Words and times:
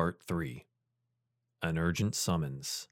Part 0.00 0.22
3 0.26 0.64
An 1.60 1.76
Urgent 1.76 2.14
Summons. 2.14 2.88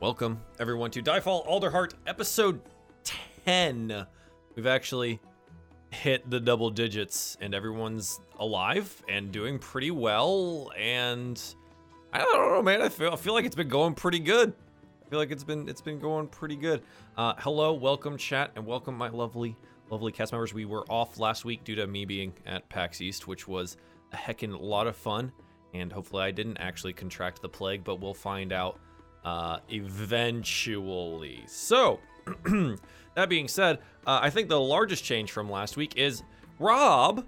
Welcome, 0.00 0.40
everyone, 0.58 0.90
to 0.90 1.02
Diefall 1.04 1.46
Alderheart, 1.46 1.92
episode 2.08 2.60
10. 3.44 4.04
We've 4.56 4.66
actually 4.66 5.20
hit 5.90 6.28
the 6.28 6.40
double 6.40 6.70
digits, 6.70 7.38
and 7.40 7.54
everyone's 7.54 8.18
alive 8.40 9.00
and 9.08 9.30
doing 9.30 9.60
pretty 9.60 9.92
well. 9.92 10.72
And 10.76 11.40
I 12.12 12.18
don't 12.18 12.54
know, 12.54 12.60
man. 12.60 12.82
I 12.82 12.88
feel, 12.88 13.12
I 13.12 13.16
feel 13.16 13.34
like 13.34 13.44
it's 13.44 13.54
been 13.54 13.68
going 13.68 13.94
pretty 13.94 14.18
good. 14.18 14.52
I 15.06 15.10
feel 15.10 15.20
like 15.20 15.30
it's 15.30 15.44
been 15.44 15.68
it's 15.68 15.80
been 15.80 16.00
going 16.00 16.26
pretty 16.26 16.56
good. 16.56 16.82
Uh, 17.16 17.34
hello, 17.38 17.72
welcome, 17.72 18.16
chat, 18.16 18.50
and 18.56 18.66
welcome, 18.66 18.98
my 18.98 19.10
lovely 19.10 19.56
lovely 19.94 20.10
cast 20.10 20.32
members. 20.32 20.52
We 20.52 20.64
were 20.64 20.84
off 20.90 21.20
last 21.20 21.44
week 21.44 21.62
due 21.62 21.76
to 21.76 21.86
me 21.86 22.04
being 22.04 22.32
at 22.46 22.68
PAX 22.68 23.00
East, 23.00 23.28
which 23.28 23.46
was 23.46 23.76
a 24.12 24.16
heckin' 24.16 24.60
lot 24.60 24.88
of 24.88 24.96
fun. 24.96 25.30
And 25.72 25.92
hopefully, 25.92 26.24
I 26.24 26.32
didn't 26.32 26.56
actually 26.56 26.92
contract 26.92 27.40
the 27.40 27.48
plague, 27.48 27.84
but 27.84 28.00
we'll 28.00 28.12
find 28.12 28.52
out 28.52 28.80
uh, 29.24 29.58
eventually. 29.68 31.44
So, 31.46 32.00
that 33.14 33.28
being 33.28 33.46
said, 33.46 33.78
uh, 34.04 34.18
I 34.20 34.30
think 34.30 34.48
the 34.48 34.58
largest 34.58 35.04
change 35.04 35.30
from 35.30 35.48
last 35.48 35.76
week 35.76 35.96
is 35.96 36.24
Rob. 36.58 37.24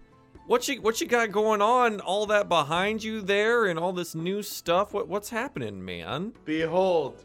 What 0.49 0.67
you 0.67 0.83
what 0.83 1.01
you 1.01 1.07
got 1.07 1.31
going 1.31 1.63
on? 1.63 2.01
All 2.01 2.27
that 2.27 2.49
behind 2.49 3.05
you 3.05 3.21
there, 3.21 3.67
and 3.67 3.79
all 3.79 3.93
this 3.93 4.17
new 4.17 4.43
stuff. 4.43 4.93
What 4.93 5.07
what's 5.07 5.31
happening, 5.31 5.85
man? 5.85 6.33
Behold, 6.45 7.25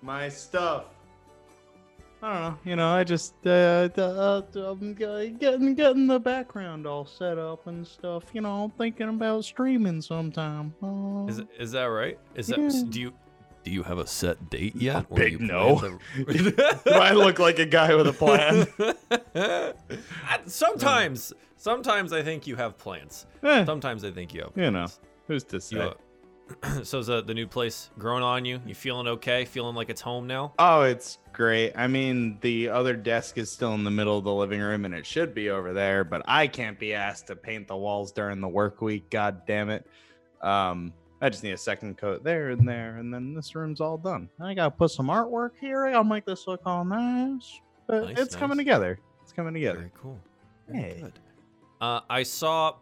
my 0.00 0.28
stuff. 0.28 0.84
I 2.22 2.32
don't 2.32 2.42
know. 2.42 2.58
You 2.70 2.76
know, 2.76 2.88
I 2.88 3.02
just 3.04 3.34
uh, 3.46 3.88
uh, 3.96 4.42
I'm 4.54 4.94
getting 4.94 5.74
getting 5.74 6.06
the 6.06 6.20
background 6.20 6.86
all 6.86 7.06
set 7.06 7.38
up 7.38 7.66
and 7.66 7.86
stuff. 7.86 8.24
You 8.34 8.42
know, 8.42 8.64
I'm 8.64 8.70
thinking 8.70 9.08
about 9.08 9.44
streaming 9.44 10.02
sometime. 10.02 10.74
Uh, 10.82 11.26
Is 11.30 11.42
is 11.58 11.72
that 11.72 11.84
right? 11.84 12.18
Is 12.34 12.48
that 12.48 12.86
do 12.90 13.00
you 13.00 13.12
do 13.64 13.70
you 13.70 13.82
have 13.82 13.98
a 13.98 14.06
set 14.06 14.50
date 14.50 14.76
yet? 14.76 15.06
or 15.08 15.16
Big 15.16 15.40
no. 15.40 15.76
plan 15.76 15.98
Do 16.26 16.92
I 16.92 17.12
look 17.12 17.38
like 17.38 17.58
a 17.58 17.66
guy 17.66 17.94
with 17.94 18.06
a 18.06 18.12
plan? 18.12 18.66
Sometimes, 20.46 21.32
sometimes 21.56 22.12
I 22.12 22.22
think 22.22 22.46
you 22.46 22.56
have 22.56 22.76
plans. 22.78 23.26
Eh, 23.42 23.64
Sometimes 23.64 24.04
I 24.04 24.10
think 24.10 24.34
you 24.34 24.42
have. 24.42 24.52
you 24.56 24.70
know, 24.70 24.86
who's 25.26 25.44
to 25.44 25.60
say? 25.60 25.76
You, 25.76 25.82
uh, 25.82 25.94
so 26.82 26.98
is 26.98 27.06
the, 27.06 27.22
the 27.22 27.34
new 27.34 27.46
place 27.46 27.90
growing 27.98 28.22
on 28.22 28.44
you? 28.44 28.60
You 28.66 28.74
feeling 28.74 29.06
okay? 29.08 29.44
Feeling 29.44 29.74
like 29.74 29.90
it's 29.90 30.00
home 30.00 30.26
now? 30.26 30.52
Oh, 30.58 30.82
it's 30.82 31.18
great. 31.32 31.72
I 31.76 31.86
mean, 31.86 32.38
the 32.40 32.68
other 32.68 32.94
desk 32.94 33.38
is 33.38 33.50
still 33.50 33.74
in 33.74 33.84
the 33.84 33.90
middle 33.90 34.18
of 34.18 34.24
the 34.24 34.32
living 34.34 34.60
room 34.60 34.84
and 34.84 34.94
it 34.94 35.06
should 35.06 35.34
be 35.34 35.50
over 35.50 35.72
there, 35.72 36.04
but 36.04 36.22
I 36.26 36.46
can't 36.46 36.78
be 36.78 36.94
asked 36.94 37.26
to 37.28 37.36
paint 37.36 37.68
the 37.68 37.76
walls 37.76 38.12
during 38.12 38.40
the 38.40 38.48
work 38.48 38.80
week. 38.82 39.10
God 39.10 39.46
damn 39.46 39.70
it. 39.70 39.86
Um, 40.42 40.92
I 41.22 41.28
just 41.28 41.42
need 41.44 41.52
a 41.52 41.58
second 41.58 41.98
coat 41.98 42.24
there 42.24 42.48
and 42.48 42.66
there, 42.66 42.96
and 42.96 43.12
then 43.12 43.34
this 43.34 43.54
room's 43.54 43.80
all 43.82 43.98
done. 43.98 44.30
I 44.40 44.54
gotta 44.54 44.70
put 44.70 44.90
some 44.90 45.08
artwork 45.08 45.50
here. 45.60 45.84
I 45.84 45.92
gotta 45.92 46.08
make 46.08 46.24
this 46.24 46.46
look 46.46 46.62
all 46.64 46.82
nice. 46.82 47.60
But 47.86 48.04
Nice, 48.04 48.18
it's 48.18 48.36
coming 48.36 48.56
together. 48.56 48.98
It's 49.22 49.32
coming 49.32 49.52
together. 49.52 49.78
Very 49.80 49.90
cool. 50.00 50.18
Very 50.68 50.82
Hey. 50.82 51.00
good. 51.02 51.12
Uh, 51.78 52.00
I 52.08 52.22
saw 52.22 52.76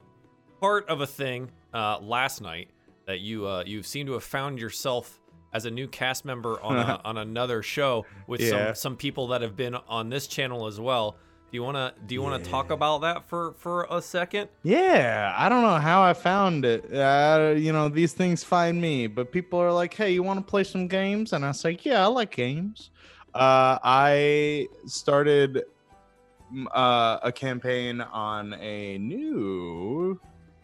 part 0.61 0.89
of 0.89 1.01
a 1.01 1.07
thing 1.07 1.51
uh, 1.75 1.99
last 2.01 2.41
night 2.41 2.69
that 3.09 3.19
you 3.21 3.47
uh, 3.47 3.65
you 3.67 3.83
seem 3.83 4.07
to 4.07 4.13
have 4.13 4.23
found 4.23 4.61
yourself 4.61 5.21
as 5.55 5.65
a 5.65 5.71
new 5.71 5.89
cast 5.89 6.27
member 6.27 6.61
on 6.63 6.77
a, 6.79 7.01
on 7.07 7.17
another 7.17 7.63
show 7.63 8.07
with 8.29 8.41
Yeah. 8.41 8.51
some 8.51 8.75
some 8.75 8.97
people 8.97 9.29
that 9.29 9.41
have 9.43 9.57
been 9.57 9.75
on 9.75 10.11
this 10.11 10.27
channel 10.29 10.67
as 10.67 10.79
well. 10.79 11.17
Do 11.51 11.57
you 11.57 11.63
wanna 11.63 11.95
do 12.07 12.15
you 12.15 12.21
wanna 12.21 12.39
talk 12.39 12.71
about 12.71 13.01
that 13.01 13.27
for 13.27 13.55
for 13.55 13.87
a 13.91 14.03
second? 14.03 14.51
Yeah, 14.63 15.35
I 15.37 15.49
don't 15.49 15.63
know 15.63 15.77
how 15.77 16.03
I 16.03 16.13
found 16.13 16.67
it. 16.67 16.93
Uh, 16.95 17.55
you 17.57 17.73
know, 17.73 17.89
these 17.89 18.13
things 18.13 18.45
find 18.45 18.79
me, 18.79 19.07
but 19.07 19.33
people 19.33 19.59
are 19.59 19.73
like, 19.73 19.95
"Hey, 19.95 20.13
you 20.13 20.23
want 20.23 20.39
to 20.39 20.45
play 20.45 20.63
some 20.65 20.87
games?" 20.87 21.33
And 21.33 21.47
I 21.47 21.53
say, 21.53 21.79
"Yeah, 21.83 22.05
I 22.05 22.07
like 22.09 22.31
games." 22.37 22.91
Uh, 23.35 23.79
I 23.83 24.67
started 24.85 25.63
mm, 26.53 26.67
uh, 26.75 27.21
a 27.23 27.33
campaign 27.33 28.03
on 28.03 28.53
a 28.61 28.99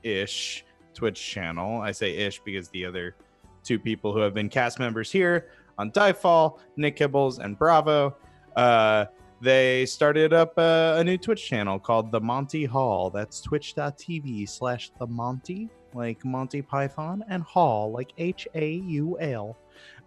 new-ish 0.04 0.64
Twitch 0.94 1.20
channel. 1.20 1.80
I 1.80 1.92
say 1.92 2.16
"ish" 2.16 2.40
because 2.40 2.68
the 2.68 2.84
other 2.86 3.16
two 3.62 3.78
people 3.78 4.12
who 4.12 4.20
have 4.20 4.34
been 4.34 4.48
cast 4.48 4.78
members 4.78 5.10
here 5.10 5.48
on 5.78 5.90
Diefall, 5.90 6.58
Nick 6.76 6.96
Kibbles, 6.96 7.38
and 7.38 7.58
Bravo, 7.58 8.16
uh, 8.56 9.06
they 9.40 9.84
started 9.86 10.32
up 10.32 10.56
a, 10.56 10.96
a 10.98 11.04
new 11.04 11.18
Twitch 11.18 11.46
channel 11.46 11.78
called 11.78 12.12
The 12.12 12.20
Monty 12.20 12.64
Haul. 12.64 13.10
That's 13.10 13.40
twitch.tv 13.40 14.48
slash 14.48 14.90
The 14.98 15.06
Monty, 15.06 15.68
like 15.92 16.24
Monty 16.24 16.62
Python, 16.62 17.24
and 17.28 17.42
Haul, 17.42 17.90
like 17.90 18.12
H 18.16 18.46
A 18.54 18.74
U 18.74 19.18
L. 19.20 19.56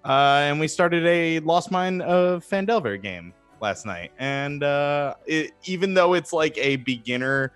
Uh, 0.05 0.41
and 0.43 0.59
we 0.59 0.67
started 0.67 1.05
a 1.05 1.39
Lost 1.39 1.69
Mine 1.69 2.01
of 2.01 2.45
Phandelver 2.45 3.01
game 3.01 3.33
last 3.59 3.85
night. 3.85 4.11
And 4.19 4.63
uh, 4.63 5.15
it, 5.25 5.51
even 5.65 5.93
though 5.93 6.13
it's 6.13 6.31
like 6.31 6.57
a 6.57 6.77
beginner 6.77 7.51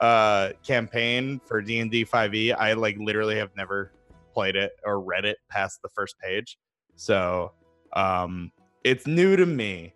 uh, 0.00 0.50
campaign 0.66 1.40
for 1.46 1.60
D&D 1.60 2.04
five 2.04 2.34
e, 2.34 2.52
I 2.52 2.72
like 2.72 2.96
literally 2.98 3.36
have 3.36 3.50
never 3.56 3.92
played 4.32 4.56
it 4.56 4.72
or 4.84 5.00
read 5.00 5.24
it 5.24 5.38
past 5.48 5.82
the 5.82 5.88
first 5.90 6.18
page. 6.18 6.58
So 6.96 7.52
um, 7.92 8.50
it's 8.84 9.06
new 9.06 9.36
to 9.36 9.46
me 9.46 9.94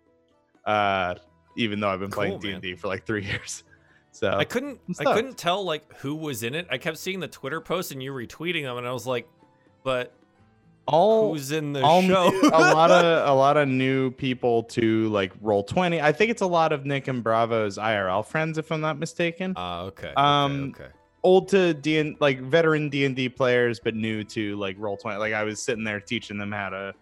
uh 0.65 1.13
even 1.57 1.79
though 1.79 1.89
i've 1.89 1.99
been 1.99 2.09
playing 2.09 2.39
Cool, 2.39 2.49
man. 2.51 2.59
d&d 2.59 2.75
for 2.75 2.87
like 2.87 3.05
three 3.05 3.23
years 3.31 3.63
so 4.11 4.31
I 4.31 4.43
couldn't 4.45 4.79
I'm 4.87 4.91
I 4.99 5.03
stoked. 5.03 5.15
couldn't 5.15 5.37
tell 5.37 5.63
like 5.63 5.93
who 5.97 6.15
was 6.15 6.41
in 6.41 6.55
it. 6.55 6.65
I 6.71 6.77
kept 6.79 6.97
seeing 6.97 7.19
the 7.19 7.27
Twitter 7.27 7.59
posts 7.61 7.91
and 7.91 8.01
you 8.01 8.13
retweeting 8.13 8.63
them, 8.63 8.77
and 8.77 8.87
I 8.87 8.93
was 8.93 9.05
like, 9.05 9.27
but 9.83 10.13
all 10.87 11.31
who's 11.33 11.51
in 11.51 11.73
the 11.73 11.81
all 11.81 12.01
show? 12.01 12.31
a 12.49 12.73
lot 12.73 12.91
of 12.91 13.27
a 13.27 13.33
lot 13.35 13.57
of 13.57 13.67
new 13.67 14.11
people 14.11 14.63
to 14.63 15.09
like 15.09 15.31
roll 15.41 15.63
20 15.63 15.99
i 16.01 16.11
think 16.11 16.29
it's 16.29 16.41
a 16.43 16.47
lot 16.47 16.71
of 16.71 16.85
nick 16.85 17.07
and 17.07 17.23
bravo's 17.23 17.77
irl 17.77 18.23
friends 18.25 18.57
if 18.57 18.71
i'm 18.71 18.81
not 18.81 18.99
mistaken 18.99 19.53
Ah, 19.55 19.81
okay. 19.83 20.13
Um, 20.15 20.73
okay, 20.75 20.83
okay. 20.83 20.93
old 21.23 21.47
to 21.49 21.73
d 21.73 21.97
and 21.97 22.15
like 22.19 22.39
veteran 22.41 22.89
d&d 22.89 23.29
players 23.29 23.79
but 23.79 23.95
new 23.95 24.23
to 24.25 24.55
like 24.57 24.75
roll 24.77 24.95
20 24.97 25.17
like 25.17 25.33
i 25.33 25.43
was 25.43 25.59
sitting 25.61 25.83
there 25.83 25.99
teaching 25.99 26.37
them 26.37 26.51
how 26.51 26.69
to 26.69 26.93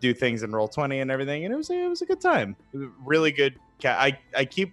do 0.00 0.12
things 0.14 0.42
in 0.42 0.50
roll 0.50 0.68
20 0.68 0.98
and 1.00 1.10
everything 1.10 1.44
and 1.44 1.54
it 1.54 1.56
was 1.56 1.70
it 1.70 1.88
was 1.88 2.02
a 2.02 2.06
good 2.06 2.20
time 2.20 2.56
really 3.04 3.30
good 3.30 3.54
ca- 3.80 3.96
i 3.98 4.18
i 4.36 4.44
keep 4.44 4.72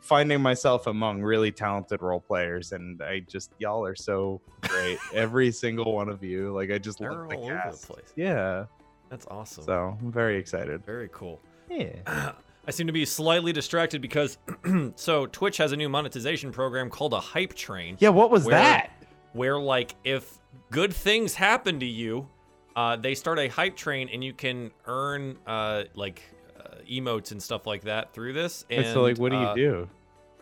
finding 0.00 0.40
myself 0.40 0.86
among 0.86 1.20
really 1.22 1.50
talented 1.50 2.00
role 2.02 2.20
players 2.20 2.72
and 2.72 3.02
i 3.02 3.18
just 3.20 3.50
y'all 3.58 3.84
are 3.84 3.96
so 3.96 4.40
great 4.62 4.98
every 5.14 5.50
single 5.50 5.92
one 5.94 6.08
of 6.08 6.22
you 6.22 6.52
like 6.52 6.70
i 6.70 6.78
just 6.78 6.98
They're 6.98 7.12
love 7.12 7.28
the 7.28 7.36
all 7.36 7.44
over 7.50 7.70
the 7.72 7.86
place. 7.86 8.12
yeah 8.16 8.64
That's 9.10 9.26
awesome. 9.28 9.64
so 9.64 9.96
i'm 10.00 10.12
very 10.12 10.36
excited 10.38 10.84
Very 10.84 11.08
cool. 11.12 11.40
yeah 11.70 12.32
I 12.68 12.72
seem 12.72 12.88
to 12.88 12.92
be 12.92 13.04
slightly 13.04 13.52
distracted 13.52 14.02
because 14.02 14.38
so 14.96 15.26
Twitch 15.26 15.56
has 15.58 15.70
a 15.70 15.76
new 15.76 15.88
monetization 15.88 16.50
program 16.50 16.90
called 16.90 17.12
a 17.14 17.20
hype 17.20 17.54
train. 17.54 17.96
yeah 18.00 18.08
what 18.08 18.30
was 18.30 18.44
Where- 18.44 18.56
that 18.56 18.90
where 19.32 19.56
like 19.58 19.94
if 20.02 20.38
good 20.72 20.92
things 20.92 21.34
happen 21.34 21.78
to 21.80 21.86
you, 21.86 22.26
uh, 22.74 22.96
they 22.96 23.14
start 23.14 23.38
a 23.38 23.46
hype 23.48 23.76
train 23.76 24.08
and 24.12 24.24
you 24.24 24.32
can 24.32 24.70
earn 24.86 25.36
uh, 25.46 25.84
like 25.94 26.22
emotes 26.90 27.32
and 27.32 27.42
stuff 27.42 27.66
like 27.66 27.82
that 27.82 28.12
through 28.12 28.32
this. 28.32 28.64
And 28.70 28.86
so 28.86 29.02
like 29.02 29.18
what 29.18 29.30
do 29.30 29.36
you 29.36 29.42
uh, 29.42 29.54
do 29.54 29.88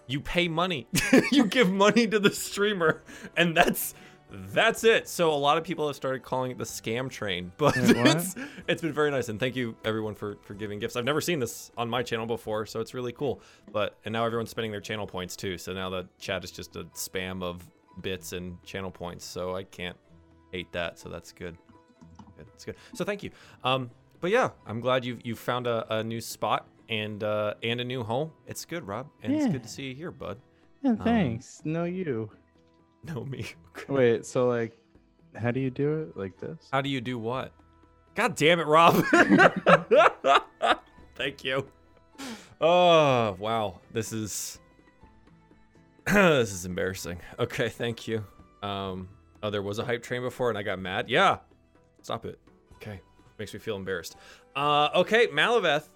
You 0.07 0.21
pay 0.21 0.49
money. 0.49 0.87
you 1.33 1.47
give 1.47 1.71
money 1.71 2.07
to 2.07 2.19
the 2.19 2.31
streamer, 2.31 3.03
and 3.37 3.57
that's 3.57 3.95
that's 4.31 4.85
it. 4.85 5.09
So 5.09 5.33
a 5.33 5.37
lot 5.37 5.59
of 5.59 5.65
people 5.65 5.87
have 5.87 5.97
started 5.97 6.23
calling 6.23 6.51
it 6.51 6.59
the 6.59 6.65
scam 6.65 7.11
train, 7.11 7.53
but 7.59 7.77
Wait, 7.77 7.97
it's 7.97 8.35
it's 8.69 8.83
been 8.83 8.93
very 8.93 9.11
nice. 9.11 9.29
And 9.29 9.39
thank 9.39 9.57
you 9.57 9.77
everyone 9.85 10.15
for 10.15 10.39
for 10.43 10.55
giving 10.55 10.79
gifts. 10.79 10.97
I've 10.97 11.05
never 11.05 11.21
seen 11.21 11.39
this 11.39 11.71
on 11.77 11.89
my 11.89 12.03
channel 12.03 12.27
before, 12.27 12.67
so 12.67 12.81
it's 12.81 12.95
really 12.95 13.13
cool. 13.13 13.41
But 13.73 13.97
and 14.05 14.13
now 14.13 14.25
everyone's 14.25 14.51
spending 14.51 14.71
their 14.71 14.81
channel 14.81 15.07
points 15.07 15.37
too. 15.37 15.59
So 15.59 15.73
now 15.73 15.91
the 15.91 16.09
chat 16.19 16.45
is 16.45 16.51
just 16.51 16.77
a 16.77 16.85
spam 16.95 17.43
of 17.43 17.67
bits 18.01 18.33
and 18.33 18.63
channel 18.65 18.91
points. 18.91 19.25
So 19.25 19.55
I 19.55 19.65
can't 19.65 19.97
hate 20.53 20.73
that. 20.73 20.99
So 20.99 21.09
that's 21.09 21.33
good. 21.33 21.57
Good. 22.37 22.47
It's 22.55 22.65
good. 22.65 22.77
So 22.95 23.05
thank 23.05 23.23
you. 23.23 23.31
Um, 23.63 23.91
but 24.25 24.31
yeah, 24.31 24.49
I'm 24.67 24.81
glad 24.81 25.05
you 25.05 25.19
you 25.23 25.37
found 25.37 25.67
a, 25.67 25.99
a 25.99 26.03
new 26.03 26.19
spot 26.19 26.67
and 26.89 27.23
uh 27.23 27.53
and 27.63 27.79
a 27.79 27.85
new 27.85 28.03
home. 28.03 28.31
It's 28.47 28.65
good, 28.65 28.87
Rob, 28.87 29.07
and 29.23 29.35
it's 29.35 29.47
good 29.49 29.63
to 29.63 29.69
see 29.69 29.89
you 29.89 29.95
here, 29.95 30.11
bud. 30.11 30.39
yeah 30.81 30.95
thanks 30.95 31.61
no 31.67 31.85
you 31.85 32.31
No 33.05 33.27
me. 33.27 33.45
wait 33.89 34.25
so 34.25 34.49
like 34.49 34.79
how 35.37 35.51
do 35.51 35.61
you 35.61 35.69
do 35.69 36.05
it 36.05 36.17
like 36.17 36.41
this 36.41 36.57
How 36.73 36.81
do 36.81 36.89
you 36.89 37.03
do 37.03 37.19
what? 37.19 37.53
God 38.15 38.35
damn 38.35 38.61
it, 38.61 38.67
Rob. 38.67 38.95
Thank 41.17 41.45
you. 41.45 41.67
Oh 42.63 43.37
wow, 43.39 43.81
this 43.93 44.11
is 44.11 44.59
this 46.07 46.51
is 46.51 46.65
embarrassing. 46.65 47.21
Okay, 47.39 47.69
thank 47.69 48.09
you. 48.09 48.25
Um, 48.63 49.11
oh, 49.43 49.51
there 49.51 49.61
was 49.61 49.79
a 49.79 49.85
hype 49.85 50.03
train 50.03 50.23
before, 50.23 50.49
and 50.49 50.57
I 50.57 50.63
got 50.63 50.79
mad. 50.79 51.11
Yeah, 51.11 51.41
stop 52.01 52.25
it. 52.25 52.39
Makes 53.39 53.55
me 53.55 53.61
feel 53.61 53.77
embarrassed. 53.77 54.17
Uh, 54.55 54.89
okay, 54.95 55.27
Malaveth, 55.29 55.89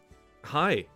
hi. 0.45 0.87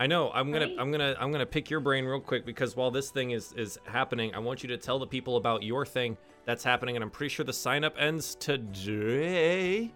I 0.00 0.06
know. 0.06 0.30
I'm 0.30 0.52
gonna, 0.52 0.66
Hi. 0.66 0.74
I'm 0.78 0.92
gonna, 0.92 1.16
I'm 1.18 1.32
gonna 1.32 1.46
pick 1.46 1.70
your 1.70 1.80
brain 1.80 2.04
real 2.04 2.20
quick 2.20 2.46
because 2.46 2.76
while 2.76 2.90
this 2.90 3.10
thing 3.10 3.32
is 3.32 3.52
is 3.54 3.78
happening, 3.84 4.32
I 4.34 4.38
want 4.38 4.62
you 4.62 4.68
to 4.68 4.76
tell 4.76 4.98
the 5.00 5.06
people 5.06 5.36
about 5.38 5.62
your 5.64 5.84
thing 5.84 6.16
that's 6.44 6.62
happening, 6.62 6.94
and 6.96 7.02
I'm 7.02 7.10
pretty 7.10 7.34
sure 7.34 7.44
the 7.44 7.52
sign 7.52 7.82
up 7.82 7.94
ends 7.98 8.36
today. 8.36 9.92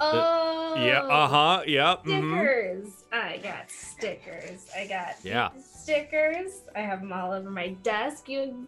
Oh. 0.00 0.74
Yeah. 0.78 1.00
Uh 1.02 1.28
huh. 1.28 1.62
Yeah. 1.66 1.96
Stickers. 2.00 3.04
I 3.12 3.38
got 3.42 3.70
stickers. 3.70 4.68
I 4.76 4.86
got 4.86 5.14
Yeah. 5.22 5.50
stickers. 5.58 6.62
I 6.74 6.80
have 6.80 7.00
them 7.00 7.12
all 7.12 7.32
over 7.32 7.50
my 7.50 7.68
desk. 7.82 8.28
You 8.28 8.66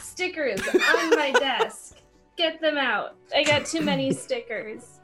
stickers 0.00 0.60
on 0.68 1.10
my 1.10 1.32
desk. 1.38 1.96
Get 2.36 2.60
them 2.60 2.76
out. 2.78 3.16
I 3.34 3.44
got 3.44 3.66
too 3.66 3.80
many 3.82 4.12
stickers. 4.14 4.95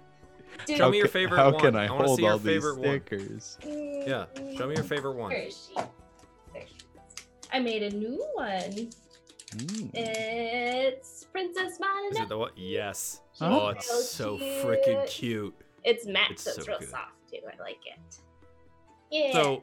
Dude, 0.66 0.76
Show 0.76 0.90
me 0.90 0.99
your 0.99 1.06
ca- 1.06 1.12
favorite 1.12 1.38
How 1.38 1.50
one. 1.52 1.60
can 1.60 1.76
I, 1.76 1.87
I 1.87 1.90
wanna 1.90 2.04
hold 2.06 2.16
see 2.19 2.22
your 2.22 2.32
all 2.32 2.38
these 2.38 2.46
favorite 2.62 2.78
one. 2.78 3.00
stickers? 3.06 3.58
Yeah. 3.64 4.26
Show 4.56 4.66
me 4.69 4.75
your 4.75 4.84
favorite 4.84 5.16
one. 5.16 5.31
Where 5.31 5.43
is 5.43 5.69
she? 5.69 5.75
There 6.52 6.62
she 6.66 6.75
is. 6.75 7.26
I 7.52 7.58
made 7.58 7.82
a 7.82 7.90
new 7.90 8.25
one. 8.34 8.88
Mm. 9.56 9.90
It's 9.94 11.25
Princess 11.25 11.78
Is 12.10 12.19
it 12.19 12.28
the 12.28 12.38
what? 12.38 12.56
Yes. 12.56 13.20
Oh. 13.40 13.60
Oh, 13.60 13.69
it's 13.69 13.88
Real 13.90 14.00
so 14.02 14.38
freaking 14.38 15.06
cute. 15.08 15.54
It's 15.84 16.06
matte, 16.06 16.31
It's 16.31 16.43
so 16.44 16.52
it's 16.56 16.69
real 16.69 16.78
good. 16.78 16.88
soft 16.90 17.12
too. 17.31 17.38
I 17.46 17.60
like 17.62 17.78
it. 17.87 18.16
Yeah. 19.10 19.32
So, 19.32 19.62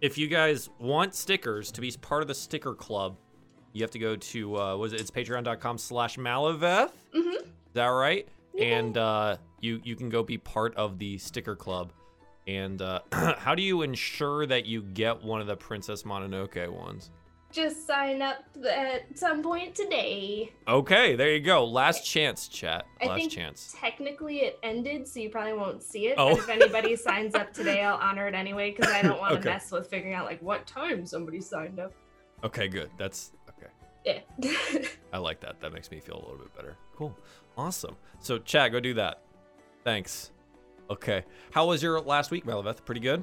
if 0.00 0.18
you 0.18 0.26
guys 0.28 0.68
want 0.78 1.14
stickers 1.14 1.70
to 1.72 1.80
be 1.80 1.90
part 2.00 2.22
of 2.22 2.28
the 2.28 2.34
sticker 2.34 2.74
club, 2.74 3.16
you 3.72 3.82
have 3.82 3.90
to 3.92 3.98
go 3.98 4.16
to 4.16 4.56
uh, 4.60 4.76
was 4.76 4.92
it? 4.92 5.00
It's 5.00 5.10
patreon.com 5.10 5.78
slash 5.78 6.16
Malaveth. 6.16 6.90
Mhm. 7.14 7.34
Is 7.36 7.44
that 7.74 7.86
right? 7.86 8.28
And 8.58 8.96
uh, 8.96 9.36
you 9.60 9.80
you 9.84 9.96
can 9.96 10.08
go 10.08 10.22
be 10.22 10.38
part 10.38 10.74
of 10.76 10.98
the 10.98 11.18
sticker 11.18 11.56
club. 11.56 11.92
And 12.46 12.82
uh, 12.82 13.00
how 13.12 13.54
do 13.54 13.62
you 13.62 13.82
ensure 13.82 14.46
that 14.46 14.66
you 14.66 14.82
get 14.82 15.22
one 15.22 15.40
of 15.40 15.46
the 15.46 15.56
Princess 15.56 16.02
Mononoke 16.02 16.68
ones? 16.68 17.10
just 17.52 17.86
sign 17.86 18.22
up 18.22 18.44
at 18.68 19.18
some 19.18 19.42
point 19.42 19.74
today. 19.74 20.52
Okay, 20.68 21.16
there 21.16 21.32
you 21.32 21.40
go. 21.40 21.64
Last 21.64 22.04
chance, 22.04 22.48
chat. 22.48 22.86
I 23.02 23.06
Last 23.06 23.18
think 23.18 23.32
chance. 23.32 23.74
technically 23.78 24.42
it 24.42 24.58
ended, 24.62 25.06
so 25.08 25.20
you 25.20 25.30
probably 25.30 25.54
won't 25.54 25.82
see 25.82 26.06
it. 26.08 26.14
Oh. 26.16 26.30
But 26.30 26.38
if 26.38 26.48
anybody 26.48 26.96
signs 27.08 27.34
up 27.34 27.52
today, 27.52 27.82
I'll 27.82 27.96
honor 27.96 28.28
it 28.28 28.34
anyway 28.34 28.70
because 28.70 28.92
I 28.92 29.02
don't 29.02 29.18
want 29.18 29.32
to 29.32 29.38
Okay. 29.40 29.48
mess 29.50 29.70
with 29.70 29.88
figuring 29.88 30.14
out 30.14 30.26
like 30.26 30.40
what 30.42 30.66
time 30.66 31.04
somebody 31.04 31.40
signed 31.40 31.80
up. 31.80 31.92
Okay, 32.44 32.68
good. 32.68 32.90
That's 32.96 33.32
okay. 33.48 33.70
Yeah. 34.04 34.80
I 35.12 35.18
like 35.18 35.40
that. 35.40 35.60
That 35.60 35.72
makes 35.72 35.90
me 35.90 36.00
feel 36.00 36.16
a 36.16 36.22
little 36.22 36.38
bit 36.38 36.54
better. 36.54 36.76
Cool. 36.96 37.16
Awesome. 37.60 37.96
So, 38.20 38.38
Chad, 38.38 38.72
go 38.72 38.80
do 38.80 38.94
that. 38.94 39.20
Thanks. 39.84 40.30
Okay. 40.88 41.24
How 41.52 41.66
was 41.66 41.82
your 41.82 42.00
last 42.00 42.30
week, 42.30 42.44
Malaveth? 42.46 42.84
Pretty 42.84 43.00
good? 43.02 43.22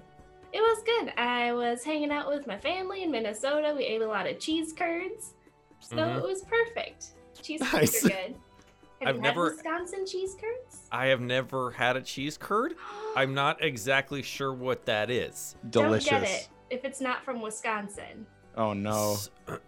it 0.53 0.61
was 0.61 0.81
good. 0.85 1.13
I 1.17 1.51
was 1.53 1.83
hanging 1.83 2.09
out 2.09 2.29
with 2.29 2.47
my 2.47 2.57
family 2.57 3.03
in 3.03 3.11
Minnesota. 3.11 3.73
We 3.77 3.83
ate 3.83 4.01
a 4.01 4.07
lot 4.07 4.25
of 4.27 4.39
cheese 4.39 4.71
curds, 4.73 5.33
so 5.81 5.97
Mhm. 5.97 6.17
it 6.17 6.23
was 6.23 6.43
perfect. 6.43 7.07
Cheese 7.41 7.61
curds 7.61 7.73
Nice. 7.73 8.05
are 8.05 8.09
good. 8.09 8.35
Have 9.01 9.09
I've 9.09 9.15
you 9.17 9.21
never- 9.21 9.45
had 9.49 9.51
Wisconsin 9.57 10.05
cheese 10.07 10.35
curds? 10.39 10.87
I 10.91 11.07
have 11.07 11.19
never 11.21 11.69
had 11.71 11.97
a 11.97 12.01
cheese 12.01 12.37
curd. 12.37 12.75
I'm 13.15 13.33
not 13.35 13.61
exactly 13.63 14.23
sure 14.23 14.53
what 14.53 14.85
that 14.85 15.09
is. 15.11 15.55
Delicious. 15.69 16.09
Don't 16.09 16.21
get 16.21 16.29
it 16.31 16.49
if 16.69 16.85
it's 16.85 17.01
not 17.01 17.23
from 17.25 17.41
Wisconsin. 17.41 18.25
Oh 18.55 18.73
no, 18.73 19.17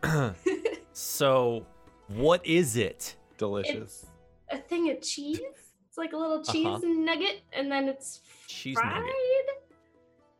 S- 0.03 0.33
so, 0.93 1.65
what 2.07 2.43
is 2.45 2.77
it? 2.77 3.15
delicious. 3.37 4.03
It's 4.03 4.08
a 4.51 4.57
thing 4.57 4.89
of 4.91 5.01
cheese. 5.01 5.39
It's 5.87 5.97
like 5.97 6.13
a 6.13 6.17
little 6.17 6.43
cheese 6.43 6.65
Uh-huh. 6.67 6.81
nugget, 6.85 7.41
and 7.53 7.71
then 7.71 7.87
it's 7.87 8.21
Cheese 8.47 8.75
fried. 8.77 8.95
nugget. 8.95 9.63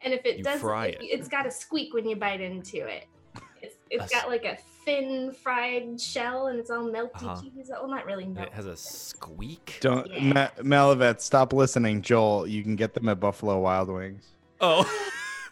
And 0.02 0.14
if 0.14 0.26
it 0.26 0.38
You 0.38 0.44
does, 0.44 0.62
fry 0.62 0.88
it, 0.88 1.02
it. 1.02 1.06
it's 1.06 1.28
got 1.28 1.46
a 1.46 1.52
squeak 1.52 1.94
when 1.94 2.08
you 2.08 2.16
bite 2.16 2.40
into 2.42 2.86
it. 2.88 3.06
It's, 3.62 3.76
it's 3.90 4.04
That's- 4.04 4.12
got 4.12 4.30
like 4.30 4.46
a 4.46 4.58
thin 4.86 5.32
fried 5.34 6.00
shell, 6.00 6.48
and 6.48 6.60
it's 6.60 6.70
all 6.70 6.84
melty 6.90 7.16
Uh-huh. 7.24 7.42
cheese. 7.42 7.68
Well, 7.70 7.88
not 7.88 8.06
really 8.06 8.24
And 8.24 8.38
melty. 8.38 8.44
it 8.48 8.54
has 8.54 8.66
a 8.66 8.78
squeak. 8.78 9.78
Don't 9.82 10.08
Yeah. 10.10 10.50
Ma- 10.62 10.64
Malavet, 10.94 11.20
stop 11.22 11.52
listening, 11.52 12.02
Joel. 12.02 12.48
You 12.48 12.64
can 12.64 12.76
get 12.76 12.94
them 12.94 13.10
at 13.10 13.20
Buffalo 13.20 13.60
Wild 13.60 13.90
Wings. 13.90 14.28
Oh. 14.62 14.82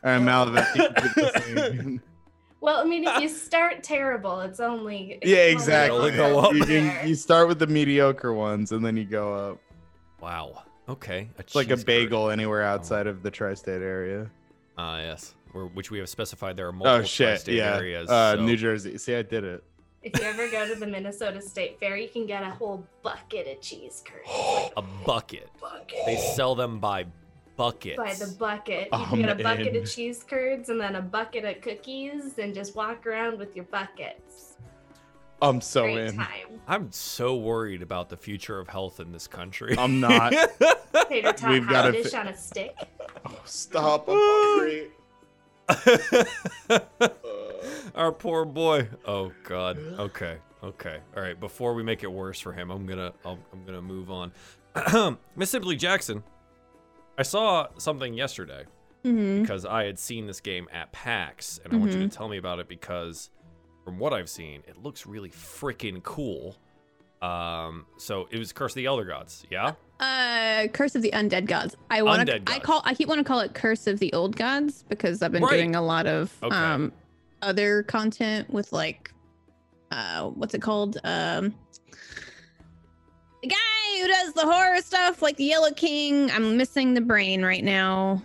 Or 0.04 0.20
Malavet, 0.20 0.76
you 0.76 0.90
can 0.90 1.12
get 1.16 1.18
listening. 1.36 2.02
Well, 2.60 2.80
I 2.82 2.86
mean, 2.86 3.04
if 3.08 3.22
you 3.22 3.30
start 3.48 3.84
terrible, 3.84 4.40
it's 4.42 4.60
only 4.60 5.20
yeah, 5.24 5.38
exactly. 5.46 5.98
Only 5.98 6.12
go 6.12 6.40
up. 6.40 6.54
You, 6.54 6.64
can, 6.64 7.08
you 7.08 7.16
start 7.16 7.48
with 7.48 7.60
the 7.60 7.68
mediocre 7.68 8.34
ones 8.34 8.72
and 8.72 8.84
then 8.86 8.98
you 8.98 9.06
go 9.06 9.34
up. 9.34 9.60
wow. 10.22 10.64
Okay. 10.90 11.30
It's 11.38 11.54
like 11.54 11.68
a 11.68 11.76
cheese 11.76 11.80
curd. 11.80 11.86
bagel 11.86 12.30
anywhere 12.30 12.64
outside 12.64 13.08
of 13.08 13.22
the 13.22 13.30
tri-state 13.30 13.82
area. 13.82 14.30
Ah, 14.78 15.00
yes. 15.00 15.36
Where, 15.52 15.66
which 15.66 15.92
we 15.92 15.98
have 16.00 16.08
specified 16.10 16.56
there 16.56 16.68
are 16.68 16.72
multiple 16.72 17.02
Oh 17.02 17.04
shit! 17.04 17.28
tri-state 17.28 17.56
Yeah, 17.56 17.76
areas. 17.76 18.10
uh, 18.10 18.36
so- 18.38 18.46
New 18.46 18.56
Jersey. 18.58 18.98
See, 18.98 19.14
I 19.16 19.22
did 19.22 19.44
it. 19.44 19.64
If 20.04 20.18
you 20.22 20.26
ever 20.26 20.48
go 20.50 20.66
to 20.66 20.80
the 20.80 20.88
Minnesota 20.88 21.42
State 21.42 21.80
Fair, 21.82 21.98
you 21.98 22.08
can 22.08 22.26
get 22.26 22.42
a 22.42 22.52
whole 22.52 22.86
bucket 23.04 23.48
of 23.48 23.60
cheese 23.62 24.02
curds. 24.06 24.30
Like 24.30 24.72
a 24.78 24.82
bucket. 25.06 25.50
a 25.58 25.60
bucket. 25.62 25.98
They 26.06 26.16
sell 26.16 26.56
them 26.56 26.80
by 26.80 27.06
buckets. 27.58 27.98
by 27.98 28.14
the 28.14 28.32
bucket. 28.40 28.88
You 28.92 28.98
I'm 28.98 29.08
can 29.10 29.20
get 29.24 29.40
a 29.40 29.44
bucket 29.44 29.76
in. 29.76 29.84
of 29.84 29.92
cheese 29.92 30.24
curds 30.24 30.70
and 30.70 30.80
then 30.80 30.96
a 30.96 31.02
bucket 31.02 31.44
of 31.44 31.60
cookies 31.62 32.38
and 32.38 32.54
just 32.56 32.76
walk 32.76 33.06
around 33.06 33.38
with 33.40 33.56
your 33.56 33.66
buckets. 33.66 34.54
I'm 35.42 35.62
so 35.62 35.84
Great 35.84 35.98
in. 36.08 36.16
time. 36.18 36.62
I'm 36.68 36.92
so 36.92 37.36
worried 37.36 37.82
about 37.82 38.10
the 38.10 38.18
future 38.18 38.60
of 38.60 38.68
health 38.70 39.00
in 39.00 39.12
this 39.12 39.28
country. 39.28 39.76
I'm 39.78 40.00
not. 40.00 40.32
Tater 41.10 41.34
tot 41.34 41.52
We've 41.52 41.64
hot 41.64 41.72
got 41.72 41.90
a 41.90 41.92
dish 41.92 42.12
fi- 42.12 42.20
on 42.20 42.28
a 42.30 42.36
stick. 42.38 42.76
Oh, 43.26 43.40
stop! 43.46 44.08
I'm 44.10 44.16
hungry. 44.20 44.88
Our 47.96 48.12
poor 48.12 48.46
boy. 48.46 48.88
Oh 49.06 49.32
God. 49.44 49.78
Okay. 50.00 50.38
Okay. 50.64 51.00
All 51.16 51.22
right. 51.22 51.40
Before 51.40 51.74
we 51.74 51.84
make 51.84 52.04
it 52.04 52.12
worse 52.12 52.40
for 52.40 52.54
him, 52.54 52.72
I'm 52.72 52.86
gonna 52.86 53.14
I'll, 53.26 53.38
I'm 53.54 53.64
gonna 53.66 53.82
move 53.82 54.10
on. 54.10 54.32
Miss 55.36 55.50
Simply 55.52 55.76
Jackson, 55.76 56.24
I 57.18 57.24
saw 57.24 57.68
something 57.78 58.14
yesterday 58.14 58.66
Mm-hmm. 59.06 59.42
because 59.44 59.64
I 59.66 59.86
had 59.86 59.98
seen 59.98 60.28
this 60.28 60.42
game 60.42 60.68
at 60.74 60.92
PAX, 60.92 61.62
and 61.64 61.72
I 61.72 61.78
want 61.78 61.94
you 61.94 62.00
to 62.00 62.10
tell 62.10 62.28
me 62.28 62.38
about 62.38 62.60
it 62.60 62.68
because, 62.68 63.30
from 63.86 64.00
what 64.00 64.12
I've 64.12 64.28
seen, 64.28 64.64
it 64.68 64.84
looks 64.84 65.06
really 65.06 65.30
freaking 65.30 66.04
cool. 66.04 66.58
Um, 67.22 67.86
so 67.98 68.28
it 68.32 68.38
was 68.38 68.52
Curse 68.52 68.74
of 68.74 68.76
the 68.78 68.86
Elder 68.86 69.06
Gods, 69.06 69.46
yeah. 69.50 69.74
Uh, 70.02 70.68
Curse 70.74 70.96
of 70.96 71.04
the 71.04 71.12
Undead 71.12 71.46
Gods. 71.46 71.78
I 71.90 72.02
want 72.02 72.28
to. 72.28 72.42
I 72.48 72.60
call. 72.60 72.82
I 72.86 72.94
keep 72.96 73.08
wanting 73.08 73.24
to 73.24 73.28
call 73.28 73.40
it 73.40 73.54
Curse 73.54 73.88
of 73.88 74.00
the 74.00 74.12
Old 74.14 74.36
Gods 74.36 74.84
because 74.90 75.22
I've 75.22 75.32
been 75.32 75.44
Right. 75.44 75.52
doing 75.58 75.76
a 75.76 75.82
lot 75.82 76.06
of 76.06 76.36
Okay. 76.44 76.54
um 76.56 76.92
other 77.44 77.84
content 77.84 78.50
with 78.50 78.74
like, 78.74 79.12
uh, 79.92 80.24
what's 80.30 80.54
it 80.54 80.62
called? 80.62 80.98
Um, 81.06 81.56
the 83.42 83.48
guy 83.50 83.56
who 84.00 84.08
does 84.08 84.34
the 84.34 84.46
horror 84.46 84.82
stuff, 84.82 85.22
like 85.22 85.38
the 85.38 85.46
Yellow 85.46 85.72
King. 85.72 86.32
I'm 86.32 86.58
missing 86.58 86.94
the 86.94 87.02
brain 87.02 87.44
right 87.44 87.64
now. 87.64 88.22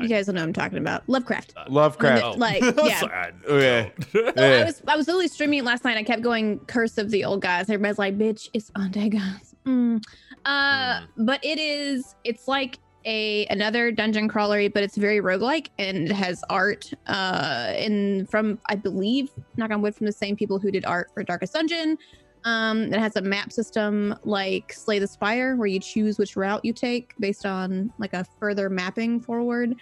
You 0.00 0.08
guys 0.08 0.28
know 0.28 0.34
what 0.34 0.42
I'm 0.42 0.52
talking 0.54 0.78
about. 0.78 1.06
Lovecraft. 1.08 1.52
Lovecraft. 1.68 2.24
Oh. 2.24 2.32
like, 2.32 2.62
yeah. 2.84 3.02
I 3.04 3.32
Okay. 3.46 3.92
So 4.12 4.32
I 4.36 4.64
was 4.64 4.82
I 4.88 4.96
was 4.96 5.06
literally 5.06 5.28
streaming 5.28 5.58
it 5.58 5.64
last 5.64 5.84
night. 5.84 5.98
I 5.98 6.02
kept 6.02 6.22
going 6.22 6.58
Curse 6.60 6.96
of 6.96 7.10
the 7.10 7.24
Old 7.24 7.42
Gods. 7.42 7.68
Everybody's 7.68 7.98
like, 7.98 8.16
"Bitch, 8.16 8.48
it's 8.54 8.70
undead 8.70 9.12
gods." 9.12 9.54
Mm. 9.66 10.02
Uh, 10.46 11.02
but 11.18 11.44
it 11.44 11.58
is. 11.58 12.14
It's 12.24 12.48
like 12.48 12.78
a 13.04 13.46
another 13.46 13.90
dungeon 13.92 14.28
crawlery, 14.28 14.72
but 14.72 14.82
it's 14.82 14.96
very 14.96 15.20
roguelike 15.20 15.68
and 15.78 16.08
it 16.08 16.12
has 16.12 16.42
art. 16.48 16.90
Uh, 17.06 17.72
and 17.76 18.28
from 18.30 18.58
I 18.66 18.76
believe, 18.76 19.30
knock 19.56 19.70
on 19.70 19.82
wood, 19.82 19.94
from 19.94 20.06
the 20.06 20.12
same 20.12 20.34
people 20.34 20.58
who 20.58 20.70
did 20.70 20.84
art 20.84 21.10
for 21.12 21.22
Darkest 21.22 21.52
Dungeon. 21.52 21.98
Um, 22.44 22.92
it 22.92 22.98
has 22.98 23.16
a 23.16 23.22
map 23.22 23.52
system 23.52 24.14
like 24.24 24.72
Slay 24.72 24.98
the 24.98 25.06
Spire, 25.06 25.56
where 25.56 25.66
you 25.66 25.80
choose 25.80 26.18
which 26.18 26.36
route 26.36 26.64
you 26.64 26.72
take 26.72 27.14
based 27.18 27.44
on 27.44 27.92
like 27.98 28.14
a 28.14 28.24
further 28.38 28.70
mapping 28.70 29.20
forward. 29.20 29.74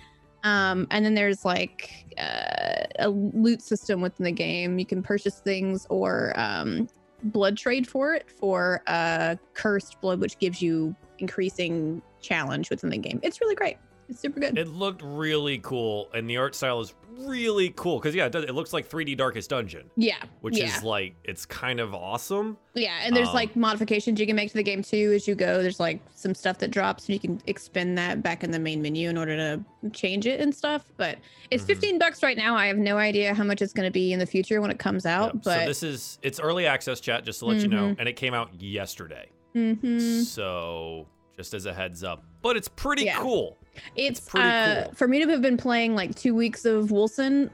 Um, 0.45 0.87
and 0.91 1.05
then 1.05 1.15
there's 1.15 1.45
like 1.45 2.15
uh, 2.19 2.87
a 2.99 3.09
loot 3.09 3.63
system 3.63 4.01
within 4.01 4.25
the 4.25 4.33
game. 4.33 4.79
You 4.79 4.87
can 4.87 5.03
purchase 5.03 5.41
things 5.41 5.87
or 5.91 6.33
um, 6.37 6.89
blood 7.25 7.57
trade 7.57 7.89
for 7.89 8.15
it 8.15 8.31
for 8.31 8.83
uh, 8.87 9.37
cursed 9.55 10.01
blood, 10.01 10.21
which 10.21 10.39
gives 10.39 10.63
you 10.63 10.95
increasing 11.19 12.03
challenge 12.21 12.71
within 12.71 12.91
the 12.91 12.99
game. 12.99 13.21
It's 13.23 13.41
really 13.41 13.55
great. 13.55 13.77
It's 14.09 14.21
super 14.21 14.41
good. 14.41 14.57
It 14.57 14.69
looked 14.69 15.03
really 15.05 15.59
cool, 15.59 16.09
and 16.15 16.29
the 16.29 16.37
art 16.39 16.55
style 16.55 16.81
is 16.81 16.95
really 17.19 17.71
cool. 17.77 18.01
Cause 18.01 18.15
yeah, 18.15 18.27
it, 18.27 18.33
does, 18.33 18.45
it 18.45 18.53
looks 18.55 18.73
like 18.73 18.89
3D 18.89 19.17
Darkest 19.17 19.51
Dungeon, 19.51 19.91
yeah. 19.97 20.17
which 20.41 20.57
yeah. 20.57 20.67
is 20.77 20.83
like 20.85 21.15
it's 21.25 21.45
kind 21.45 21.81
of 21.81 21.93
awesome. 21.93 22.57
Yeah, 22.75 22.95
and 23.03 23.15
there's 23.15 23.29
Um, 23.29 23.35
like 23.35 23.57
modifications 23.57 24.21
you 24.21 24.27
can 24.27 24.37
make 24.37 24.49
to 24.51 24.55
the 24.57 24.63
game 24.63 24.83
too 24.83 25.13
as 25.15 25.27
you 25.27 25.35
go. 25.35 25.61
There's 25.61 25.81
like 25.81 26.01
some 26.15 26.33
stuff 26.35 26.59
that 26.59 26.71
drops 26.71 27.07
and 27.07 27.15
you 27.15 27.19
can 27.21 27.43
expend 27.49 27.99
that 27.99 28.23
back 28.23 28.45
in 28.45 28.53
the 28.53 28.59
main 28.61 28.81
menu 28.81 29.11
in 29.11 29.19
order 29.19 29.37
to 29.37 29.91
change 29.93 30.27
it 30.27 30.41
and 30.41 30.55
stuff. 30.55 30.85
But 30.97 31.19
it's 31.51 31.65
Mhm. 31.65 31.67
15 31.67 31.99
bucks 31.99 32.23
right 32.23 32.37
now. 32.37 32.55
I 32.55 32.67
have 32.69 32.79
no 32.79 32.97
idea 32.99 33.35
how 33.35 33.43
much 33.45 33.61
it's 33.63 33.73
going 33.73 33.87
to 33.89 33.93
be 33.93 34.13
in 34.13 34.21
the 34.21 34.27
future 34.27 34.61
when 34.61 34.71
it 34.71 34.79
comes 34.79 35.05
out, 35.05 35.35
Yep. 35.35 35.43
but 35.45 35.61
so 35.61 35.67
this 35.67 35.83
is 35.83 36.19
it's 36.23 36.39
early 36.39 36.67
access 36.67 37.01
chat, 37.01 37.25
just 37.25 37.41
to 37.41 37.47
let 37.47 37.59
you 37.59 37.69
know, 37.69 37.89
Mhm. 37.89 37.97
and 37.99 38.09
it 38.09 38.15
came 38.15 38.33
out 38.33 38.51
yesterday. 38.63 39.29
Mhm. 39.57 40.23
So 40.25 41.09
just 41.37 41.53
as 41.55 41.67
a 41.67 41.75
heads 41.75 42.05
up, 42.05 42.25
but 42.43 42.57
it's 42.57 42.69
pretty 42.69 43.05
Yeah. 43.05 43.19
cool. 43.21 43.57
It's, 43.97 44.21
pretty 44.21 44.47
uh, 44.49 44.85
cool. 44.85 44.93
for 44.95 45.09
me 45.09 45.23
to 45.25 45.31
have 45.31 45.43
been 45.43 45.57
playing 45.57 45.95
like 45.95 46.15
two 46.15 46.35
weeks 46.35 46.65
of 46.65 46.91
Wilson. 46.91 47.51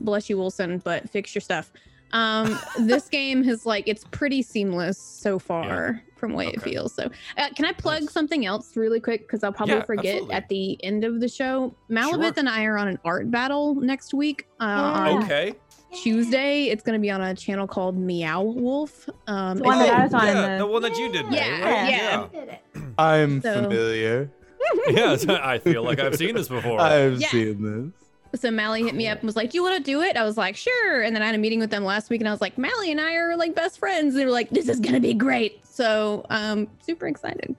Bless 0.00 0.28
you, 0.30 0.38
Wilson, 0.38 0.78
but 0.78 1.08
fix 1.10 1.34
your 1.34 1.42
stuff. 1.42 1.72
Um, 2.12 2.58
this 2.80 3.08
game 3.08 3.42
has 3.44 3.66
like 3.66 3.84
it's 3.86 4.04
pretty 4.10 4.40
seamless 4.42 4.96
so 4.98 5.38
far 5.38 6.02
from 6.16 6.32
the 6.32 6.36
way 6.38 6.46
it 6.48 6.62
feels. 6.62 6.94
So, 6.94 7.10
uh, 7.36 7.48
can 7.54 7.64
I 7.64 7.72
plug 7.72 8.02
Nice. 8.02 8.12
something 8.12 8.44
else 8.46 8.76
really 8.76 8.98
quick? 9.00 9.20
Because 9.26 9.44
I'll 9.44 9.52
probably 9.52 9.74
Yeah, 9.76 9.82
forget 9.84 10.14
absolutely. 10.14 10.34
at 10.34 10.48
the 10.48 10.84
end 10.84 11.04
of 11.04 11.20
the 11.20 11.28
show. 11.28 11.74
Malabith 11.90 12.22
Sure. 12.22 12.32
and 12.38 12.48
I 12.48 12.64
are 12.64 12.76
on 12.78 12.88
an 12.88 12.98
art 13.04 13.30
battle 13.30 13.74
next 13.76 14.14
week. 14.14 14.46
Uh, 14.60 14.64
Yeah. 14.64 15.12
on 15.14 15.22
Okay. 15.24 15.54
Tuesday, 16.02 16.64
it's 16.64 16.82
going 16.82 16.98
to 16.98 17.00
be 17.00 17.10
on 17.10 17.20
a 17.22 17.34
channel 17.34 17.66
called 17.66 17.96
Meow 17.96 18.42
Wolf. 18.42 19.08
Um, 19.26 19.58
The 19.58 19.64
one 19.64 19.80
it's- 19.80 19.88
that 19.90 20.00
I 20.00 20.04
was 20.04 20.14
on 20.14 20.26
yeah, 20.26 20.52
the- 20.58 20.64
the 20.64 20.66
one 20.70 20.82
that 20.82 20.96
you 20.98 21.10
did, 21.10 21.26
Yeah, 21.32 21.60
right? 21.64 21.90
yeah. 21.90 22.26
Did 22.32 22.48
it. 22.48 22.60
I'm 22.98 23.40
So- 23.40 23.62
familiar. 23.62 24.30
yeah. 24.90 25.16
I 25.42 25.58
feel 25.58 25.82
like 25.82 25.98
I've 26.00 26.16
seen 26.16 26.34
this 26.34 26.48
before. 26.48 26.80
I've 26.80 27.20
Yeah. 27.20 27.28
seen 27.28 27.62
this. 27.62 28.40
So 28.42 28.50
Mally 28.50 28.82
hit 28.82 28.94
me 28.94 29.08
up 29.08 29.18
and 29.20 29.26
was 29.26 29.36
like, 29.36 29.50
"Do 29.52 29.56
you 29.58 29.62
want 29.62 29.76
to 29.78 29.82
do 29.82 30.02
it?" 30.02 30.16
I 30.16 30.22
was 30.24 30.36
like, 30.36 30.54
"Sure." 30.54 31.00
And 31.02 31.16
then 31.16 31.22
I 31.22 31.26
had 31.26 31.34
a 31.34 31.38
meeting 31.38 31.60
with 31.60 31.70
them 31.70 31.82
last 31.84 32.10
week, 32.10 32.20
and 32.20 32.28
I 32.28 32.30
was 32.30 32.42
like, 32.42 32.58
"Mally 32.58 32.90
and 32.92 33.00
I 33.00 33.14
are 33.14 33.36
like 33.36 33.54
best 33.54 33.78
friends." 33.78 34.14
And 34.14 34.20
they 34.20 34.24
were 34.26 34.30
like, 34.30 34.50
"This 34.50 34.68
is 34.68 34.80
gonna 34.80 35.00
be 35.00 35.14
great." 35.14 35.66
So, 35.66 36.26
um, 36.28 36.68
super 36.84 37.06
excited. 37.06 37.56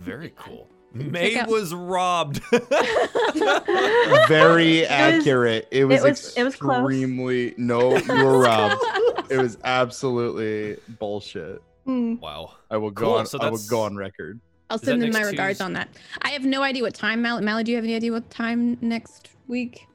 Very 0.00 0.32
cool. 0.36 0.66
May 0.94 1.38
out- 1.38 1.48
was 1.48 1.74
robbed. 1.74 2.40
Very 4.28 4.86
accurate. 4.86 5.68
It 5.70 5.84
was, 5.84 6.02
was- 6.02 6.36
it 6.36 6.42
was 6.44 6.56
close. 6.56 6.78
extremely. 6.78 7.54
No, 7.56 7.96
you 7.96 8.24
were 8.24 8.38
robbed. 8.42 8.82
it 9.30 9.36
was 9.38 9.58
absolutely 9.64 10.76
bullshit. 10.98 11.62
Mm. 11.86 12.20
wow. 12.20 12.54
I 12.70 12.76
will 12.76 12.90
go 12.90 13.04
Cool, 13.06 13.14
on. 13.14 13.26
so 13.26 13.38
I 13.38 13.44
will 13.46 13.52
that's- 13.52 13.68
go 13.68 13.82
on 13.82 13.96
record. 13.96 14.40
I'll 14.72 14.76
Is 14.78 14.82
send 14.84 15.02
them 15.02 15.10
my 15.10 15.18
next 15.18 15.30
regards 15.30 15.58
Tues- 15.58 15.64
on 15.66 15.72
that. 15.74 15.88
I 16.22 16.30
have 16.30 16.44
no 16.46 16.62
idea 16.62 16.82
what 16.82 16.94
time, 16.94 17.20
Mally. 17.20 17.42
Mally, 17.44 17.62
do 17.64 17.70
you 17.72 17.76
have 17.76 17.84
any 17.84 17.94
idea 17.94 18.10
what 18.10 18.28
time 18.30 18.78
next 18.80 19.28
week 19.48 19.86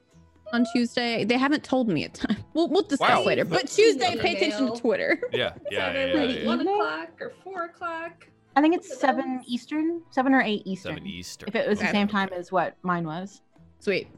on 0.52 0.64
Tuesday? 0.72 1.24
They 1.24 1.36
haven't 1.36 1.64
told 1.64 1.88
me 1.88 2.04
a 2.04 2.08
time. 2.08 2.36
We'll 2.54 2.68
we'll 2.68 2.82
discuss 2.82 3.08
Wow. 3.10 3.24
later. 3.24 3.44
But 3.44 3.68
Tuesday, 3.68 4.16
pay 4.16 4.36
attention 4.36 4.72
to 4.72 4.80
Twitter. 4.80 5.20
Yeah. 5.32 5.52
It's 5.56 5.64
Yeah. 5.72 5.92
Yeah. 5.92 6.14
yeah, 6.14 6.22
yeah. 6.24 6.46
one 6.46 6.60
o'clock 6.60 7.08
or 7.20 7.32
four 7.44 7.64
o'clock. 7.64 8.26
I 8.56 8.60
think 8.62 8.74
it's 8.74 8.98
seven 8.98 9.42
Eastern, 9.46 10.02
seven 10.10 10.32
or 10.34 10.40
eight 10.42 10.62
Eastern. 10.64 10.94
Seven 10.94 11.06
Eastern. 11.06 11.48
If 11.48 11.54
it 11.56 11.68
was 11.68 11.78
the 11.80 11.88
same 11.90 12.08
time 12.08 12.30
as 12.32 12.50
what 12.52 12.76
mine 12.82 13.04
was. 13.06 13.42
Sweet. 13.80 14.08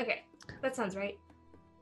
Okay, 0.00 0.22
that 0.62 0.74
sounds 0.76 0.94
right. 0.96 1.18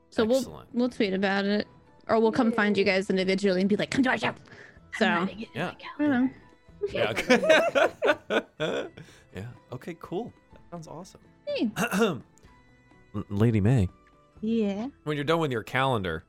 So 0.09 0.25
we'll 0.25 0.65
we'll 0.73 0.89
tweet 0.89 1.13
about 1.13 1.45
it, 1.45 1.67
or 2.07 2.19
we'll 2.19 2.33
come 2.33 2.51
find 2.51 2.77
you 2.77 2.83
guys 2.83 3.09
individually 3.09 3.61
and 3.61 3.69
be 3.69 3.75
like, 3.77 3.91
"Come 3.91 4.03
to 4.03 4.09
our 4.09 4.17
show." 4.17 4.33
So 4.97 5.05
I'm 5.05 5.23
I 5.23 5.25
ready. 5.25 5.49
Yeah. 5.55 5.71
Don't 6.91 7.41
know. 7.41 7.91
Yeah. 8.29 8.41
yeah. 9.35 9.45
Okay. 9.71 9.95
Cool. 9.99 10.31
That 10.53 10.61
sounds 10.71 10.87
awesome. 10.87 11.21
Hey. 11.47 11.69
L- 12.01 12.21
Lady 13.29 13.59
May, 13.59 13.89
Yeah. 14.41 14.87
when 15.03 15.17
you're 15.17 15.23
done 15.25 15.39
with 15.39 15.51
your 15.51 15.63
calendar, 15.63 16.23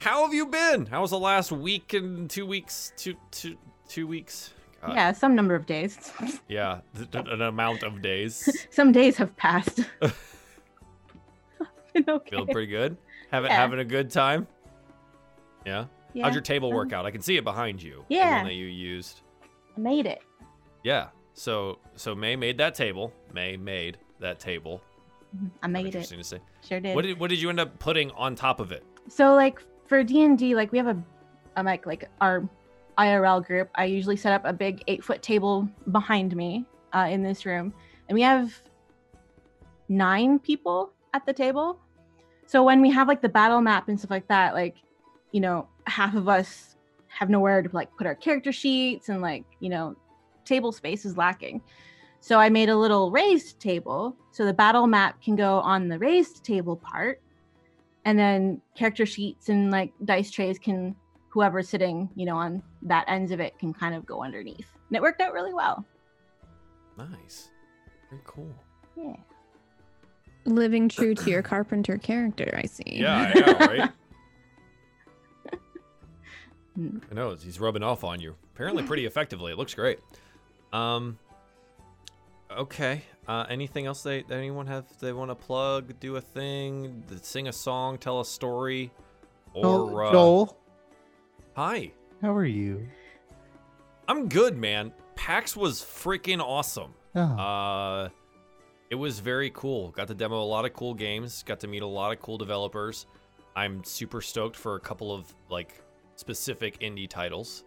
how 0.00 0.24
have 0.24 0.34
you 0.34 0.46
been? 0.46 0.84
How 0.86 1.00
was 1.00 1.10
the 1.10 1.18
last 1.18 1.52
week 1.52 1.94
and 1.94 2.28
two 2.28 2.44
weeks? 2.44 2.92
Two 2.96 3.14
two 3.30 3.56
two 3.88 4.06
weeks. 4.06 4.52
God. 4.82 4.94
Yeah, 4.94 5.12
some 5.12 5.34
number 5.36 5.54
of 5.54 5.64
days. 5.66 6.12
Yeah. 6.48 6.80
th- 6.96 7.10
th- 7.12 7.26
An 7.30 7.40
amount 7.42 7.82
of 7.84 8.02
days. 8.02 8.66
some 8.70 8.90
days 8.92 9.16
have 9.16 9.34
passed. 9.36 9.80
Been 11.94 12.04
okay. 12.08 12.30
Feeling 12.30 12.46
pretty 12.48 12.66
good. 12.66 12.96
Having 13.30 13.50
Yeah. 13.50 13.56
having 13.56 13.78
a 13.78 13.84
good 13.84 14.10
time. 14.10 14.46
Yeah. 15.64 15.84
yeah, 16.14 16.24
How'd 16.24 16.32
your 16.34 16.42
table 16.42 16.70
um, 16.70 16.74
work 16.74 16.92
out? 16.92 17.06
I 17.06 17.10
can 17.10 17.22
see 17.22 17.36
it 17.36 17.44
behind 17.44 17.82
you. 17.82 18.04
The 18.08 18.16
Yeah. 18.16 18.36
one 18.38 18.46
that 18.46 18.54
you 18.54 18.66
used. 18.66 19.20
I 19.76 19.80
made 19.80 20.06
it. 20.06 20.22
Yeah. 20.82 21.08
So 21.34 21.78
so 21.96 22.14
May 22.14 22.36
made 22.36 22.58
that 22.58 22.74
table. 22.74 23.12
May 23.32 23.56
made 23.56 23.98
that 24.20 24.38
table. 24.38 24.82
I 25.62 25.66
made 25.66 25.86
it. 25.86 25.94
Interesting 25.94 26.18
to 26.18 26.24
say. 26.24 26.38
Sure 26.66 26.80
did. 26.80 26.94
What 26.94 27.02
did 27.04 27.18
what 27.18 27.30
did 27.30 27.40
you 27.40 27.48
end 27.48 27.60
up 27.60 27.78
putting 27.78 28.10
on 28.12 28.34
top 28.34 28.60
of 28.60 28.72
it? 28.72 28.84
so 29.08 29.34
like 29.34 29.60
for 29.86 30.02
D 30.02 30.22
and 30.22 30.38
D, 30.38 30.54
like 30.54 30.72
we 30.72 30.78
have 30.78 30.88
a, 30.88 31.02
a 31.56 31.62
like 31.62 31.86
like 31.86 32.08
our 32.20 32.48
IRL 32.98 33.44
group. 33.44 33.70
I 33.74 33.84
usually 33.84 34.16
set 34.16 34.32
up 34.32 34.42
a 34.44 34.52
big 34.52 34.82
eight 34.86 35.02
foot 35.04 35.22
table 35.22 35.68
behind 35.90 36.36
me 36.36 36.64
uh, 36.94 37.08
in 37.10 37.22
this 37.22 37.46
room, 37.46 37.72
and 38.08 38.14
we 38.14 38.22
have 38.22 38.54
nine 39.88 40.38
people 40.38 40.92
at 41.14 41.26
the 41.26 41.32
table. 41.32 41.78
So 42.46 42.62
when 42.62 42.82
we 42.82 42.90
have 42.90 43.08
like 43.08 43.22
the 43.22 43.28
battle 43.28 43.60
map 43.60 43.88
and 43.88 43.98
stuff 43.98 44.10
like 44.10 44.28
that, 44.28 44.54
like 44.54 44.76
you 45.32 45.40
know, 45.40 45.68
half 45.86 46.14
of 46.14 46.28
us 46.28 46.71
have 47.18 47.30
nowhere 47.30 47.62
to 47.62 47.68
like 47.72 47.94
put 47.96 48.06
our 48.06 48.14
character 48.14 48.52
sheets, 48.52 49.08
and 49.08 49.20
like 49.20 49.44
you 49.60 49.68
know, 49.68 49.96
table 50.44 50.72
space 50.72 51.04
is 51.04 51.16
lacking. 51.16 51.60
So 52.20 52.38
I 52.38 52.48
made 52.50 52.68
a 52.68 52.76
little 52.76 53.10
raised 53.10 53.58
table 53.60 54.16
so 54.30 54.44
the 54.44 54.52
battle 54.54 54.86
map 54.86 55.20
can 55.20 55.34
go 55.34 55.58
on 55.58 55.88
the 55.88 55.98
raised 55.98 56.44
table 56.44 56.76
part 56.76 57.20
and 58.04 58.16
then 58.18 58.60
character 58.76 59.04
sheets 59.06 59.48
and 59.48 59.70
like 59.72 59.92
dice 60.04 60.30
trays 60.30 60.56
can 60.58 60.94
whoever's 61.30 61.68
sitting 61.68 62.08
you 62.14 62.24
know 62.24 62.36
on 62.36 62.62
that 62.82 63.04
ends 63.08 63.32
of 63.32 63.40
it 63.40 63.58
can 63.58 63.72
kind 63.74 63.94
of 63.94 64.06
go 64.06 64.22
underneath 64.22 64.66
and 64.88 64.96
it 64.96 65.02
worked 65.02 65.20
out 65.20 65.32
really 65.32 65.52
well 65.52 65.84
Nice. 66.96 67.48
Very 68.10 68.22
cool. 68.24 68.54
yeah 68.96 69.16
Living 70.44 70.88
true 70.88 71.14
to 71.14 71.30
your 71.30 71.42
carpenter 71.42 71.98
character, 71.98 72.58
I 72.58 72.66
see. 72.66 72.82
Yeah, 73.00 73.32
yeah, 73.34 73.52
right? 73.66 73.90
I 76.78 77.14
know 77.14 77.34
he's 77.34 77.60
rubbing 77.60 77.82
off 77.82 78.02
on 78.04 78.20
you. 78.20 78.34
Apparently 78.54 78.82
pretty 78.82 79.04
effectively. 79.06 79.52
It 79.52 79.58
looks 79.58 79.74
great. 79.74 79.98
Um 80.72 81.18
Okay. 82.50 83.02
Uh 83.28 83.44
anything 83.48 83.86
else 83.86 84.02
they 84.02 84.22
that 84.22 84.34
anyone 84.36 84.66
have 84.66 84.84
they 85.00 85.12
want 85.12 85.30
to 85.30 85.34
plug, 85.34 85.98
do 86.00 86.16
a 86.16 86.20
thing, 86.20 87.02
sing 87.22 87.48
a 87.48 87.52
song, 87.52 87.98
tell 87.98 88.20
a 88.20 88.24
story? 88.24 88.90
Or 89.54 90.04
uh, 90.06 90.12
Joel, 90.12 90.56
Hi. 91.56 91.92
how 92.22 92.34
are 92.34 92.46
you? 92.46 92.86
I'm 94.08 94.28
good, 94.28 94.56
man. 94.56 94.92
PAX 95.14 95.54
was 95.56 95.80
freaking 95.80 96.40
awesome. 96.40 96.94
Oh, 97.14 97.20
Uh, 97.20 98.08
it 98.90 98.94
was 98.94 99.20
very 99.20 99.50
cool. 99.50 99.90
Got 99.90 100.08
to 100.08 100.14
demo 100.14 100.42
a 100.42 100.44
lot 100.44 100.64
of 100.64 100.72
cool 100.72 100.94
games. 100.94 101.42
Got 101.42 101.60
to 101.60 101.68
meet 101.68 101.82
a 101.82 101.86
lot 101.86 102.12
of 102.12 102.20
cool 102.20 102.38
developers. 102.38 103.06
I'm 103.54 103.84
super 103.84 104.20
stoked 104.22 104.56
for 104.56 104.74
a 104.76 104.80
couple 104.80 105.14
of 105.14 105.32
like 105.50 105.82
specific 106.16 106.78
indie 106.80 107.08
titles. 107.08 107.64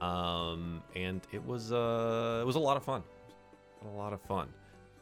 Um, 0.00 0.82
and 0.94 1.22
it 1.32 1.44
was 1.44 1.72
uh, 1.72 2.38
it 2.42 2.46
was 2.46 2.56
a 2.56 2.60
lot 2.60 2.76
of 2.76 2.84
fun. 2.84 3.02
A 3.82 3.96
lot 3.96 4.12
of 4.12 4.20
fun. 4.22 4.48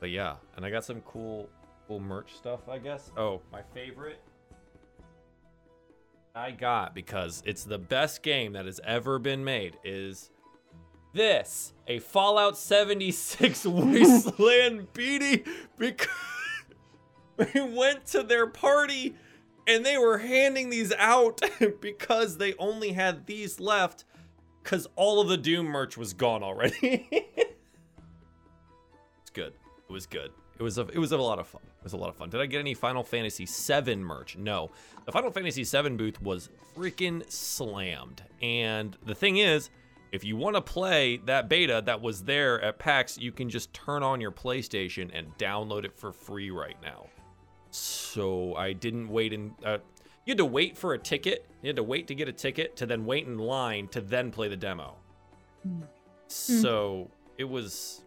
But 0.00 0.10
yeah, 0.10 0.36
and 0.56 0.64
I 0.64 0.70
got 0.70 0.84
some 0.84 1.00
cool 1.02 1.48
cool 1.88 2.00
merch 2.00 2.34
stuff. 2.34 2.68
I 2.68 2.78
guess. 2.78 3.10
Oh, 3.16 3.40
my 3.52 3.62
favorite. 3.74 4.20
I 6.36 6.50
got 6.50 6.94
because 6.94 7.42
it's 7.46 7.62
the 7.62 7.78
best 7.78 8.22
game 8.22 8.54
that 8.54 8.66
has 8.66 8.80
ever 8.84 9.18
been 9.18 9.44
made. 9.44 9.76
Is 9.84 10.30
this 11.12 11.72
a 11.86 12.00
Fallout 12.00 12.58
76 12.58 13.64
Wasteland 13.66 14.92
beanie 14.92 15.46
because 15.78 16.08
we 17.54 17.60
went 17.62 18.06
to 18.06 18.24
their 18.24 18.48
party 18.48 19.14
and 19.66 19.84
they 19.84 19.98
were 19.98 20.18
handing 20.18 20.70
these 20.70 20.92
out 20.92 21.40
because 21.80 22.38
they 22.38 22.54
only 22.54 22.92
had 22.92 23.26
these 23.26 23.60
left 23.60 24.04
because 24.62 24.86
all 24.96 25.20
of 25.20 25.28
the 25.28 25.36
Doom 25.36 25.66
merch 25.66 25.96
was 25.96 26.12
gone 26.12 26.42
already. 26.42 27.08
it's 29.20 29.30
good. 29.32 29.52
It 29.88 29.92
was 29.92 30.06
good. 30.06 30.30
It 30.58 30.62
was 30.62 30.78
a 30.78 30.86
it 30.88 30.98
was 30.98 31.12
a 31.12 31.18
lot 31.18 31.38
of 31.38 31.46
fun. 31.46 31.62
It 31.64 31.84
was 31.84 31.92
a 31.92 31.96
lot 31.96 32.08
of 32.08 32.16
fun. 32.16 32.30
Did 32.30 32.40
I 32.40 32.46
get 32.46 32.60
any 32.60 32.74
Final 32.74 33.02
Fantasy 33.02 33.46
VII 33.46 33.96
merch? 33.96 34.36
No. 34.36 34.70
The 35.04 35.12
Final 35.12 35.30
Fantasy 35.30 35.64
VII 35.64 35.90
booth 35.90 36.22
was 36.22 36.48
freaking 36.74 37.30
slammed. 37.30 38.22
And 38.40 38.96
the 39.04 39.14
thing 39.14 39.36
is, 39.36 39.68
if 40.12 40.24
you 40.24 40.36
want 40.36 40.56
to 40.56 40.62
play 40.62 41.18
that 41.26 41.48
beta 41.48 41.82
that 41.84 42.00
was 42.00 42.22
there 42.22 42.60
at 42.62 42.78
PAX, 42.78 43.18
you 43.18 43.32
can 43.32 43.50
just 43.50 43.74
turn 43.74 44.02
on 44.02 44.20
your 44.20 44.30
PlayStation 44.30 45.10
and 45.12 45.36
download 45.38 45.84
it 45.84 45.92
for 45.92 46.12
free 46.12 46.50
right 46.50 46.76
now. 46.82 47.08
So 47.74 48.54
I 48.54 48.72
didn't 48.72 49.08
wait 49.08 49.32
in. 49.32 49.52
Uh, 49.64 49.78
you 50.24 50.30
had 50.30 50.38
to 50.38 50.44
wait 50.44 50.78
for 50.78 50.94
a 50.94 50.98
ticket. 50.98 51.48
You 51.60 51.68
had 51.68 51.76
to 51.76 51.82
wait 51.82 52.06
to 52.06 52.14
get 52.14 52.28
a 52.28 52.32
ticket 52.32 52.76
to 52.76 52.86
then 52.86 53.04
wait 53.04 53.26
in 53.26 53.36
line 53.36 53.88
to 53.88 54.00
then 54.00 54.30
play 54.30 54.46
the 54.48 54.56
demo. 54.56 54.94
So 56.28 57.10
it 57.36 57.44
was, 57.44 58.02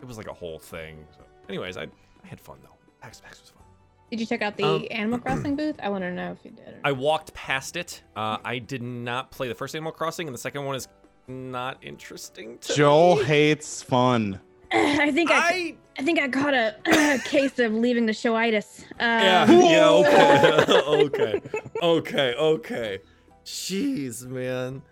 it 0.00 0.06
was 0.06 0.16
like 0.16 0.28
a 0.28 0.32
whole 0.32 0.58
thing. 0.58 1.06
So 1.12 1.24
Anyways, 1.48 1.76
I, 1.76 1.82
I 1.82 2.26
had 2.26 2.40
fun 2.40 2.58
though. 2.62 2.70
PAX, 3.02 3.20
PAX 3.20 3.40
was 3.40 3.50
fun. 3.50 3.62
Did 4.10 4.18
you 4.18 4.26
check 4.26 4.40
out 4.40 4.56
the 4.56 4.64
Um, 4.64 4.86
Animal 4.90 5.18
Crossing 5.24 5.56
booth? 5.56 5.76
I 5.82 5.90
want 5.90 6.02
to 6.02 6.10
know 6.12 6.32
if 6.32 6.44
you 6.44 6.50
did. 6.52 6.68
Or... 6.68 6.80
I 6.82 6.92
walked 6.92 7.34
past 7.34 7.76
it. 7.76 8.02
Uh, 8.16 8.38
I 8.44 8.58
did 8.60 8.82
not 8.82 9.30
play 9.30 9.48
the 9.48 9.54
first 9.54 9.74
Animal 9.74 9.92
Crossing, 9.92 10.26
and 10.26 10.34
the 10.34 10.40
second 10.40 10.64
one 10.64 10.74
is 10.74 10.88
not 11.28 11.78
interesting 11.82 12.58
to 12.58 12.74
Joel 12.74 13.16
me. 13.16 13.24
hates 13.24 13.82
fun. 13.82 14.40
I 15.00 15.10
think 15.10 15.30
I, 15.30 15.36
I 15.36 15.76
I 15.98 16.02
think 16.02 16.18
I 16.20 16.28
caught 16.28 16.54
a 16.54 16.74
case 17.24 17.58
of 17.58 17.72
leaving 17.72 18.06
the 18.06 18.12
showitis. 18.12 18.84
Uh, 18.92 18.96
yeah 19.00 19.50
yeah 19.50 19.88
okay 19.90 20.82
okay 20.86 21.42
okay 21.82 22.34
okay. 22.34 22.98
Jeez, 23.44 24.24
man. 24.26 24.82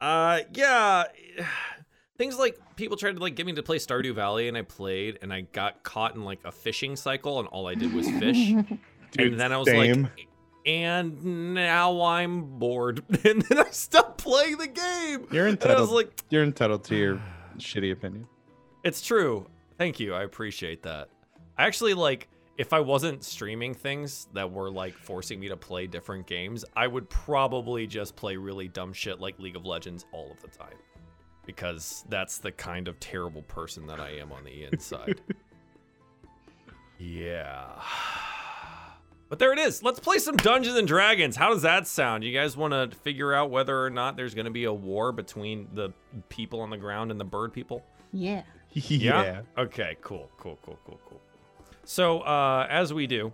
Uh, 0.00 0.40
yeah. 0.52 1.04
Things 2.16 2.38
like 2.38 2.56
people 2.76 2.96
tried 2.96 3.16
to 3.16 3.20
like 3.20 3.34
get 3.34 3.44
me 3.44 3.52
to 3.54 3.62
play 3.64 3.78
Stardew 3.78 4.14
Valley, 4.14 4.46
and 4.46 4.56
I 4.56 4.62
played, 4.62 5.18
and 5.20 5.32
I 5.32 5.40
got 5.40 5.82
caught 5.82 6.14
in 6.14 6.24
like 6.24 6.38
a 6.44 6.52
fishing 6.52 6.94
cycle, 6.94 7.40
and 7.40 7.48
all 7.48 7.66
I 7.66 7.74
did 7.74 7.92
was 7.92 8.08
fish. 8.08 8.36
Dude, 9.10 9.32
and 9.32 9.40
then 9.40 9.52
I 9.52 9.56
was 9.58 9.66
same. 9.66 10.04
like, 10.04 10.28
and 10.64 11.54
now 11.54 12.02
I'm 12.02 12.58
bored, 12.58 13.02
and 13.24 13.42
then 13.42 13.58
I 13.58 13.70
stopped 13.70 14.18
playing 14.18 14.58
the 14.58 14.68
game. 14.68 15.26
You're 15.32 15.46
And 15.48 15.58
I 15.58 15.62
entitled. 15.62 15.80
was 15.80 15.90
like, 15.90 16.22
You're 16.30 16.44
entitled 16.44 16.84
to 16.84 16.94
your 16.96 17.20
shitty 17.58 17.90
opinion. 17.90 18.28
It's 18.84 19.02
true. 19.02 19.46
Thank 19.78 19.98
you. 19.98 20.14
I 20.14 20.22
appreciate 20.22 20.82
that. 20.84 21.08
I 21.58 21.66
actually 21.66 21.94
like 21.94 22.28
if 22.56 22.72
I 22.72 22.80
wasn't 22.80 23.24
streaming 23.24 23.74
things 23.74 24.28
that 24.32 24.50
were 24.50 24.70
like 24.70 24.94
forcing 24.94 25.40
me 25.40 25.48
to 25.48 25.56
play 25.56 25.86
different 25.86 26.26
games, 26.26 26.64
I 26.76 26.86
would 26.86 27.10
probably 27.10 27.86
just 27.86 28.14
play 28.14 28.36
really 28.36 28.68
dumb 28.68 28.92
shit 28.92 29.20
like 29.20 29.38
League 29.40 29.56
of 29.56 29.66
Legends 29.66 30.04
all 30.12 30.30
of 30.30 30.40
the 30.40 30.48
time. 30.48 30.76
Because 31.46 32.04
that's 32.08 32.38
the 32.38 32.52
kind 32.52 32.86
of 32.88 32.98
terrible 33.00 33.42
person 33.42 33.86
that 33.88 34.00
I 34.00 34.10
am 34.18 34.30
on 34.32 34.44
the 34.44 34.64
inside. 34.72 35.20
yeah. 36.98 37.66
But 39.30 39.38
there 39.38 39.52
it 39.52 39.58
is. 39.58 39.82
Let's 39.82 39.98
play 39.98 40.18
some 40.18 40.36
Dungeons 40.36 40.76
and 40.76 40.86
Dragons. 40.86 41.34
How 41.34 41.48
does 41.48 41.62
that 41.62 41.88
sound? 41.88 42.22
You 42.22 42.32
guys 42.32 42.56
want 42.56 42.72
to 42.72 42.96
figure 42.98 43.32
out 43.32 43.50
whether 43.50 43.82
or 43.82 43.90
not 43.90 44.16
there's 44.16 44.32
going 44.34 44.44
to 44.44 44.50
be 44.50 44.64
a 44.64 44.72
war 44.72 45.10
between 45.10 45.66
the 45.72 45.92
people 46.28 46.60
on 46.60 46.70
the 46.70 46.76
ground 46.76 47.10
and 47.10 47.18
the 47.18 47.24
bird 47.24 47.52
people? 47.52 47.82
Yeah. 48.12 48.42
yeah. 48.88 49.42
Okay, 49.56 49.96
cool, 50.00 50.28
cool, 50.36 50.58
cool, 50.64 50.78
cool, 50.84 51.00
cool. 51.08 51.20
So, 51.84 52.20
uh, 52.20 52.66
as 52.68 52.92
we 52.92 53.06
do, 53.06 53.32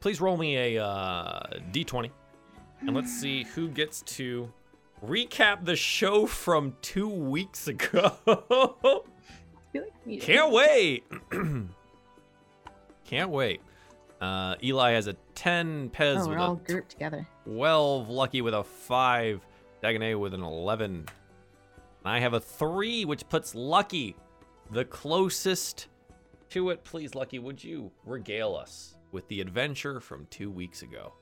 please 0.00 0.20
roll 0.20 0.36
me 0.36 0.76
a 0.76 0.84
uh, 0.84 1.40
d20, 1.72 2.10
and 2.80 2.94
let's 2.94 3.12
see 3.12 3.44
who 3.44 3.68
gets 3.68 4.02
to 4.02 4.52
recap 5.04 5.64
the 5.64 5.76
show 5.76 6.26
from 6.26 6.76
two 6.82 7.08
weeks 7.08 7.68
ago. 7.68 9.04
Can't 10.20 10.52
wait. 10.52 11.04
Can't 13.04 13.30
wait. 13.30 13.60
Uh, 14.20 14.56
Eli 14.62 14.92
has 14.92 15.06
a 15.06 15.14
10, 15.34 15.90
Pez 15.90 16.16
Oh, 16.16 16.26
we're 16.26 16.30
with 16.30 16.38
all 16.38 16.52
a 16.52 16.56
grouped 16.56 16.90
together. 16.90 17.26
12, 17.44 18.08
Lucky 18.08 18.40
with 18.40 18.54
a 18.54 18.64
5, 18.64 19.46
Dagonet 19.82 20.18
with 20.18 20.34
an 20.34 20.42
11. 20.42 20.90
And 20.90 21.06
I 22.04 22.20
have 22.20 22.32
a 22.32 22.40
3, 22.40 23.04
which 23.04 23.28
puts 23.28 23.54
Lucky 23.54 24.16
the 24.70 24.84
closest 24.84 25.88
to 26.50 26.70
it. 26.70 26.84
Please, 26.84 27.14
Lucky, 27.14 27.38
would 27.38 27.62
you 27.62 27.90
regale 28.04 28.54
us 28.54 28.94
with 29.12 29.26
the 29.28 29.40
adventure 29.40 30.00
from 30.00 30.26
two 30.30 30.50
weeks 30.50 30.82
ago? 30.82 31.12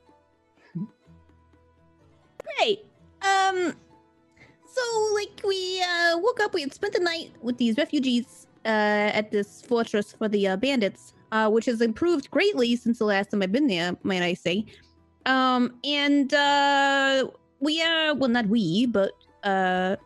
Great. 2.58 2.84
Um. 3.22 3.74
So, 4.74 5.10
like, 5.14 5.40
we 5.46 5.82
uh, 5.82 6.16
woke 6.18 6.40
up. 6.40 6.54
We 6.54 6.62
had 6.62 6.72
spent 6.72 6.94
the 6.94 7.00
night 7.00 7.32
with 7.42 7.58
these 7.58 7.76
refugees 7.76 8.46
uh, 8.64 9.12
at 9.12 9.30
this 9.30 9.60
fortress 9.60 10.12
for 10.12 10.28
the 10.28 10.48
uh, 10.48 10.56
bandits, 10.56 11.12
uh, 11.30 11.50
which 11.50 11.66
has 11.66 11.82
improved 11.82 12.30
greatly 12.30 12.74
since 12.76 12.98
the 12.98 13.04
last 13.04 13.30
time 13.30 13.42
I've 13.42 13.52
been 13.52 13.66
there, 13.66 13.94
might 14.02 14.22
I 14.22 14.32
say. 14.32 14.64
Um, 15.26 15.74
and 15.84 16.32
uh, 16.32 17.28
we, 17.60 17.82
uh, 17.82 18.14
well, 18.14 18.30
not 18.30 18.46
we, 18.46 18.86
but 18.86 19.12
uh, 19.44 19.96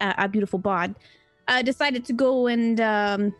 our 0.00 0.28
beautiful 0.28 0.58
bod, 0.58 0.96
uh, 1.48 1.62
decided 1.62 2.04
to 2.04 2.12
go 2.12 2.46
and 2.46 2.80
um, 2.80 3.34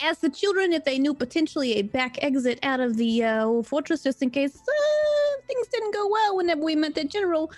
ask 0.00 0.20
the 0.20 0.30
children 0.30 0.72
if 0.72 0.84
they 0.84 0.98
knew 0.98 1.14
potentially 1.14 1.74
a 1.74 1.82
back 1.82 2.22
exit 2.22 2.58
out 2.62 2.80
of 2.80 2.96
the 2.96 3.24
uh, 3.24 3.62
fortress, 3.62 4.02
just 4.02 4.22
in 4.22 4.30
case 4.30 4.56
uh, 4.56 5.40
things 5.46 5.68
didn't 5.68 5.94
go 5.94 6.08
well 6.08 6.36
whenever 6.36 6.62
we 6.62 6.74
met 6.74 6.94
the 6.94 7.04
general. 7.04 7.52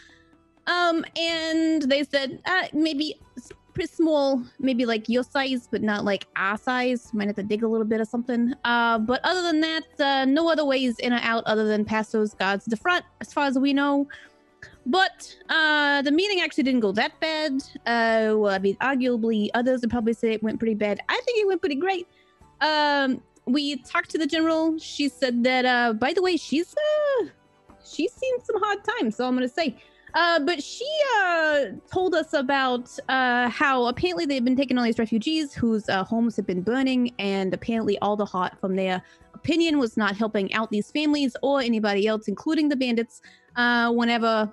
Um, 0.66 1.05
and 1.16 1.83
they 1.83 2.05
said 2.05 2.40
uh, 2.44 2.64
maybe 2.72 3.20
pretty 3.75 3.92
small, 3.92 4.42
maybe 4.59 4.85
like 4.85 5.09
your 5.09 5.22
size, 5.22 5.66
but 5.70 5.83
not 5.83 6.05
like 6.05 6.27
our 6.37 6.59
size. 6.59 7.12
Might 7.14 7.29
have 7.29 7.37
to 7.37 7.42
dig 7.42 7.62
a 7.62 7.68
little 7.68 7.87
bit 7.87 8.01
or 8.01 8.05
something. 8.05 8.55
Uh, 8.64 8.98
but 8.98 9.20
other 9.25 9.42
than 9.42 9.61
that, 9.61 9.85
uh, 9.98 10.25
no 10.25 10.51
other 10.51 10.64
ways 10.64 10.98
in 10.98 11.12
or 11.12 11.20
out 11.22 11.44
other 11.46 11.66
than 11.66 11.85
past 11.85 12.12
those 12.12 12.35
guards 12.35 12.64
the 12.66 12.77
front, 12.77 13.05
as 13.20 13.33
far 13.33 13.46
as 13.46 13.59
we 13.59 13.72
know. 13.72 14.07
But 14.85 15.37
uh, 15.49 16.03
the 16.03 16.11
meeting 16.11 16.40
actually 16.40 16.64
didn't 16.64 16.81
go 16.81 16.92
that 16.92 17.18
bad. 17.21 17.62
Uh, 17.87 18.35
well, 18.37 18.49
I 18.49 18.59
mean, 18.59 18.77
arguably, 18.77 19.49
others 19.55 19.81
would 19.83 19.90
probably 19.90 20.12
say 20.12 20.33
it 20.33 20.42
went 20.42 20.59
pretty 20.59 20.75
bad. 20.75 21.01
I 21.09 21.21
think 21.25 21.38
it 21.38 21.47
went 21.47 21.61
pretty 21.61 21.77
great. 21.77 22.09
Um, 22.61 23.23
we 23.47 23.77
talked 23.77 24.11
to 24.11 24.18
the 24.18 24.27
general. 24.27 24.79
She 24.79 25.09
said 25.09 25.45
that, 25.45 25.64
uh, 25.64 25.92
by 25.92 26.12
the 26.12 26.23
way, 26.23 26.37
she's 26.37 26.75
uh, 26.75 27.27
she's 27.85 28.12
seen 28.12 28.35
some 28.45 28.61
hard 28.61 28.79
times. 28.85 29.16
So 29.16 29.27
I'm 29.27 29.35
gonna 29.35 29.49
say. 29.49 29.77
Uh, 30.14 30.38
but 30.40 30.62
she 30.62 30.87
uh, 31.23 31.64
told 31.90 32.14
us 32.14 32.35
about 32.35 32.90
uh, 33.09 33.49
how 33.49 33.87
apparently 33.87 34.27
they've 34.27 34.45
been 34.45 34.57
taking 34.57 34.77
all 34.77 34.85
these 34.85 34.99
refugees 34.99 35.55
whose 35.55 35.88
uh, 35.88 36.05
homes 36.05 36.37
have 36.37 36.47
been 36.47 36.61
burning, 36.61 37.14
and 37.18 37.55
apparently 37.55 37.99
all 38.01 38.14
the 38.14 38.25
hot 38.25 38.61
from 38.61 38.77
their 38.77 39.03
opinion 39.33 39.79
was 39.79 39.97
not 39.97 40.14
helping 40.14 40.53
out 40.53 40.71
these 40.71 40.90
families 40.90 41.35
or 41.42 41.62
anybody 41.62 42.07
else, 42.07 42.29
including 42.29 42.68
the 42.68 42.77
bandits. 42.77 43.23
Uh, 43.57 43.90
whenever 43.90 44.53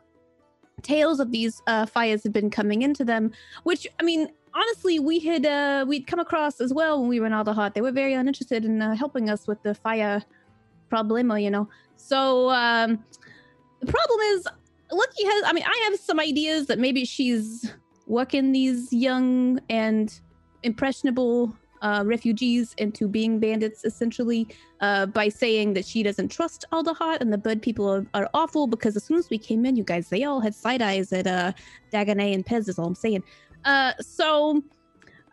tales 0.80 1.20
of 1.20 1.32
these 1.32 1.62
uh, 1.68 1.86
fires 1.86 2.24
had 2.24 2.34
been 2.34 2.50
coming 2.50 2.82
into 2.82 3.04
them, 3.04 3.32
which 3.64 3.88
I 4.00 4.04
mean, 4.04 4.30
honestly, 4.54 5.00
we 5.00 5.20
had 5.20 5.46
uh, 5.46 5.86
we'd 5.88 6.08
come 6.08 6.20
across 6.20 6.60
as 6.62 6.74
well 6.74 7.00
when 7.00 7.10
we 7.10 7.20
were 7.20 7.26
in 7.26 7.32
hot. 7.32 7.74
They 7.74 7.82
were 7.82 7.92
very 7.92 8.14
uninterested 8.14 8.66
in 8.66 8.82
uh, 8.82 8.96
helping 8.96 9.30
us 9.30 9.48
with 9.48 9.62
the 9.64 9.76
fire 9.76 10.24
problema, 10.92 11.42
you 11.42 11.50
know. 11.50 11.70
So 11.96 12.50
um, 12.50 13.04
the 13.80 13.88
problem 13.88 14.20
is 14.32 14.48
Lucky 14.92 15.24
has, 15.24 15.44
I 15.46 15.54
mean, 15.54 15.64
I 15.66 15.90
have 15.90 16.00
some 16.00 16.20
ideas 16.20 16.68
that 16.68 16.80
maybe 16.80 17.06
she's 17.06 17.72
working 18.08 18.52
these 18.52 18.92
young 18.92 19.60
and 19.70 20.20
impressionable 20.64 21.56
uh, 21.82 22.04
refugees 22.06 22.74
into 22.78 23.08
being 23.08 23.40
bandits, 23.40 23.86
essentially, 23.86 24.48
uh, 24.82 25.06
by 25.06 25.30
saying 25.30 25.74
that 25.74 25.86
she 25.86 26.04
doesn't 26.04 26.30
trust 26.30 26.66
Alderheart 26.72 27.22
and 27.22 27.32
the 27.32 27.38
Bud 27.38 27.62
people 27.62 27.90
are, 27.90 28.06
are 28.14 28.30
awful 28.34 28.68
because 28.68 28.96
as 28.96 29.04
soon 29.04 29.18
as 29.18 29.30
we 29.30 29.38
came 29.38 29.66
in, 29.66 29.76
you 29.76 29.84
guys, 29.84 30.10
they 30.10 30.24
all 30.24 30.40
had 30.40 30.56
side 30.56 30.82
eyes 30.82 31.12
at 31.14 31.28
uh, 31.28 31.52
Dagonet 31.92 32.34
and 32.34 32.46
Pez, 32.46 32.68
is 32.68 32.80
all 32.80 32.88
I'm 32.88 32.96
saying. 32.96 33.24
Uh, 33.66 33.94
so 34.00 34.62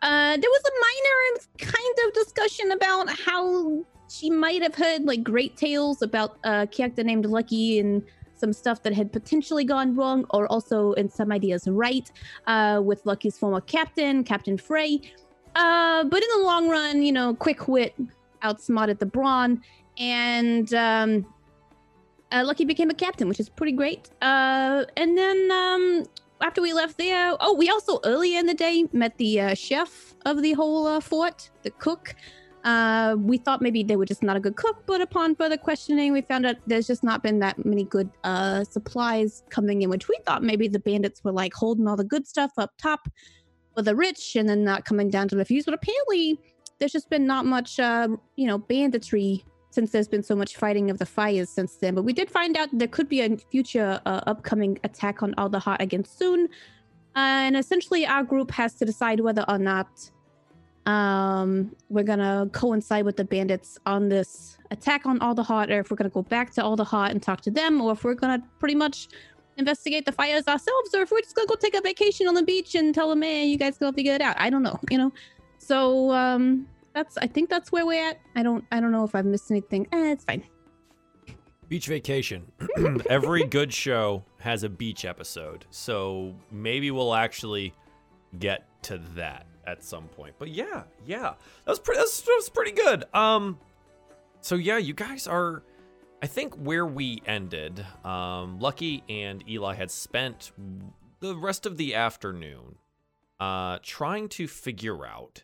uh, 0.01 0.37
there 0.37 0.49
was 0.49 0.61
a 0.65 0.73
minor 0.81 1.71
kind 1.73 2.07
of 2.07 2.13
discussion 2.13 2.71
about 2.71 3.09
how 3.09 3.85
she 4.09 4.29
might 4.29 4.61
have 4.61 4.75
heard 4.75 5.03
like 5.03 5.23
great 5.23 5.57
tales 5.57 6.01
about 6.01 6.37
a 6.45 6.49
uh, 6.49 6.65
character 6.67 7.03
named 7.03 7.25
Lucky 7.25 7.79
and 7.79 8.03
some 8.37 8.53
stuff 8.53 8.83
that 8.83 8.93
had 8.93 9.11
potentially 9.11 9.63
gone 9.63 9.95
wrong, 9.95 10.25
or 10.29 10.45
also 10.47 10.93
in 10.93 11.09
some 11.09 11.31
ideas 11.31 11.67
right, 11.67 12.11
uh, 12.45 12.81
with 12.83 13.05
Lucky's 13.05 13.37
former 13.37 13.61
captain, 13.61 14.23
Captain 14.23 14.57
Frey. 14.57 15.01
Uh, 15.57 16.03
but 16.03 16.21
in 16.21 16.29
the 16.37 16.43
long 16.43 16.69
run, 16.69 17.01
you 17.01 17.11
know, 17.11 17.33
quick 17.33 17.67
wit 17.67 17.95
outsmarted 18.43 18.99
the 18.99 19.05
brawn, 19.05 19.61
and 19.97 20.71
um, 20.75 21.25
uh, 22.31 22.43
Lucky 22.45 22.63
became 22.63 22.91
a 22.91 22.93
captain, 22.93 23.27
which 23.27 23.39
is 23.39 23.49
pretty 23.49 23.71
great. 23.71 24.11
Uh, 24.21 24.85
and 24.95 25.17
then 25.17 25.49
um, 25.51 26.03
after 26.41 26.61
we 26.61 26.73
left 26.73 26.99
there, 26.99 27.35
oh, 27.39 27.55
we 27.55 27.69
also 27.69 27.99
earlier 28.05 28.39
in 28.39 28.45
the 28.45 28.53
day 28.53 28.85
met 28.93 29.17
the 29.17 29.41
uh, 29.41 29.53
chef 29.55 30.13
of 30.25 30.43
the 30.43 30.53
whole 30.53 30.85
uh, 30.85 30.99
fort, 30.99 31.49
the 31.63 31.71
cook. 31.71 32.15
Uh, 32.63 33.15
we 33.17 33.37
thought 33.37 33.61
maybe 33.61 33.81
they 33.81 33.95
were 33.95 34.05
just 34.05 34.21
not 34.21 34.35
a 34.35 34.39
good 34.39 34.57
cook, 34.57 34.83
but 34.85 34.99
upon 34.99 35.35
further 35.35 35.57
questioning, 35.57 36.11
we 36.11 36.21
found 36.21 36.45
out 36.45 36.57
there's 36.67 36.85
just 36.85 37.03
not 37.03 37.23
been 37.23 37.39
that 37.39 37.65
many 37.65 37.85
good 37.85 38.09
uh, 38.25 38.63
supplies 38.65 39.43
coming 39.49 39.83
in, 39.83 39.89
which 39.89 40.07
we 40.09 40.17
thought 40.25 40.43
maybe 40.43 40.67
the 40.67 40.79
bandits 40.79 41.23
were 41.23 41.31
like 41.31 41.53
holding 41.53 41.87
all 41.87 41.95
the 41.95 42.03
good 42.03 42.27
stuff 42.27 42.51
up 42.57 42.73
top 42.77 43.07
the 43.81 43.95
rich 43.95 44.35
and 44.35 44.47
then 44.47 44.63
not 44.63 44.85
coming 44.85 45.09
down 45.09 45.27
to 45.29 45.35
the 45.35 45.45
few. 45.45 45.63
But 45.63 45.73
apparently, 45.73 46.39
there's 46.79 46.91
just 46.91 47.09
been 47.09 47.25
not 47.25 47.45
much, 47.45 47.79
uh, 47.79 48.09
you 48.35 48.47
know, 48.47 48.57
banditry 48.57 49.43
since 49.71 49.91
there's 49.91 50.07
been 50.07 50.23
so 50.23 50.35
much 50.35 50.55
fighting 50.55 50.89
of 50.89 50.97
the 50.97 51.05
fires 51.05 51.49
since 51.49 51.75
then. 51.75 51.95
But 51.95 52.03
we 52.03 52.13
did 52.13 52.29
find 52.29 52.57
out 52.57 52.69
there 52.71 52.87
could 52.87 53.09
be 53.09 53.21
a 53.21 53.37
future 53.37 54.01
uh, 54.05 54.21
upcoming 54.25 54.79
attack 54.83 55.21
on 55.21 55.33
Alderheart 55.35 55.79
again 55.79 56.03
soon. 56.03 56.49
and 57.15 57.55
essentially, 57.55 58.05
our 58.05 58.23
group 58.23 58.51
has 58.51 58.75
to 58.75 58.85
decide 58.85 59.19
whether 59.19 59.43
or 59.47 59.57
not 59.57 60.11
um, 60.87 61.75
we're 61.89 62.03
gonna 62.03 62.49
coincide 62.53 63.05
with 63.05 63.17
the 63.17 63.25
bandits 63.25 63.77
on 63.85 64.07
this 64.07 64.57
attack 64.71 65.05
on 65.05 65.19
Alderheart, 65.19 65.69
or 65.69 65.81
if 65.81 65.91
we're 65.91 65.97
gonna 65.97 66.09
go 66.09 66.23
back 66.23 66.51
to 66.53 66.61
Alderheart 66.61 67.11
and 67.11 67.21
talk 67.21 67.41
to 67.41 67.51
them, 67.51 67.81
or 67.81 67.91
if 67.91 68.03
we're 68.03 68.13
gonna 68.13 68.41
pretty 68.59 68.75
much 68.75 69.09
investigate 69.57 70.05
the 70.05 70.11
fires 70.11 70.47
ourselves, 70.47 70.93
or 70.93 71.01
if 71.01 71.11
we're 71.11 71.21
just 71.21 71.35
gonna 71.35 71.47
go 71.47 71.55
take 71.55 71.75
a 71.75 71.81
vacation 71.81 72.27
on 72.27 72.33
the 72.33 72.43
beach 72.43 72.75
and 72.75 72.93
tell 72.93 73.09
them, 73.09 73.19
man, 73.19 73.49
you 73.49 73.57
guys 73.57 73.77
go 73.77 73.91
figure 73.91 74.13
it 74.13 74.21
out. 74.21 74.35
I 74.39 74.49
don't 74.49 74.63
know, 74.63 74.79
you 74.89 74.97
know. 74.97 75.11
So 75.57 76.11
um, 76.11 76.67
that's 76.93 77.17
I 77.17 77.27
think 77.27 77.49
that's 77.49 77.71
where 77.71 77.85
we're 77.85 78.07
at. 78.07 78.19
I 78.35 78.43
don't 78.43 78.63
I 78.71 78.79
don't 78.79 78.91
know 78.91 79.03
if 79.03 79.15
I've 79.15 79.25
missed 79.25 79.51
anything. 79.51 79.87
Eh, 79.91 80.11
it's 80.11 80.23
fine. 80.23 80.43
Beach 81.69 81.87
vacation. 81.87 82.49
Every 83.09 83.43
good 83.43 83.73
show 83.73 84.23
has 84.39 84.63
a 84.63 84.69
beach 84.69 85.03
episode, 85.03 85.65
so 85.69 86.33
maybe 86.49 86.91
we'll 86.91 87.13
actually 87.13 87.73
get 88.39 88.67
to 88.83 88.99
that 89.15 89.45
at 89.65 89.83
some 89.83 90.07
point. 90.07 90.35
But 90.39 90.49
yeah, 90.49 90.83
yeah, 91.05 91.33
that 91.65 91.67
was 91.67 91.79
pretty. 91.79 91.97
That 91.97 92.05
was, 92.05 92.21
that 92.21 92.35
was 92.37 92.49
pretty 92.49 92.71
good. 92.71 93.03
Um, 93.13 93.59
so 94.41 94.55
yeah, 94.55 94.77
you 94.77 94.93
guys 94.93 95.27
are. 95.27 95.63
I 96.21 96.25
think 96.25 96.55
where 96.55 96.85
we 96.85 97.21
ended, 97.27 97.85
um, 98.03 98.59
Lucky 98.59 99.03
and 99.07 99.47
Eli 99.47 99.75
had 99.75 99.91
spent 99.91 100.51
the 101.19 101.35
rest 101.35 101.67
of 101.67 101.77
the 101.77 101.93
afternoon, 101.93 102.77
uh, 103.39 103.77
trying 103.83 104.27
to 104.29 104.47
figure 104.47 105.05
out 105.05 105.43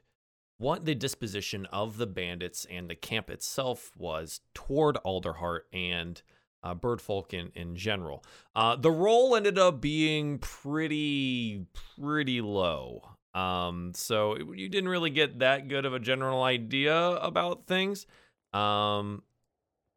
what 0.58 0.86
the 0.86 0.96
disposition 0.96 1.68
of 1.68 1.98
the 1.98 2.08
bandits 2.08 2.66
and 2.72 2.90
the 2.90 2.96
camp 2.96 3.30
itself 3.30 3.92
was 3.98 4.42
toward 4.56 4.98
Alderheart 5.06 5.62
and 5.72 6.24
uh, 6.64 6.74
Birdfolk 6.74 7.34
in, 7.34 7.52
in 7.54 7.76
general. 7.76 8.24
Uh, 8.56 8.76
the 8.76 8.92
roll 8.92 9.36
ended 9.36 9.60
up 9.60 9.80
being 9.80 10.40
pretty, 10.40 11.68
pretty 12.00 12.42
low. 12.42 13.10
Um, 13.36 13.92
so 13.94 14.34
it, 14.34 14.58
you 14.58 14.70
didn't 14.70 14.90
really 14.90 15.10
get 15.12 15.40
that 15.40 15.68
good 15.68 15.86
of 15.86 15.94
a 15.94 16.00
general 16.00 16.42
idea 16.42 16.98
about 16.98 17.68
things. 17.68 18.08
Um, 18.54 19.24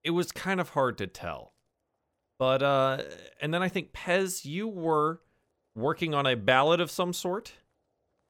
it 0.07 0.11
was 0.11 0.33
kind 0.33 0.61
of 0.61 0.71
hard 0.71 0.97
to 0.99 1.07
tell. 1.07 1.53
But, 2.39 2.63
uh, 2.63 3.03
and 3.41 3.53
then 3.53 3.63
I 3.63 3.69
think, 3.69 3.93
Pez, 3.93 4.45
you 4.45 4.69
were 4.69 5.21
working 5.75 6.15
on 6.15 6.27
a 6.27 6.37
ballad 6.37 6.81
of 6.81 6.91
some 6.91 7.13
sort. 7.13 7.53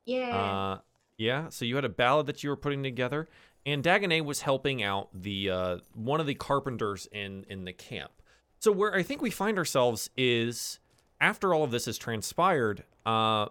Yeah. 0.05 0.37
Uh, 0.37 0.79
yeah, 1.19 1.49
so 1.51 1.65
you 1.65 1.77
had 1.77 1.85
a 1.85 1.91
ballad 1.91 2.27
that 2.27 2.43
you 2.43 2.51
were 2.51 2.57
putting 2.57 2.83
together, 2.83 3.29
and 3.65 3.83
Dagonet 3.83 4.25
was 4.25 4.43
helping 4.43 4.83
out 4.83 5.09
the 5.13 5.51
uh, 5.51 5.79
one 5.95 6.21
of 6.21 6.27
the 6.27 6.35
carpenters 6.35 7.09
in 7.11 7.45
in 7.49 7.65
the 7.65 7.73
camp. 7.73 8.13
So 8.59 8.71
where 8.71 8.95
I 8.95 9.03
think 9.03 9.23
we 9.23 9.31
find 9.31 9.59
ourselves 9.59 10.11
is 10.17 10.79
after 11.21 11.55
all 11.55 11.65
of 11.65 11.71
this 11.71 11.87
has 11.87 11.97
transpired, 11.97 12.85
uh, 13.07 13.47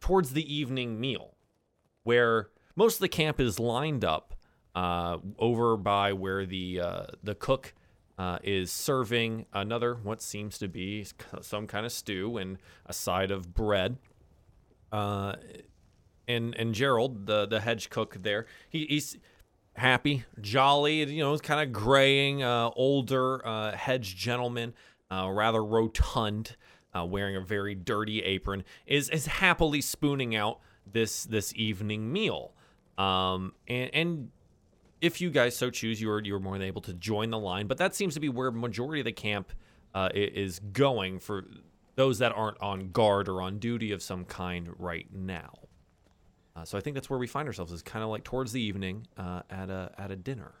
towards 0.00 0.32
the 0.32 0.54
evening 0.54 0.98
meal, 0.98 1.36
where 2.02 2.48
most 2.74 2.94
of 2.94 3.00
the 3.00 3.08
camp 3.08 3.40
is 3.40 3.58
lined 3.58 4.04
up 4.04 4.35
uh, 4.76 5.16
over 5.38 5.76
by 5.78 6.12
where 6.12 6.44
the 6.44 6.80
uh, 6.80 7.06
the 7.22 7.34
cook 7.34 7.74
uh, 8.18 8.38
is 8.44 8.70
serving 8.70 9.46
another 9.52 9.94
what 9.94 10.20
seems 10.20 10.58
to 10.58 10.68
be 10.68 11.06
some 11.40 11.66
kind 11.66 11.86
of 11.86 11.92
stew 11.92 12.36
and 12.36 12.58
a 12.84 12.92
side 12.92 13.30
of 13.30 13.54
bread. 13.54 13.96
Uh, 14.92 15.34
and 16.28 16.54
and 16.56 16.74
Gerald, 16.74 17.26
the 17.26 17.46
the 17.46 17.60
hedge 17.60 17.88
cook 17.88 18.18
there, 18.22 18.44
he, 18.68 18.84
he's 18.86 19.16
happy, 19.76 20.24
jolly, 20.40 21.04
you 21.04 21.22
know, 21.22 21.36
kind 21.38 21.66
of 21.66 21.72
graying, 21.72 22.42
uh, 22.42 22.70
older 22.76 23.46
uh, 23.46 23.72
hedge 23.72 24.14
gentleman, 24.14 24.74
rather 25.10 25.64
rotund, 25.64 26.54
uh, 26.94 27.04
wearing 27.04 27.36
a 27.36 27.40
very 27.40 27.74
dirty 27.74 28.22
apron, 28.22 28.62
is 28.86 29.08
is 29.08 29.26
happily 29.26 29.80
spooning 29.80 30.36
out 30.36 30.60
this 30.86 31.24
this 31.24 31.54
evening 31.56 32.12
meal. 32.12 32.52
Um, 32.98 33.52
and 33.68 33.90
and 33.94 34.30
if 35.00 35.20
you 35.20 35.30
guys 35.30 35.56
so 35.56 35.70
choose, 35.70 36.00
you're 36.00 36.22
you're 36.22 36.40
more 36.40 36.54
than 36.54 36.66
able 36.66 36.82
to 36.82 36.94
join 36.94 37.30
the 37.30 37.38
line. 37.38 37.66
But 37.66 37.78
that 37.78 37.94
seems 37.94 38.14
to 38.14 38.20
be 38.20 38.28
where 38.28 38.50
majority 38.50 39.00
of 39.00 39.04
the 39.04 39.12
camp 39.12 39.52
uh, 39.94 40.08
is 40.14 40.58
going 40.58 41.20
for 41.20 41.44
those 41.96 42.18
that 42.18 42.32
aren't 42.32 42.60
on 42.60 42.90
guard 42.90 43.28
or 43.28 43.40
on 43.40 43.58
duty 43.58 43.92
of 43.92 44.02
some 44.02 44.24
kind 44.24 44.68
right 44.78 45.06
now. 45.12 45.52
Uh, 46.54 46.64
so 46.64 46.78
I 46.78 46.80
think 46.80 46.94
that's 46.94 47.10
where 47.10 47.18
we 47.18 47.26
find 47.26 47.46
ourselves 47.46 47.72
is 47.72 47.82
kind 47.82 48.02
of 48.02 48.10
like 48.10 48.24
towards 48.24 48.52
the 48.52 48.60
evening 48.60 49.06
uh, 49.16 49.42
at 49.50 49.68
a 49.70 49.92
at 49.98 50.10
a 50.10 50.16
dinner. 50.16 50.54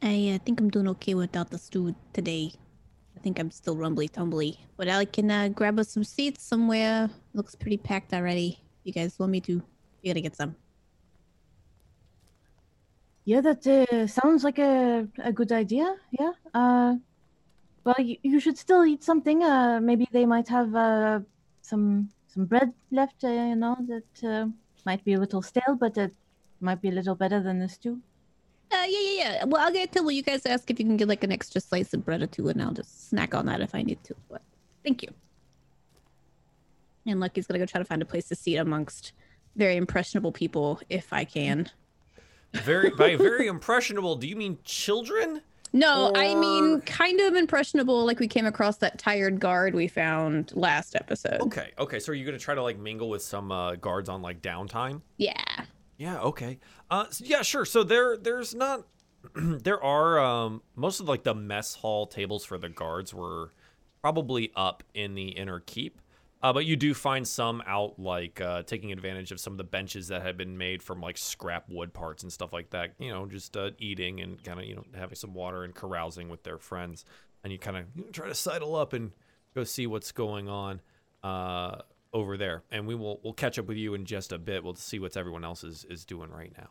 I 0.00 0.34
uh, 0.34 0.38
think 0.44 0.60
I'm 0.60 0.70
doing 0.70 0.88
okay 0.88 1.14
without 1.14 1.50
the 1.50 1.58
stew 1.58 1.94
today. 2.12 2.52
I 3.18 3.20
think 3.20 3.40
I'm 3.40 3.50
still 3.50 3.74
rumbly 3.74 4.08
tumbly, 4.08 4.58
but 4.76 4.88
I 4.88 5.04
can 5.04 5.28
uh, 5.28 5.48
grab 5.48 5.80
us 5.80 5.88
some 5.88 6.04
seats 6.04 6.44
somewhere. 6.44 7.10
Looks 7.34 7.56
pretty 7.56 7.76
packed 7.76 8.14
already. 8.14 8.60
You 8.84 8.92
guys 8.92 9.18
want 9.18 9.32
me 9.32 9.40
to? 9.40 9.54
You 9.54 10.10
gotta 10.10 10.20
get 10.20 10.36
some. 10.36 10.54
Yeah, 13.24 13.40
that 13.40 13.66
uh, 13.66 14.06
sounds 14.06 14.44
like 14.44 14.60
a, 14.60 15.08
a 15.18 15.32
good 15.32 15.50
idea. 15.50 15.96
Yeah. 16.12 16.30
Uh, 16.54 16.94
well, 17.82 17.96
you, 17.98 18.18
you 18.22 18.38
should 18.38 18.56
still 18.56 18.84
eat 18.84 19.02
something. 19.02 19.42
Uh, 19.42 19.80
maybe 19.82 20.06
they 20.12 20.24
might 20.24 20.46
have 20.46 20.72
uh, 20.76 21.18
some 21.60 22.10
some 22.28 22.44
bread 22.44 22.72
left. 22.92 23.24
Uh, 23.24 23.50
you 23.50 23.56
know 23.56 23.76
that 23.88 24.28
uh, 24.28 24.46
might 24.86 25.02
be 25.02 25.14
a 25.14 25.18
little 25.18 25.42
stale, 25.42 25.74
but 25.74 25.98
it 25.98 26.14
might 26.60 26.80
be 26.80 26.90
a 26.90 26.92
little 26.92 27.16
better 27.16 27.42
than 27.42 27.58
the 27.58 27.68
stew. 27.68 28.00
Uh, 28.70 28.84
yeah, 28.88 29.00
yeah, 29.00 29.14
yeah. 29.16 29.44
Well, 29.44 29.64
I'll 29.64 29.72
get 29.72 29.84
it 29.84 29.92
till 29.92 30.10
you 30.10 30.22
guys 30.22 30.44
ask 30.44 30.70
if 30.70 30.78
you 30.78 30.84
can 30.84 30.96
get 30.96 31.08
like 31.08 31.24
an 31.24 31.32
extra 31.32 31.60
slice 31.60 31.94
of 31.94 32.04
bread 32.04 32.22
or 32.22 32.26
two, 32.26 32.48
and 32.48 32.60
I'll 32.62 32.72
just 32.72 33.08
snack 33.08 33.34
on 33.34 33.46
that 33.46 33.60
if 33.60 33.74
I 33.74 33.82
need 33.82 34.02
to. 34.04 34.14
But 34.28 34.42
thank 34.84 35.02
you. 35.02 35.08
And 37.06 37.20
Lucky's 37.20 37.46
gonna 37.46 37.58
go 37.58 37.66
try 37.66 37.78
to 37.78 37.84
find 37.84 38.02
a 38.02 38.04
place 38.04 38.28
to 38.28 38.34
seat 38.34 38.56
amongst 38.56 39.12
very 39.56 39.76
impressionable 39.76 40.32
people 40.32 40.80
if 40.90 41.12
I 41.12 41.24
can. 41.24 41.70
Very 42.52 42.90
by 42.90 43.16
very 43.16 43.46
impressionable. 43.46 44.16
Do 44.16 44.28
you 44.28 44.36
mean 44.36 44.58
children? 44.64 45.42
No, 45.72 46.12
I 46.14 46.34
mean 46.34 46.80
kind 46.82 47.20
of 47.20 47.34
impressionable. 47.34 48.04
Like 48.04 48.20
we 48.20 48.28
came 48.28 48.46
across 48.46 48.78
that 48.78 48.98
tired 48.98 49.38
guard 49.40 49.74
we 49.74 49.88
found 49.88 50.52
last 50.54 50.94
episode. 50.94 51.40
Okay, 51.42 51.72
okay. 51.78 51.98
So 51.98 52.12
are 52.12 52.14
you 52.14 52.24
gonna 52.24 52.38
try 52.38 52.54
to 52.54 52.62
like 52.62 52.78
mingle 52.78 53.08
with 53.08 53.22
some 53.22 53.52
uh, 53.52 53.76
guards 53.76 54.08
on 54.08 54.22
like 54.22 54.40
downtime? 54.40 55.02
Yeah. 55.18 55.34
Yeah, 55.98 56.20
okay. 56.20 56.58
Uh, 56.90 57.06
yeah, 57.20 57.42
sure. 57.42 57.64
So 57.64 57.82
there, 57.82 58.16
there's 58.16 58.54
not. 58.54 58.86
there 59.34 59.82
are 59.82 60.20
um 60.20 60.62
most 60.76 61.00
of 61.00 61.08
like 61.08 61.24
the 61.24 61.34
mess 61.34 61.74
hall 61.74 62.06
tables 62.06 62.44
for 62.44 62.56
the 62.56 62.68
guards 62.68 63.12
were 63.12 63.52
probably 64.00 64.52
up 64.54 64.82
in 64.94 65.14
the 65.14 65.28
inner 65.30 65.60
keep. 65.60 66.00
Uh, 66.40 66.52
but 66.52 66.64
you 66.64 66.76
do 66.76 66.94
find 66.94 67.26
some 67.26 67.60
out 67.66 67.98
like 67.98 68.40
uh, 68.40 68.62
taking 68.62 68.92
advantage 68.92 69.32
of 69.32 69.40
some 69.40 69.52
of 69.52 69.56
the 69.56 69.64
benches 69.64 70.06
that 70.08 70.22
had 70.22 70.36
been 70.36 70.56
made 70.56 70.82
from 70.82 71.00
like 71.00 71.18
scrap 71.18 71.64
wood 71.68 71.92
parts 71.92 72.22
and 72.22 72.32
stuff 72.32 72.52
like 72.52 72.70
that. 72.70 72.92
You 73.00 73.10
know, 73.10 73.26
just 73.26 73.56
uh, 73.56 73.70
eating 73.78 74.20
and 74.20 74.42
kind 74.44 74.60
of 74.60 74.66
you 74.66 74.76
know 74.76 74.84
having 74.94 75.16
some 75.16 75.34
water 75.34 75.64
and 75.64 75.74
carousing 75.74 76.28
with 76.28 76.44
their 76.44 76.58
friends. 76.58 77.04
And 77.42 77.52
you 77.52 77.58
kind 77.58 77.76
of 77.76 78.12
try 78.12 78.28
to 78.28 78.34
sidle 78.34 78.76
up 78.76 78.92
and 78.92 79.10
go 79.54 79.64
see 79.64 79.86
what's 79.86 80.12
going 80.12 80.48
on 80.48 80.80
uh, 81.24 81.78
over 82.12 82.36
there. 82.36 82.62
And 82.70 82.86
we 82.86 82.94
will 82.94 83.20
we'll 83.24 83.32
catch 83.32 83.58
up 83.58 83.66
with 83.66 83.76
you 83.76 83.94
in 83.94 84.04
just 84.04 84.30
a 84.30 84.38
bit. 84.38 84.62
We'll 84.62 84.76
see 84.76 85.00
what 85.00 85.16
everyone 85.16 85.44
else 85.44 85.64
is, 85.64 85.84
is 85.90 86.04
doing 86.04 86.30
right 86.30 86.52
now. 86.56 86.68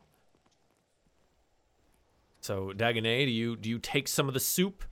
So 2.42 2.72
Dagonet, 2.76 3.26
do 3.26 3.32
you 3.32 3.56
do 3.56 3.70
you 3.70 3.80
take 3.80 4.08
some 4.08 4.28
of 4.28 4.34
the 4.34 4.40
soup? 4.40 4.84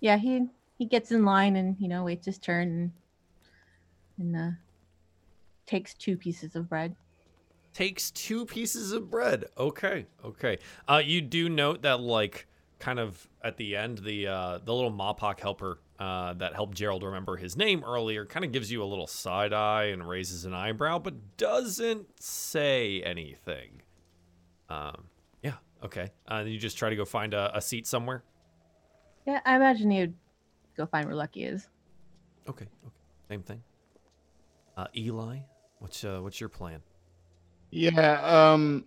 Yeah, 0.00 0.16
he 0.16 0.46
he 0.78 0.84
gets 0.86 1.10
in 1.12 1.24
line 1.24 1.56
and 1.56 1.76
you 1.78 1.88
know 1.88 2.04
waits 2.04 2.26
his 2.26 2.38
turn 2.38 2.92
and, 4.18 4.34
and 4.34 4.36
uh, 4.36 4.56
takes 5.66 5.94
two 5.94 6.16
pieces 6.16 6.56
of 6.56 6.68
bread. 6.68 6.96
takes 7.72 8.10
two 8.10 8.44
pieces 8.46 8.92
of 8.92 9.10
bread. 9.10 9.44
Okay, 9.56 10.06
okay. 10.24 10.58
Uh, 10.88 11.00
you 11.04 11.20
do 11.20 11.48
note 11.48 11.82
that, 11.82 12.00
like, 12.00 12.46
kind 12.78 12.98
of 12.98 13.28
at 13.42 13.56
the 13.56 13.76
end, 13.76 13.98
the 13.98 14.26
uh, 14.26 14.58
the 14.64 14.74
little 14.74 14.90
Mapach 14.92 15.40
helper 15.40 15.78
uh, 15.98 16.32
that 16.34 16.54
helped 16.54 16.76
Gerald 16.76 17.02
remember 17.02 17.36
his 17.36 17.56
name 17.56 17.84
earlier 17.86 18.24
kind 18.26 18.44
of 18.44 18.52
gives 18.52 18.72
you 18.72 18.82
a 18.82 18.84
little 18.86 19.06
side 19.06 19.52
eye 19.52 19.84
and 19.84 20.08
raises 20.08 20.44
an 20.44 20.54
eyebrow, 20.54 20.98
but 20.98 21.36
doesn't 21.36 22.20
say 22.20 23.02
anything. 23.02 23.82
Um, 24.68 25.09
okay. 25.84 26.10
Uh, 26.26 26.44
you 26.46 26.58
just 26.58 26.76
try 26.78 26.90
to 26.90 26.96
go 26.96 27.04
find 27.04 27.34
a, 27.34 27.56
a 27.56 27.60
seat 27.60 27.86
somewhere. 27.86 28.22
Yeah, 29.26 29.40
I 29.44 29.56
imagine 29.56 29.90
you'd 29.90 30.14
go 30.76 30.86
find 30.86 31.06
where 31.06 31.14
Lucky 31.14 31.44
is. 31.44 31.68
Okay, 32.48 32.66
okay, 32.86 32.94
same 33.28 33.42
thing. 33.42 33.62
Uh, 34.76 34.86
Eli, 34.96 35.38
what's 35.78 36.04
uh, 36.04 36.20
what's 36.20 36.40
your 36.40 36.48
plan? 36.48 36.80
Yeah. 37.70 38.20
Um. 38.22 38.84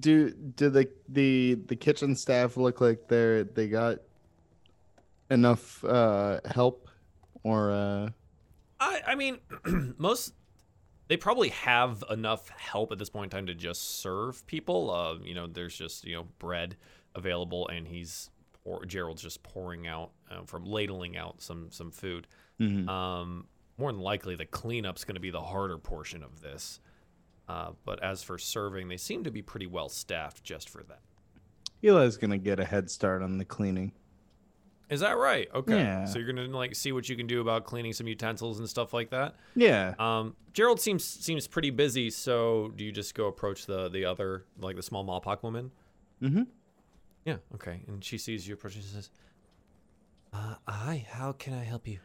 Do 0.00 0.30
do 0.30 0.68
the 0.68 0.90
the 1.08 1.54
the 1.66 1.76
kitchen 1.76 2.14
staff 2.14 2.56
look 2.56 2.80
like 2.80 3.08
they're 3.08 3.44
they 3.44 3.68
got 3.68 3.98
enough 5.30 5.82
uh 5.84 6.40
help 6.44 6.88
or 7.42 7.70
uh 7.70 8.10
I 8.80 9.00
I 9.08 9.14
mean, 9.14 9.38
most 9.98 10.34
they 11.08 11.16
probably 11.16 11.48
have 11.50 12.04
enough 12.10 12.48
help 12.50 12.92
at 12.92 12.98
this 12.98 13.10
point 13.10 13.32
in 13.32 13.36
time 13.36 13.46
to 13.46 13.54
just 13.54 14.00
serve 14.00 14.46
people. 14.46 14.90
Uh, 14.90 15.14
you 15.24 15.34
know, 15.34 15.46
there's 15.46 15.76
just 15.76 16.04
you 16.04 16.14
know 16.14 16.26
bread 16.38 16.76
available, 17.14 17.66
and 17.68 17.88
he's 17.88 18.30
pour, 18.64 18.84
Gerald's 18.84 19.22
just 19.22 19.42
pouring 19.42 19.86
out 19.86 20.10
uh, 20.30 20.42
from 20.44 20.64
ladling 20.64 21.16
out 21.16 21.42
some 21.42 21.68
some 21.70 21.90
food. 21.90 22.26
mhm. 22.60 22.88
Um, 22.88 23.46
more 23.78 23.92
than 23.92 24.00
likely, 24.00 24.34
the 24.34 24.44
cleanup's 24.44 25.04
going 25.04 25.14
to 25.14 25.20
be 25.20 25.30
the 25.30 25.40
harder 25.40 25.78
portion 25.78 26.24
of 26.24 26.40
this. 26.40 26.80
Uh, 27.48 27.70
but 27.84 28.02
as 28.02 28.22
for 28.22 28.36
serving, 28.36 28.88
they 28.88 28.96
seem 28.96 29.24
to 29.24 29.30
be 29.30 29.40
pretty 29.40 29.66
well 29.66 29.88
staffed 29.88 30.42
just 30.44 30.68
for 30.68 30.82
that. 30.82 31.00
Eli's 31.82 32.16
gonna 32.16 32.38
get 32.38 32.58
a 32.58 32.64
head 32.64 32.90
start 32.90 33.22
on 33.22 33.38
the 33.38 33.44
cleaning. 33.44 33.92
Is 34.90 35.00
that 35.00 35.18
right? 35.18 35.48
Okay. 35.54 35.76
Yeah. 35.76 36.04
So 36.06 36.18
you're 36.18 36.32
gonna 36.32 36.46
like 36.48 36.74
see 36.74 36.92
what 36.92 37.08
you 37.08 37.16
can 37.16 37.26
do 37.26 37.40
about 37.40 37.64
cleaning 37.64 37.92
some 37.92 38.06
utensils 38.08 38.58
and 38.58 38.68
stuff 38.68 38.94
like 38.94 39.10
that. 39.10 39.34
Yeah. 39.54 39.94
Um, 39.98 40.34
Gerald 40.54 40.80
seems 40.80 41.04
seems 41.04 41.46
pretty 41.46 41.70
busy. 41.70 42.08
So 42.10 42.72
do 42.74 42.84
you 42.84 42.92
just 42.92 43.14
go 43.14 43.26
approach 43.26 43.66
the 43.66 43.88
the 43.88 44.04
other 44.06 44.44
like 44.58 44.76
the 44.76 44.82
small 44.82 45.04
Mapach 45.04 45.42
woman? 45.42 45.70
Mm-hmm. 46.22 46.44
Yeah. 47.26 47.36
Okay. 47.54 47.82
And 47.86 48.02
she 48.02 48.16
sees 48.16 48.48
you 48.48 48.54
approaching 48.54 48.80
and 48.80 48.90
says, 48.90 49.10
uh, 50.32 50.54
"Hi. 50.66 51.06
How 51.10 51.32
can 51.32 51.52
I 51.54 51.64
help 51.64 51.86
you?" 51.86 51.98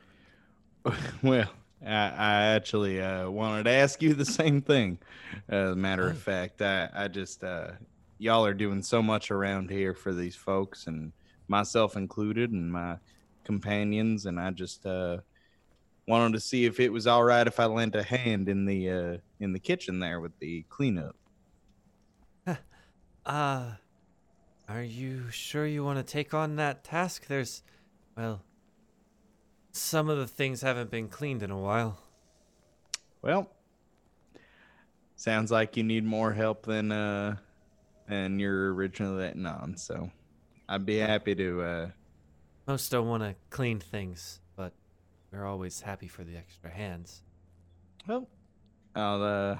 Well, 1.24 1.50
I, 1.86 1.90
I 1.94 2.44
actually 2.56 3.02
uh, 3.02 3.30
wanted 3.30 3.64
to 3.64 3.70
ask 3.72 4.02
you 4.02 4.14
the 4.14 4.26
same 4.26 4.62
thing. 4.62 5.00
As 5.48 5.72
a 5.72 5.76
matter 5.76 6.08
Oh. 6.08 6.12
of 6.12 6.18
fact, 6.20 6.62
I, 6.62 6.90
I 6.94 7.08
just 7.08 7.44
uh, 7.46 7.72
y'all 8.18 8.46
are 8.46 8.54
doing 8.54 8.82
so 8.84 9.02
much 9.02 9.32
around 9.32 9.70
here 9.70 9.94
for 9.94 10.14
these 10.14 10.36
folks, 10.36 10.88
and 10.88 11.14
myself 11.48 11.96
included, 11.96 12.52
and 12.52 12.72
my 12.72 12.98
companions, 13.44 14.26
and 14.26 14.40
I 14.40 14.52
just 14.52 14.86
uh, 14.86 15.18
wanted 16.08 16.34
to 16.34 16.40
see 16.40 16.66
if 16.66 16.80
it 16.80 16.92
was 16.92 17.08
all 17.08 17.24
right 17.24 17.46
if 17.46 17.60
I 17.60 17.66
lent 17.66 17.96
a 17.96 18.04
hand 18.04 18.50
in 18.50 18.66
the 18.66 18.90
uh, 18.90 19.18
in 19.40 19.54
the 19.54 19.60
kitchen 19.60 20.00
there 20.00 20.20
with 20.20 20.38
the 20.40 20.66
cleanup. 20.70 21.16
Uh, 23.26 23.72
are 24.68 24.84
you 24.84 25.30
sure 25.30 25.66
you 25.66 25.84
want 25.84 25.98
to 25.98 26.04
take 26.04 26.34
on 26.34 26.56
that 26.56 26.84
task? 26.84 27.28
There's, 27.28 27.64
well, 28.18 28.42
some 29.72 30.10
of 30.10 30.18
the 30.18 30.28
things 30.28 30.62
haven't 30.62 30.90
been 30.90 31.10
cleaned 31.10 31.44
in 31.44 31.52
a 31.52 31.58
while. 31.58 32.00
Well, 33.22 33.50
sounds 35.16 35.52
like 35.52 35.78
you 35.78 35.84
need 35.84 36.04
more 36.04 36.34
help 36.34 36.66
than 36.66 36.92
uh, 36.92 37.38
than 38.08 38.40
you're 38.40 38.74
originally 38.74 39.24
letting 39.24 39.46
on. 39.46 39.78
So, 39.78 40.12
I'd 40.74 40.88
be 40.88 40.98
happy 40.98 41.36
to. 41.36 41.62
Uh, 41.62 41.88
Most 42.66 42.90
don't 42.90 43.08
want 43.08 43.22
to 43.22 43.36
clean 43.52 43.80
things, 43.80 44.40
but 44.56 44.74
we're 45.32 45.46
always 45.46 45.82
happy 45.82 46.08
for 46.08 46.24
the 46.24 46.36
extra 46.36 46.72
hands. 46.72 47.22
Well, 48.08 48.28
I'll 48.96 49.22
uh, 49.22 49.58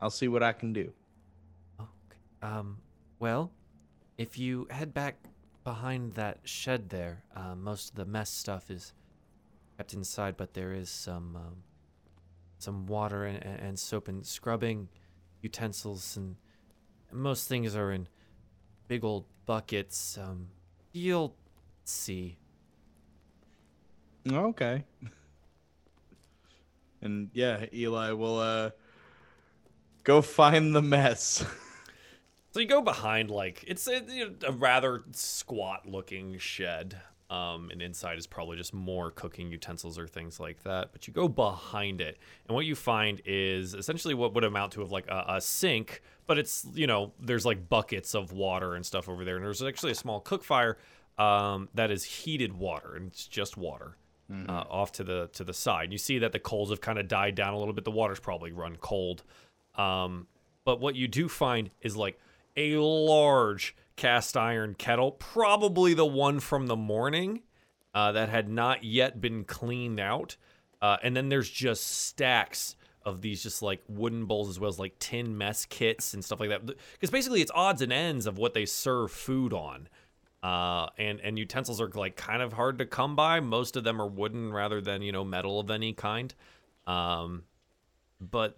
I'll 0.00 0.10
see 0.10 0.26
what 0.26 0.42
I 0.42 0.52
can 0.52 0.72
do. 0.72 0.92
Okay. 1.80 2.18
Um, 2.42 2.78
well, 3.20 3.52
if 4.18 4.36
you 4.36 4.66
head 4.68 4.92
back 4.92 5.14
behind 5.62 6.14
that 6.14 6.38
shed 6.42 6.88
there, 6.88 7.22
uh, 7.36 7.54
most 7.54 7.90
of 7.90 7.94
the 7.94 8.04
mess 8.04 8.30
stuff 8.30 8.72
is 8.72 8.92
kept 9.76 9.94
inside, 9.94 10.36
but 10.36 10.54
there 10.54 10.72
is 10.72 10.90
some 10.90 11.36
um, 11.36 11.56
some 12.58 12.86
water 12.86 13.26
and, 13.26 13.40
and 13.44 13.60
and 13.60 13.78
soap 13.78 14.08
and 14.08 14.26
scrubbing 14.26 14.88
utensils, 15.40 16.16
and 16.16 16.34
most 17.12 17.48
things 17.48 17.76
are 17.76 17.92
in 17.92 18.08
big 18.88 19.04
old 19.04 19.24
buckets. 19.46 20.18
Um, 20.18 20.48
you'll 20.92 21.34
see. 21.84 22.36
Okay. 24.30 24.84
And 27.02 27.30
yeah, 27.34 27.66
Eli 27.72 28.12
will 28.12 28.38
uh 28.38 28.70
go 30.04 30.22
find 30.22 30.74
the 30.74 30.82
mess. 30.82 31.44
So 32.54 32.60
you 32.60 32.66
go 32.66 32.82
behind, 32.82 33.32
like 33.32 33.64
it's 33.66 33.88
a, 33.88 34.30
a 34.46 34.52
rather 34.52 35.02
squat-looking 35.10 36.38
shed, 36.38 37.00
um, 37.30 37.70
and 37.70 37.80
inside 37.80 38.18
is 38.18 38.26
probably 38.26 38.56
just 38.56 38.74
more 38.74 39.10
cooking 39.10 39.50
utensils 39.50 39.98
or 39.98 40.06
things 40.06 40.38
like 40.38 40.62
that. 40.64 40.92
But 40.92 41.06
you 41.06 41.12
go 41.12 41.28
behind 41.28 42.00
it, 42.00 42.18
and 42.46 42.54
what 42.54 42.66
you 42.66 42.74
find 42.74 43.20
is 43.24 43.74
essentially 43.74 44.14
what 44.14 44.34
would 44.34 44.44
amount 44.44 44.72
to 44.72 44.82
of 44.82 44.92
like 44.92 45.06
a, 45.08 45.24
a 45.28 45.40
sink, 45.40 46.02
but 46.26 46.38
it's 46.38 46.66
you 46.74 46.86
know 46.86 47.12
there's 47.18 47.46
like 47.46 47.68
buckets 47.68 48.14
of 48.14 48.32
water 48.32 48.74
and 48.74 48.84
stuff 48.84 49.08
over 49.08 49.24
there, 49.24 49.36
and 49.36 49.44
there's 49.44 49.62
actually 49.62 49.92
a 49.92 49.96
small 49.96 50.20
cook 50.20 50.44
fire 50.44 50.78
um, 51.18 51.68
that 51.74 51.90
is 51.90 52.04
heated 52.04 52.52
water, 52.52 52.94
and 52.94 53.08
it's 53.08 53.26
just 53.26 53.56
water. 53.56 53.96
Uh, 54.48 54.64
off 54.70 54.90
to 54.90 55.04
the 55.04 55.28
to 55.34 55.44
the 55.44 55.52
side, 55.52 55.92
you 55.92 55.98
see 55.98 56.18
that 56.18 56.32
the 56.32 56.38
coals 56.38 56.70
have 56.70 56.80
kind 56.80 56.98
of 56.98 57.06
died 57.08 57.34
down 57.34 57.52
a 57.52 57.58
little 57.58 57.74
bit. 57.74 57.84
The 57.84 57.90
water's 57.90 58.18
probably 58.18 58.52
run 58.52 58.76
cold, 58.76 59.22
um, 59.74 60.26
but 60.64 60.80
what 60.80 60.94
you 60.96 61.08
do 61.08 61.28
find 61.28 61.68
is 61.82 61.94
like 61.94 62.18
a 62.56 62.76
large 62.76 63.76
cast 63.96 64.36
iron 64.36 64.74
kettle, 64.74 65.12
probably 65.12 65.94
the 65.94 66.06
one 66.06 66.40
from 66.40 66.66
the 66.66 66.76
morning 66.76 67.42
uh, 67.94 68.12
that 68.12 68.28
had 68.28 68.48
not 68.48 68.84
yet 68.84 69.20
been 69.20 69.44
cleaned 69.44 70.00
out. 70.00 70.36
Uh, 70.82 70.96
and 71.02 71.16
then 71.16 71.28
there's 71.28 71.48
just 71.48 71.86
stacks 71.86 72.76
of 73.04 73.20
these 73.20 73.42
just 73.42 73.62
like 73.62 73.82
wooden 73.88 74.24
bowls 74.24 74.48
as 74.48 74.58
well 74.58 74.68
as 74.68 74.78
like 74.78 74.98
tin 74.98 75.36
mess 75.36 75.66
kits 75.66 76.14
and 76.14 76.24
stuff 76.24 76.40
like 76.40 76.48
that. 76.48 76.66
Because 76.66 77.10
basically 77.10 77.40
it's 77.40 77.52
odds 77.54 77.82
and 77.82 77.92
ends 77.92 78.26
of 78.26 78.38
what 78.38 78.54
they 78.54 78.66
serve 78.66 79.10
food 79.10 79.52
on. 79.52 79.88
Uh, 80.42 80.88
and 80.98 81.20
and 81.20 81.38
utensils 81.38 81.80
are 81.80 81.88
like 81.94 82.16
kind 82.16 82.42
of 82.42 82.52
hard 82.52 82.76
to 82.78 82.84
come 82.84 83.16
by. 83.16 83.40
Most 83.40 83.76
of 83.76 83.84
them 83.84 84.00
are 84.00 84.06
wooden 84.06 84.52
rather 84.52 84.80
than 84.80 85.00
you 85.00 85.10
know 85.10 85.24
metal 85.24 85.58
of 85.58 85.70
any 85.70 85.94
kind. 85.94 86.34
Um, 86.86 87.44
but 88.20 88.54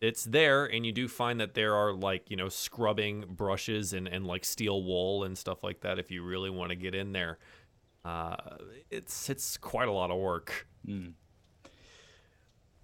it's 0.00 0.24
there 0.24 0.64
and 0.64 0.86
you 0.86 0.92
do 0.92 1.06
find 1.08 1.40
that 1.40 1.54
there 1.54 1.74
are 1.74 1.92
like 1.92 2.30
you 2.30 2.36
know 2.36 2.48
scrubbing 2.48 3.24
brushes 3.28 3.92
and, 3.92 4.08
and 4.08 4.26
like 4.26 4.44
steel 4.44 4.82
wool 4.82 5.24
and 5.24 5.36
stuff 5.36 5.62
like 5.62 5.80
that 5.80 5.98
if 5.98 6.10
you 6.10 6.22
really 6.22 6.50
want 6.50 6.70
to 6.70 6.76
get 6.76 6.94
in 6.94 7.12
there 7.12 7.38
uh, 8.04 8.34
it's 8.90 9.28
it's 9.28 9.56
quite 9.58 9.88
a 9.88 9.92
lot 9.92 10.10
of 10.10 10.18
work 10.18 10.66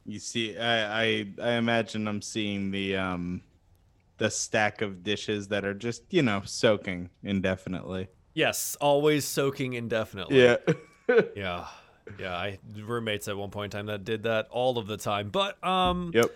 You 0.09 0.20
see, 0.20 0.57
I, 0.57 1.02
I 1.05 1.26
I 1.42 1.50
imagine 1.52 2.07
I'm 2.07 2.22
seeing 2.22 2.70
the 2.70 2.96
um 2.96 3.42
the 4.18 4.31
stack 4.31 4.81
of 4.83 5.02
dishes 5.02 5.48
that 5.48 5.64
are 5.64 5.74
just 5.74 6.02
you 6.11 6.22
know 6.22 6.42
soaking 6.44 7.11
indefinitely. 7.22 8.09
yes 8.35 8.76
always 8.81 9.24
soaking 9.24 9.72
indefinitely 9.74 10.42
Yeah. 10.42 10.57
yeah 11.37 11.66
yeah 12.20 12.37
i 12.37 12.59
roommates 12.76 13.26
at 13.29 13.37
one 13.37 13.50
point 13.50 13.74
in 13.74 13.79
time 13.79 13.87
that 13.87 14.05
did 14.05 14.22
that 14.24 14.46
all 14.50 14.79
of 14.79 14.87
the 14.87 14.96
time 14.96 15.29
but 15.31 15.62
um 15.64 16.12
yep. 16.14 16.31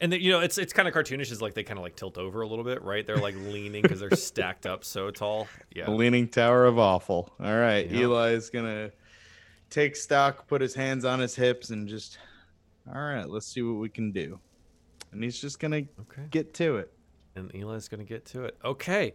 And 0.00 0.12
then 0.12 0.20
you 0.20 0.30
know 0.30 0.40
it's 0.40 0.58
it's 0.58 0.72
kind 0.72 0.86
of 0.88 0.94
cartoonish 0.94 1.30
is 1.32 1.40
like 1.40 1.54
they 1.54 1.62
kind 1.62 1.78
of 1.78 1.82
like 1.82 1.96
tilt 1.96 2.18
over 2.18 2.42
a 2.42 2.46
little 2.46 2.64
bit 2.64 2.82
right 2.82 3.06
they're 3.06 3.16
like 3.16 3.34
leaning 3.36 3.82
because 3.82 4.00
they're 4.00 4.10
stacked 4.10 4.66
up 4.66 4.84
so 4.84 5.10
tall 5.10 5.48
yeah 5.74 5.88
Leaning 5.90 6.28
Tower 6.28 6.66
of 6.66 6.78
Awful. 6.78 7.32
All 7.40 7.56
right, 7.56 7.88
Yeah. 7.90 8.00
Eli 8.00 8.30
is 8.30 8.50
gonna 8.50 8.90
take 9.70 9.96
stock, 9.96 10.46
put 10.46 10.60
his 10.60 10.74
hands 10.74 11.04
on 11.04 11.18
his 11.18 11.34
hips, 11.34 11.70
and 11.70 11.88
just 11.88 12.18
all 12.92 13.00
right. 13.00 13.28
Let's 13.28 13.46
see 13.46 13.62
what 13.62 13.80
we 13.80 13.88
can 13.88 14.12
do. 14.12 14.38
And 15.12 15.22
he's 15.24 15.40
just 15.40 15.58
gonna 15.60 15.82
okay 16.00 16.22
get 16.30 16.52
to 16.54 16.76
it. 16.76 16.92
and 17.34 17.50
eli's 17.54 17.88
gonna 17.88 18.04
get 18.04 18.24
to 18.26 18.44
it 18.44 18.56
okay 18.64 19.14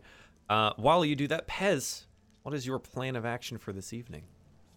uh 0.49 0.73
while 0.77 1.03
you 1.05 1.15
do 1.15 1.27
that 1.27 1.47
pez 1.47 2.05
what 2.43 2.53
is 2.55 2.65
your 2.67 2.77
plan 2.79 3.15
of 3.15 3.25
action 3.25 3.57
for 3.57 3.71
this 3.73 3.93
evening 3.93 4.23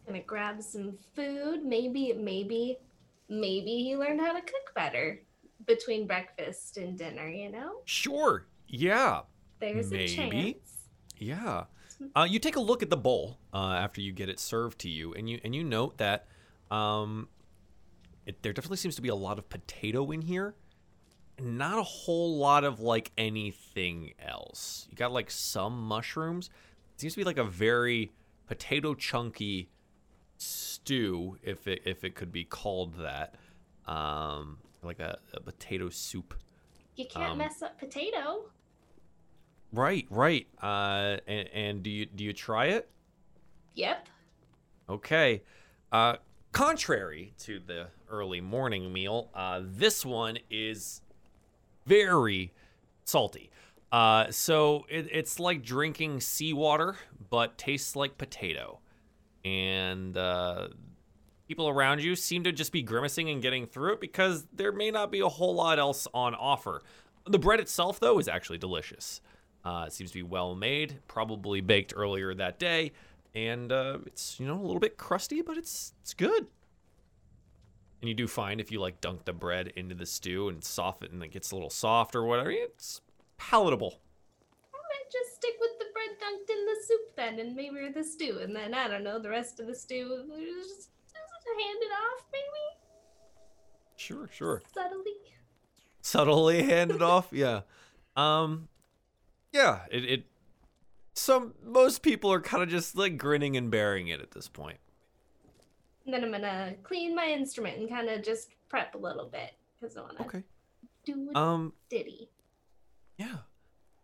Gonna 0.06 0.20
grab 0.20 0.62
some 0.62 0.92
food. 1.16 1.64
Maybe, 1.64 2.12
maybe, 2.12 2.76
maybe 3.30 3.82
he 3.82 3.96
learned 3.96 4.20
how 4.20 4.34
to 4.34 4.40
cook 4.42 4.74
better 4.74 5.18
between 5.66 6.06
breakfast 6.06 6.76
and 6.76 6.96
dinner. 6.98 7.28
You 7.28 7.50
know, 7.50 7.76
Sure. 7.84 8.46
Yeah. 8.68 9.22
there's 9.60 9.92
a 9.92 10.06
chance. 10.06 10.88
Yeah. 11.18 11.64
Uh, 12.16 12.26
you 12.28 12.38
take 12.38 12.56
a 12.56 12.60
look 12.60 12.82
at 12.82 12.90
the 12.90 12.96
bowl 12.96 13.38
uh, 13.52 13.72
after 13.74 14.00
you 14.00 14.12
get 14.12 14.28
it 14.28 14.38
served 14.40 14.80
to 14.80 14.88
you, 14.88 15.14
and 15.14 15.28
you 15.30 15.40
and 15.44 15.54
you 15.54 15.62
note 15.62 15.96
that 15.98 16.26
um, 16.70 17.28
it, 18.26 18.42
there 18.42 18.52
definitely 18.52 18.78
seems 18.78 18.96
to 18.96 19.02
be 19.02 19.08
a 19.08 19.14
lot 19.14 19.38
of 19.38 19.48
potato 19.48 20.10
in 20.10 20.20
here, 20.22 20.54
not 21.40 21.78
a 21.78 21.82
whole 21.82 22.36
lot 22.36 22.64
of 22.64 22.80
like 22.80 23.12
anything 23.16 24.12
else. 24.18 24.86
You 24.90 24.96
got 24.96 25.12
like 25.12 25.30
some 25.30 25.80
mushrooms. 25.86 26.50
It 26.94 27.00
seems 27.00 27.14
to 27.14 27.20
be 27.20 27.24
like 27.24 27.38
a 27.38 27.44
very 27.44 28.12
potato 28.48 28.94
chunky 28.94 29.70
stew, 30.36 31.38
if 31.42 31.66
it 31.68 31.82
if 31.84 32.02
it 32.04 32.14
could 32.16 32.32
be 32.32 32.44
called 32.44 32.94
that, 32.98 33.36
um, 33.86 34.58
like 34.84 35.00
a, 35.00 35.18
a 35.32 35.40
potato 35.40 35.88
soup. 35.88 36.34
You 36.96 37.06
can't 37.06 37.32
Um, 37.32 37.38
mess 37.38 37.62
up 37.62 37.78
potato. 37.78 38.44
Right, 39.72 40.06
right. 40.10 40.46
Uh, 40.62 41.16
and, 41.26 41.48
and 41.52 41.82
do 41.82 41.90
you 41.90 42.06
do 42.06 42.22
you 42.24 42.32
try 42.32 42.66
it? 42.66 42.88
Yep. 43.74 44.08
Okay. 44.88 45.42
Uh, 45.90 46.16
contrary 46.52 47.34
to 47.40 47.58
the 47.58 47.88
early 48.08 48.40
morning 48.40 48.92
meal, 48.92 49.30
uh, 49.34 49.60
this 49.64 50.04
one 50.06 50.38
is 50.50 51.00
very 51.86 52.52
salty. 53.04 53.50
Uh, 53.90 54.30
so 54.30 54.86
it, 54.88 55.08
it's 55.10 55.40
like 55.40 55.62
drinking 55.62 56.20
seawater, 56.20 56.96
but 57.30 57.58
tastes 57.58 57.96
like 57.96 58.16
potato. 58.18 58.78
And 59.44 60.16
uh, 60.16 60.68
people 61.54 61.68
around 61.68 62.02
you 62.02 62.16
seem 62.16 62.42
to 62.42 62.50
just 62.50 62.72
be 62.72 62.82
grimacing 62.82 63.30
and 63.30 63.40
getting 63.40 63.64
through 63.64 63.92
it 63.92 64.00
because 64.00 64.44
there 64.52 64.72
may 64.72 64.90
not 64.90 65.12
be 65.12 65.20
a 65.20 65.28
whole 65.28 65.54
lot 65.54 65.78
else 65.78 66.08
on 66.12 66.34
offer. 66.34 66.82
The 67.26 67.38
bread 67.38 67.60
itself, 67.60 68.00
though, 68.00 68.18
is 68.18 68.26
actually 68.26 68.58
delicious. 68.58 69.20
Uh, 69.64 69.84
it 69.86 69.92
seems 69.92 70.10
to 70.10 70.18
be 70.18 70.24
well 70.24 70.56
made, 70.56 70.98
probably 71.06 71.60
baked 71.60 71.94
earlier 71.96 72.34
that 72.34 72.58
day, 72.58 72.90
and 73.36 73.70
uh, 73.70 73.98
it's 74.04 74.40
you 74.40 74.48
know 74.48 74.58
a 74.58 74.66
little 74.66 74.80
bit 74.80 74.96
crusty, 74.96 75.42
but 75.42 75.56
it's 75.56 75.94
it's 76.02 76.12
good. 76.12 76.48
And 78.00 78.08
you 78.08 78.14
do 78.14 78.26
find 78.26 78.60
if 78.60 78.72
you 78.72 78.80
like 78.80 79.00
dunk 79.00 79.24
the 79.24 79.32
bread 79.32 79.68
into 79.76 79.94
the 79.94 80.06
stew 80.06 80.48
and 80.48 80.62
soften 80.62 81.12
and 81.12 81.22
it 81.22 81.30
gets 81.30 81.52
a 81.52 81.54
little 81.54 81.70
soft 81.70 82.16
or 82.16 82.24
whatever, 82.24 82.50
it's 82.50 83.00
palatable. 83.38 84.00
I 84.74 84.76
might 84.76 85.12
just 85.12 85.36
stick 85.36 85.54
with 85.60 85.78
the 85.78 85.86
bread 85.94 86.18
dunked 86.20 86.52
in 86.52 86.66
the 86.66 86.76
soup 86.84 87.16
then, 87.16 87.38
and 87.38 87.54
maybe 87.54 87.92
the 87.94 88.02
stew, 88.02 88.40
and 88.42 88.56
then 88.56 88.74
I 88.74 88.88
don't 88.88 89.04
know 89.04 89.20
the 89.20 89.30
rest 89.30 89.60
of 89.60 89.68
the 89.68 89.74
stew. 89.76 90.24
Just 90.66 90.90
hand 91.52 91.78
it 91.82 91.92
off, 91.92 92.24
maybe 92.32 92.80
Sure, 93.96 94.28
sure. 94.32 94.62
subtly. 94.74 95.12
Subtly 96.02 96.62
handed 96.62 97.02
off. 97.02 97.28
Yeah. 97.32 97.62
Um. 98.16 98.68
Yeah. 99.52 99.80
It. 99.90 100.04
it 100.04 100.24
some 101.16 101.54
most 101.64 102.02
people 102.02 102.32
are 102.32 102.40
kind 102.40 102.62
of 102.62 102.68
just 102.68 102.96
like 102.96 103.16
grinning 103.16 103.56
and 103.56 103.70
bearing 103.70 104.08
it 104.08 104.20
at 104.20 104.32
this 104.32 104.48
point. 104.48 104.78
And 106.04 106.12
then 106.12 106.24
I'm 106.24 106.32
gonna 106.32 106.74
clean 106.82 107.14
my 107.14 107.26
instrument 107.28 107.78
and 107.78 107.88
kind 107.88 108.08
of 108.10 108.22
just 108.22 108.50
prep 108.68 108.94
a 108.94 108.98
little 108.98 109.26
bit 109.26 109.52
because 109.80 109.96
I 109.96 110.00
want 110.02 110.18
to 110.18 110.24
Okay. 110.24 110.42
do 111.04 111.30
a 111.34 111.38
Um. 111.38 111.72
ditty. 111.88 112.28
Yeah. 113.16 113.38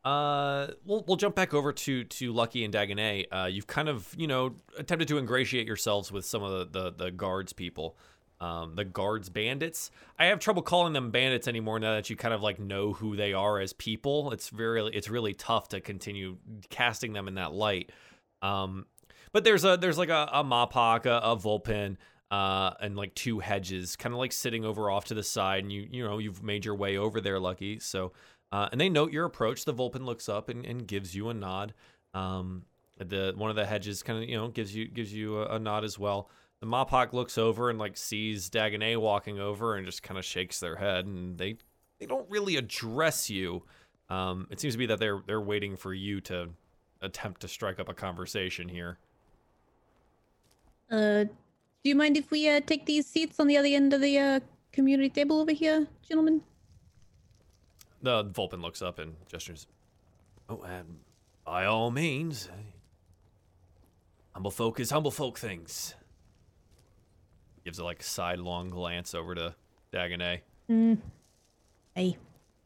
Uh, 0.04 0.68
we'll 0.86 1.04
we'll 1.06 1.16
jump 1.16 1.34
back 1.34 1.52
over 1.52 1.72
to 1.72 2.04
to 2.04 2.32
Lucky 2.32 2.64
and 2.64 2.72
Dagonet. 2.72 3.26
Uh, 3.30 3.48
you've 3.50 3.66
kind 3.66 3.88
of 3.88 4.14
you 4.16 4.26
know 4.26 4.54
attempted 4.78 5.08
to 5.08 5.18
ingratiate 5.18 5.66
yourselves 5.66 6.10
with 6.10 6.24
some 6.24 6.42
of 6.42 6.72
the 6.72 6.80
the, 6.80 7.04
the 7.04 7.10
guards 7.10 7.52
people, 7.52 7.98
um, 8.40 8.76
the 8.76 8.84
guards 8.84 9.28
bandits. 9.28 9.90
I 10.18 10.26
have 10.26 10.38
trouble 10.38 10.62
calling 10.62 10.94
them 10.94 11.10
bandits 11.10 11.46
anymore 11.46 11.78
now 11.78 11.94
that 11.94 12.08
you 12.08 12.16
kind 12.16 12.32
of 12.32 12.42
like 12.42 12.58
know 12.58 12.94
who 12.94 13.14
they 13.14 13.34
are 13.34 13.60
as 13.60 13.74
people. 13.74 14.32
It's 14.32 14.48
very 14.48 14.86
it's 14.86 15.10
really 15.10 15.34
tough 15.34 15.68
to 15.68 15.80
continue 15.80 16.38
casting 16.70 17.12
them 17.12 17.28
in 17.28 17.34
that 17.34 17.52
light. 17.52 17.92
Um, 18.40 18.86
but 19.32 19.44
there's 19.44 19.64
a 19.66 19.76
there's 19.76 19.98
like 19.98 20.08
a, 20.08 20.30
a 20.32 20.42
Mapach, 20.42 21.04
a, 21.04 21.18
a 21.18 21.36
Vulpin, 21.36 21.98
uh, 22.30 22.70
and 22.80 22.96
like 22.96 23.14
two 23.14 23.40
hedges, 23.40 23.96
kind 23.96 24.14
of 24.14 24.18
like 24.18 24.32
sitting 24.32 24.64
over 24.64 24.90
off 24.90 25.04
to 25.06 25.14
the 25.14 25.22
side, 25.22 25.62
and 25.62 25.70
you 25.70 25.86
you 25.90 26.02
know 26.02 26.16
you've 26.16 26.42
made 26.42 26.64
your 26.64 26.74
way 26.74 26.96
over 26.96 27.20
there, 27.20 27.38
Lucky. 27.38 27.78
So. 27.80 28.12
Uh, 28.52 28.68
and 28.72 28.80
they 28.80 28.88
note 28.88 29.12
your 29.12 29.24
approach. 29.24 29.64
The 29.64 29.74
Vulpin 29.74 30.04
looks 30.04 30.28
up 30.28 30.48
and, 30.48 30.64
and 30.66 30.86
gives 30.86 31.14
you 31.14 31.28
a 31.28 31.34
nod. 31.34 31.72
Um, 32.14 32.64
the 32.98 33.32
one 33.36 33.50
of 33.50 33.56
the 33.56 33.64
hedges 33.64 34.02
kind 34.02 34.22
of 34.22 34.28
you 34.28 34.36
know 34.36 34.48
gives 34.48 34.74
you 34.74 34.86
gives 34.86 35.12
you 35.12 35.38
a, 35.38 35.56
a 35.56 35.58
nod 35.58 35.84
as 35.84 35.98
well. 35.98 36.28
The 36.60 36.66
Mapach 36.66 37.12
looks 37.12 37.38
over 37.38 37.70
and 37.70 37.78
like 37.78 37.96
sees 37.96 38.50
Dagonet 38.50 39.00
walking 39.00 39.38
over 39.38 39.76
and 39.76 39.86
just 39.86 40.02
kind 40.02 40.18
of 40.18 40.24
shakes 40.24 40.60
their 40.60 40.76
head, 40.76 41.06
and 41.06 41.38
they 41.38 41.56
they 41.98 42.06
don't 42.06 42.28
really 42.28 42.56
address 42.56 43.30
you. 43.30 43.62
Um, 44.08 44.48
it 44.50 44.60
seems 44.60 44.74
to 44.74 44.78
be 44.78 44.86
that 44.86 44.98
they're 44.98 45.22
they're 45.26 45.40
waiting 45.40 45.76
for 45.76 45.94
you 45.94 46.20
to 46.22 46.50
attempt 47.00 47.40
to 47.42 47.48
strike 47.48 47.80
up 47.80 47.88
a 47.88 47.94
conversation 47.94 48.68
here. 48.68 48.98
Uh, 50.90 51.24
do 51.24 51.88
you 51.88 51.94
mind 51.94 52.16
if 52.16 52.30
we 52.30 52.48
uh, 52.48 52.60
take 52.60 52.84
these 52.84 53.06
seats 53.06 53.40
on 53.40 53.46
the 53.46 53.56
other 53.56 53.68
end 53.68 53.94
of 53.94 54.00
the 54.00 54.18
uh, 54.18 54.40
community 54.72 55.08
table 55.08 55.40
over 55.40 55.52
here, 55.52 55.86
gentlemen? 56.06 56.42
The 58.02 58.24
Vulpin 58.24 58.62
looks 58.62 58.82
up 58.82 58.98
and 58.98 59.14
gestures. 59.28 59.66
Oh, 60.48 60.62
and 60.62 60.98
by 61.44 61.66
all 61.66 61.90
means. 61.90 62.48
Humble 64.32 64.50
folk 64.50 64.80
is 64.80 64.90
humble 64.90 65.10
folk 65.10 65.38
things. 65.38 65.94
Gives 67.64 67.78
a 67.78 67.84
like 67.84 68.02
sidelong 68.02 68.70
glance 68.70 69.14
over 69.14 69.34
to 69.34 69.54
Dagonet. 69.92 70.40
Hmm. 70.68 70.94
Hey. 71.94 72.16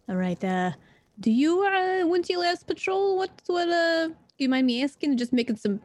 All 0.08 0.16
right. 0.16 0.42
Uh, 0.44 0.72
do 1.18 1.30
you 1.30 1.62
uh, 1.62 2.06
when's 2.06 2.28
your 2.28 2.40
last 2.40 2.66
patrol? 2.66 3.16
What 3.16 3.30
what 3.46 3.68
uh? 3.68 4.08
Do 4.08 4.14
you 4.38 4.48
mind 4.48 4.66
me 4.66 4.84
asking? 4.84 5.16
Just 5.16 5.32
making 5.32 5.56
some 5.56 5.80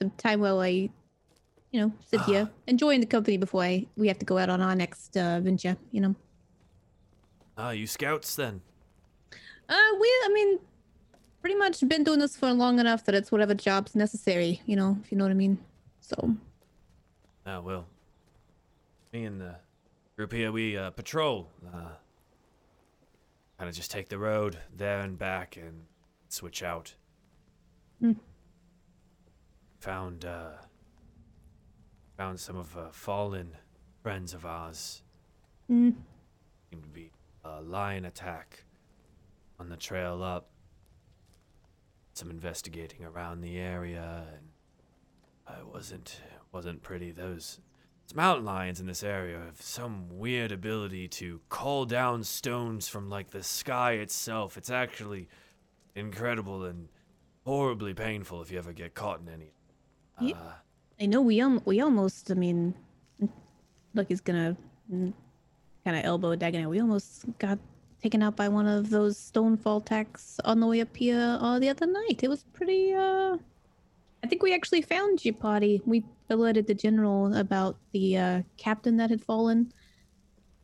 some 0.00 0.10
time 0.18 0.40
while 0.40 0.60
I, 0.60 0.90
you 1.70 1.80
know, 1.80 1.92
sit 2.04 2.20
here 2.22 2.50
enjoying 2.66 3.00
the 3.00 3.06
company 3.06 3.36
before 3.36 3.62
I 3.62 3.86
we 3.96 4.08
have 4.08 4.18
to 4.18 4.26
go 4.26 4.38
out 4.38 4.50
on 4.50 4.60
our 4.60 4.74
next 4.74 5.16
uh, 5.16 5.40
venture. 5.40 5.76
You 5.92 6.00
know. 6.00 6.14
Ah, 7.56 7.70
you 7.70 7.86
scouts 7.86 8.36
then? 8.36 8.60
Uh, 9.68 9.74
we, 10.00 10.06
I 10.24 10.30
mean, 10.32 10.58
pretty 11.40 11.56
much 11.56 11.86
been 11.88 12.04
doing 12.04 12.18
this 12.20 12.36
for 12.36 12.52
long 12.52 12.78
enough 12.78 13.04
that 13.06 13.14
it's 13.14 13.32
whatever 13.32 13.54
job's 13.54 13.94
necessary, 13.94 14.60
you 14.66 14.76
know, 14.76 14.98
if 15.02 15.10
you 15.10 15.18
know 15.18 15.24
what 15.24 15.30
I 15.30 15.34
mean. 15.34 15.58
So, 16.00 16.36
Ah, 17.46 17.60
well. 17.60 17.86
Me 19.12 19.24
and 19.24 19.40
the 19.40 19.54
group 20.16 20.32
here, 20.32 20.50
we 20.52 20.76
uh, 20.76 20.90
patrol. 20.90 21.48
Uh, 21.66 21.90
kind 23.58 23.68
of 23.68 23.74
just 23.74 23.90
take 23.90 24.08
the 24.08 24.18
road 24.18 24.58
there 24.76 25.00
and 25.00 25.18
back 25.18 25.56
and 25.56 25.84
switch 26.28 26.62
out. 26.62 26.94
Hmm. 28.00 28.12
Found, 29.80 30.24
uh, 30.24 30.50
found 32.16 32.38
some 32.40 32.56
of 32.56 32.76
uh, 32.76 32.88
fallen 32.90 33.52
friends 34.02 34.34
of 34.34 34.44
ours. 34.44 35.02
mm, 35.70 35.94
Seemed 36.70 36.82
to 36.82 36.88
be 36.90 37.10
a 37.46 37.62
lion 37.62 38.04
attack 38.04 38.64
on 39.58 39.68
the 39.68 39.76
trail 39.76 40.22
up. 40.22 40.48
Some 42.14 42.30
investigating 42.30 43.04
around 43.04 43.42
the 43.42 43.58
area, 43.58 44.24
and 44.34 44.48
I 45.46 45.62
wasn't 45.62 46.20
wasn't 46.50 46.82
pretty. 46.82 47.10
Those 47.10 47.60
mountain 48.14 48.44
lions 48.44 48.80
in 48.80 48.86
this 48.86 49.02
area 49.02 49.38
have 49.38 49.60
some 49.60 50.18
weird 50.18 50.52
ability 50.52 51.08
to 51.08 51.40
call 51.48 51.84
down 51.84 52.24
stones 52.24 52.88
from 52.88 53.10
like 53.10 53.30
the 53.30 53.42
sky 53.42 53.92
itself. 53.92 54.56
It's 54.56 54.70
actually 54.70 55.28
incredible 55.94 56.64
and 56.64 56.88
horribly 57.44 57.94
painful 57.94 58.42
if 58.42 58.50
you 58.50 58.58
ever 58.58 58.72
get 58.72 58.94
caught 58.94 59.20
in 59.20 59.28
any. 59.28 59.52
Uh, 60.34 60.52
I 61.00 61.06
know 61.06 61.20
we 61.20 61.40
um 61.40 61.60
we 61.64 61.80
almost, 61.80 62.30
I 62.30 62.34
mean, 62.34 62.74
look, 63.94 64.08
he's 64.08 64.20
gonna 64.22 64.56
kind 65.86 65.96
of 65.96 66.04
elbow 66.04 66.34
Dagonet. 66.34 66.68
We 66.68 66.80
almost 66.80 67.26
got 67.38 67.60
taken 68.02 68.20
out 68.20 68.34
by 68.34 68.48
one 68.48 68.66
of 68.66 68.90
those 68.90 69.16
stonefall 69.16 69.82
attacks 69.82 70.40
on 70.44 70.58
the 70.58 70.66
way 70.66 70.80
up 70.80 70.96
here 70.96 71.38
uh, 71.40 71.60
the 71.60 71.68
other 71.68 71.86
night. 71.86 72.24
It 72.24 72.28
was 72.28 72.42
pretty. 72.52 72.92
uh 72.92 73.38
I 74.24 74.26
think 74.26 74.42
we 74.42 74.52
actually 74.52 74.82
found 74.82 75.22
party. 75.38 75.80
We 75.86 76.02
alerted 76.28 76.66
the 76.66 76.74
general 76.74 77.36
about 77.36 77.76
the 77.92 78.18
uh, 78.18 78.42
captain 78.56 78.96
that 78.96 79.10
had 79.10 79.22
fallen. 79.22 79.72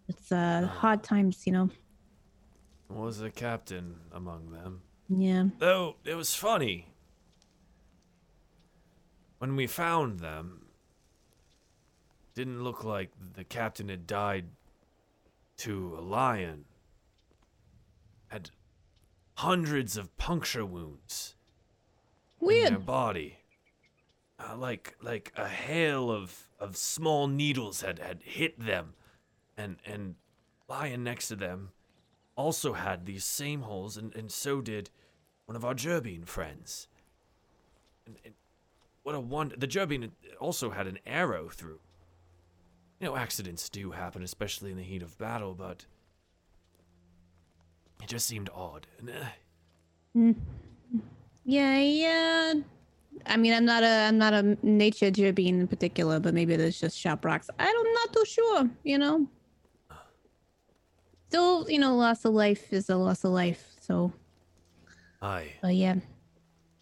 It's 0.09 0.33
uh 0.33 0.67
hard 0.67 1.05
times, 1.05 1.47
you 1.47 1.53
know. 1.53 1.71
was 2.89 3.21
a 3.21 3.31
captain 3.31 3.95
among 4.13 4.51
them. 4.51 4.81
Yeah. 5.09 5.45
Though 5.59 5.97
it 6.05 6.17
was 6.17 6.35
funny. 6.35 6.89
When 9.39 9.55
we 9.55 9.67
found 9.69 10.19
them, 10.19 10.67
didn't 12.35 12.65
look 12.65 12.83
like 12.83 13.11
the 13.37 13.45
captain 13.45 13.89
had 13.89 14.07
died 14.07 14.47
to 15.63 15.97
a 15.97 16.01
lion. 16.01 16.65
Had 18.29 18.51
hundreds 19.35 19.97
of 19.97 20.17
puncture 20.17 20.67
wounds 20.67 21.35
in 22.41 22.75
their 22.75 22.79
body. 22.79 23.39
Uh, 24.39 24.57
like 24.57 24.97
like 25.01 25.33
a 25.37 25.47
hail 25.47 26.11
of, 26.11 26.49
of 26.59 26.77
small 26.77 27.29
needles 27.29 27.81
had, 27.83 27.99
had 27.99 28.23
hit 28.23 28.59
them. 28.59 28.95
And 29.57 29.77
and 29.87 30.17
lying 30.69 31.05
next 31.05 31.29
to 31.29 31.37
them 31.37 31.71
also 32.35 32.73
had 32.73 33.07
these 33.07 33.25
same 33.25 33.61
holes, 33.61 33.97
and, 33.97 34.15
and 34.17 34.33
so 34.33 34.61
did 34.61 34.91
one 35.45 35.55
of 35.55 35.65
our 35.65 35.75
Jerbeen 35.75 36.27
friends. 36.27 36.89
And, 38.07 38.17
and 38.25 38.35
what 39.03 39.15
a 39.15 39.21
wonder! 39.21 39.57
The 39.57 39.69
Jerbeen 39.69 40.11
also 40.41 40.71
had 40.71 40.87
an 40.87 40.99
arrow 41.07 41.49
through. 41.49 41.81
You 43.03 43.09
know, 43.09 43.17
accidents 43.17 43.69
do 43.69 43.91
happen, 43.91 44.23
especially 44.23 44.71
in 44.71 44.77
the 44.77 44.85
heat 44.85 45.03
of 45.03 45.19
battle, 45.19 45.55
but 45.55 45.85
it 48.01 48.07
just 48.09 48.29
seemed 48.29 48.49
odd. 48.55 48.87
Uh, 49.03 49.25
Mm. 50.17 50.37
Yeah, 51.45 51.79
yeah. 51.79 52.53
I 53.25 53.37
mean, 53.39 53.55
I'm 53.55 53.65
not 53.65 53.83
a 53.83 54.07
I'm 54.09 54.19
not 54.19 54.35
a 54.35 54.59
nature 54.63 55.11
Jerbeen 55.11 55.59
in 55.59 55.67
particular, 55.67 56.21
but 56.21 56.35
maybe 56.35 56.55
there's 56.55 56.79
just 56.79 56.99
sharp 56.99 57.25
rocks. 57.25 57.49
I'm 57.59 57.75
not 57.95 58.13
too 58.13 58.25
sure. 58.27 58.71
You 58.85 58.99
know. 58.99 59.27
Still, 61.29 61.69
you 61.71 61.79
know, 61.79 61.97
loss 61.97 62.27
of 62.27 62.35
life 62.35 62.73
is 62.75 62.91
a 62.91 62.97
loss 62.97 63.25
of 63.25 63.33
life. 63.33 63.73
So, 63.81 64.13
aye, 65.23 65.55
but 65.63 65.75
yeah. 65.75 65.97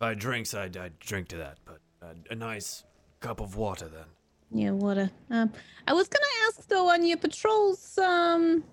by 0.00 0.14
drinks, 0.14 0.52
I'd, 0.54 0.76
I'd 0.76 0.98
drink 0.98 1.28
to 1.28 1.36
that, 1.36 1.58
but 1.64 1.78
uh, 2.02 2.14
a 2.30 2.34
nice 2.34 2.82
cup 3.20 3.40
of 3.40 3.54
water 3.54 3.88
then. 3.88 4.06
Yeah, 4.52 4.72
water. 4.72 5.10
Um, 5.30 5.52
I 5.86 5.92
was 5.92 6.08
gonna 6.08 6.24
ask 6.48 6.68
though 6.68 6.88
on 6.90 7.06
your 7.06 7.18
patrols. 7.18 7.98
Um, 7.98 8.64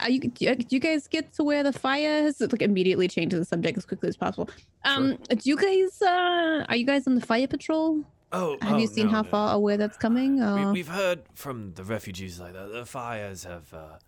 are 0.00 0.10
you 0.10 0.20
do 0.20 0.44
you, 0.44 0.54
do 0.54 0.66
you 0.76 0.80
guys 0.80 1.08
get 1.08 1.32
to 1.34 1.44
where 1.44 1.62
the 1.62 1.72
fire 1.72 2.22
has 2.22 2.40
like 2.40 2.62
immediately 2.62 3.08
change 3.08 3.32
the 3.32 3.44
subject 3.44 3.78
as 3.78 3.84
quickly 3.84 4.08
as 4.08 4.16
possible? 4.16 4.48
Um, 4.84 5.18
do 5.28 5.38
you 5.42 5.56
guys 5.56 6.00
uh 6.02 6.64
are 6.68 6.76
you 6.76 6.86
guys 6.86 7.06
on 7.06 7.14
the 7.14 7.20
fire 7.20 7.48
patrol? 7.48 8.04
Oh, 8.32 8.58
Have 8.60 8.80
you 8.80 8.88
oh, 8.88 8.92
seen 8.92 9.06
no, 9.06 9.12
how 9.12 9.22
no. 9.22 9.28
far 9.28 9.54
away 9.54 9.76
that's 9.76 9.96
coming? 9.96 10.36
We, 10.36 10.42
Or... 10.42 10.72
we've 10.72 10.88
heard 10.88 11.22
from 11.34 11.72
the 11.74 11.84
refugees 11.84 12.40
like 12.40 12.54
that. 12.54 12.72
The 12.72 12.84
fires 12.84 13.44
have 13.44 13.72
uh, 13.72 13.98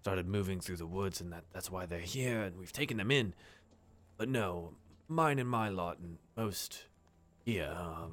started 0.00 0.26
moving 0.26 0.60
through 0.60 0.76
the 0.76 0.86
woods, 0.86 1.20
and 1.20 1.32
that, 1.32 1.44
that's 1.52 1.70
why 1.70 1.86
they're 1.86 2.00
here, 2.00 2.42
and 2.42 2.58
we've 2.58 2.72
taken 2.72 2.96
them 2.96 3.10
in. 3.10 3.34
But 4.16 4.28
no, 4.28 4.74
mine 5.06 5.38
and 5.38 5.48
my 5.48 5.68
lot, 5.68 5.98
and 6.00 6.18
most 6.36 6.86
here, 7.44 7.72
uh, 7.74 8.08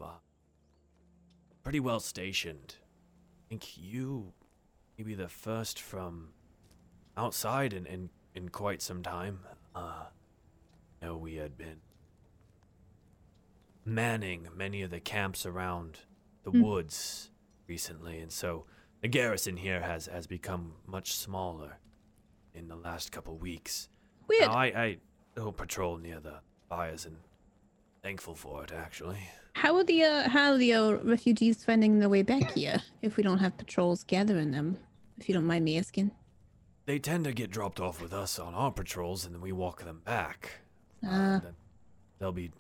pretty 1.66 1.80
well 1.80 2.00
stationed. 2.00 2.76
I 2.78 3.50
think 3.50 3.76
you 3.76 4.34
may 4.98 5.04
be 5.04 5.16
the 5.16 5.28
first 5.28 5.82
from 5.82 6.30
outside 7.18 7.74
in, 7.74 7.86
in, 7.88 8.10
in 8.36 8.50
quite 8.50 8.82
some 8.84 9.02
time. 9.02 9.40
Uh, 9.74 10.06
no, 11.02 11.18
we 11.18 11.36
had 11.36 11.58
been 11.58 11.78
manning 13.84 14.48
many 14.56 14.84
of 14.84 14.92
the 14.92 15.00
camps 15.00 15.46
around 15.46 16.00
the 16.44 16.52
Hmm. 16.52 16.62
woods 16.62 17.32
recently, 17.68 18.20
and 18.20 18.32
so 18.32 18.66
the 19.02 19.08
garrison 19.08 19.58
here 19.58 19.82
has 19.82 20.06
has 20.06 20.28
become 20.28 20.76
much 20.86 21.14
smaller 21.14 21.80
in 22.54 22.68
the 22.68 22.76
last 22.76 23.12
couple 23.12 23.38
weeks. 23.38 23.90
Weird. 24.28 24.44
Now, 24.50 24.54
I 24.54 24.66
I 24.66 24.98
don't 25.36 25.58
patrol 25.58 25.98
near 25.98 26.20
the 26.20 26.42
fires, 26.70 27.06
and 27.06 27.18
thankful 28.04 28.36
for 28.36 28.64
it 28.64 28.72
actually. 28.72 29.30
How 29.56 29.78
are 29.78 29.84
the 29.86 30.04
uh, 30.04 30.30
how 30.30 30.52
are 30.52 30.58
the 30.58 30.74
uh, 30.74 30.92
refugees 31.04 31.64
finding 31.64 32.00
their 32.00 32.10
way 32.10 32.24
back 32.24 32.52
here 32.52 32.82
if 33.02 33.16
we 33.16 33.24
don't 33.24 33.38
have 33.38 33.58
patrols 33.58 34.04
gathering 34.04 34.52
them? 34.52 34.78
If 35.18 35.30
you 35.30 35.34
don't 35.34 35.46
mind 35.46 35.64
me 35.64 35.78
asking. 35.78 36.12
They 36.86 37.00
tend 37.00 37.24
to 37.24 37.32
get 37.32 37.52
dropped 37.52 37.80
off 37.80 38.02
with 38.02 38.14
us 38.14 38.38
on 38.38 38.54
our 38.54 38.70
patrols, 38.72 39.26
and 39.26 39.34
then 39.34 39.42
we 39.42 39.54
walk 39.54 39.84
them 39.84 40.02
back. 40.04 40.60
Uh, 41.04 41.10
Uh, 41.10 41.40
they'll 42.20 42.34
be 42.34 42.52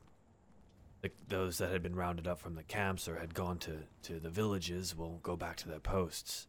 the, 1.01 1.11
those 1.27 1.57
that 1.57 1.71
had 1.71 1.83
been 1.83 1.95
rounded 1.95 2.27
up 2.27 2.39
from 2.39 2.55
the 2.55 2.63
camps 2.63 3.07
or 3.09 3.17
had 3.19 3.33
gone 3.33 3.59
to, 3.59 3.83
to 4.03 4.19
the 4.19 4.29
villages 4.29 4.95
will 4.95 5.19
go 5.21 5.35
back 5.35 5.57
to 5.57 5.67
their 5.67 5.81
posts, 5.81 6.47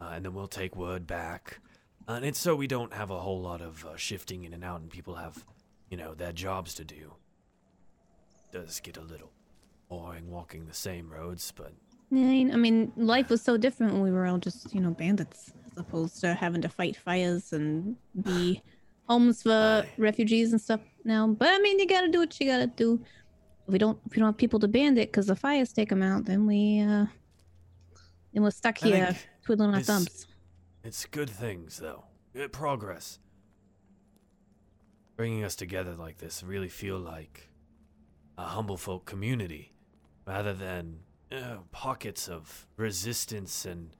uh, 0.00 0.10
and 0.14 0.24
then 0.24 0.32
we'll 0.32 0.48
take 0.48 0.74
word 0.74 1.06
back. 1.06 1.60
Uh, 2.08 2.12
and 2.12 2.24
it's 2.24 2.40
so 2.40 2.56
we 2.56 2.66
don't 2.66 2.94
have 2.94 3.10
a 3.10 3.20
whole 3.20 3.40
lot 3.42 3.60
of 3.60 3.84
uh, 3.84 3.96
shifting 3.96 4.44
in 4.44 4.54
and 4.54 4.64
out, 4.64 4.80
and 4.80 4.90
people 4.90 5.16
have, 5.16 5.44
you 5.90 5.96
know, 5.98 6.14
their 6.14 6.32
jobs 6.32 6.72
to 6.74 6.84
do. 6.84 7.12
does 8.52 8.80
get 8.80 8.96
a 8.96 9.02
little 9.02 9.30
boring 9.88 10.30
walking 10.30 10.66
the 10.66 10.74
same 10.74 11.10
roads, 11.10 11.52
but 11.54 11.72
I 12.12 12.16
I 12.52 12.56
mean, 12.56 12.92
life 12.96 13.30
was 13.30 13.42
so 13.42 13.56
different 13.56 13.92
when 13.94 14.02
we 14.02 14.12
were 14.12 14.26
all 14.26 14.38
just, 14.38 14.72
you 14.74 14.80
know, 14.80 14.90
bandits, 14.90 15.52
as 15.66 15.78
opposed 15.78 16.20
to 16.20 16.34
having 16.34 16.62
to 16.62 16.68
fight 16.68 16.96
fires 16.96 17.52
and 17.52 17.96
be 18.22 18.62
homes 19.08 19.42
for 19.42 19.84
Aye. 19.84 19.90
refugees 19.98 20.52
and 20.52 20.60
stuff 20.60 20.80
now. 21.04 21.26
But 21.26 21.48
I 21.48 21.58
mean, 21.58 21.78
you 21.78 21.86
gotta 21.86 22.08
do 22.08 22.20
what 22.20 22.38
you 22.40 22.46
gotta 22.46 22.68
do. 22.68 23.00
If 23.66 23.72
we 23.72 23.78
don't, 23.78 23.98
if 24.06 24.12
we 24.12 24.18
don't 24.18 24.28
have 24.28 24.36
people 24.36 24.60
to 24.60 24.68
bandit 24.68 25.10
because 25.10 25.26
the 25.26 25.36
fires 25.36 25.72
take 25.72 25.88
them 25.88 26.02
out, 26.02 26.24
then 26.24 26.46
we, 26.46 26.80
uh, 26.80 27.06
then 28.32 28.42
we're 28.42 28.50
stuck 28.50 28.82
I 28.84 28.86
here 28.86 29.16
twiddling 29.44 29.74
our 29.74 29.80
thumbs. 29.80 30.26
It's 30.84 31.04
good 31.06 31.28
things, 31.28 31.78
though. 31.78 32.04
Good 32.32 32.52
progress. 32.52 33.18
Bringing 35.16 35.42
us 35.42 35.56
together 35.56 35.94
like 35.94 36.18
this 36.18 36.42
really 36.44 36.68
feel 36.68 36.98
like 36.98 37.48
a 38.38 38.44
humble 38.44 38.76
folk 38.76 39.04
community, 39.06 39.72
rather 40.26 40.52
than 40.52 40.98
uh, 41.32 41.58
pockets 41.72 42.28
of 42.28 42.66
resistance 42.76 43.64
and 43.64 43.90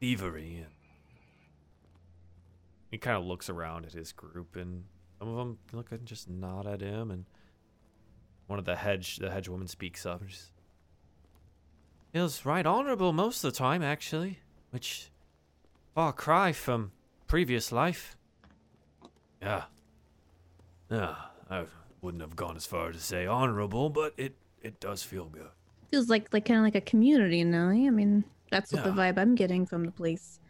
thievery. 0.00 0.66
He 2.90 2.98
kind 2.98 3.16
of 3.16 3.24
looks 3.24 3.48
around 3.48 3.86
at 3.86 3.92
his 3.92 4.12
group, 4.12 4.56
and 4.56 4.84
some 5.18 5.28
of 5.28 5.36
them 5.36 5.58
look 5.72 5.90
and 5.90 6.06
just 6.06 6.28
nod 6.28 6.66
at 6.66 6.80
him. 6.80 7.10
And 7.10 7.24
one 8.46 8.58
of 8.58 8.64
the 8.64 8.76
hedge, 8.76 9.16
the 9.16 9.30
hedge 9.30 9.48
woman 9.48 9.66
speaks 9.66 10.04
up 10.06 10.22
she's 10.28 10.50
feels 12.12 12.44
right 12.44 12.64
honorable 12.64 13.12
most 13.12 13.42
of 13.42 13.52
the 13.52 13.58
time, 13.58 13.82
actually, 13.82 14.38
which 14.70 15.10
Far 15.94 16.12
cry 16.12 16.50
from 16.50 16.90
previous 17.28 17.70
life. 17.70 18.16
Yeah. 19.40 19.64
Yeah, 20.90 21.14
I 21.48 21.66
wouldn't 22.02 22.20
have 22.20 22.34
gone 22.34 22.56
as 22.56 22.66
far 22.66 22.90
to 22.90 22.98
say 22.98 23.26
honorable, 23.26 23.90
but 23.90 24.12
it 24.16 24.34
it 24.64 24.80
does 24.80 25.02
feel 25.02 25.26
good. 25.26 25.50
Feels 25.90 26.08
like 26.08 26.32
like 26.32 26.46
kind 26.46 26.58
of 26.58 26.64
like 26.64 26.74
a 26.74 26.80
community 26.80 27.44
now. 27.44 27.68
eh? 27.68 27.86
I 27.86 27.90
mean, 27.90 28.24
that's 28.50 28.72
what 28.72 28.82
the 28.82 28.90
vibe 28.90 29.18
I'm 29.18 29.34
getting 29.34 29.66
from 29.66 29.84
the 29.84 29.92
place. 29.92 30.40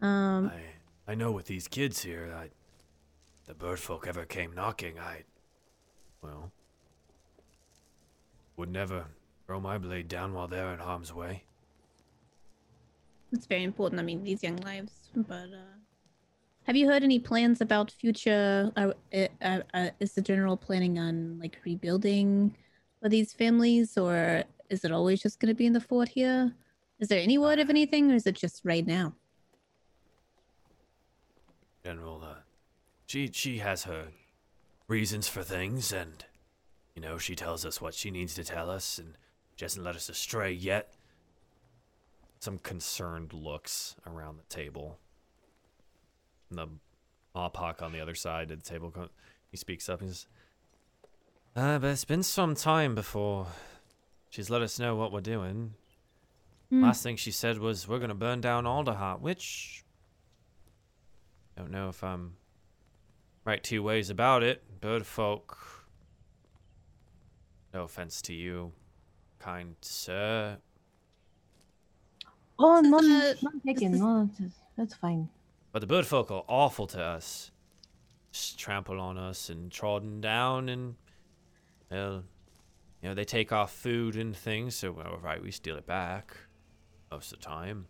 Um, 0.00 0.50
I 1.06 1.12
I 1.12 1.14
know 1.14 1.32
with 1.32 1.46
these 1.46 1.68
kids 1.68 2.02
here, 2.02 2.32
I 2.34 2.48
the 3.46 3.54
bird 3.54 3.78
folk 3.78 4.06
ever 4.06 4.24
came 4.24 4.54
knocking, 4.54 4.98
I 4.98 5.24
well 6.22 6.52
would 8.56 8.70
never 8.70 9.04
throw 9.46 9.60
my 9.60 9.76
blade 9.76 10.08
down 10.08 10.32
while 10.32 10.48
they're 10.48 10.72
in 10.72 10.78
harm's 10.78 11.12
way. 11.12 11.44
It's 13.32 13.46
very 13.46 13.64
important. 13.64 14.00
I 14.00 14.04
mean, 14.04 14.22
these 14.22 14.42
young 14.42 14.56
lives. 14.58 15.10
But 15.14 15.50
uh, 15.52 15.76
have 16.62 16.76
you 16.76 16.88
heard 16.88 17.02
any 17.02 17.18
plans 17.18 17.60
about 17.60 17.90
future? 17.90 18.72
Uh, 18.76 18.92
uh, 19.12 19.26
uh, 19.42 19.60
uh, 19.74 19.90
is 20.00 20.12
the 20.12 20.22
general 20.22 20.56
planning 20.56 20.98
on 20.98 21.38
like 21.38 21.58
rebuilding 21.64 22.56
for 23.06 23.10
these 23.10 23.32
families, 23.32 23.96
or 23.96 24.42
is 24.68 24.84
it 24.84 24.90
always 24.90 25.22
just 25.22 25.38
going 25.38 25.48
to 25.48 25.54
be 25.54 25.64
in 25.64 25.72
the 25.72 25.80
fort 25.80 26.08
here? 26.08 26.52
Is 26.98 27.06
there 27.06 27.20
any 27.20 27.38
word 27.38 27.60
of 27.60 27.70
anything, 27.70 28.10
or 28.10 28.16
is 28.16 28.26
it 28.26 28.34
just 28.34 28.62
right 28.64 28.84
now? 28.84 29.14
General, 31.84 32.20
uh, 32.24 32.34
she 33.06 33.30
she 33.32 33.58
has 33.58 33.84
her 33.84 34.08
reasons 34.88 35.28
for 35.28 35.44
things, 35.44 35.92
and 35.92 36.24
you 36.96 37.00
know 37.00 37.16
she 37.16 37.36
tells 37.36 37.64
us 37.64 37.80
what 37.80 37.94
she 37.94 38.10
needs 38.10 38.34
to 38.34 38.42
tell 38.42 38.68
us, 38.68 38.98
and 38.98 39.16
she 39.54 39.64
hasn't 39.64 39.84
led 39.84 39.94
us 39.94 40.08
astray 40.08 40.50
yet. 40.50 40.94
Some 42.40 42.58
concerned 42.58 43.32
looks 43.32 43.94
around 44.04 44.38
the 44.38 44.52
table. 44.52 44.98
And 46.50 46.58
the 46.58 46.68
Mapach 47.36 47.82
on 47.82 47.92
the 47.92 48.00
other 48.00 48.16
side 48.16 48.50
of 48.50 48.60
the 48.60 48.68
table, 48.68 48.92
he 49.52 49.56
speaks 49.56 49.88
up. 49.88 50.00
He 50.00 50.08
says, 50.08 50.26
"Uh, 51.56 51.78
but 51.78 51.88
it's 51.88 52.04
been 52.04 52.22
some 52.22 52.54
time 52.54 52.94
before 52.94 53.46
she's 54.28 54.50
let 54.50 54.60
us 54.60 54.78
know 54.78 54.94
what 54.94 55.10
we're 55.10 55.20
doing. 55.22 55.72
Hmm. 56.68 56.82
Last 56.82 57.02
thing 57.02 57.16
she 57.16 57.30
said 57.30 57.58
was 57.58 57.88
we're 57.88 57.98
gonna 57.98 58.14
burn 58.14 58.40
down 58.42 58.64
Alderheart, 58.64 59.20
which 59.20 59.84
I 61.56 61.62
don't 61.62 61.70
know 61.70 61.88
if 61.88 62.04
I'm 62.04 62.36
right 63.44 63.62
two 63.62 63.82
ways 63.82 64.10
about 64.10 64.42
it. 64.42 64.62
Bird 64.80 65.06
folk. 65.06 65.56
No 67.72 67.84
offense 67.84 68.20
to 68.22 68.34
you, 68.34 68.72
kind 69.38 69.76
sir. 69.80 70.58
Oh, 72.58 72.80
no, 72.80 72.98
Uh, 72.98 73.34
not 73.42 73.52
taken. 73.64 73.98
No, 73.98 74.30
that's, 74.38 74.54
that's 74.76 74.94
fine. 74.94 75.28
But 75.72 75.80
the 75.80 75.86
bird 75.86 76.06
folk 76.06 76.30
are 76.30 76.44
awful 76.48 76.86
to 76.88 77.02
us. 77.02 77.50
Just 78.32 78.58
trample 78.58 78.98
on 79.00 79.18
us 79.18 79.50
and 79.50 79.70
trodden 79.70 80.20
down 80.22 80.70
and 80.70 80.96
well 81.90 82.24
you 83.02 83.10
know, 83.10 83.14
they 83.14 83.24
take 83.24 83.52
our 83.52 83.66
food 83.68 84.16
and 84.16 84.36
things, 84.36 84.74
so 84.74 84.90
well, 84.90 85.20
right, 85.22 85.42
we 85.42 85.50
steal 85.50 85.76
it 85.76 85.86
back 85.86 86.36
most 87.10 87.32
of 87.32 87.38
the 87.38 87.44
time. 87.44 87.86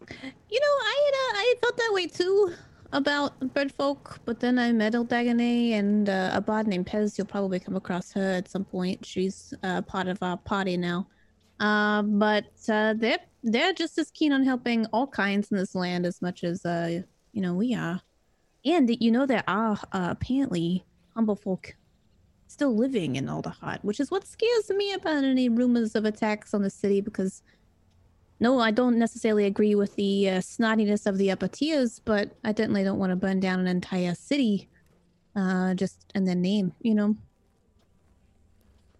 You 0.00 0.60
know, 0.60 0.76
I 0.82 1.02
had, 1.04 1.14
uh, 1.14 1.40
I 1.40 1.54
felt 1.60 1.76
that 1.76 1.90
way 1.92 2.06
too 2.06 2.52
about 2.92 3.40
bird 3.54 3.72
folk, 3.72 4.20
but 4.24 4.38
then 4.38 4.58
I 4.58 4.70
met 4.72 4.92
Eldagane 4.92 5.72
and 5.72 6.08
uh, 6.08 6.30
a 6.32 6.40
bard 6.40 6.68
named 6.68 6.86
Pez. 6.86 7.16
You'll 7.18 7.26
probably 7.26 7.58
come 7.58 7.76
across 7.76 8.12
her 8.12 8.34
at 8.34 8.48
some 8.48 8.64
point. 8.64 9.04
She's 9.04 9.52
uh, 9.62 9.82
part 9.82 10.06
of 10.06 10.22
our 10.22 10.36
party 10.36 10.76
now. 10.76 11.08
Uh, 11.58 12.02
but 12.02 12.44
uh, 12.68 12.94
they're 12.94 13.18
they're 13.42 13.72
just 13.72 13.98
as 13.98 14.10
keen 14.10 14.32
on 14.32 14.44
helping 14.44 14.86
all 14.92 15.06
kinds 15.06 15.50
in 15.50 15.56
this 15.56 15.74
land 15.74 16.04
as 16.04 16.20
much 16.20 16.44
as 16.44 16.64
uh, 16.66 17.00
you 17.32 17.40
know 17.40 17.54
we 17.54 17.74
are. 17.74 18.00
And 18.64 18.94
you 19.00 19.10
know 19.10 19.26
there 19.26 19.44
are 19.48 19.76
uh, 19.92 20.08
apparently 20.10 20.84
humble 21.14 21.36
folk 21.36 21.74
still 22.46 22.74
living 22.74 23.16
in 23.16 23.26
Alderheart, 23.26 23.82
which 23.82 24.00
is 24.00 24.10
what 24.10 24.26
scares 24.26 24.70
me 24.70 24.92
about 24.92 25.24
any 25.24 25.48
rumors 25.48 25.94
of 25.94 26.04
attacks 26.04 26.54
on 26.54 26.62
the 26.62 26.70
city 26.70 27.00
because 27.00 27.42
no, 28.38 28.60
I 28.60 28.70
don't 28.70 28.98
necessarily 28.98 29.46
agree 29.46 29.74
with 29.74 29.96
the 29.96 30.28
uh, 30.28 30.38
snottiness 30.38 31.06
of 31.06 31.16
the 31.16 31.30
upper 31.30 31.48
tiers, 31.48 32.00
but 32.04 32.32
I 32.44 32.52
definitely 32.52 32.84
don't 32.84 32.98
want 32.98 33.10
to 33.10 33.16
burn 33.16 33.40
down 33.40 33.60
an 33.60 33.66
entire 33.66 34.14
city 34.14 34.68
uh, 35.34 35.74
just 35.74 36.12
in 36.14 36.24
their 36.24 36.34
name, 36.34 36.72
you 36.82 36.94
know? 36.94 37.16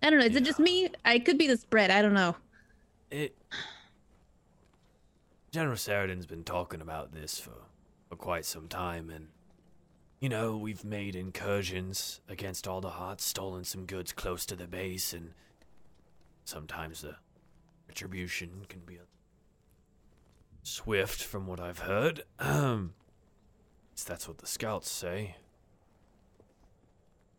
I 0.02 0.10
don't 0.10 0.20
know. 0.20 0.26
Is 0.26 0.36
it 0.36 0.44
just 0.44 0.58
me? 0.58 0.88
I 1.04 1.18
could 1.18 1.36
be 1.36 1.48
the 1.48 1.56
spread. 1.56 1.90
I 1.90 2.00
don't 2.00 2.14
know. 2.14 2.36
It 3.10 3.36
General 5.50 5.76
Saradin's 5.76 6.26
been 6.26 6.44
talking 6.44 6.80
about 6.80 7.12
this 7.12 7.40
for, 7.40 7.54
for 8.08 8.16
quite 8.16 8.44
some 8.44 8.68
time 8.68 9.10
and 9.10 9.28
you 10.20 10.28
know, 10.28 10.56
we've 10.56 10.84
made 10.84 11.14
incursions 11.14 12.20
against 12.28 12.64
Alderheart, 12.66 13.20
stolen 13.20 13.64
some 13.64 13.84
goods 13.86 14.12
close 14.12 14.46
to 14.46 14.56
the 14.56 14.66
base, 14.66 15.12
and 15.12 15.32
sometimes 16.44 17.02
the 17.02 17.16
retribution 17.88 18.64
can 18.68 18.80
be 18.80 18.96
a 18.96 19.00
swift 20.62 21.22
from 21.22 21.46
what 21.46 21.60
I've 21.60 21.80
heard. 21.80 22.22
Um 22.38 22.94
that's 24.04 24.28
what 24.28 24.38
the 24.38 24.46
scouts 24.46 24.90
say. 24.90 25.36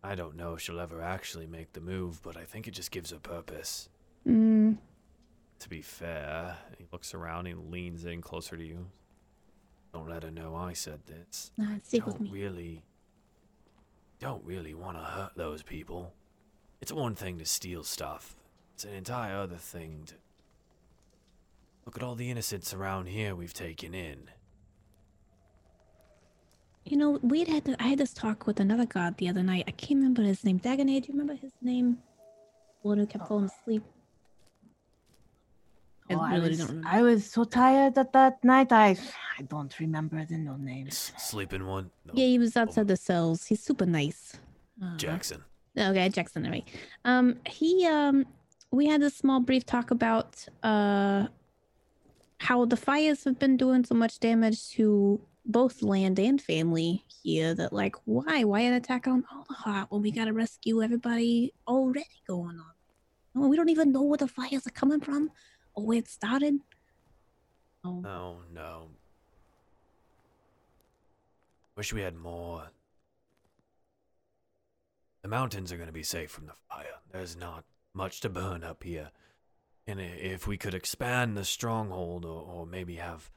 I 0.03 0.15
don't 0.15 0.35
know 0.35 0.53
if 0.55 0.61
she'll 0.61 0.79
ever 0.79 1.01
actually 1.01 1.45
make 1.47 1.73
the 1.73 1.81
move, 1.81 2.21
but 2.23 2.37
I 2.37 2.45
think 2.45 2.67
it 2.67 2.71
just 2.71 2.91
gives 2.91 3.11
her 3.11 3.19
purpose. 3.19 3.89
Mm, 4.27 4.77
To 5.59 5.69
be 5.69 5.81
fair, 5.81 6.57
he 6.77 6.85
looks 6.91 7.13
around 7.13 7.47
and 7.47 7.69
leans 7.71 8.05
in 8.05 8.21
closer 8.21 8.55
to 8.57 8.63
you. 8.63 8.87
Don't 9.97 10.09
let 10.09 10.21
her 10.21 10.29
know 10.29 10.55
I 10.55 10.73
said 10.73 10.99
this. 11.07 11.49
nah, 11.57 11.79
stick 11.83 12.05
don't 12.05 12.21
me. 12.21 12.29
really 12.31 12.83
don't 14.19 14.45
really 14.45 14.75
want 14.75 14.95
to 14.95 15.03
hurt 15.03 15.31
those 15.35 15.63
people. 15.63 16.13
It's 16.81 16.91
one 16.91 17.15
thing 17.15 17.39
to 17.39 17.45
steal 17.45 17.83
stuff. 17.83 18.35
It's 18.75 18.83
an 18.83 18.93
entire 18.93 19.35
other 19.35 19.55
thing 19.55 20.03
to 20.05 20.13
look 21.83 21.97
at 21.97 22.03
all 22.03 22.13
the 22.13 22.29
innocents 22.29 22.75
around 22.75 23.07
here 23.07 23.33
we've 23.33 23.55
taken 23.55 23.95
in. 23.95 24.29
You 26.85 26.97
know, 26.97 27.19
we 27.23 27.39
had, 27.39 27.47
had 27.47 27.65
to, 27.65 27.83
I 27.83 27.87
had 27.87 27.97
this 27.97 28.13
talk 28.13 28.45
with 28.45 28.59
another 28.59 28.85
god 28.85 29.17
the 29.17 29.29
other 29.29 29.41
night. 29.41 29.63
I 29.67 29.71
can't 29.71 29.97
remember 29.97 30.21
his 30.21 30.43
name. 30.43 30.59
Dagonet, 30.59 30.85
do 31.01 31.07
you 31.07 31.13
remember 31.19 31.33
his 31.33 31.53
name? 31.59 31.97
one 32.83 32.99
who 32.99 33.07
kept 33.07 33.23
oh. 33.23 33.27
falling 33.27 33.45
asleep. 33.45 33.83
I 36.09 36.13
Oh, 36.13 36.19
I, 36.21 36.39
was, 36.39 36.57
don't 36.57 36.67
remember. 36.69 36.87
I 36.89 37.01
was 37.01 37.25
so 37.29 37.43
tired 37.43 37.95
that 37.95 38.13
that 38.13 38.43
night. 38.43 38.71
I 38.71 38.97
I 39.37 39.41
don't 39.43 39.77
remember 39.79 40.23
the 40.25 40.37
no 40.37 40.55
names. 40.55 41.11
S- 41.15 41.29
Sleeping 41.29 41.65
one? 41.65 41.91
No, 42.05 42.13
Yeah, 42.15 42.25
he 42.27 42.39
was 42.39 42.55
outside 42.55 42.87
the 42.87 42.95
cells. 42.97 43.45
He's 43.45 43.61
super 43.61 43.85
nice. 43.85 44.37
Uh, 44.81 44.95
Jackson. 44.97 45.43
Okay, 45.77 46.09
Jackson. 46.09 46.45
Anyway, 46.45 46.65
um, 47.05 47.35
he 47.45 47.85
um, 47.85 48.25
we 48.71 48.87
had 48.87 49.01
a 49.03 49.09
small 49.09 49.39
brief 49.41 49.65
talk 49.65 49.91
about 49.91 50.45
uh, 50.63 51.27
how 52.39 52.65
the 52.65 52.77
fires 52.77 53.23
have 53.25 53.37
been 53.39 53.57
doing 53.57 53.83
so 53.83 53.95
much 53.95 54.19
damage 54.19 54.69
to 54.71 55.19
both 55.45 55.81
land 55.81 56.19
and 56.19 56.41
family 56.41 57.03
here. 57.23 57.53
That 57.53 57.73
like, 57.73 57.95
why, 58.05 58.43
why 58.43 58.61
an 58.61 58.73
attack 58.73 59.07
on 59.07 59.23
Alderheart 59.33 59.87
when 59.89 60.01
we 60.01 60.11
gotta 60.11 60.33
rescue 60.33 60.81
everybody 60.81 61.53
already 61.67 62.05
going 62.27 62.57
on? 62.59 62.71
Oh, 63.35 63.47
we 63.47 63.55
don't 63.57 63.69
even 63.69 63.91
know 63.91 64.01
where 64.01 64.17
the 64.17 64.27
fires 64.27 64.65
are 64.65 64.71
coming 64.71 64.99
from 64.99 65.29
Oh, 65.77 65.83
where 65.83 65.99
it 65.99 66.07
started. 66.07 66.59
Oh, 67.83 68.03
Oh 68.03 68.37
no. 68.51 68.89
Wish 71.75 71.93
we 71.93 72.01
had 72.01 72.15
more. 72.15 72.71
The 75.21 75.27
mountains 75.27 75.71
are 75.71 75.77
gonna 75.77 75.91
be 75.91 76.03
safe 76.03 76.31
from 76.31 76.47
the 76.47 76.53
fire. 76.67 76.99
There's 77.11 77.37
not 77.37 77.63
much 77.93 78.21
to 78.21 78.29
burn 78.29 78.63
up 78.63 78.83
here. 78.83 79.11
And 79.85 80.01
if 80.01 80.47
we 80.47 80.57
could 80.57 80.73
expand 80.73 81.37
the 81.37 81.45
stronghold 81.45 82.25
or, 82.25 82.41
or 82.41 82.65
maybe 82.65 82.95
have 82.95 83.29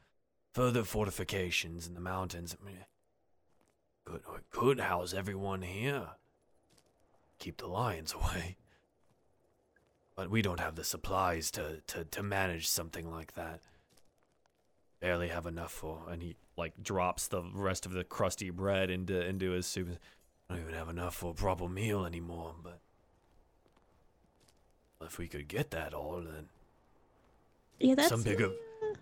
further 0.52 0.82
fortifications 0.82 1.86
in 1.86 1.94
the 1.94 2.00
mountains, 2.00 2.56
I 2.60 2.64
mean, 2.66 2.84
could, 4.04 4.22
could 4.50 4.80
house 4.80 5.12
everyone 5.12 5.62
here. 5.62 6.08
Keep 7.38 7.58
the 7.58 7.68
lions 7.68 8.14
away. 8.14 8.56
But 10.20 10.28
we 10.28 10.42
don't 10.42 10.60
have 10.60 10.74
the 10.74 10.84
supplies 10.84 11.50
to, 11.52 11.80
to, 11.86 12.04
to 12.04 12.22
manage 12.22 12.68
something 12.68 13.10
like 13.10 13.32
that. 13.36 13.60
Barely 15.00 15.28
have 15.28 15.46
enough 15.46 15.72
for 15.72 16.02
and 16.10 16.22
he 16.22 16.36
like 16.58 16.74
drops 16.82 17.26
the 17.26 17.42
rest 17.54 17.86
of 17.86 17.92
the 17.92 18.04
crusty 18.04 18.50
bread 18.50 18.90
into 18.90 19.18
into 19.18 19.52
his 19.52 19.64
soup. 19.66 19.88
I 20.50 20.52
don't 20.52 20.62
even 20.62 20.74
have 20.74 20.90
enough 20.90 21.14
for 21.14 21.30
a 21.30 21.34
proper 21.34 21.70
meal 21.70 22.04
anymore 22.04 22.54
but 22.62 22.80
if 25.00 25.16
we 25.16 25.26
could 25.26 25.48
get 25.48 25.70
that 25.70 25.94
all 25.94 26.20
then 26.20 26.50
yeah, 27.78 27.94
that's 27.94 28.10
some 28.10 28.22
bigger 28.22 28.50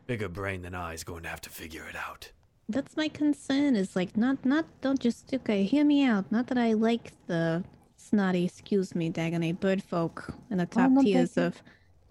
bigger 0.07 0.29
brain 0.29 0.62
than 0.62 0.77
i 0.77 0.95
is 0.95 1.03
going 1.03 1.25
to 1.25 1.29
have 1.29 1.41
to 1.41 1.51
figure 1.51 1.89
it 1.89 1.97
out. 1.97 2.31
That's 2.69 2.97
my 2.97 3.09
concern 3.09 3.75
is 3.75 3.97
like 3.97 4.16
not 4.16 4.45
not 4.45 4.66
don't 4.83 5.01
just 5.01 5.35
okay 5.35 5.64
hear 5.64 5.85
me 5.85 6.05
out. 6.05 6.31
Not 6.31 6.47
that 6.47 6.59
i 6.59 6.75
like 6.75 7.11
the 7.27 7.64
snotty 7.99 8.45
excuse 8.45 8.95
me 8.95 9.11
Dagonet 9.11 9.61
bird 9.61 9.83
folk 9.83 10.33
in 10.51 10.59
the 10.59 10.67
top 10.67 10.91
no, 10.91 11.03
tiers 11.03 11.35
thank 11.35 11.55
of 11.57 11.63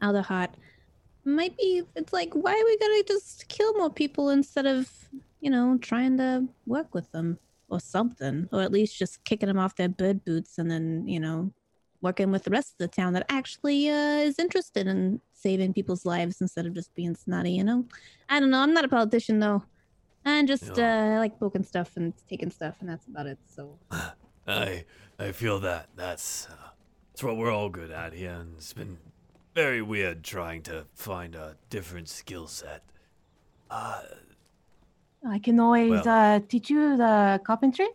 Alderheart. 0.01 0.49
might 1.25 1.57
be 1.57 1.81
it's 1.95 2.13
like 2.13 2.33
why 2.33 2.51
are 2.51 2.65
we 2.65 2.77
gonna 2.77 3.03
just 3.03 3.47
kill 3.47 3.73
more 3.77 3.89
people 3.89 4.29
instead 4.29 4.65
of 4.65 4.89
you 5.39 5.49
know 5.49 5.77
trying 5.81 6.17
to 6.17 6.45
work 6.65 6.93
with 6.93 7.09
them 7.11 7.39
or 7.69 7.79
something 7.79 8.47
or 8.51 8.61
at 8.61 8.71
least 8.71 8.97
just 8.97 9.23
kicking 9.23 9.47
them 9.47 9.57
off 9.57 9.75
their 9.75 9.89
bird 9.89 10.23
boots 10.25 10.57
and 10.57 10.69
then 10.69 11.07
you 11.07 11.19
know 11.19 11.51
working 12.01 12.31
with 12.31 12.43
the 12.43 12.51
rest 12.51 12.73
of 12.73 12.77
the 12.77 12.87
town 12.87 13.13
that 13.13 13.25
actually 13.29 13.89
uh, 13.89 14.19
is 14.19 14.37
interested 14.37 14.85
in 14.87 15.19
saving 15.33 15.73
people's 15.73 16.05
lives 16.05 16.41
instead 16.41 16.65
of 16.65 16.73
just 16.73 16.93
being 16.95 17.15
snotty 17.15 17.51
you 17.51 17.63
know 17.63 17.85
i 18.29 18.39
don't 18.39 18.49
know 18.51 18.59
i'm 18.59 18.73
not 18.73 18.85
a 18.85 18.89
politician 18.89 19.39
though 19.39 19.63
and 20.25 20.47
just 20.47 20.77
Yeah. 20.77 21.13
uh, 21.13 21.15
I 21.15 21.19
like 21.19 21.39
poking 21.39 21.63
stuff 21.63 21.95
and 21.95 22.13
taking 22.27 22.51
stuff, 22.51 22.75
and 22.81 22.89
that's 22.89 23.07
about 23.07 23.27
it. 23.27 23.37
So 23.45 23.79
i 24.47 24.83
i 25.19 25.31
feel 25.31 25.59
that 25.59 25.89
that's 25.95 26.47
uh, 26.49 26.69
that's 27.11 27.23
what 27.23 27.37
we're 27.37 27.51
all 27.51 27.69
good 27.69 27.91
at 27.91 28.13
here 28.13 28.31
and 28.31 28.55
it's 28.57 28.73
been 28.73 28.97
very 29.55 29.81
weird 29.81 30.23
trying 30.23 30.61
to 30.61 30.85
find 30.93 31.35
a 31.35 31.55
different 31.69 32.07
skill 32.07 32.47
set 32.47 32.83
uh 33.69 34.01
I 35.27 35.39
can 35.39 35.59
always 35.59 35.89
Well- 36.05 36.07
uh, 36.07 36.39
teach 36.47 36.69
you 36.69 36.95
the 36.95 37.41
carpentry. 37.43 37.89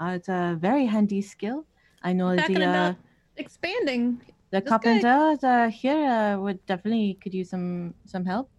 Uh, 0.00 0.12
it's 0.16 0.28
a 0.28 0.56
very 0.58 0.86
handy 0.86 1.20
skill. 1.20 1.66
I 2.02 2.12
know 2.14 2.34
talking 2.36 2.60
the 2.60 2.64
uh, 2.68 2.94
expanding. 3.36 4.18
the 4.50 4.60
That's 4.62 4.64
good. 4.64 5.02
carpenters 5.02 5.44
uh, 5.44 5.68
here 5.68 5.98
uh, 6.06 6.38
would 6.38 6.64
definitely 6.66 7.18
could 7.20 7.34
use 7.34 7.50
some 7.50 7.94
some 8.06 8.24
help. 8.24 8.50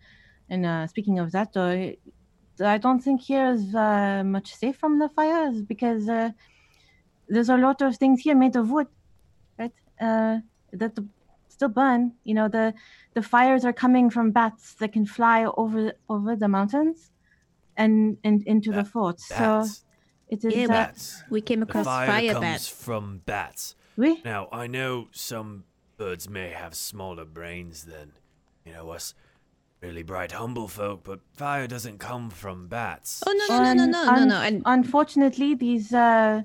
And 0.49 0.65
uh, 0.65 0.85
speaking 0.87 1.17
of 1.19 1.31
that, 1.31 1.53
though, 1.53 1.69
it- 1.69 1.99
I 2.61 2.77
don't 2.77 2.99
think 2.99 3.21
here 3.21 3.47
is 3.53 3.73
uh, 3.73 4.23
much 4.25 4.53
safe 4.53 4.75
from 4.77 4.99
the 4.99 5.09
fires 5.09 5.63
because 5.63 6.07
uh, 6.07 6.29
there's 7.33 7.49
a 7.49 7.57
lot 7.57 7.81
of 7.81 7.95
things 7.97 8.21
here 8.25 8.35
made 8.35 8.55
of 8.55 8.69
wood, 8.69 8.87
right? 9.59 9.73
Uh, 9.99 10.39
that 10.81 10.93
still 11.47 11.69
burn. 11.69 12.13
You 12.23 12.33
know, 12.37 12.47
the 12.57 12.73
the 13.13 13.21
fires 13.33 13.63
are 13.65 13.73
coming 13.73 14.09
from 14.11 14.31
bats 14.31 14.75
that 14.79 14.91
can 14.93 15.05
fly 15.05 15.45
over 15.45 15.93
over 16.07 16.35
the 16.35 16.47
mountains 16.47 17.11
and 17.77 18.17
and 18.23 18.43
into 18.45 18.71
the 18.71 18.83
Bat- 18.83 18.91
forts. 18.91 19.23
So 19.27 19.65
it 20.33 20.43
is. 20.45 20.53
Yeah, 20.55 20.65
uh, 20.65 20.67
bats 20.67 21.23
We 21.29 21.41
came 21.41 21.59
the 21.65 21.73
fire, 21.73 22.07
fire, 22.07 22.33
comes 22.33 22.41
bats. 22.43 22.67
from 22.85 23.21
bats 23.25 23.75
oui? 23.97 24.21
Now, 24.25 24.47
I 24.63 24.67
know 24.67 25.07
some 25.11 25.63
birds 25.97 26.27
may 26.29 26.49
have 26.49 26.73
smaller 26.73 27.25
brains 27.25 27.83
than, 27.85 28.13
you 28.65 28.73
know, 28.73 28.89
us 28.95 29.13
really 29.81 30.03
bright, 30.03 30.31
humble 30.31 30.67
folk, 30.67 31.03
but 31.03 31.19
fire 31.33 31.67
doesn't 31.67 31.99
come 31.99 32.29
from 32.29 32.67
bats. 32.67 33.21
Oh 33.27 33.33
no 33.33 33.45
no 33.57 33.73
no 33.73 33.73
no 33.73 33.83
Un- 33.83 33.91
no 33.91 34.03
no 34.05 34.25
no! 34.25 34.37
un- 34.37 34.45
And 34.47 34.61
unfortunately, 34.65 35.55
these 35.55 35.93
uh, 35.93 36.41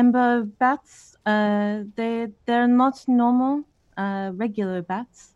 ember 0.00 0.44
bats, 0.62 1.16
uh, 1.26 1.84
they 1.96 2.28
they're 2.46 2.72
not 2.84 2.96
normal, 3.06 3.64
uh, 3.96 4.30
regular 4.44 4.80
bats. 4.82 5.34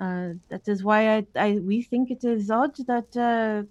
Uh, 0.00 0.34
that 0.50 0.64
is 0.72 0.78
why 0.88 1.00
I, 1.16 1.18
I 1.46 1.48
we 1.70 1.82
think 1.90 2.10
it 2.10 2.24
is 2.24 2.50
odd 2.50 2.76
that 2.92 3.10
uh, 3.16 3.62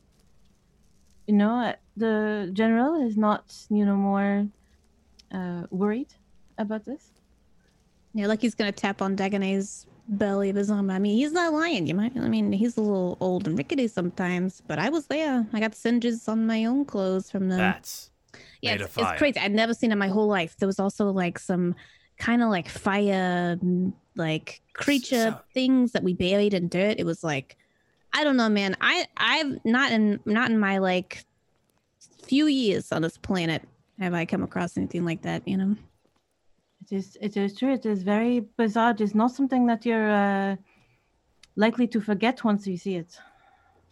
you 1.28 1.36
know 1.36 1.56
uh, 1.70 1.76
the 1.98 2.50
general 2.54 2.94
is 3.08 3.16
not 3.18 3.44
you 3.70 3.86
know 3.86 3.96
more 3.96 4.48
uh, 5.38 5.64
worried 5.70 6.14
about 6.58 6.86
this. 6.86 7.04
yeah, 8.14 8.28
like 8.28 8.42
he's 8.42 8.56
gonna 8.56 8.72
tap 8.72 9.02
on 9.02 9.16
Dagonet's 9.16 9.88
belly 10.08 10.50
of 10.50 10.56
his 10.56 10.70
arm. 10.70 10.90
I 10.90 11.00
mean, 11.00 11.18
he's 11.18 11.32
not 11.32 11.54
lying. 11.54 11.88
You 11.88 11.96
might. 11.96 12.16
I 12.16 12.28
mean, 12.28 12.52
he's 12.52 12.78
a 12.78 12.82
little 12.82 13.18
old 13.20 13.48
and 13.48 13.58
rickety 13.58 13.88
sometimes, 13.88 14.62
but 14.68 14.80
I 14.80 14.90
was 14.90 15.08
there. 15.08 15.48
I 15.54 15.60
got 15.60 15.76
singes 15.76 16.28
on 16.28 16.46
my 16.46 16.66
own 16.66 16.86
clothes 16.86 17.32
from 17.32 17.50
them. 17.50 17.60
Bats. 17.60 18.13
Yeah, 18.64 18.72
made 18.72 18.82
it's, 18.82 18.90
of 18.98 19.04
fire. 19.04 19.14
it's 19.14 19.20
crazy. 19.20 19.40
I'd 19.40 19.52
never 19.52 19.74
seen 19.74 19.92
it 19.92 19.94
in 19.94 20.00
my 20.00 20.08
whole 20.08 20.28
life. 20.28 20.56
There 20.58 20.68
was 20.68 20.80
also 20.80 21.12
like 21.12 21.38
some 21.38 21.76
kind 22.18 22.42
of 22.42 22.50
like 22.50 22.70
fire, 22.70 23.58
mm, 23.58 23.94
like 24.16 24.62
creature 24.74 25.32
so- 25.32 25.40
things 25.54 25.92
that 25.92 26.04
we 26.04 26.14
buried 26.14 26.54
in 26.54 26.70
dirt. 26.70 27.00
It 27.00 27.06
was 27.06 27.24
like, 27.24 27.58
I 28.14 28.24
don't 28.24 28.38
know, 28.38 28.50
man. 28.50 28.78
I 28.80 29.06
I've 29.18 29.64
not 29.66 29.92
in 29.92 30.20
not 30.26 30.50
in 30.52 30.60
my 30.60 30.78
like 30.78 31.26
few 32.24 32.48
years 32.48 32.92
on 32.92 33.02
this 33.02 33.18
planet 33.18 33.68
have 34.00 34.14
I 34.14 34.26
come 34.26 34.44
across 34.44 34.78
anything 34.78 35.06
like 35.06 35.22
that. 35.24 35.48
You 35.48 35.58
know. 35.58 35.76
It 36.84 36.96
is 36.96 37.18
it 37.22 37.38
is 37.38 37.58
true. 37.58 37.74
It 37.74 37.86
is 37.86 38.04
very 38.04 38.42
bizarre. 38.58 38.92
It 38.92 39.02
is 39.02 39.16
not 39.16 39.32
something 39.32 39.66
that 39.68 39.86
you're 39.86 40.10
uh, 40.10 40.56
likely 41.56 41.88
to 41.88 42.02
forget 42.02 42.44
once 42.44 42.68
you 42.68 42.78
see 42.78 42.96
it. 42.96 43.18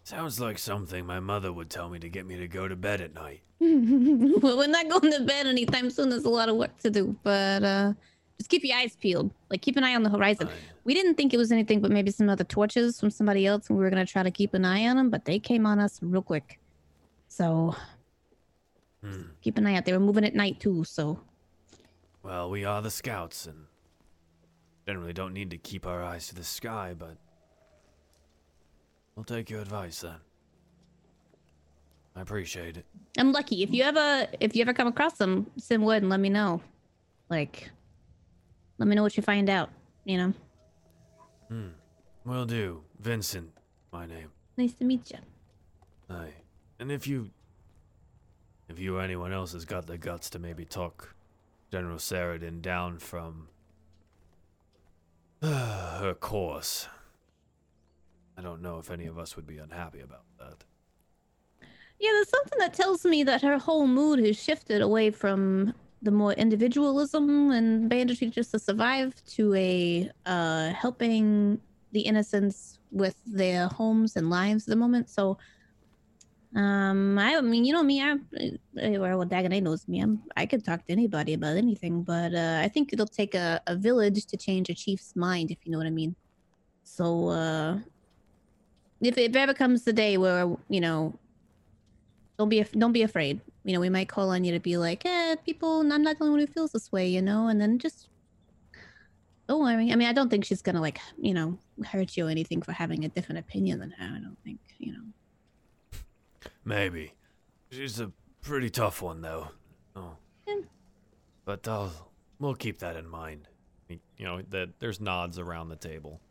Sounds 0.03 0.39
like 0.39 0.57
something 0.57 1.05
my 1.05 1.19
mother 1.19 1.53
would 1.53 1.69
tell 1.69 1.89
me 1.89 1.99
to 1.99 2.09
get 2.09 2.25
me 2.25 2.37
to 2.37 2.47
go 2.47 2.67
to 2.67 2.75
bed 2.75 3.01
at 3.01 3.13
night. 3.13 3.41
well, 3.59 4.57
we're 4.57 4.67
not 4.67 4.89
going 4.89 5.13
to 5.13 5.23
bed 5.23 5.45
anytime 5.45 5.89
soon. 5.91 6.09
There's 6.09 6.25
a 6.25 6.29
lot 6.29 6.49
of 6.49 6.55
work 6.55 6.75
to 6.79 6.89
do, 6.89 7.15
but 7.21 7.63
uh, 7.63 7.93
just 8.39 8.49
keep 8.49 8.63
your 8.63 8.75
eyes 8.75 8.95
peeled. 8.95 9.31
Like 9.51 9.61
keep 9.61 9.77
an 9.77 9.83
eye 9.83 9.93
on 9.93 10.01
the 10.01 10.09
horizon. 10.09 10.49
We 10.83 10.95
didn't 10.95 11.13
think 11.13 11.31
it 11.31 11.37
was 11.37 11.51
anything 11.51 11.79
but 11.79 11.91
maybe 11.91 12.09
some 12.09 12.27
other 12.27 12.43
torches 12.43 12.99
from 12.99 13.11
somebody 13.11 13.45
else, 13.45 13.69
and 13.69 13.77
we 13.77 13.83
were 13.83 13.91
gonna 13.91 14.05
try 14.05 14.23
to 14.23 14.31
keep 14.31 14.55
an 14.55 14.65
eye 14.65 14.87
on 14.87 14.97
them, 14.97 15.11
but 15.11 15.25
they 15.25 15.37
came 15.37 15.67
on 15.67 15.79
us 15.79 15.99
real 16.01 16.23
quick. 16.23 16.59
So 17.27 17.75
hmm. 19.03 19.21
keep 19.41 19.59
an 19.59 19.67
eye 19.67 19.75
out. 19.75 19.85
They 19.85 19.93
were 19.93 19.99
moving 19.99 20.25
at 20.25 20.33
night 20.33 20.59
too, 20.59 20.83
so 20.83 21.19
Well, 22.23 22.49
we 22.49 22.65
are 22.65 22.81
the 22.81 22.89
scouts, 22.89 23.45
and 23.45 23.67
generally 24.87 25.13
don't 25.13 25.33
need 25.33 25.51
to 25.51 25.57
keep 25.57 25.85
our 25.85 26.03
eyes 26.03 26.27
to 26.29 26.35
the 26.35 26.43
sky, 26.43 26.95
but 26.97 27.17
I'll 29.17 29.23
take 29.23 29.49
your 29.49 29.61
advice 29.61 30.01
then. 30.01 30.15
I 32.15 32.21
appreciate 32.21 32.77
it. 32.77 32.85
I'm 33.17 33.31
lucky. 33.31 33.63
If 33.63 33.71
you 33.71 33.83
ever 33.83 34.27
if 34.39 34.55
you 34.55 34.61
ever 34.61 34.73
come 34.73 34.87
across 34.87 35.13
them, 35.13 35.49
send 35.57 35.85
word 35.85 36.01
and 36.01 36.09
let 36.09 36.19
me 36.19 36.29
know. 36.29 36.61
Like, 37.29 37.69
let 38.77 38.87
me 38.87 38.95
know 38.95 39.03
what 39.03 39.15
you 39.15 39.23
find 39.23 39.49
out. 39.49 39.69
You 40.03 40.17
know. 40.17 40.33
Hmm. 41.47 41.67
Will 42.25 42.45
do. 42.45 42.83
Vincent, 42.99 43.51
my 43.91 44.05
name. 44.05 44.29
Nice 44.57 44.73
to 44.73 44.83
meet 44.83 45.09
you. 45.11 45.19
Aye. 46.09 46.33
And 46.79 46.91
if 46.91 47.07
you. 47.07 47.29
If 48.69 48.79
you 48.79 48.97
or 48.97 49.01
anyone 49.01 49.33
else 49.33 49.51
has 49.53 49.65
got 49.65 49.85
the 49.85 49.97
guts 49.97 50.29
to 50.31 50.39
maybe 50.39 50.63
talk 50.63 51.13
General 51.71 51.97
Saradin 51.97 52.61
down 52.61 52.99
from. 52.99 53.47
her 55.41 56.15
course. 56.19 56.87
I 58.41 58.43
don't 58.43 58.63
know 58.63 58.79
if 58.79 58.89
any 58.89 59.05
of 59.05 59.19
us 59.19 59.35
would 59.35 59.45
be 59.45 59.59
unhappy 59.59 59.99
about 59.99 60.25
that. 60.39 60.63
Yeah, 61.99 62.09
there's 62.13 62.29
something 62.29 62.57
that 62.57 62.73
tells 62.73 63.05
me 63.05 63.23
that 63.23 63.43
her 63.43 63.59
whole 63.59 63.85
mood 63.85 64.17
has 64.25 64.35
shifted 64.41 64.81
away 64.81 65.11
from 65.11 65.75
the 66.01 66.09
more 66.09 66.33
individualism 66.33 67.51
and 67.51 67.87
banditry 67.87 68.31
just 68.31 68.49
to 68.51 68.57
survive 68.57 69.13
to 69.35 69.53
a 69.53 70.09
uh, 70.25 70.69
helping 70.71 71.61
the 71.91 71.99
innocents 72.01 72.79
with 72.89 73.15
their 73.27 73.67
homes 73.67 74.15
and 74.15 74.31
lives 74.31 74.67
at 74.67 74.71
the 74.71 74.75
moment. 74.75 75.07
So, 75.07 75.37
um, 76.55 77.19
I 77.19 77.39
mean, 77.41 77.63
you 77.63 77.73
know 77.73 77.83
me, 77.83 78.01
I, 78.01 78.13
I 78.83 78.97
well, 78.97 79.23
Dagonet 79.23 79.61
knows 79.61 79.87
me. 79.87 79.99
I'm, 79.99 80.23
I 80.35 80.47
could 80.47 80.65
talk 80.65 80.83
to 80.87 80.91
anybody 80.91 81.35
about 81.35 81.57
anything, 81.57 82.01
but 82.01 82.33
uh, 82.33 82.59
I 82.59 82.69
think 82.69 82.91
it'll 82.91 83.05
take 83.05 83.35
a, 83.35 83.61
a 83.67 83.75
village 83.75 84.25
to 84.25 84.35
change 84.35 84.67
a 84.71 84.73
chief's 84.73 85.15
mind, 85.15 85.51
if 85.51 85.59
you 85.63 85.71
know 85.71 85.77
what 85.77 85.85
I 85.85 85.91
mean. 85.91 86.15
So, 86.83 87.27
uh, 87.27 87.77
if 89.01 89.17
it 89.17 89.35
ever 89.35 89.53
comes 89.53 89.83
the 89.83 89.93
day 89.93 90.17
where 90.17 90.55
you 90.69 90.81
know, 90.81 91.17
don't 92.37 92.49
be 92.49 92.63
don't 92.63 92.93
be 92.93 93.03
afraid. 93.03 93.41
You 93.63 93.73
know, 93.73 93.79
we 93.79 93.89
might 93.89 94.09
call 94.09 94.29
on 94.29 94.43
you 94.43 94.53
to 94.53 94.59
be 94.59 94.77
like, 94.77 95.05
eh, 95.05 95.35
people, 95.45 95.81
I'm 95.81 96.01
not 96.03 96.17
the 96.17 96.23
only 96.23 96.31
one 96.31 96.39
who 96.39 96.47
feels 96.47 96.71
this 96.71 96.91
way, 96.91 97.07
you 97.07 97.21
know, 97.21 97.47
and 97.47 97.61
then 97.61 97.77
just 97.77 98.07
don't 99.47 99.61
worry. 99.61 99.91
I 99.91 99.95
mean, 99.95 100.07
I 100.07 100.13
don't 100.13 100.29
think 100.29 100.45
she's 100.45 100.61
gonna 100.61 100.81
like, 100.81 100.99
you 101.17 101.33
know, 101.33 101.57
hurt 101.85 102.15
you 102.17 102.27
or 102.27 102.29
anything 102.29 102.61
for 102.61 102.71
having 102.71 103.05
a 103.05 103.09
different 103.09 103.39
opinion 103.39 103.79
than 103.79 103.91
her. 103.91 104.05
I 104.05 104.19
don't 104.19 104.37
think, 104.43 104.59
you 104.79 104.93
know. 104.93 105.99
Maybe. 106.63 107.13
She's 107.71 107.99
a 107.99 108.11
pretty 108.41 108.69
tough 108.69 109.01
one, 109.01 109.21
though. 109.21 109.49
Oh. 109.95 110.15
Yeah. 110.47 110.55
But 111.45 111.67
uh, 111.67 111.89
we'll 112.39 112.55
keep 112.55 112.79
that 112.79 112.95
in 112.95 113.07
mind. 113.07 113.47
You 113.89 113.99
know, 114.25 114.41
that 114.49 114.79
there's 114.79 115.01
nods 115.01 115.37
around 115.37 115.69
the 115.69 115.75
table. 115.75 116.21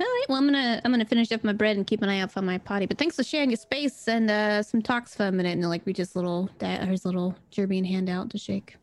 All 0.00 0.06
right. 0.06 0.24
Well, 0.28 0.38
I'm 0.38 0.46
gonna 0.46 0.80
I'm 0.84 0.90
gonna 0.90 1.04
finish 1.04 1.30
up 1.30 1.44
my 1.44 1.52
bread 1.52 1.76
and 1.76 1.86
keep 1.86 2.00
an 2.00 2.08
eye 2.08 2.20
out 2.20 2.32
for 2.32 2.40
my 2.40 2.56
potty. 2.56 2.86
But 2.86 2.96
thanks 2.96 3.16
for 3.16 3.22
sharing 3.22 3.50
your 3.50 3.58
space 3.58 4.08
and 4.08 4.30
uh, 4.30 4.62
some 4.62 4.80
talks 4.80 5.14
for 5.14 5.26
a 5.26 5.32
minute. 5.32 5.52
And 5.58 5.68
like 5.68 5.84
reaches 5.84 6.16
little 6.16 6.48
his 6.60 7.04
little 7.04 7.34
Jerbian 7.52 7.86
hand 7.86 8.08
out 8.08 8.30
to 8.30 8.38
shake. 8.38 8.76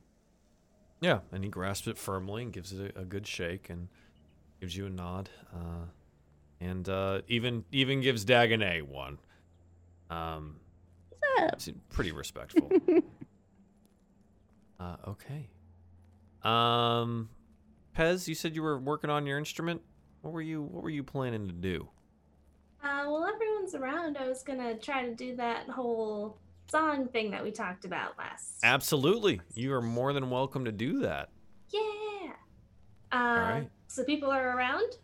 Yeah, 1.01 1.19
and 1.31 1.43
he 1.43 1.49
grasps 1.49 1.87
it 1.87 1.97
firmly 1.97 2.43
and 2.43 2.53
gives 2.53 2.71
it 2.71 2.95
a, 2.95 3.01
a 3.01 3.05
good 3.05 3.25
shake 3.25 3.69
and 3.69 3.87
gives 4.59 4.75
you 4.75 4.85
a 4.85 4.89
nod. 4.89 5.29
Uh, 5.53 5.85
and 6.59 6.87
uh, 6.87 7.21
even 7.27 7.65
even 7.71 8.01
gives 8.01 8.23
Dagonet 8.23 8.83
one. 8.83 9.17
Um, 10.09 10.57
What's 11.39 11.67
up? 11.67 11.75
pretty 11.89 12.11
respectful. 12.11 12.71
uh, 14.79 14.95
okay. 15.07 15.49
Um, 16.43 17.29
Pez, 17.95 18.27
you 18.27 18.35
said 18.35 18.55
you 18.55 18.61
were 18.61 18.77
working 18.79 19.09
on 19.09 19.25
your 19.25 19.37
instrument. 19.37 19.81
What 20.21 20.33
were 20.33 20.41
you 20.41 20.63
What 20.63 20.83
were 20.83 20.89
you 20.89 21.03
planning 21.03 21.47
to 21.47 21.53
do? 21.53 21.87
Uh, 22.83 23.05
well, 23.07 23.25
everyone's 23.25 23.75
around. 23.75 24.17
I 24.17 24.27
was 24.27 24.43
gonna 24.43 24.77
try 24.77 25.05
to 25.05 25.13
do 25.13 25.35
that 25.35 25.67
whole 25.69 26.37
song 26.69 27.07
thing 27.07 27.31
that 27.31 27.43
we 27.43 27.51
talked 27.51 27.85
about 27.85 28.17
last. 28.17 28.59
Absolutely, 28.63 29.41
you 29.55 29.73
are 29.73 29.81
more 29.81 30.13
than 30.13 30.29
welcome 30.29 30.65
to 30.65 30.71
do 30.71 30.99
that. 30.99 31.29
yeah. 31.71 32.31
Uh, 33.11 33.17
right. 33.17 33.69
So 33.87 34.03
people 34.03 34.29
are 34.29 34.55
around. 34.57 34.97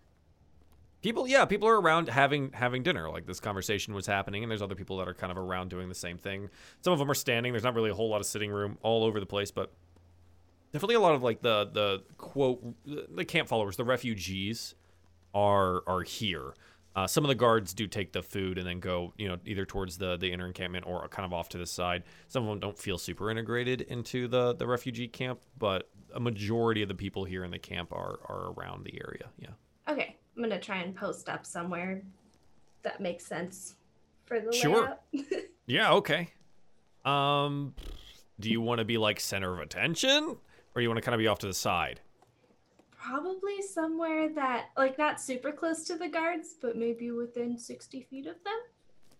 People, 1.01 1.27
yeah, 1.27 1.43
people 1.43 1.67
are 1.67 1.81
around 1.81 2.07
having 2.07 2.51
having 2.53 2.83
dinner. 2.83 3.09
Like 3.09 3.25
this 3.25 3.39
conversation 3.39 3.93
was 3.93 4.05
happening, 4.05 4.43
and 4.43 4.49
there's 4.51 4.61
other 4.61 4.75
people 4.75 4.97
that 4.97 5.07
are 5.07 5.13
kind 5.13 5.31
of 5.31 5.37
around 5.37 5.69
doing 5.69 5.89
the 5.89 5.95
same 5.95 6.17
thing. 6.17 6.49
Some 6.81 6.93
of 6.93 6.99
them 6.99 7.09
are 7.11 7.15
standing. 7.15 7.51
There's 7.51 7.63
not 7.63 7.75
really 7.75 7.89
a 7.89 7.93
whole 7.93 8.09
lot 8.09 8.21
of 8.21 8.25
sitting 8.25 8.51
room 8.51 8.77
all 8.81 9.03
over 9.03 9.19
the 9.19 9.25
place, 9.25 9.51
but 9.51 9.73
definitely 10.71 10.95
a 10.95 11.01
lot 11.01 11.15
of 11.15 11.23
like 11.23 11.41
the 11.41 11.69
the 11.73 12.03
quote 12.17 12.61
the 12.85 13.25
camp 13.25 13.49
followers, 13.49 13.75
the 13.75 13.83
refugees, 13.83 14.75
are 15.33 15.83
are 15.87 16.01
here. 16.03 16.53
Uh, 16.95 17.07
some 17.07 17.23
of 17.23 17.27
the 17.27 17.35
guards 17.35 17.73
do 17.73 17.87
take 17.87 18.11
the 18.13 18.21
food 18.21 18.59
and 18.59 18.67
then 18.67 18.79
go, 18.79 19.13
you 19.17 19.27
know, 19.27 19.37
either 19.45 19.65
towards 19.65 19.97
the 19.97 20.15
the 20.17 20.31
inner 20.31 20.45
encampment 20.45 20.85
or 20.87 21.07
kind 21.07 21.25
of 21.25 21.33
off 21.33 21.49
to 21.49 21.57
the 21.57 21.65
side. 21.65 22.03
Some 22.27 22.43
of 22.43 22.49
them 22.49 22.59
don't 22.59 22.77
feel 22.77 22.97
super 22.97 23.31
integrated 23.31 23.81
into 23.81 24.27
the 24.27 24.53
the 24.53 24.67
refugee 24.67 25.07
camp, 25.07 25.39
but 25.57 25.89
a 26.13 26.19
majority 26.19 26.83
of 26.83 26.87
the 26.87 26.95
people 26.95 27.23
here 27.23 27.43
in 27.43 27.51
the 27.51 27.59
camp 27.59 27.91
are 27.91 28.19
are 28.25 28.53
around 28.53 28.85
the 28.85 28.93
area. 29.03 29.29
Yeah. 29.39 29.49
Okay, 29.89 30.15
I'm 30.35 30.43
gonna 30.43 30.59
try 30.59 30.77
and 30.77 30.95
post 30.95 31.29
up 31.29 31.45
somewhere 31.45 32.03
that 32.83 32.99
makes 33.01 33.25
sense 33.25 33.75
for 34.25 34.39
the 34.39 34.53
Sure. 34.53 34.97
Yeah, 35.65 35.93
okay. 35.93 36.29
Um 37.05 37.73
do 38.39 38.49
you 38.49 38.61
want 38.61 38.79
to 38.79 38.85
be 38.85 38.97
like 38.97 39.19
center 39.19 39.53
of 39.53 39.59
attention 39.59 40.35
or 40.75 40.81
you 40.81 40.89
want 40.89 40.97
to 40.97 41.01
kind 41.01 41.15
of 41.15 41.19
be 41.19 41.27
off 41.27 41.39
to 41.39 41.47
the 41.47 41.53
side? 41.53 42.01
Probably 43.05 43.61
somewhere 43.61 44.29
that, 44.29 44.67
like, 44.77 44.97
not 44.97 45.19
super 45.19 45.51
close 45.51 45.83
to 45.85 45.97
the 45.97 46.07
guards, 46.07 46.55
but 46.61 46.77
maybe 46.77 47.11
within 47.11 47.57
60 47.57 48.01
feet 48.09 48.27
of 48.27 48.35
them. 48.43 48.59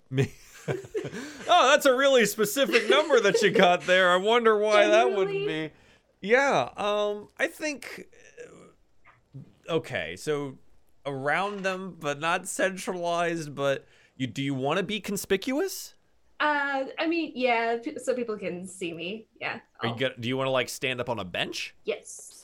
Me. 0.09 0.31
oh, 0.67 1.71
that's 1.71 1.86
a 1.86 1.95
really 1.95 2.25
specific 2.25 2.89
number 2.89 3.19
that 3.19 3.41
you 3.41 3.51
got 3.51 3.81
there. 3.81 4.11
I 4.11 4.17
wonder 4.17 4.57
why 4.57 4.88
that 4.88 5.11
wouldn't 5.11 5.47
be. 5.47 5.71
Yeah, 6.21 6.69
um 6.77 7.27
I 7.38 7.47
think 7.47 8.07
uh, 9.67 9.73
okay, 9.73 10.15
so 10.15 10.57
around 11.05 11.63
them 11.63 11.97
but 11.99 12.19
not 12.19 12.47
centralized, 12.47 13.53
but 13.53 13.86
you 14.15 14.27
do 14.27 14.41
you 14.41 14.53
want 14.53 14.77
to 14.77 14.84
be 14.84 14.99
conspicuous? 14.99 15.95
Uh, 16.39 16.86
I 16.99 17.07
mean, 17.07 17.31
yeah, 17.36 17.77
so 18.01 18.13
people 18.13 18.38
can 18.38 18.67
see 18.67 18.93
me. 18.93 19.27
Yeah. 19.39 19.59
Are 19.81 19.88
you 19.88 19.95
get, 19.95 20.19
do 20.19 20.27
you 20.27 20.36
want 20.36 20.47
to 20.47 20.51
like 20.51 20.69
stand 20.69 20.99
up 20.99 21.09
on 21.09 21.19
a 21.19 21.23
bench? 21.23 21.73
Yes. 21.86 22.43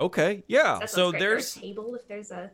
Okay, 0.00 0.44
yeah. 0.46 0.80
So 0.80 0.86
sounds 0.86 1.12
great. 1.12 1.16
A 1.16 1.20
there's 1.20 1.54
table 1.54 1.94
if 1.94 2.06
there's 2.08 2.30
a. 2.30 2.50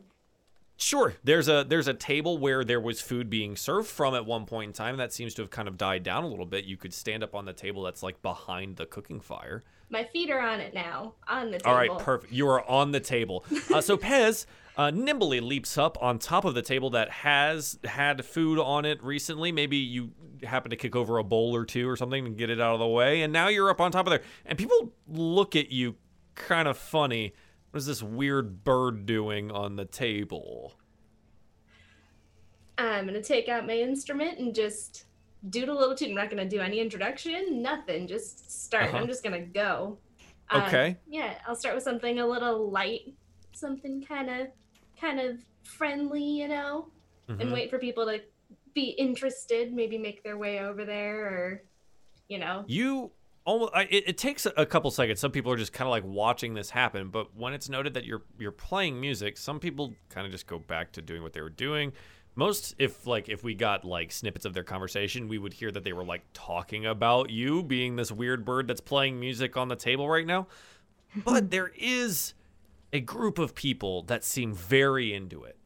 Sure. 0.77 1.15
There's 1.23 1.49
a 1.49 1.65
there's 1.69 1.89
a 1.89 1.95
table 1.95 2.39
where 2.39 2.65
there 2.65 2.81
was 2.81 3.01
food 3.01 3.31
being 3.31 3.57
served 3.57 3.89
from 3.89 4.15
at 4.15 4.27
one 4.27 4.47
point 4.47 4.69
in 4.69 4.73
time. 4.73 4.97
That 4.97 5.13
seems 5.13 5.35
to 5.35 5.43
have 5.43 5.51
kind 5.51 5.69
of 5.69 5.77
died 5.77 6.03
down 6.03 6.25
a 6.25 6.29
little 6.29 6.47
bit. 6.47 6.65
You 6.65 6.77
could 6.77 6.95
stand 6.95 7.23
up 7.23 7.35
on 7.35 7.45
the 7.45 7.53
table 7.53 7.83
that's 7.83 8.03
like 8.03 8.21
behind 8.23 8.77
the 8.77 8.87
cooking 8.87 9.21
fire. 9.21 9.63
My 9.91 10.05
feet 10.05 10.31
are 10.31 10.41
on 10.41 10.59
it 10.59 10.73
now, 10.73 11.15
on 11.29 11.51
the 11.51 11.59
table. 11.59 11.71
All 11.71 11.77
right, 11.77 11.99
perfect. 11.99 12.33
You 12.33 12.49
are 12.49 12.69
on 12.69 12.93
the 12.93 13.01
table. 13.01 13.45
Uh, 13.73 13.83
so 13.83 13.97
Pez 13.99 14.47
uh, 14.77 14.91
nimbly 14.91 15.41
leaps 15.41 15.77
up 15.77 16.03
on 16.03 16.19
top 16.19 16.47
of 16.47 16.55
the 16.55 16.63
table 16.63 16.91
that 16.91 17.11
has 17.11 17.79
had 17.85 18.25
food 18.25 18.59
on 18.59 18.87
it 18.87 19.03
recently. 19.05 19.53
Maybe 19.53 19.77
you 19.77 20.13
happen 20.43 20.71
to 20.71 20.77
kick 20.77 20.97
over 20.97 21.19
a 21.19 21.25
bowl 21.25 21.55
or 21.55 21.67
two 21.67 21.89
or 21.89 21.97
something 21.97 22.27
and 22.27 22.37
get 22.37 22.49
it 22.49 22.61
out 22.61 22.73
of 22.73 22.81
the 22.81 22.87
way, 22.87 23.23
and 23.23 23.33
now 23.33 23.49
you're 23.49 23.69
up 23.69 23.81
on 23.81 23.93
top 23.93 24.07
of 24.07 24.13
there. 24.13 24.23
And 24.47 24.57
people 24.57 24.93
look 25.07 25.55
at 25.55 25.71
you 25.71 25.95
kind 26.35 26.69
of 26.69 26.77
funny. 26.79 27.35
What 27.71 27.79
is 27.79 27.87
this 27.87 28.03
weird 28.03 28.65
bird 28.65 29.07
doing 29.07 29.51
on 29.51 29.77
the 29.77 29.85
table? 29.85 30.75
I'm 32.79 33.07
gonna 33.07 33.23
take 33.23 33.49
out 33.49 33.67
my 33.67 33.75
instrument 33.77 34.39
and 34.39 34.55
just 34.55 35.05
doodle 35.49 35.79
a 35.79 35.81
little 35.81 35.95
tune. 35.95 36.11
I'm 36.11 36.15
not 36.17 36.31
gonna 36.31 36.49
do 36.49 36.61
any 36.61 36.81
introduction, 36.81 37.63
nothing. 37.63 38.07
Just 38.07 38.65
start. 38.65 38.89
Uh-huh. 38.89 38.99
I'm 38.99 39.07
just 39.07 39.23
gonna 39.23 39.41
go. 39.41 39.99
Uh, 40.51 40.65
Okay. 40.67 40.97
yeah, 41.07 41.39
I'll 41.47 41.57
start 41.57 41.75
with 41.75 41.85
something 41.85 42.19
a 42.19 42.27
little 42.27 42.71
light, 42.71 43.15
something 43.53 44.05
kind 44.05 44.29
of, 44.31 44.49
kind 45.01 45.21
of 45.21 45.45
friendly, 45.65 46.23
you 46.23 46.49
know, 46.49 46.89
Mhm. 47.29 47.41
and 47.41 47.53
wait 47.53 47.71
for 47.71 47.79
people 47.79 48.05
to 48.07 48.21
be 48.75 48.91
interested. 48.91 49.73
Maybe 49.73 49.99
make 49.99 50.23
their 50.23 50.37
way 50.39 50.61
over 50.61 50.85
there, 50.85 51.27
or, 51.27 51.63
you 52.29 52.39
know. 52.39 52.65
You 52.67 53.13
almost 53.45 53.73
I, 53.75 53.83
it, 53.85 54.05
it 54.09 54.19
takes 54.19 54.47
a, 54.47 54.53
a 54.57 54.67
couple 54.67 54.91
seconds. 54.91 55.21
Some 55.21 55.31
people 55.31 55.53
are 55.53 55.57
just 55.57 55.73
kind 55.73 55.87
of 55.87 55.91
like 55.91 56.05
watching 56.05 56.55
this 56.55 56.71
happen, 56.71 57.09
but 57.09 57.37
when 57.37 57.53
it's 57.53 57.69
noted 57.69 57.95
that 57.95 58.05
you're 58.05 58.23
you're 58.39 58.53
playing 58.53 59.01
music, 59.01 59.37
some 59.37 59.59
people 59.59 59.95
kind 60.09 60.27
of 60.27 60.33
just 60.33 60.47
go 60.47 60.59
back 60.59 60.93
to 60.93 61.03
doing 61.03 61.23
what 61.23 61.33
they 61.33 61.41
were 61.41 61.51
doing. 61.51 61.93
Most 62.35 62.75
if 62.79 63.07
like 63.07 63.29
if 63.29 63.45
we 63.45 63.55
got 63.55 63.85
like 63.85 64.13
snippets 64.13 64.45
of 64.45 64.55
their 64.55 64.65
conversation, 64.65 65.29
we 65.29 65.39
would 65.39 65.53
hear 65.53 65.71
that 65.71 65.85
they 65.85 65.93
were 65.93 66.05
like 66.05 66.23
talking 66.33 66.87
about 66.87 67.31
you 67.31 67.63
being 67.63 67.97
this 67.97 68.11
weird 68.11 68.45
bird 68.45 68.69
that's 68.69 68.81
playing 68.81 69.21
music 69.21 69.57
on 69.57 69.69
the 69.69 69.77
table 69.77 70.09
right 70.09 70.27
now. 70.27 70.47
But 71.15 71.51
there 71.51 71.71
is 71.77 72.33
a 72.91 73.01
group 73.01 73.39
of 73.39 73.55
people 73.55 74.03
that 74.05 74.25
seem 74.25 74.55
very 74.55 75.13
into 75.13 75.45
it. 75.45 75.59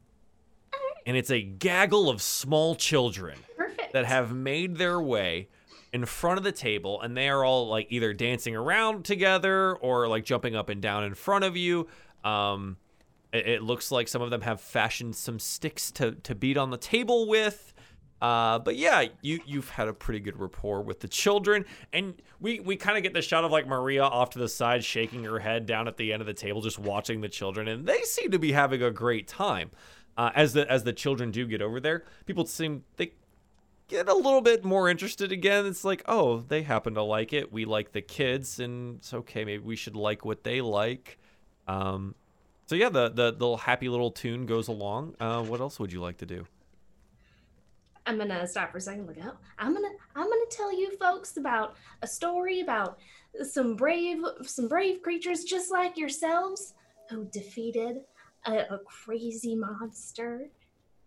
Mm-hmm. 0.73 0.99
And 1.05 1.17
it's 1.17 1.31
a 1.31 1.41
gaggle 1.41 2.09
of 2.09 2.21
small 2.21 2.75
children 2.75 3.39
Perfect. 3.55 3.93
that 3.93 4.05
have 4.05 4.33
made 4.33 4.75
their 4.75 4.99
way 4.99 5.47
in 5.93 6.05
front 6.05 6.37
of 6.37 6.43
the 6.43 6.51
table 6.51 7.01
and 7.01 7.15
they 7.15 7.29
are 7.29 7.43
all 7.43 7.67
like 7.67 7.87
either 7.89 8.13
dancing 8.13 8.55
around 8.55 9.05
together 9.05 9.75
or 9.75 10.07
like 10.07 10.25
jumping 10.25 10.55
up 10.55 10.69
and 10.69 10.81
down 10.81 11.03
in 11.03 11.13
front 11.13 11.43
of 11.43 11.55
you. 11.55 11.87
Um 12.23 12.77
it, 13.33 13.47
it 13.47 13.63
looks 13.63 13.91
like 13.91 14.07
some 14.07 14.21
of 14.21 14.29
them 14.29 14.41
have 14.41 14.61
fashioned 14.61 15.15
some 15.15 15.39
sticks 15.39 15.91
to 15.91 16.11
to 16.11 16.35
beat 16.35 16.57
on 16.57 16.69
the 16.69 16.77
table 16.77 17.27
with. 17.27 17.73
Uh, 18.19 18.57
but 18.57 18.75
yeah, 18.75 19.05
you 19.21 19.39
you've 19.45 19.69
had 19.69 19.87
a 19.87 19.93
pretty 19.93 20.19
good 20.19 20.39
rapport 20.39 20.81
with 20.81 21.01
the 21.01 21.07
children, 21.07 21.65
and 21.93 22.15
we 22.39 22.59
we 22.59 22.75
kind 22.75 22.97
of 22.97 23.03
get 23.03 23.13
the 23.13 23.21
shot 23.21 23.43
of 23.43 23.51
like 23.51 23.67
Maria 23.67 24.03
off 24.03 24.31
to 24.31 24.39
the 24.39 24.49
side, 24.49 24.83
shaking 24.83 25.23
her 25.23 25.37
head 25.37 25.67
down 25.67 25.87
at 25.87 25.97
the 25.97 26.11
end 26.11 26.21
of 26.21 26.25
the 26.25 26.33
table, 26.33 26.61
just 26.61 26.79
watching 26.79 27.21
the 27.21 27.29
children, 27.29 27.67
and 27.67 27.85
they 27.85 28.01
seem 28.01 28.31
to 28.31 28.39
be 28.39 28.51
having 28.53 28.81
a 28.81 28.89
great 28.89 29.27
time. 29.27 29.69
Uh, 30.17 30.31
as 30.33 30.53
the 30.53 30.69
as 30.71 30.83
the 30.83 30.93
children 30.93 31.29
do 31.29 31.45
get 31.45 31.61
over 31.61 31.79
there, 31.79 32.05
people 32.25 32.43
seem 32.47 32.83
they 32.95 33.11
get 33.87 34.09
a 34.09 34.13
little 34.13 34.41
bit 34.41 34.63
more 34.63 34.89
interested 34.89 35.31
again. 35.31 35.65
It's 35.65 35.83
like, 35.83 36.03
oh, 36.07 36.39
they 36.39 36.63
happen 36.63 36.93
to 36.95 37.03
like 37.03 37.33
it. 37.33 37.51
We 37.51 37.65
like 37.65 37.91
the 37.91 38.01
kids, 38.01 38.59
and 38.59 38.97
it's 38.97 39.13
okay. 39.13 39.45
Maybe 39.45 39.63
we 39.63 39.75
should 39.75 39.95
like 39.95 40.25
what 40.25 40.43
they 40.43 40.61
like. 40.61 41.17
Um, 41.67 42.15
so 42.65 42.75
yeah, 42.75 42.89
the 42.89 43.09
the 43.09 43.31
the 43.31 43.39
little 43.39 43.57
happy 43.57 43.89
little 43.89 44.11
tune 44.11 44.45
goes 44.45 44.67
along. 44.67 45.15
Uh, 45.19 45.43
what 45.43 45.61
else 45.61 45.79
would 45.79 45.91
you 45.91 46.01
like 46.01 46.17
to 46.17 46.25
do? 46.25 46.45
I'm 48.05 48.17
gonna 48.17 48.47
stop 48.47 48.71
for 48.71 48.77
a 48.77 48.81
second. 48.81 49.07
Look 49.07 49.19
out! 49.19 49.37
I'm 49.59 49.73
gonna 49.73 49.89
I'm 50.15 50.25
gonna 50.25 50.45
tell 50.49 50.77
you 50.77 50.95
folks 50.97 51.37
about 51.37 51.75
a 52.01 52.07
story 52.07 52.61
about 52.61 52.99
some 53.43 53.75
brave 53.75 54.23
some 54.43 54.67
brave 54.67 55.01
creatures 55.01 55.43
just 55.43 55.71
like 55.71 55.97
yourselves 55.97 56.73
who 57.09 57.25
defeated 57.25 58.01
a, 58.45 58.59
a 58.69 58.79
crazy 58.79 59.55
monster. 59.55 60.47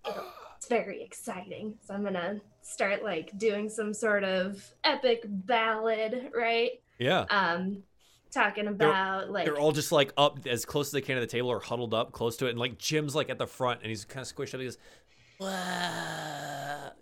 It's 0.06 0.68
very 0.68 1.02
exciting. 1.02 1.74
So 1.86 1.94
I'm 1.94 2.04
gonna 2.04 2.40
start 2.70 3.02
like 3.02 3.36
doing 3.38 3.68
some 3.68 3.92
sort 3.92 4.24
of 4.24 4.64
epic 4.84 5.24
ballad, 5.26 6.30
right? 6.34 6.80
Yeah. 6.98 7.26
Um, 7.30 7.82
talking 8.30 8.68
about 8.68 9.30
like 9.30 9.44
They're 9.44 9.58
all 9.58 9.72
just 9.72 9.92
like 9.92 10.12
up 10.16 10.46
as 10.46 10.64
close 10.64 10.88
as 10.88 10.92
they 10.92 11.00
can 11.00 11.16
to 11.16 11.20
the 11.20 11.26
table 11.26 11.48
or 11.48 11.60
huddled 11.60 11.94
up 11.94 12.12
close 12.12 12.36
to 12.38 12.46
it. 12.46 12.50
And 12.50 12.58
like 12.58 12.78
Jim's 12.78 13.14
like 13.14 13.30
at 13.30 13.38
the 13.38 13.46
front 13.46 13.80
and 13.80 13.88
he's 13.88 14.04
kind 14.04 14.24
of 14.24 14.34
squished 14.34 14.54
up. 14.54 14.60
He 14.60 14.66
goes, 14.66 14.78
"Wah." 15.38 15.48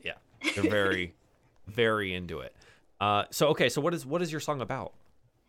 yeah. 0.03 0.15
They're 0.55 0.71
very, 0.71 1.15
very 1.67 2.15
into 2.15 2.41
it. 2.41 2.55
Uh, 3.01 3.25
so 3.31 3.49
okay, 3.49 3.69
so 3.69 3.81
what 3.81 3.95
is 3.95 4.07
what 4.07 4.23
is 4.23 4.33
your 4.33 4.41
song 4.41 4.61
about? 4.61 4.93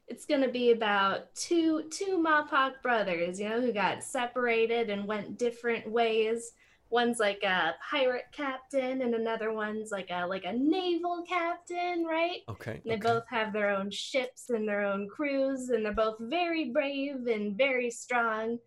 it's 0.09 0.25
gonna 0.25 0.49
be 0.49 0.71
about 0.71 1.33
two 1.35 1.83
two 1.91 2.17
Mapach 2.17 2.81
brothers, 2.81 3.39
you 3.39 3.47
know, 3.47 3.61
who 3.61 3.71
got 3.71 4.03
separated 4.03 4.89
and 4.89 5.05
went 5.05 5.37
different 5.37 5.89
ways. 5.89 6.51
One's 6.91 7.19
like 7.19 7.43
a 7.43 7.75
pirate 7.89 8.25
captain, 8.31 9.01
and 9.01 9.13
another 9.13 9.53
one's 9.53 9.91
like 9.91 10.09
a 10.09 10.25
like 10.25 10.45
a 10.45 10.53
naval 10.53 11.23
captain, 11.27 12.03
right? 12.03 12.39
Okay. 12.49 12.81
And 12.83 12.83
they 12.85 12.93
okay. 12.93 13.13
both 13.13 13.23
have 13.29 13.53
their 13.53 13.69
own 13.69 13.91
ships 13.91 14.49
and 14.49 14.67
their 14.67 14.83
own 14.83 15.07
crews, 15.07 15.69
and 15.69 15.85
they're 15.85 15.93
both 15.93 16.17
very 16.19 16.71
brave 16.71 17.27
and 17.27 17.55
very 17.55 17.91
strong. 17.91 18.57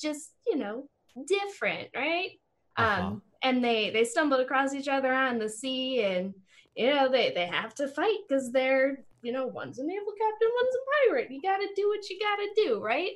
Just 0.00 0.32
you 0.46 0.56
know, 0.56 0.88
different, 1.26 1.88
right? 1.94 2.30
Uh-huh. 2.76 3.02
Um, 3.02 3.22
and 3.42 3.64
they 3.64 3.90
they 3.90 4.04
stumbled 4.04 4.40
across 4.40 4.74
each 4.74 4.88
other 4.88 5.12
on 5.12 5.38
the 5.38 5.48
sea, 5.48 6.02
and 6.02 6.34
you 6.76 6.86
know 6.86 7.10
they 7.10 7.32
they 7.34 7.46
have 7.46 7.74
to 7.76 7.88
fight 7.88 8.18
because 8.28 8.52
they're 8.52 9.04
you 9.22 9.32
know 9.32 9.46
one's 9.46 9.78
a 9.78 9.84
naval 9.84 10.12
captain, 10.12 10.48
one's 10.54 10.74
a 10.74 11.08
pirate. 11.08 11.30
You 11.30 11.42
got 11.42 11.58
to 11.58 11.68
do 11.74 11.88
what 11.88 12.08
you 12.08 12.18
got 12.20 12.36
to 12.36 12.48
do, 12.54 12.80
right? 12.80 13.12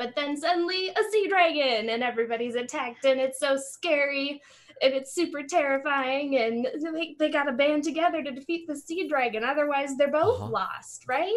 But 0.00 0.14
then 0.16 0.34
suddenly 0.34 0.88
a 0.88 1.02
sea 1.12 1.28
dragon, 1.28 1.90
and 1.90 2.02
everybody's 2.02 2.54
attacked, 2.54 3.04
and 3.04 3.20
it's 3.20 3.38
so 3.38 3.58
scary. 3.58 4.40
And 4.80 4.94
it's 4.94 5.14
super 5.14 5.42
terrifying, 5.42 6.38
and 6.38 6.66
they, 6.94 7.14
they 7.18 7.28
got 7.30 7.42
to 7.44 7.52
band 7.52 7.84
together 7.84 8.22
to 8.22 8.30
defeat 8.30 8.66
the 8.66 8.74
sea 8.74 9.06
dragon. 9.06 9.44
Otherwise, 9.44 9.98
they're 9.98 10.10
both 10.10 10.40
Uh-huh. 10.40 10.52
lost, 10.52 11.04
right? 11.06 11.36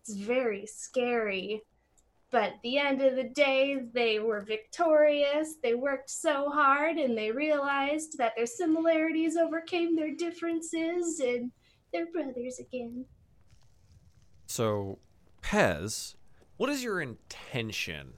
It's 0.00 0.14
very 0.14 0.64
scary. 0.64 1.62
But 2.30 2.44
at 2.44 2.62
the 2.62 2.78
end 2.78 3.02
of 3.02 3.16
the 3.16 3.24
day, 3.24 3.80
they 3.92 4.20
were 4.20 4.42
victorious. 4.42 5.56
They 5.60 5.74
worked 5.74 6.08
so 6.08 6.50
hard 6.50 6.98
and 6.98 7.18
they 7.18 7.32
realized 7.32 8.16
that 8.18 8.34
their 8.36 8.46
similarities 8.46 9.36
overcame 9.36 9.96
their 9.96 10.14
differences 10.14 11.18
and 11.18 11.50
they're 11.92 12.06
brothers 12.12 12.60
again. 12.60 13.06
So, 14.46 14.98
Pez, 15.42 16.14
what 16.64 16.72
is 16.72 16.82
your 16.82 17.02
intention 17.02 18.14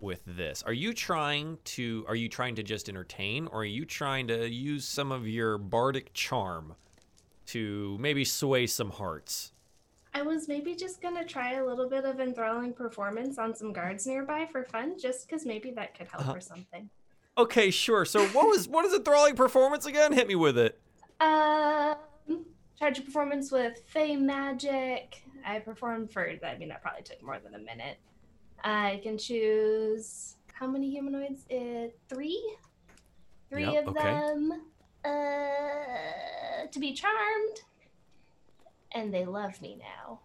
with 0.00 0.22
this? 0.24 0.62
Are 0.62 0.72
you 0.72 0.94
trying 0.94 1.58
to 1.76 2.06
are 2.08 2.14
you 2.14 2.26
trying 2.26 2.54
to 2.54 2.62
just 2.62 2.88
entertain 2.88 3.48
or 3.48 3.60
are 3.60 3.64
you 3.66 3.84
trying 3.84 4.28
to 4.28 4.48
use 4.48 4.88
some 4.88 5.12
of 5.12 5.28
your 5.28 5.58
bardic 5.58 6.14
charm 6.14 6.74
to 7.48 7.98
maybe 8.00 8.24
sway 8.24 8.66
some 8.66 8.88
hearts? 8.88 9.52
I 10.14 10.22
was 10.22 10.48
maybe 10.48 10.74
just 10.74 11.02
gonna 11.02 11.22
try 11.22 11.56
a 11.56 11.66
little 11.66 11.86
bit 11.86 12.06
of 12.06 12.18
enthralling 12.18 12.72
performance 12.72 13.36
on 13.36 13.54
some 13.54 13.74
guards 13.74 14.06
nearby 14.06 14.48
for 14.50 14.64
fun, 14.64 14.98
just 14.98 15.28
because 15.28 15.44
maybe 15.44 15.70
that 15.72 15.94
could 15.98 16.08
help 16.08 16.22
Uh-huh. 16.22 16.36
or 16.36 16.40
something. 16.40 16.88
Okay, 17.36 17.70
sure. 17.70 18.06
So 18.06 18.24
what 18.28 18.48
was 18.48 18.66
what 18.68 18.86
is 18.86 18.94
enthralling 18.94 19.36
performance 19.36 19.84
again? 19.84 20.14
Hit 20.14 20.28
me 20.28 20.34
with 20.34 20.56
it. 20.56 20.80
Um, 21.20 21.96
charge 22.78 23.00
a 23.00 23.02
performance 23.02 23.52
with 23.52 23.82
Fey 23.86 24.16
Magic. 24.16 25.22
I 25.46 25.60
performed 25.60 26.12
for, 26.12 26.28
I 26.28 26.58
mean, 26.58 26.68
that 26.70 26.82
probably 26.82 27.02
took 27.02 27.22
more 27.22 27.38
than 27.38 27.54
a 27.54 27.58
minute. 27.58 27.98
I 28.64 29.00
can 29.02 29.16
choose 29.16 30.34
how 30.52 30.66
many 30.66 30.90
humanoids? 30.90 31.46
Uh, 31.50 31.88
three? 32.08 32.56
Three 33.48 33.64
Yep, 33.64 33.86
of 33.86 33.96
okay. 33.96 34.02
them 34.02 34.62
uh, 35.04 36.66
to 36.70 36.80
be 36.80 36.92
charmed. 36.92 37.60
And 38.92 39.14
they 39.14 39.24
love 39.24 39.62
me 39.62 39.78
now. 39.78 40.20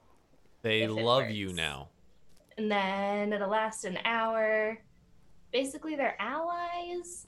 They 0.63 0.87
love 0.87 1.29
you 1.29 1.53
now. 1.53 1.89
And 2.57 2.71
then 2.71 3.31
it'll 3.33 3.49
last 3.49 3.85
an 3.85 3.99
hour. 4.03 4.79
Basically, 5.51 5.95
they're 5.95 6.19
allies. 6.19 7.27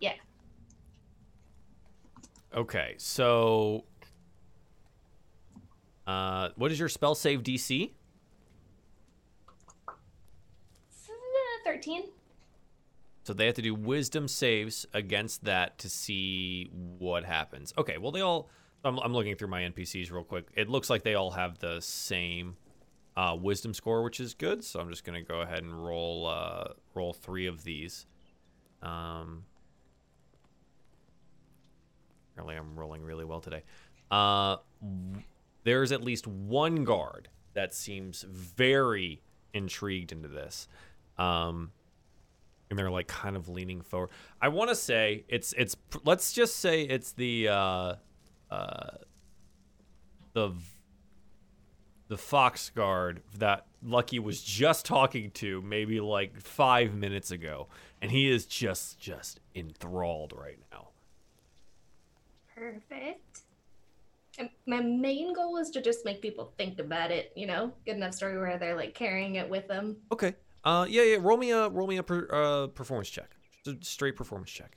Yeah. 0.00 0.14
Okay, 2.54 2.94
so 2.98 3.84
uh 6.06 6.50
what 6.56 6.72
is 6.72 6.78
your 6.78 6.88
spell 6.88 7.14
save 7.14 7.42
DC? 7.42 7.92
Uh, 9.88 9.92
13. 11.64 12.04
So 13.24 13.32
they 13.32 13.46
have 13.46 13.54
to 13.54 13.62
do 13.62 13.74
wisdom 13.74 14.26
saves 14.26 14.84
against 14.92 15.44
that 15.44 15.78
to 15.78 15.88
see 15.88 16.70
what 16.98 17.24
happens. 17.24 17.72
Okay, 17.78 17.98
well 17.98 18.10
they 18.10 18.20
all 18.20 18.48
I'm, 18.84 18.98
I'm 18.98 19.12
looking 19.12 19.36
through 19.36 19.48
my 19.48 19.62
NPCs 19.62 20.10
real 20.10 20.24
quick. 20.24 20.48
It 20.54 20.68
looks 20.68 20.90
like 20.90 21.02
they 21.04 21.14
all 21.14 21.30
have 21.30 21.58
the 21.58 21.80
same 21.80 22.56
uh, 23.16 23.36
wisdom 23.40 23.74
score, 23.74 24.02
which 24.02 24.20
is 24.20 24.34
good. 24.34 24.64
So 24.64 24.80
I'm 24.80 24.90
just 24.90 25.04
gonna 25.04 25.22
go 25.22 25.40
ahead 25.40 25.62
and 25.62 25.72
roll 25.72 26.26
uh, 26.26 26.72
roll 26.94 27.12
three 27.12 27.46
of 27.46 27.62
these. 27.64 28.06
Um, 28.82 29.44
apparently 32.32 32.56
I'm 32.56 32.76
rolling 32.76 33.02
really 33.02 33.24
well 33.24 33.40
today. 33.40 33.62
Uh, 34.10 34.56
there's 35.64 35.92
at 35.92 36.02
least 36.02 36.26
one 36.26 36.84
guard 36.84 37.28
that 37.54 37.74
seems 37.74 38.22
very 38.22 39.22
intrigued 39.52 40.12
into 40.12 40.28
this. 40.28 40.68
Um, 41.18 41.72
and 42.70 42.78
they're 42.78 42.90
like 42.90 43.06
kind 43.06 43.36
of 43.36 43.48
leaning 43.48 43.82
forward. 43.82 44.10
I 44.40 44.48
want 44.48 44.70
to 44.70 44.74
say 44.74 45.24
it's 45.28 45.52
it's 45.58 45.76
let's 46.04 46.32
just 46.32 46.56
say 46.56 46.82
it's 46.82 47.12
the 47.12 47.48
uh 47.48 47.94
uh 48.50 48.90
the 50.32 50.52
the 52.08 52.16
fox 52.16 52.70
guard 52.70 53.22
that 53.38 53.66
Lucky 53.82 54.18
was 54.18 54.42
just 54.42 54.86
talking 54.86 55.30
to 55.32 55.60
maybe 55.62 56.00
like 56.00 56.40
5 56.40 56.94
minutes 56.94 57.30
ago 57.30 57.68
and 58.00 58.10
he 58.10 58.30
is 58.30 58.46
just 58.46 58.98
just 58.98 59.40
enthralled 59.54 60.32
right 60.36 60.58
now. 60.70 60.88
Perfect. 62.54 63.40
And 64.38 64.48
my 64.66 64.80
main 64.80 65.34
goal 65.34 65.58
is 65.58 65.70
to 65.70 65.82
just 65.82 66.04
make 66.04 66.22
people 66.22 66.52
think 66.56 66.78
about 66.78 67.10
it, 67.10 67.32
you 67.36 67.46
know? 67.46 67.72
Good 67.84 67.96
enough 67.96 68.14
story 68.14 68.38
where 68.38 68.58
they're 68.58 68.76
like 68.76 68.94
carrying 68.94 69.34
it 69.36 69.48
with 69.48 69.68
them. 69.68 69.96
Okay. 70.10 70.34
Uh 70.64 70.86
yeah 70.88 71.02
yeah 71.02 71.16
roll 71.20 71.36
me 71.36 71.50
a 71.50 71.68
roll 71.68 71.86
me 71.86 71.96
a 71.98 72.02
per, 72.02 72.28
uh 72.32 72.66
performance 72.68 73.10
check. 73.10 73.30
Just 73.64 73.82
a 73.82 73.84
straight 73.84 74.16
performance 74.16 74.50
check. 74.50 74.76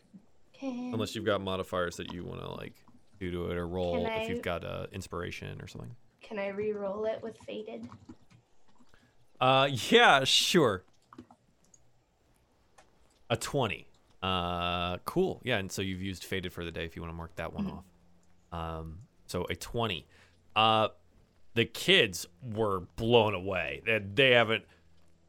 Okay. 0.56 0.90
Unless 0.92 1.16
you've 1.16 1.26
got 1.26 1.42
modifiers 1.42 1.96
that 1.98 2.14
you 2.14 2.24
want 2.24 2.42
to 2.42 2.52
like 2.52 2.74
do 3.20 3.32
to 3.32 3.52
it 3.52 3.58
or 3.58 3.68
roll 3.68 4.06
if 4.06 4.28
you've 4.30 4.42
got 4.42 4.66
uh 4.66 4.88
inspiration 4.92 5.62
or 5.62 5.68
something. 5.68 5.96
Can 6.22 6.40
I 6.40 6.48
re-roll 6.48 7.06
it 7.06 7.22
with 7.22 7.38
faded? 7.46 7.88
Uh, 9.40 9.70
yeah, 9.90 10.24
sure. 10.24 10.84
A 13.30 13.38
20. 13.38 13.88
Uh, 14.24 14.98
cool. 15.06 15.42
Yeah, 15.44 15.58
and 15.58 15.72
so 15.72 15.82
you've 15.82 16.02
used 16.02 16.24
Faded 16.24 16.52
for 16.52 16.66
the 16.66 16.72
day 16.72 16.86
if 16.86 16.96
you 16.96 17.02
want 17.02 17.12
to 17.14 17.18
mark 17.18 17.36
that 17.36 17.54
one 17.54 17.70
off. 17.70 17.84
Um, 18.52 19.00
so 19.26 19.46
a 19.50 19.56
20. 19.56 20.06
Uh, 20.56 20.90
the 21.54 21.66
kids 21.66 22.28
were 22.42 22.82
blown 22.96 23.34
away. 23.34 23.82
They, 23.86 24.00
they 24.00 24.32
haven't, 24.32 24.66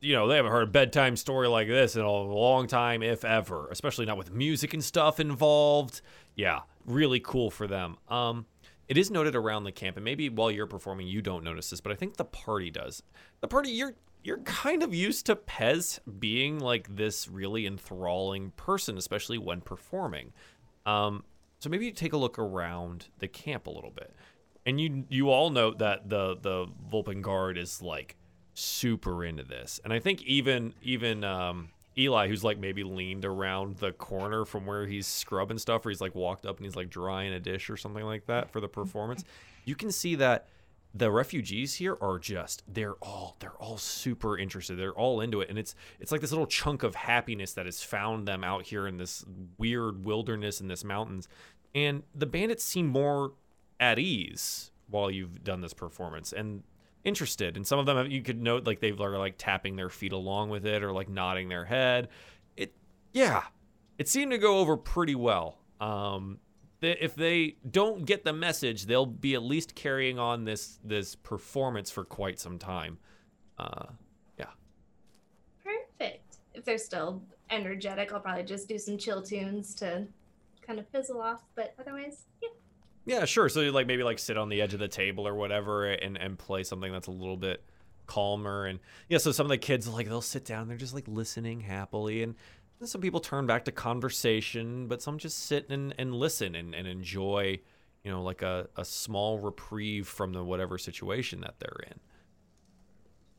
you 0.01 0.15
know, 0.15 0.29
they 0.29 0.37
haven't 0.37 0.53
heard 0.53 0.69
a 0.69 0.71
bedtime 0.71 1.17
story 1.17 1.49
like 1.49 1.69
this 1.69 1.97
in 1.97 2.03
a 2.03 2.11
long 2.11 2.67
time, 2.67 3.03
if 3.03 3.25
ever, 3.25 3.69
especially 3.71 4.07
not 4.07 4.19
with 4.19 4.33
music 4.33 4.75
and 4.75 4.83
stuff 4.83 5.21
involved. 5.21 6.01
Yeah, 6.35 6.61
really 6.85 7.21
cool 7.21 7.51
for 7.51 7.67
them. 7.67 7.97
Um, 8.09 8.47
it 8.89 8.97
is 8.97 9.11
noted 9.11 9.35
around 9.35 9.65
the 9.65 9.73
camp, 9.73 9.97
and 9.97 10.05
maybe 10.05 10.29
while 10.29 10.51
you're 10.51 10.67
performing, 10.67 11.09
you 11.09 11.23
don't 11.23 11.43
notice 11.43 11.71
this, 11.71 11.81
but 11.81 11.91
I 11.91 11.97
think 11.97 12.17
the 12.17 12.25
party 12.25 12.71
does. 12.71 13.03
The 13.41 13.49
party, 13.49 13.71
you're 13.71 13.95
you're 14.23 14.39
kind 14.39 14.83
of 14.83 14.93
used 14.93 15.27
to 15.27 15.37
Pez 15.37 16.01
being 16.19 16.59
like 16.59 16.97
this 16.97 17.29
really 17.29 17.65
enthralling 17.65 18.51
person, 18.57 18.99
especially 18.99 19.39
when 19.39 19.61
performing. 19.61 20.33
Um, 20.85 21.23
so 21.59 21.69
maybe 21.69 21.87
you 21.87 21.93
take 21.93 22.13
a 22.13 22.17
look 22.17 22.39
around 22.39 23.07
the 23.19 23.29
camp 23.29 23.67
a 23.67 23.71
little 23.71 23.91
bit, 23.91 24.15
and 24.65 24.81
you 24.81 25.05
you 25.09 25.31
all 25.31 25.51
note 25.51 25.79
that 25.79 26.09
the 26.09 26.37
the 26.41 26.67
Vulpin 26.91 27.23
guard 27.23 27.59
is 27.59 27.83
like 27.83 28.17
super 28.55 29.25
into 29.25 29.43
this, 29.43 29.81
and 29.85 29.93
I 29.93 29.99
think 29.99 30.23
even 30.23 30.75
even 30.83 31.25
um, 31.25 31.71
Eli, 31.99 32.29
who's 32.29 32.45
like 32.45 32.59
maybe 32.59 32.85
leaned 32.85 33.25
around 33.25 33.77
the 33.79 33.93
corner 33.93 34.45
from 34.45 34.67
where 34.67 34.87
he's 34.87 35.07
scrubbing 35.07 35.59
stuff, 35.59 35.87
or 35.87 35.91
he's 35.91 36.01
like 36.01 36.15
walked 36.15 36.45
up 36.45 36.57
and 36.57 36.67
he's 36.67 36.77
like 36.77 36.91
drying 36.91 37.33
a 37.33 37.41
dish 37.41 37.71
or 37.71 37.77
something 37.77 38.05
like 38.05 38.27
that 38.27 38.51
for 38.51 38.61
the 38.61 38.69
performance. 38.69 39.25
you 39.65 39.75
can 39.75 39.91
see 39.91 40.15
that 40.17 40.49
the 40.97 41.11
refugees 41.11 41.75
here 41.75 41.99
are 42.01 42.19
just 42.19 42.63
they're 42.67 42.95
all 43.03 43.37
they're 43.41 43.57
all 43.59 43.77
super 43.77 44.39
interested. 44.39 44.79
They're 44.79 44.95
all 44.95 45.21
into 45.21 45.41
it, 45.41 45.51
and 45.51 45.59
it's 45.59 45.75
it's 46.01 46.11
like 46.11 46.23
this 46.23 46.31
little 46.31 46.47
chunk 46.47 46.83
of 46.83 46.95
happiness 46.95 47.53
that 47.53 47.67
has 47.67 47.83
found 47.83 48.27
them 48.27 48.43
out 48.43 48.65
here 48.67 48.87
in 48.87 48.97
this 48.97 49.25
weird 49.59 50.05
wilderness 50.05 50.61
in 50.61 50.69
this 50.69 50.85
mountains. 50.85 51.29
and 51.75 52.03
the 52.15 52.27
bandits 52.27 52.65
seem 52.65 52.87
more 52.87 53.35
at 53.79 53.99
ease 53.99 54.71
while 54.89 55.11
you've 55.11 55.45
done 55.45 55.61
this 55.61 55.75
performance 55.75 56.33
and 56.33 56.63
interested. 57.05 57.57
And 57.57 57.67
some 57.67 57.79
of 57.79 57.87
them 57.87 58.11
you 58.11 58.23
could 58.23 58.41
note 58.41 58.67
like 58.67 58.81
they've 58.81 58.99
are 59.01 59.19
like 59.19 59.35
tapping 59.37 59.77
their 59.77 59.91
feet 59.91 60.13
along 60.13 60.49
with 60.49 60.65
it 60.65 60.83
or 60.83 60.93
like 60.93 61.09
nodding 61.09 61.49
their 61.49 61.67
head. 61.67 62.09
It 62.57 62.75
yeah, 63.13 63.43
it 63.99 64.09
seemed 64.09 64.31
to 64.33 64.39
go 64.39 64.59
over 64.59 64.77
pretty 64.77 65.15
well. 65.15 65.59
Um, 65.79 66.39
they, 66.81 66.97
if 67.01 67.15
they 67.15 67.57
don't 67.69 68.05
get 68.05 68.25
the 68.25 68.33
message, 68.33 68.87
they'll 68.87 69.07
be 69.07 69.35
at 69.35 69.43
least 69.43 69.75
carrying 69.75 70.19
on 70.19 70.45
this 70.45 70.79
this 70.85 71.15
performance 71.15 71.91
for 71.91 72.05
quite 72.05 72.39
some 72.39 72.59
time. 72.59 72.99
Uh, 73.59 73.87
yeah. 74.39 74.47
Perfect. 75.65 76.37
If 76.55 76.65
they're 76.65 76.79
still 76.79 77.23
energetic, 77.51 78.13
I'll 78.13 78.21
probably 78.21 78.45
just 78.45 78.69
do 78.69 78.79
some 78.79 78.99
chill 78.99 79.23
tunes 79.23 79.75
to 79.77 80.07
kind 80.61 80.79
of 80.79 80.89
fizzle 80.89 81.21
off. 81.21 81.41
But 81.55 81.75
otherwise, 81.79 82.25
yeah. 82.43 82.49
Yeah, 83.07 83.25
sure. 83.25 83.49
So 83.49 83.61
like 83.71 83.87
maybe 83.87 84.03
like 84.03 84.19
sit 84.19 84.37
on 84.37 84.49
the 84.49 84.61
edge 84.61 84.75
of 84.75 84.81
the 84.81 84.89
table 84.89 85.27
or 85.27 85.35
whatever 85.35 85.87
and 85.87 86.17
and 86.17 86.39
play 86.39 86.65
something 86.65 86.93
that's 86.93 87.07
a 87.07 87.13
little 87.13 87.37
bit 87.37 87.65
calmer 88.07 88.67
and 88.67 88.79
yeah, 89.09 89.19
so 89.19 89.33
some 89.33 89.47
of 89.47 89.51
the 89.51 89.59
kids 89.59 89.89
like 89.89 90.07
they'll 90.09 90.21
sit 90.21 90.45
down, 90.45 90.69
they're 90.69 90.77
just 90.77 90.95
like 90.95 91.09
listening 91.09 91.61
happily 91.61 92.23
and 92.23 92.35
some 92.85 93.01
people 93.01 93.21
turn 93.21 93.47
back 93.47 93.65
to 93.65 93.73
conversation, 93.73 94.87
but 94.87 95.01
some 95.01 95.19
just 95.19 95.39
sit 95.45 95.71
and, 95.71 95.95
and 95.99 96.15
listen 96.15 96.55
and, 96.55 96.75
and 96.75 96.87
enjoy, 96.87 97.59
you 98.05 98.11
know, 98.11 98.23
like 98.23 98.43
a, 98.43 98.69
a 98.77 98.85
small 98.85 99.39
reprieve 99.39 100.07
from 100.07 100.33
the 100.33 100.45
whatever 100.45 100.77
situation 100.77 101.41
that 101.41 101.55
they're 101.59 101.81
in. 101.87 101.99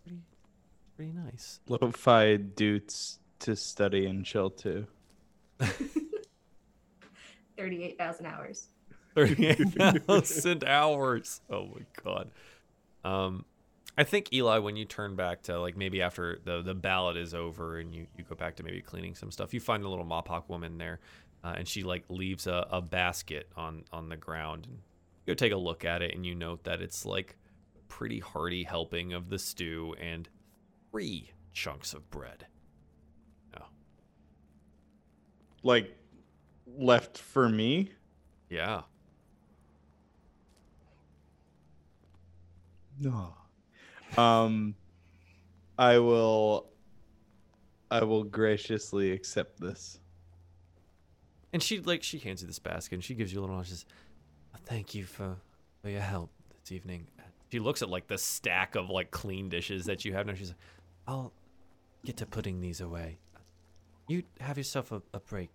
Pretty 0.03 0.21
pretty 0.95 1.11
nice. 1.11 1.59
Lo-fi 1.67 2.37
dudes 2.37 3.19
to 3.39 3.55
study 3.55 4.07
and 4.07 4.25
chill 4.25 4.49
to. 4.49 4.87
38,000 7.57 8.25
hours. 8.25 8.67
38,000 9.15 10.63
hours. 10.63 11.41
Oh 11.49 11.65
my 11.67 11.81
god. 12.03 12.31
Um 13.03 13.45
I 13.97 14.03
think 14.03 14.31
Eli, 14.31 14.59
when 14.59 14.75
you 14.75 14.85
turn 14.85 15.15
back 15.15 15.41
to 15.43 15.59
like 15.59 15.75
maybe 15.75 16.01
after 16.01 16.39
the 16.43 16.61
the 16.61 16.75
ballad 16.75 17.17
is 17.17 17.33
over 17.33 17.79
and 17.79 17.93
you, 17.95 18.05
you 18.15 18.23
go 18.23 18.35
back 18.35 18.55
to 18.57 18.63
maybe 18.63 18.81
cleaning 18.81 19.15
some 19.15 19.31
stuff, 19.31 19.53
you 19.53 19.59
find 19.59 19.83
a 19.83 19.89
little 19.89 20.05
Mapach 20.05 20.47
woman 20.47 20.77
there, 20.77 20.99
uh, 21.43 21.55
and 21.57 21.67
she 21.67 21.83
like 21.83 22.03
leaves 22.09 22.45
a, 22.45 22.67
a 22.71 22.81
basket 22.81 23.49
on 23.57 23.83
on 23.91 24.09
the 24.09 24.17
ground. 24.17 24.65
And 24.67 24.75
you 25.25 25.33
go 25.33 25.33
take 25.33 25.51
a 25.51 25.57
look 25.57 25.83
at 25.83 26.01
it, 26.03 26.13
and 26.15 26.25
you 26.25 26.35
note 26.35 26.63
that 26.65 26.81
it's 26.81 27.05
like 27.05 27.37
pretty 27.87 28.19
hearty 28.19 28.63
helping 28.63 29.13
of 29.13 29.29
the 29.29 29.39
stew 29.39 29.95
and 29.99 30.29
three 30.91 31.31
chunks 31.53 31.93
of 31.93 32.09
bread. 32.11 32.45
Oh, 33.59 33.65
Like 35.63 35.97
left 36.67 37.17
for 37.17 37.49
me. 37.49 37.91
yeah. 38.49 38.81
No. 42.99 43.33
Um 44.17 44.75
I 45.77 45.99
will 45.99 46.67
I 47.89 48.03
will 48.03 48.23
graciously 48.23 49.11
accept 49.11 49.59
this. 49.59 49.99
And 51.53 51.63
she 51.63 51.79
like 51.79 52.03
she 52.03 52.17
hands 52.17 52.41
you 52.41 52.47
this 52.47 52.59
basket 52.59 52.95
and 52.95 53.03
she 53.03 53.13
gives 53.13 53.31
you 53.33 53.39
a 53.39 53.41
little. 53.41 53.57
And 53.57 53.65
she 53.65 53.71
says, 53.71 53.85
"Thank 54.65 54.93
you 54.95 55.05
for 55.05 55.37
for 55.81 55.89
your 55.89 56.01
help 56.01 56.31
this 56.61 56.71
evening." 56.71 57.07
She 57.51 57.59
looks 57.59 57.81
at 57.81 57.89
like 57.89 58.07
the 58.07 58.17
stack 58.17 58.75
of 58.75 58.89
like 58.89 59.11
clean 59.11 59.49
dishes 59.49 59.85
that 59.85 60.03
you 60.03 60.13
have 60.13 60.25
now. 60.25 60.33
She's 60.33 60.49
like, 60.49 60.57
"I'll 61.07 61.31
get 62.03 62.17
to 62.17 62.25
putting 62.25 62.59
these 62.59 62.81
away. 62.81 63.19
You 64.07 64.23
have 64.41 64.57
yourself 64.57 64.91
a, 64.91 65.01
a 65.13 65.19
break. 65.19 65.49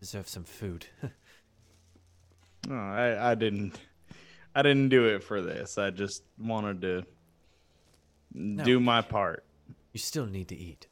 Deserve 0.00 0.28
some 0.28 0.44
food." 0.44 0.86
No, 2.66 2.74
I, 2.76 3.32
I 3.32 3.34
didn't 3.34 3.78
I 4.54 4.62
didn't 4.62 4.88
do 4.88 5.04
it 5.06 5.22
for 5.22 5.42
this. 5.42 5.76
I 5.76 5.90
just 5.90 6.22
wanted 6.38 6.80
to 6.82 7.04
do 8.34 8.80
my 8.80 9.00
part. 9.02 9.44
you 9.92 10.00
still 10.00 10.26
need 10.26 10.48
to 10.48 10.56
eat. 10.56 10.86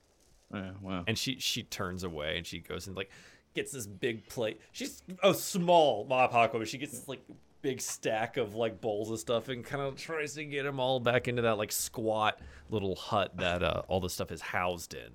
Yeah, 0.52 0.70
well. 0.80 1.04
And 1.06 1.18
she 1.18 1.38
she 1.38 1.62
turns 1.62 2.04
away 2.04 2.36
and 2.36 2.46
she 2.46 2.60
goes 2.60 2.86
and 2.86 2.96
like 2.96 3.10
gets 3.54 3.72
this 3.72 3.86
big 3.86 4.26
plate. 4.28 4.60
She's 4.72 5.02
a 5.22 5.34
small 5.34 6.06
Mapach 6.06 6.52
woman. 6.52 6.66
She 6.66 6.78
gets 6.78 6.92
this 6.92 7.08
like 7.08 7.22
big 7.62 7.80
stack 7.80 8.36
of 8.36 8.54
like 8.54 8.80
bowls 8.80 9.10
of 9.10 9.18
stuff 9.18 9.48
and 9.48 9.64
kind 9.64 9.82
of 9.82 9.96
tries 9.96 10.34
to 10.34 10.44
get 10.44 10.64
them 10.64 10.80
all 10.80 11.00
back 11.00 11.28
into 11.28 11.42
that 11.42 11.58
like 11.58 11.72
squat 11.72 12.40
little 12.70 12.96
hut 12.96 13.36
that 13.36 13.62
uh, 13.62 13.82
all 13.88 14.00
the 14.00 14.10
stuff 14.10 14.30
is 14.32 14.40
housed 14.40 14.94
in. 14.94 15.10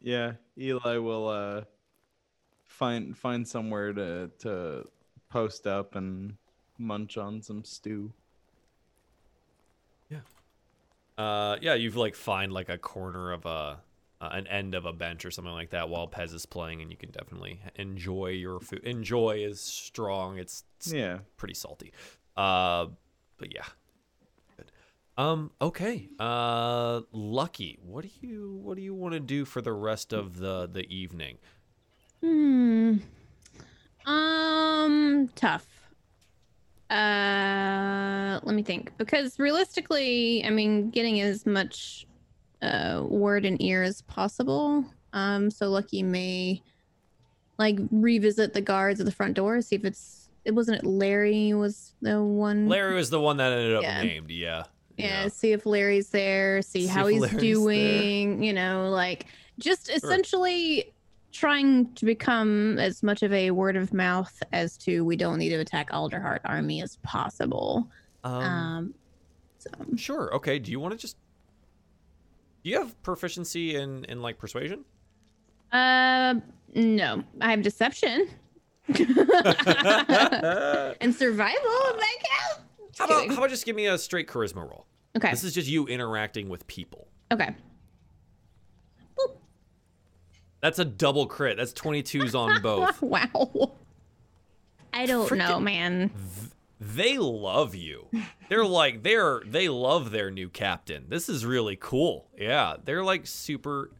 Yeah, 0.00 0.32
Eli 0.56 0.96
will 0.96 1.28
uh 1.28 1.64
find 2.66 3.16
find 3.16 3.46
somewhere 3.46 3.92
to 3.92 4.30
to 4.40 4.88
post 5.28 5.66
up 5.66 5.94
and 5.94 6.36
munch 6.78 7.18
on 7.18 7.42
some 7.42 7.64
stew. 7.64 8.12
Uh, 11.20 11.58
yeah, 11.60 11.74
you've 11.74 11.96
like 11.96 12.14
find 12.14 12.50
like 12.52 12.68
a 12.70 12.78
corner 12.78 13.32
of 13.32 13.44
a 13.44 13.80
uh, 14.22 14.28
an 14.32 14.46
end 14.46 14.74
of 14.74 14.84
a 14.86 14.92
bench 14.92 15.24
or 15.24 15.30
something 15.30 15.52
like 15.52 15.70
that 15.70 15.88
while 15.88 16.06
Pez 16.08 16.32
is 16.34 16.46
playing, 16.46 16.80
and 16.82 16.90
you 16.90 16.96
can 16.96 17.10
definitely 17.10 17.60
enjoy 17.76 18.28
your 18.28 18.60
food. 18.60 18.82
Enjoy 18.84 19.36
is 19.44 19.60
strong. 19.60 20.38
It's, 20.38 20.64
it's 20.78 20.92
Yeah. 20.92 21.18
pretty 21.36 21.54
salty. 21.54 21.92
Uh, 22.36 22.86
but 23.38 23.52
yeah, 23.54 23.64
good. 24.56 24.70
Um, 25.18 25.50
okay. 25.60 26.08
Uh, 26.18 27.00
Lucky, 27.12 27.78
what 27.82 28.04
do 28.04 28.10
you 28.26 28.58
what 28.62 28.76
do 28.76 28.82
you 28.82 28.94
want 28.94 29.12
to 29.14 29.20
do 29.20 29.44
for 29.44 29.60
the 29.60 29.72
rest 29.72 30.12
of 30.12 30.38
the 30.38 30.66
the 30.70 30.86
evening? 30.94 31.36
Hmm. 32.22 32.96
Um, 34.06 35.28
tough. 35.34 35.79
Uh, 36.90 38.40
let 38.42 38.54
me 38.54 38.62
think. 38.62 38.92
Because 38.98 39.38
realistically, 39.38 40.44
I 40.44 40.50
mean, 40.50 40.90
getting 40.90 41.20
as 41.20 41.46
much 41.46 42.06
uh 42.62 43.02
word 43.08 43.44
and 43.46 43.60
ear 43.62 43.82
as 43.82 44.02
possible. 44.02 44.84
Um, 45.12 45.50
so 45.50 45.68
Lucky 45.70 46.02
may 46.02 46.62
like 47.58 47.78
revisit 47.90 48.52
the 48.52 48.60
guards 48.60 49.00
at 49.00 49.06
the 49.06 49.12
front 49.12 49.34
door, 49.34 49.60
see 49.62 49.76
if 49.76 49.84
it's 49.84 50.28
it 50.44 50.52
wasn't 50.52 50.78
it 50.78 50.86
Larry 50.86 51.52
was 51.54 51.94
the 52.02 52.22
one 52.22 52.68
Larry 52.68 52.94
was 52.94 53.10
the 53.10 53.20
one 53.20 53.36
that 53.38 53.52
ended 53.52 53.76
up 53.76 53.82
Yeah. 53.82 54.02
named. 54.02 54.30
Yeah. 54.30 54.64
yeah, 54.96 55.28
see 55.28 55.52
if 55.52 55.64
Larry's 55.66 56.10
there, 56.10 56.60
see, 56.62 56.82
See 56.82 56.86
how 56.86 57.06
he's 57.06 57.20
Larry's 57.20 57.30
there. 57.32 57.40
doing, 57.40 58.42
you 58.42 58.52
know, 58.52 58.90
like 58.90 59.26
just 59.58 59.88
essentially 59.90 60.92
trying 61.32 61.92
to 61.94 62.04
become 62.04 62.78
as 62.78 63.02
much 63.02 63.22
of 63.22 63.32
a 63.32 63.50
word 63.52 63.76
of 63.76 63.92
mouth 63.92 64.42
as 64.52 64.76
to 64.78 65.04
we 65.04 65.16
don't 65.16 65.38
need 65.38 65.50
to 65.50 65.56
attack 65.60 65.90
Alderheart 65.90 66.40
army 66.44 66.82
as 66.82 66.96
possible. 67.02 67.88
Um, 68.24 68.34
Um, 68.42 68.94
so 69.58 69.70
sure. 69.96 70.34
Okay. 70.36 70.58
Do 70.58 70.70
you 70.70 70.80
want 70.80 70.92
to 70.92 70.98
just? 70.98 71.16
Do 72.64 72.70
you 72.70 72.78
have 72.78 73.00
proficiency 73.02 73.76
in 73.76 74.04
in 74.06 74.22
like 74.22 74.38
persuasion? 74.38 74.84
uh 75.72 76.34
no, 76.74 77.22
I 77.40 77.50
have 77.52 77.62
deception. 77.62 78.28
and 78.88 78.96
survival, 81.14 81.70
that 81.96 82.16
counts. 82.22 82.60
Just 82.92 82.98
How 82.98 83.04
about 83.06 83.28
how 83.28 83.34
about 83.38 83.50
just 83.50 83.64
give 83.64 83.76
me 83.76 83.86
a 83.86 83.96
straight 83.98 84.26
charisma 84.28 84.68
roll? 84.68 84.86
okay. 85.16 85.30
This 85.30 85.44
is 85.44 85.54
just 85.54 85.68
you 85.68 85.86
interacting 85.86 86.48
with 86.48 86.66
people. 86.66 87.06
okay. 87.32 87.54
That's 90.60 90.78
a 90.78 90.84
double 90.84 91.26
crit. 91.26 91.56
That's 91.56 91.72
22s 91.72 92.34
on 92.34 92.60
both. 92.62 93.00
wow. 93.02 93.72
I 94.92 95.06
don't 95.06 95.30
know, 95.32 95.46
Frickin- 95.58 95.62
man. 95.62 96.10
They 96.80 97.18
love 97.18 97.74
you. 97.74 98.06
They're 98.48 98.64
like 98.64 99.02
they're 99.02 99.42
they 99.46 99.68
love 99.68 100.10
their 100.10 100.30
new 100.30 100.48
captain. 100.48 101.04
This 101.08 101.28
is 101.28 101.44
really 101.44 101.76
cool. 101.76 102.26
Yeah, 102.38 102.76
they're 102.82 103.04
like 103.04 103.26
super 103.26 103.90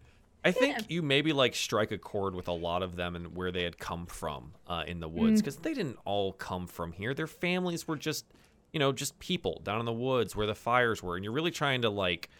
I 0.45 0.53
think 0.53 0.91
you 0.91 1.03
maybe 1.03 1.33
like 1.33 1.55
strike 1.55 1.93
a 1.93 1.99
chord 1.99 2.35
with 2.35 2.49
a 2.49 2.53
lot 2.53 2.83
of 2.83 2.97
them 2.97 3.15
and 3.15 3.37
where 3.37 3.53
they 3.53 3.63
had 3.63 3.79
come 3.79 4.07
from 4.07 4.53
uh, 4.67 4.85
in 4.87 5.01
the 5.01 5.09
woods 5.09 5.43
because 5.43 5.57
they 5.57 5.75
didn't 5.75 5.99
all 6.05 6.33
come 6.33 6.67
from 6.67 6.93
here. 6.93 7.13
Their 7.13 7.27
families 7.27 7.87
were 7.87 7.97
just, 7.97 8.25
you 8.73 8.81
know, 8.81 8.93
just 8.93 9.19
people 9.19 9.61
down 9.65 9.81
in 9.81 9.85
the 9.87 9.93
woods 9.93 10.35
where 10.35 10.47
the 10.47 10.55
fires 10.55 11.03
were, 11.03 11.17
and 11.17 11.25
you're 11.25 11.35
really 11.35 11.51
trying 11.51 11.83
to 11.83 11.91
like 11.91 12.31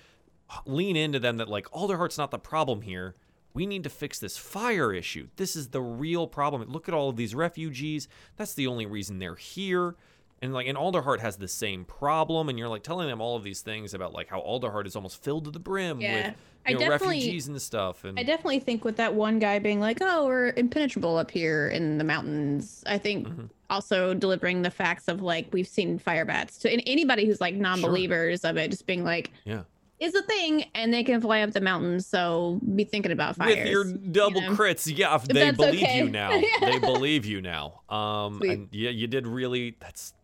lean 0.65 0.97
into 0.97 1.19
them 1.19 1.37
that 1.37 1.49
like 1.49 1.71
Alderheart's 1.73 2.17
not 2.17 2.31
the 2.31 2.39
problem 2.39 2.81
here. 2.81 3.17
We 3.53 3.67
need 3.67 3.83
to 3.85 3.91
fix 3.91 4.19
this 4.19 4.37
fire 4.37 4.93
issue. 4.93 5.29
This 5.37 5.57
is 5.57 5.69
the 5.69 5.81
real 5.81 6.27
problem. 6.27 6.63
Look 6.69 6.89
at 6.89 6.95
all 6.95 7.09
of 7.09 7.17
these 7.17 7.35
refugees. 7.35 8.07
That's 8.37 8.55
the 8.55 8.67
only 8.67 8.87
reason 8.87 9.19
they're 9.19 9.35
here. 9.35 9.97
And 10.43 10.55
like 10.55 10.67
and 10.67 10.79
Alderheart 10.79 11.21
has 11.21 11.37
the 11.37 11.49
same 11.49 11.85
problem, 11.85 12.49
and 12.49 12.59
you're 12.59 12.69
like 12.69 12.83
telling 12.83 13.09
them 13.09 13.21
all 13.21 13.37
of 13.37 13.43
these 13.45 13.61
things 13.61 13.93
about 13.93 14.15
like 14.15 14.29
how 14.29 14.41
Alderheart 14.41 14.87
is 14.87 14.97
almost 14.97 15.23
filled 15.23 15.45
to 15.45 15.51
the 15.51 15.59
brim 15.59 16.01
Yeah. 16.01 16.29
with 16.29 16.35
you 16.69 16.79
know, 16.79 16.89
refugees 16.89 17.47
and 17.49 17.61
stuff. 17.61 18.05
And 18.05 18.19
I 18.19 18.23
definitely 18.23 18.61
think 18.61 18.83
with 18.85 18.97
that 18.97 19.15
one 19.15 19.39
guy 19.39 19.59
being 19.59 19.81
like, 19.81 19.99
"Oh, 20.01 20.27
we're 20.27 20.55
impenetrable 20.57 21.19
up 21.19 21.31
here 21.31 21.69
in 21.69 21.99
the 21.99 22.05
mountains." 22.05 22.83
I 22.87 22.97
think 22.97 23.29
Mhm. 23.29 23.51
also 23.69 24.15
delivering 24.15 24.63
the 24.63 24.71
facts 24.71 25.09
of 25.09 25.21
like 25.21 25.49
we've 25.53 25.69
seen 25.69 25.99
fire 25.99 26.25
bats 26.25 26.57
to 26.61 26.73
an- 26.73 26.81
anybody 26.81 27.27
who's 27.27 27.41
like 27.41 27.55
non-believers 27.55 28.43
of 28.45 28.57
it, 28.57 28.71
just 28.71 28.87
being 28.87 29.05
like, 29.05 29.31
Yeah. 29.45 29.65
Is 30.01 30.15
a 30.15 30.23
thing, 30.23 30.65
and 30.75 30.93
they 30.93 31.05
can 31.05 31.21
fly 31.21 31.43
up 31.43 31.53
the 31.53 31.61
mountains. 31.61 32.07
So 32.07 32.61
be 32.75 32.85
thinking 32.85 33.13
about 33.13 33.37
fires. 33.37 33.57
With 33.57 33.67
your 33.69 33.85
double 33.85 34.41
know? 34.41 34.53
crits, 34.53 34.91
yeah, 34.97 35.15
If 35.15 35.25
they 35.25 35.51
believe 35.53 35.83
okay. 35.83 35.99
you 35.99 36.09
now. 36.11 36.31
they 36.61 36.79
believe 36.79 37.27
you 37.27 37.41
now. 37.43 37.83
Um, 37.89 38.41
yeah, 38.73 38.91
you 38.91 39.07
did 39.07 39.27
really. 39.27 39.77
That's 39.81 40.15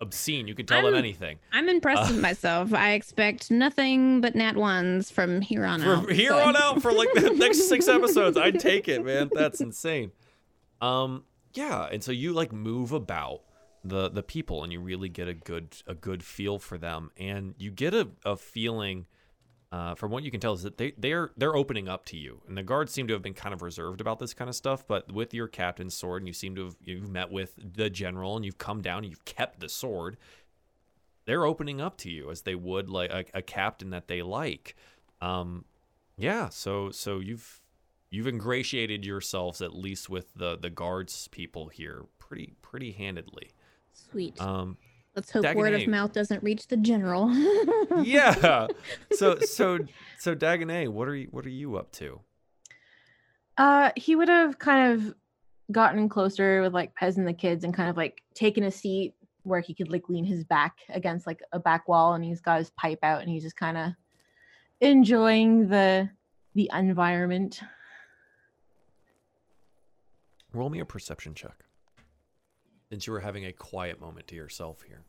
obscene. 0.00 0.46
You 0.46 0.54
can 0.54 0.66
tell 0.66 0.82
them 0.82 0.94
I'm- 0.94 0.96
anything. 0.96 1.38
I'm 1.52 1.68
impressed 1.68 2.10
Uh, 2.10 2.14
with 2.14 2.20
myself. 2.20 2.74
I 2.74 2.92
expect 2.92 3.50
nothing 3.50 4.20
but 4.20 4.34
nat 4.34 4.56
ones 4.56 5.10
from 5.10 5.40
here 5.40 5.64
on 5.64 5.82
out. 5.82 6.04
From 6.04 6.14
here 6.14 6.30
so- 6.30 6.38
on 6.38 6.56
out 6.56 6.82
for 6.82 6.92
like 6.92 7.08
the 7.14 7.30
next 7.30 7.68
six 7.68 7.88
episodes, 7.98 8.36
I'd 8.36 8.58
take 8.60 8.88
it, 8.88 9.04
man. 9.04 9.30
That's 9.32 9.60
insane. 9.60 10.12
Um, 10.80 11.24
yeah, 11.54 11.88
and 11.90 12.02
so 12.04 12.12
you 12.12 12.32
like 12.34 12.52
move 12.52 12.92
about 12.92 13.40
the 13.84 14.08
the 14.10 14.22
people, 14.22 14.62
and 14.64 14.72
you 14.72 14.80
really 14.80 15.08
get 15.08 15.28
a 15.28 15.34
good 15.34 15.76
a 15.86 15.94
good 15.94 16.22
feel 16.22 16.58
for 16.58 16.76
them, 16.76 17.10
and 17.16 17.54
you 17.58 17.70
get 17.70 17.94
a, 17.94 18.08
a 18.24 18.36
feeling. 18.36 19.06
Uh, 19.72 19.96
from 19.96 20.12
what 20.12 20.22
you 20.22 20.30
can 20.30 20.38
tell 20.38 20.52
is 20.52 20.62
that 20.62 20.78
they 20.78 20.92
they're 20.96 21.32
they're 21.36 21.56
opening 21.56 21.88
up 21.88 22.04
to 22.06 22.16
you, 22.16 22.40
and 22.46 22.56
the 22.56 22.62
guards 22.62 22.92
seem 22.92 23.08
to 23.08 23.12
have 23.12 23.22
been 23.22 23.34
kind 23.34 23.52
of 23.52 23.62
reserved 23.62 24.00
about 24.00 24.20
this 24.20 24.32
kind 24.32 24.48
of 24.48 24.54
stuff. 24.54 24.86
But 24.86 25.12
with 25.12 25.34
your 25.34 25.48
captain's 25.48 25.94
sword, 25.94 26.22
and 26.22 26.28
you 26.28 26.32
seem 26.32 26.54
to 26.54 26.66
have 26.66 26.76
you've 26.84 27.10
met 27.10 27.32
with 27.32 27.54
the 27.56 27.90
general, 27.90 28.36
and 28.36 28.44
you've 28.44 28.58
come 28.58 28.80
down, 28.80 28.98
and 28.98 29.08
you've 29.10 29.24
kept 29.24 29.58
the 29.60 29.68
sword. 29.68 30.16
They're 31.24 31.44
opening 31.44 31.80
up 31.80 31.96
to 31.98 32.10
you 32.10 32.30
as 32.30 32.42
they 32.42 32.54
would 32.54 32.88
like 32.88 33.10
a, 33.10 33.24
a 33.34 33.42
captain 33.42 33.90
that 33.90 34.06
they 34.06 34.22
like. 34.22 34.76
Um, 35.20 35.64
yeah, 36.16 36.48
so 36.48 36.90
so 36.90 37.18
you've 37.18 37.60
you've 38.10 38.28
ingratiated 38.28 39.04
yourselves 39.04 39.60
at 39.60 39.74
least 39.74 40.08
with 40.08 40.32
the 40.34 40.56
the 40.56 40.70
guards 40.70 41.28
people 41.28 41.68
here 41.68 42.04
pretty 42.18 42.54
pretty 42.62 42.92
handedly. 42.92 43.50
Sweet. 43.92 44.40
Um, 44.40 44.76
Let's 45.16 45.30
hope 45.30 45.54
word 45.54 45.72
of 45.72 45.88
mouth 45.88 46.12
doesn't 46.12 46.42
reach 46.42 46.68
the 46.68 46.76
general. 46.76 47.34
yeah. 48.02 48.68
So 49.12 49.38
so 49.38 49.78
so 50.18 50.34
Dagonet, 50.34 50.88
what 50.88 51.08
are 51.08 51.14
you 51.14 51.28
what 51.30 51.46
are 51.46 51.50
you 51.50 51.76
up 51.76 51.90
to? 51.92 52.20
Uh, 53.56 53.90
he 53.96 54.14
would 54.14 54.28
have 54.28 54.58
kind 54.58 54.92
of 54.92 55.14
gotten 55.72 56.10
closer 56.10 56.60
with 56.60 56.74
like 56.74 56.94
Pez 56.94 57.16
and 57.16 57.26
the 57.26 57.32
kids 57.32 57.64
and 57.64 57.72
kind 57.72 57.88
of 57.88 57.96
like 57.96 58.22
taken 58.34 58.64
a 58.64 58.70
seat 58.70 59.14
where 59.44 59.60
he 59.60 59.72
could 59.72 59.90
like 59.90 60.08
lean 60.10 60.24
his 60.24 60.44
back 60.44 60.76
against 60.90 61.26
like 61.26 61.40
a 61.52 61.58
back 61.58 61.88
wall 61.88 62.12
and 62.12 62.22
he's 62.22 62.42
got 62.42 62.58
his 62.58 62.70
pipe 62.70 62.98
out 63.02 63.22
and 63.22 63.30
he's 63.30 63.42
just 63.42 63.56
kind 63.56 63.78
of 63.78 63.92
enjoying 64.80 65.68
the 65.68 66.10
the 66.54 66.70
environment. 66.74 67.60
Roll 70.52 70.68
me 70.68 70.80
a 70.80 70.84
perception 70.84 71.34
check. 71.34 71.65
Since 72.90 73.06
you 73.06 73.12
were 73.12 73.20
having 73.20 73.44
a 73.44 73.52
quiet 73.52 74.00
moment 74.00 74.28
to 74.28 74.34
yourself 74.36 74.82
here. 74.82 75.02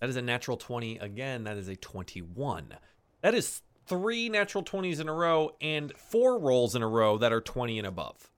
That 0.00 0.10
is 0.10 0.16
a 0.16 0.22
natural 0.22 0.56
20. 0.56 0.98
Again, 0.98 1.44
that 1.44 1.56
is 1.56 1.68
a 1.68 1.76
21. 1.76 2.74
That 3.22 3.34
is 3.34 3.62
three 3.86 4.28
natural 4.28 4.64
20s 4.64 5.00
in 5.00 5.08
a 5.08 5.12
row 5.12 5.52
and 5.60 5.92
four 5.96 6.38
rolls 6.38 6.74
in 6.74 6.82
a 6.82 6.88
row 6.88 7.18
that 7.18 7.32
are 7.32 7.40
20 7.40 7.78
and 7.78 7.86
above 7.86 8.30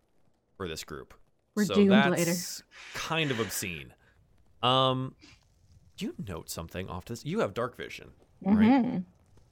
for 0.56 0.68
this 0.68 0.84
group. 0.84 1.14
We're 1.54 1.64
so 1.64 1.74
doomed 1.74 1.92
that's 1.92 2.18
later. 2.18 2.34
kind 2.94 3.30
of 3.30 3.40
obscene. 3.40 3.94
Um, 4.62 5.14
you 5.98 6.14
note 6.28 6.50
something 6.50 6.88
off 6.88 7.06
to 7.06 7.14
this. 7.14 7.24
You 7.24 7.40
have 7.40 7.54
dark 7.54 7.76
vision, 7.76 8.10
right? 8.42 8.56
Mhm. 8.84 9.04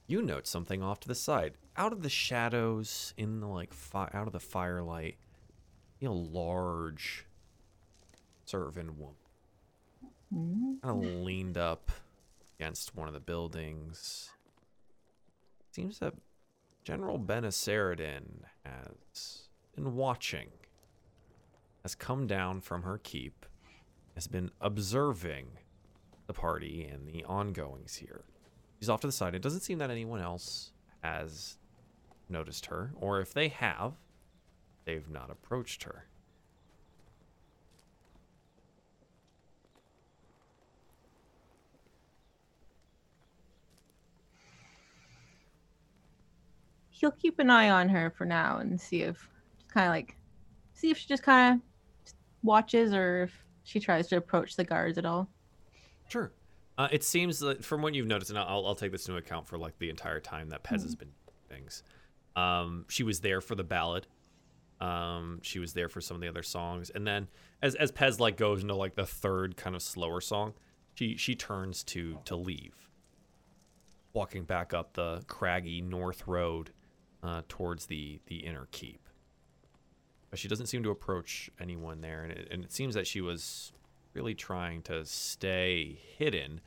you 0.07 0.21
note 0.21 0.47
something 0.47 0.83
off 0.83 1.01
to 1.01 1.09
the 1.09 1.15
side 1.15 1.55
out 1.77 1.93
of 1.93 2.03
the 2.03 2.11
shadows 2.11 3.15
in 3.17 3.41
the 3.41 3.47
like 3.49 3.73
fi- 3.73 4.11
out 4.12 4.27
of 4.27 4.33
the 4.35 4.41
firelight 4.41 5.17
you 5.99 6.09
know, 6.09 6.15
large 6.15 7.25
servant 8.47 8.95
woman 8.99 9.16
Mhm. 10.32 10.82
kind 10.82 11.05
of 11.05 11.12
leaned 11.22 11.57
up 11.59 11.90
against 12.59 12.95
one 12.95 13.09
of 13.09 13.14
the 13.14 13.20
buildings 13.20 14.30
seems 15.70 15.99
that 15.99 16.14
general 16.84 17.18
benaceridin 17.18 18.45
has 18.64 19.49
been 19.74 19.95
watching 19.97 20.51
has 21.82 21.95
come 21.95 22.26
down 22.26 22.61
from 22.61 22.82
her 22.82 22.99
keep 22.99 23.47
has 24.14 24.26
been 24.26 24.51
observing 24.61 25.59
the 26.26 26.32
party 26.34 26.84
and 26.84 27.07
the 27.09 27.24
ongoings 27.24 27.97
here 27.97 28.24
She's 28.80 28.88
off 28.90 29.01
to 29.01 29.07
the 29.07 29.12
side. 29.12 29.34
It 29.34 29.40
doesn't 29.40 29.61
seem 29.61 29.78
that 29.78 29.88
anyone 29.88 30.20
else 30.20 30.72
has 31.03 31.57
noticed 32.28 32.66
her, 32.66 32.92
or 32.97 33.20
if 33.20 33.32
they 33.32 33.49
have, 33.49 33.95
they've 34.84 35.09
not 35.09 35.30
approached 35.30 35.84
her. 35.84 36.07
He'll 46.97 47.11
keep 47.11 47.40
an 47.40 47.51
eye 47.51 47.70
on 47.70 47.88
her 47.88 48.11
for 48.11 48.24
now 48.24 48.59
and 48.59 48.80
see 48.80 49.03
if 49.03 49.28
kind 49.68 49.86
of 49.86 49.90
like 49.90 50.16
see 50.74 50.90
if 50.90 50.99
she 50.99 51.09
just 51.09 51.24
kind 51.24 51.55
of 51.55 52.12
watches 52.45 52.95
or 52.95 53.24
if 53.24 53.45
she 53.64 53.80
tries 53.80 54.07
to 54.09 54.16
approach 54.16 54.55
the 54.55 54.64
guards 54.64 54.97
at 54.97 55.05
all. 55.05 55.28
Sure. 56.09 56.32
Uh, 56.78 56.88
it 56.92 57.03
seems 57.03 57.40
that 57.40 57.64
from 57.64 57.82
what 57.82 57.95
you've 57.95 58.07
noticed, 58.07 58.30
and 58.30 58.38
I'll, 58.38 58.66
I'll 58.66 58.74
take 58.74 58.92
this 58.92 59.09
into 59.09 59.18
account 59.18 59.47
for 59.47 59.59
like 59.59 59.78
the 59.78 59.90
entire 59.90 60.20
time 60.20 60.51
that 60.51 60.62
Pez 60.62 60.82
has 60.82 60.95
been 60.95 61.09
doing 61.26 61.61
things. 61.61 61.82
Um, 62.36 62.84
she 62.88 63.03
was 63.03 63.20
there 63.20 63.40
for 63.40 63.55
the 63.55 63.64
ballad. 63.64 64.07
Um, 64.80 65.40
she 65.42 65.59
was 65.59 65.72
there 65.72 65.88
for 65.88 66.01
some 66.01 66.16
of 66.16 66.20
the 66.20 66.28
other 66.28 66.42
songs, 66.42 66.90
and 66.90 67.07
then 67.07 67.28
as 67.62 67.74
as 67.76 67.90
Pez 67.92 68.18
like 68.20 68.36
goes 68.36 68.62
into 68.62 68.74
like 68.74 68.97
the 68.97 69.07
third 69.07 69.57
kind 69.57 69.74
of 69.74 69.82
slower 69.82 70.20
song, 70.20 70.55
she 70.95 71.16
she 71.16 71.34
turns 71.34 71.84
to 71.84 72.18
to 72.24 72.36
leave, 72.36 72.74
walking 74.12 74.45
back 74.45 74.74
up 74.74 74.95
the 74.95 75.24
craggy 75.28 75.80
north 75.80 76.26
road 76.26 76.72
uh, 77.25 77.43
towards 77.49 77.87
the 77.87 78.20
the 78.27 78.37
inner 78.37 78.68
keep. 78.70 79.01
But 80.31 80.39
she 80.39 80.49
doesn't 80.49 80.66
seem 80.66 80.83
to 80.83 80.91
approach 80.91 81.51
anyone 81.61 82.01
there, 82.01 82.22
and 82.25 82.33
it, 82.33 82.49
and 82.51 82.64
it 82.64 82.72
seems 82.72 82.95
that 82.95 83.07
she 83.07 83.20
was 83.20 83.72
really 84.12 84.35
trying 84.35 84.83
to 84.83 85.05
stay 85.05 85.99
hidden, 86.18 86.61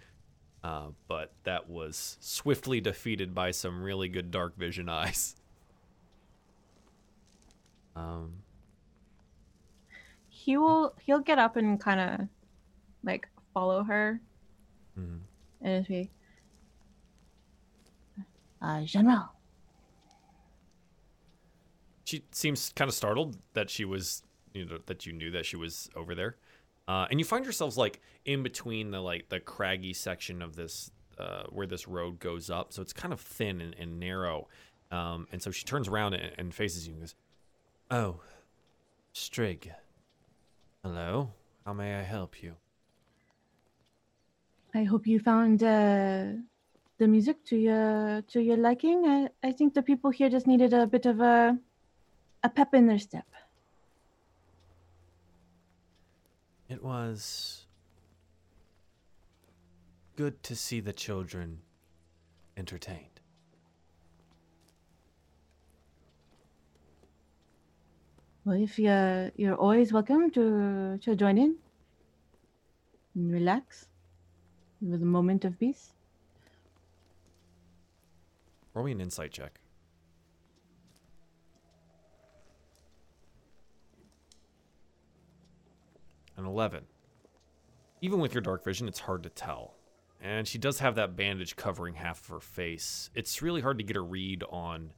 uh, 0.63 0.87
but 1.07 1.33
that 1.43 1.69
was 1.69 2.17
swiftly 2.19 2.81
defeated 2.81 3.33
by 3.35 3.51
some 3.51 3.81
really 3.83 4.09
good 4.09 4.31
dark 4.31 4.57
vision 4.57 4.89
eyes. 4.89 5.35
Um, 7.95 8.43
He 10.29 10.55
will 10.55 10.93
he'll 11.01 11.19
get 11.19 11.39
up 11.39 11.55
and 11.55 11.79
kind 11.79 11.99
of 11.99 12.27
like 13.03 13.27
follow 13.55 13.83
her 13.83 14.21
mhm. 14.95 15.21
and 15.61 15.87
be 15.87 16.11
uh 18.61 18.81
General. 18.83 19.31
She 22.07 22.23
seems 22.31 22.71
kind 22.73 22.87
of 22.87 22.95
startled 22.95 23.37
that 23.51 23.69
she 23.69 23.83
was, 23.83 24.23
you 24.53 24.63
know, 24.63 24.77
that 24.85 25.05
you 25.05 25.11
knew 25.11 25.29
that 25.31 25.45
she 25.45 25.57
was 25.57 25.89
over 25.93 26.15
there, 26.15 26.37
uh, 26.87 27.05
and 27.09 27.19
you 27.19 27.25
find 27.25 27.43
yourselves 27.43 27.77
like 27.77 27.99
in 28.23 28.43
between 28.43 28.91
the 28.91 29.01
like 29.01 29.27
the 29.27 29.41
craggy 29.41 29.91
section 29.91 30.41
of 30.41 30.55
this 30.55 30.89
uh, 31.19 31.43
where 31.49 31.67
this 31.67 31.85
road 31.85 32.21
goes 32.21 32.49
up, 32.49 32.71
so 32.71 32.81
it's 32.81 32.93
kind 32.93 33.11
of 33.11 33.19
thin 33.19 33.59
and, 33.59 33.75
and 33.77 33.99
narrow, 33.99 34.47
um, 34.89 35.27
and 35.33 35.41
so 35.41 35.51
she 35.51 35.65
turns 35.65 35.89
around 35.89 36.13
and, 36.13 36.31
and 36.37 36.55
faces 36.55 36.87
you 36.87 36.93
and 36.93 37.01
goes, 37.01 37.15
"Oh, 37.91 38.21
Strig, 39.13 39.69
hello, 40.83 41.33
how 41.65 41.73
may 41.73 41.99
I 41.99 42.03
help 42.03 42.41
you?" 42.41 42.55
I 44.73 44.85
hope 44.85 45.05
you 45.05 45.19
found 45.19 45.61
uh, 45.61 46.27
the 46.99 47.07
music 47.09 47.43
to 47.47 47.57
your 47.57 48.21
to 48.29 48.39
your 48.39 48.55
liking. 48.55 49.03
I, 49.05 49.27
I 49.43 49.51
think 49.51 49.73
the 49.73 49.81
people 49.81 50.09
here 50.09 50.29
just 50.29 50.47
needed 50.47 50.71
a 50.71 50.87
bit 50.87 51.05
of 51.05 51.19
a 51.19 51.59
a 52.43 52.49
pep 52.49 52.73
in 52.73 52.87
their 52.87 52.99
step. 52.99 53.25
It 56.69 56.83
was 56.83 57.65
good 60.15 60.43
to 60.43 60.55
see 60.55 60.79
the 60.79 60.93
children 60.93 61.59
entertained. 62.57 63.21
Well, 68.43 68.61
if 68.61 68.79
you're 68.79 69.31
you're 69.35 69.55
always 69.55 69.91
welcome 69.91 70.31
to 70.31 70.97
to 71.01 71.15
join 71.15 71.37
in 71.37 71.55
and 73.15 73.31
relax 73.31 73.87
with 74.81 75.01
a 75.01 75.05
moment 75.05 75.43
of 75.45 75.59
peace. 75.59 75.93
Roll 78.73 78.85
me 78.85 78.91
an 78.91 79.01
insight 79.01 79.31
check. 79.31 79.59
An 86.37 86.45
11. 86.45 86.83
Even 88.01 88.19
with 88.19 88.33
your 88.33 88.41
dark 88.41 88.63
vision, 88.63 88.87
it's 88.87 88.99
hard 88.99 89.23
to 89.23 89.29
tell. 89.29 89.73
And 90.21 90.47
she 90.47 90.57
does 90.57 90.79
have 90.79 90.95
that 90.95 91.15
bandage 91.15 91.55
covering 91.55 91.95
half 91.95 92.21
of 92.21 92.27
her 92.27 92.39
face. 92.39 93.09
It's 93.15 93.41
really 93.41 93.61
hard 93.61 93.77
to 93.79 93.83
get 93.83 93.97
a 93.97 94.01
read 94.01 94.43
on 94.49 94.91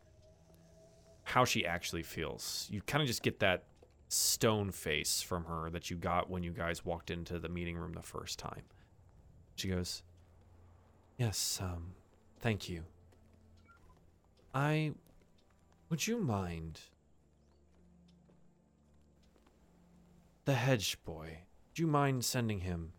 how 1.23 1.45
she 1.45 1.65
actually 1.65 2.03
feels. 2.03 2.67
You 2.71 2.81
kind 2.81 3.01
of 3.01 3.07
just 3.07 3.23
get 3.23 3.39
that 3.39 3.63
stone 4.07 4.71
face 4.71 5.21
from 5.21 5.45
her 5.45 5.69
that 5.69 5.89
you 5.89 5.97
got 5.97 6.29
when 6.29 6.43
you 6.43 6.51
guys 6.51 6.83
walked 6.83 7.11
into 7.11 7.39
the 7.39 7.49
meeting 7.49 7.77
room 7.77 7.93
the 7.93 8.01
first 8.01 8.39
time. 8.39 8.63
She 9.55 9.67
goes, 9.67 10.03
Yes, 11.17 11.59
um, 11.61 11.93
Thank 12.39 12.69
you. 12.69 12.83
I. 14.53 14.93
Would 15.89 16.07
you 16.07 16.19
mind. 16.19 16.79
The 20.49 20.55
hedge 20.55 20.97
boy. 21.05 21.41
Do 21.75 21.83
you 21.83 21.87
mind 21.87 22.25
sending 22.25 22.61
him 22.61 22.93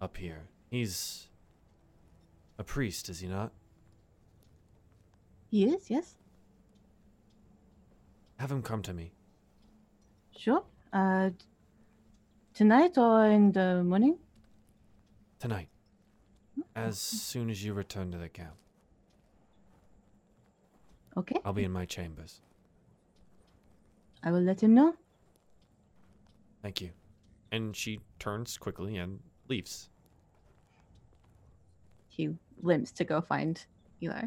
up 0.00 0.16
here? 0.16 0.42
He's 0.70 1.26
a 2.60 2.62
priest, 2.62 3.08
is 3.08 3.18
he 3.18 3.26
not? 3.26 3.50
He 5.50 5.64
is, 5.64 5.90
yes. 5.90 6.14
Have 8.36 8.52
him 8.52 8.62
come 8.62 8.82
to 8.82 8.92
me. 8.92 9.10
Sure. 10.38 10.62
Uh, 10.92 11.30
tonight 12.54 12.96
or 12.98 13.26
in 13.26 13.50
the 13.50 13.82
morning? 13.82 14.16
Tonight. 15.40 15.70
As 16.76 17.00
soon 17.00 17.50
as 17.50 17.64
you 17.64 17.74
return 17.74 18.12
to 18.12 18.18
the 18.18 18.28
camp. 18.28 18.54
Okay. 21.16 21.40
I'll 21.44 21.52
be 21.52 21.64
in 21.64 21.72
my 21.72 21.84
chambers. 21.84 22.42
I 24.22 24.30
will 24.30 24.42
let 24.42 24.62
him 24.62 24.72
know. 24.74 24.94
Thank 26.62 26.80
you. 26.80 26.90
And 27.50 27.76
she 27.76 28.00
turns 28.18 28.56
quickly 28.56 28.96
and 28.96 29.20
leaves. 29.48 29.90
He 32.08 32.30
limps 32.62 32.92
to 32.92 33.04
go 33.04 33.20
find 33.20 33.64
Eli. 34.02 34.26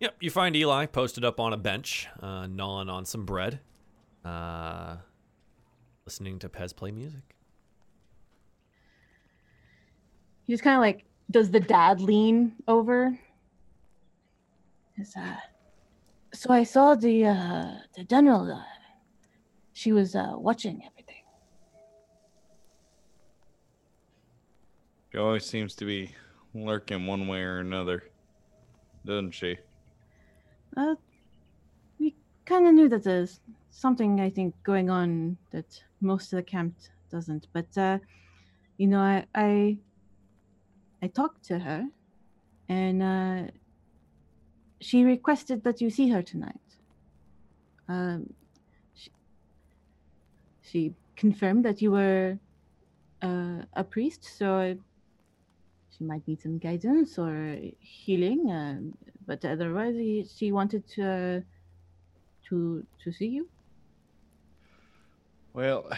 Yep, 0.00 0.16
you 0.20 0.30
find 0.30 0.54
Eli 0.54 0.86
posted 0.86 1.24
up 1.24 1.40
on 1.40 1.52
a 1.52 1.56
bench, 1.56 2.06
uh, 2.20 2.46
gnawing 2.46 2.88
on 2.88 3.04
some 3.04 3.24
bread, 3.24 3.58
uh, 4.24 4.96
listening 6.06 6.38
to 6.38 6.48
Pez 6.48 6.74
play 6.74 6.92
music. 6.92 7.34
He 10.46 10.52
just 10.52 10.62
kind 10.62 10.76
of 10.76 10.80
like 10.80 11.04
does 11.30 11.50
the 11.50 11.60
dad 11.60 12.00
lean 12.00 12.52
over. 12.68 13.18
Is 14.96 15.14
uh, 15.16 15.36
so 16.32 16.50
I 16.50 16.62
saw 16.62 16.94
the 16.94 17.26
uh 17.26 17.74
the 17.96 18.04
general. 18.04 18.50
Uh, 18.50 18.62
she 19.72 19.92
was 19.92 20.14
uh 20.14 20.32
watching 20.36 20.82
everything. 20.86 21.07
Always 25.18 25.44
seems 25.44 25.74
to 25.74 25.84
be 25.84 26.14
lurking 26.54 27.04
one 27.04 27.26
way 27.26 27.42
or 27.42 27.58
another, 27.58 28.04
doesn't 29.04 29.32
she? 29.32 29.58
Uh, 30.76 30.94
we 31.98 32.14
kind 32.44 32.68
of 32.68 32.74
knew 32.74 32.88
that 32.88 33.02
there's 33.02 33.40
something 33.70 34.20
I 34.20 34.30
think 34.30 34.54
going 34.62 34.90
on 34.90 35.36
that 35.50 35.82
most 36.00 36.32
of 36.32 36.36
the 36.36 36.44
camp 36.44 36.76
doesn't. 37.10 37.48
But 37.52 37.76
uh, 37.76 37.98
you 38.76 38.86
know, 38.86 39.00
I 39.00 39.24
I, 39.34 39.78
I 41.02 41.08
talked 41.08 41.42
to 41.46 41.58
her, 41.58 41.88
and 42.68 43.02
uh, 43.02 43.50
she 44.80 45.02
requested 45.02 45.64
that 45.64 45.80
you 45.80 45.90
see 45.90 46.08
her 46.10 46.22
tonight. 46.22 46.60
Um, 47.88 48.32
she, 48.94 49.10
she 50.62 50.94
confirmed 51.16 51.64
that 51.64 51.82
you 51.82 51.90
were 51.90 52.38
uh, 53.20 53.62
a 53.74 53.82
priest, 53.82 54.24
so 54.38 54.78
she 55.98 56.04
might 56.04 56.26
need 56.28 56.40
some 56.40 56.58
guidance 56.58 57.18
or 57.18 57.58
healing. 57.80 58.50
Um, 58.50 58.94
but 59.26 59.44
otherwise, 59.44 59.94
he, 59.96 60.24
she 60.24 60.52
wanted 60.52 60.86
to 60.90 61.02
uh, 61.02 61.40
to 62.48 62.86
to 63.04 63.12
see 63.12 63.26
you. 63.26 63.48
Well, 65.52 65.90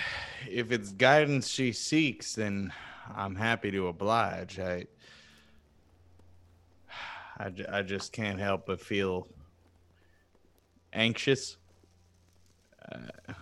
if 0.48 0.72
it's 0.72 0.92
guidance 0.92 1.48
she 1.48 1.72
seeks, 1.72 2.34
then 2.34 2.72
I'm 3.14 3.36
happy 3.36 3.70
to 3.72 3.88
oblige. 3.88 4.58
I, 4.58 4.86
I, 7.38 7.52
I 7.68 7.82
just 7.82 8.12
can't 8.12 8.38
help 8.38 8.66
but 8.66 8.80
feel 8.80 9.28
anxious. 10.92 11.58
Uh, 12.90 13.34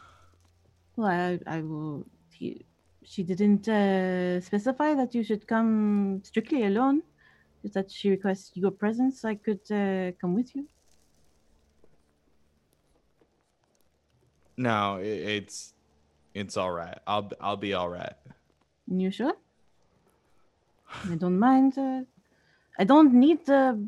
Well, 0.97 1.07
I, 1.07 1.39
I 1.47 1.61
will. 1.63 2.07
He, 2.33 2.67
she 3.09 3.23
didn't 3.23 3.67
uh, 3.69 4.41
specify 4.41 4.95
that 4.95 5.15
you 5.15 5.23
should 5.25 5.47
come 5.47 6.21
strictly 6.25 6.65
alone. 6.65 7.03
Just 7.63 7.75
that 7.75 7.91
she 7.91 8.11
requests 8.11 8.53
your 8.55 8.71
presence. 8.71 9.25
I 9.25 9.35
could 9.35 9.65
uh, 9.71 10.13
come 10.21 10.35
with 10.35 10.55
you. 10.55 10.69
no, 14.59 14.97
i 14.97 15.01
it's 15.03 15.75
it's 16.35 16.57
all 16.57 16.71
right. 16.71 16.99
I'll 17.07 17.31
I'll 17.41 17.57
be 17.57 17.73
all 17.75 17.89
right. 17.89 18.15
You 18.87 19.11
sure? 19.11 19.35
I 21.11 21.15
don't 21.15 21.39
mind. 21.39 21.79
Uh, 21.79 22.03
I 22.79 22.85
don't 22.85 23.15
need 23.15 23.47
to 23.47 23.79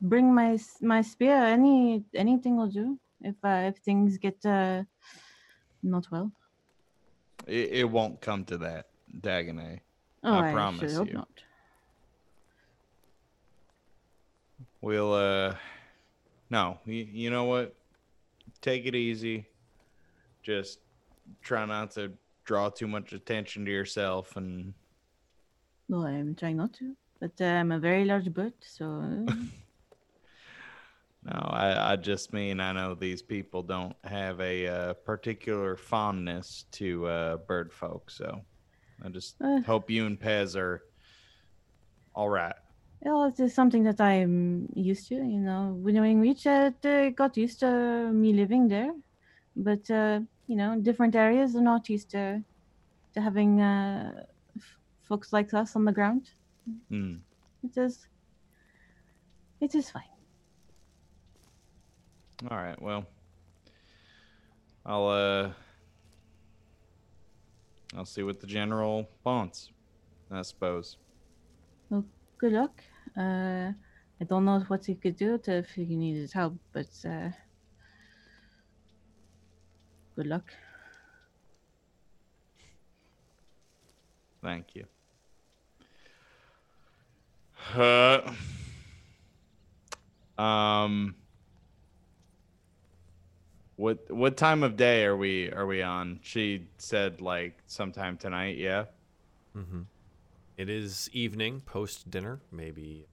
bring 0.00 0.34
my 0.34 0.58
my 0.80 1.02
spear. 1.02 1.34
Any 1.34 2.04
anything 2.14 2.56
will 2.56 2.68
do. 2.68 2.98
If 3.20 3.36
uh, 3.44 3.70
if 3.70 3.76
things 3.78 4.18
get 4.18 4.44
uh, 4.46 4.84
not 5.82 6.06
well. 6.10 6.32
It, 7.46 7.70
it 7.72 7.90
won't 7.90 8.20
come 8.20 8.44
to 8.46 8.58
that, 8.58 8.88
Dagonet. 9.20 9.80
Oh, 10.22 10.32
I 10.32 10.50
I, 10.50 10.52
promise 10.52 10.90
sure 10.92 10.98
hope 10.98 11.08
you. 11.08 11.14
not. 11.14 11.28
We'll 14.82 15.12
uh 15.12 15.54
no, 16.50 16.78
you, 16.84 17.06
you 17.10 17.30
know 17.30 17.44
what? 17.44 17.74
Take 18.60 18.86
it 18.86 18.94
easy. 18.94 19.46
Just 20.42 20.80
try 21.42 21.64
not 21.64 21.92
to 21.92 22.12
draw 22.44 22.68
too 22.68 22.88
much 22.88 23.12
attention 23.12 23.64
to 23.64 23.70
yourself 23.70 24.36
and 24.36 24.74
Well, 25.88 26.02
I'm 26.02 26.34
trying 26.34 26.56
not 26.56 26.72
to, 26.74 26.96
but 27.20 27.32
uh, 27.40 27.44
I'm 27.44 27.72
a 27.72 27.78
very 27.78 28.04
large 28.04 28.32
bird, 28.32 28.54
so 28.60 29.26
uh, 29.28 29.32
no, 31.24 31.32
I, 31.32 31.92
I 31.92 31.96
just 31.96 32.32
mean 32.32 32.60
I 32.60 32.72
know 32.72 32.94
these 32.94 33.22
people 33.22 33.62
don't 33.62 33.94
have 34.04 34.40
a 34.40 34.66
uh, 34.66 34.94
particular 34.94 35.76
fondness 35.76 36.64
to 36.72 37.06
uh, 37.06 37.36
bird 37.48 37.72
folk, 37.72 38.10
so 38.10 38.40
I 39.04 39.08
just 39.10 39.36
Uh. 39.42 39.60
hope 39.66 39.90
you 39.90 40.06
and 40.06 40.18
Pez 40.18 40.56
are 40.56 40.82
all 42.14 42.28
right. 42.28 42.54
well, 43.02 43.24
it 43.24 43.38
is 43.40 43.54
something 43.54 43.82
that 43.84 44.00
I'm 44.00 44.68
used 44.74 45.08
to. 45.08 45.14
You 45.14 45.40
know, 45.40 45.78
when 45.80 45.96
I 45.98 46.12
reached, 46.14 46.46
uh, 46.46 46.70
got 47.10 47.36
used 47.36 47.60
to 47.60 48.10
me 48.12 48.32
living 48.32 48.68
there, 48.68 48.92
but 49.56 49.90
uh, 49.90 50.20
you 50.46 50.56
know, 50.56 50.78
different 50.80 51.14
areas 51.14 51.54
are 51.56 51.62
not 51.62 51.88
used 51.88 52.10
to 52.10 52.42
to 53.14 53.20
having 53.20 53.60
uh, 53.60 54.12
f- 54.56 54.78
folks 55.02 55.32
like 55.32 55.52
us 55.54 55.76
on 55.76 55.84
the 55.84 55.92
ground. 55.92 56.30
Hmm. 56.88 57.16
It 57.62 57.76
is, 57.76 58.06
it 59.60 59.74
is 59.74 59.90
fine. 59.90 60.09
All 62.48 62.56
right. 62.56 62.80
Well, 62.80 63.04
I'll 64.86 65.08
uh, 65.08 65.50
I'll 67.94 68.06
see 68.06 68.22
what 68.22 68.40
the 68.40 68.46
general 68.46 69.10
wants. 69.24 69.70
I 70.30 70.40
suppose. 70.42 70.96
Well, 71.90 72.04
good 72.38 72.52
luck. 72.52 72.82
Uh, 73.14 73.72
I 74.20 74.24
don't 74.26 74.46
know 74.46 74.60
what 74.68 74.88
you 74.88 74.94
could 74.94 75.16
do 75.16 75.36
to 75.38 75.58
if 75.58 75.76
you 75.76 75.84
needed 75.84 76.32
help, 76.32 76.54
but 76.72 76.88
uh, 77.04 77.28
good 80.16 80.26
luck. 80.26 80.50
Thank 84.42 84.74
you. 84.74 84.86
Uh, 87.76 88.32
um. 90.40 91.16
What 93.80 94.10
what 94.10 94.36
time 94.36 94.62
of 94.62 94.76
day 94.76 95.06
are 95.06 95.16
we 95.16 95.50
are 95.50 95.64
we 95.64 95.80
on? 95.80 96.20
She 96.22 96.66
said 96.76 97.22
like 97.22 97.56
sometime 97.66 98.18
tonight. 98.18 98.58
Yeah. 98.58 98.84
Mm-hmm. 99.56 99.80
It 100.58 100.68
is 100.68 101.08
evening, 101.14 101.62
post 101.64 102.10
dinner, 102.10 102.40
maybe 102.52 103.06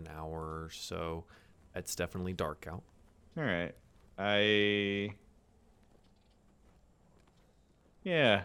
an 0.00 0.08
hour 0.08 0.40
or 0.40 0.70
so. 0.72 1.22
It's 1.76 1.94
definitely 1.94 2.32
dark 2.32 2.66
out. 2.68 2.82
All 3.38 3.44
right. 3.44 3.76
I. 4.18 5.14
Yeah. 8.02 8.42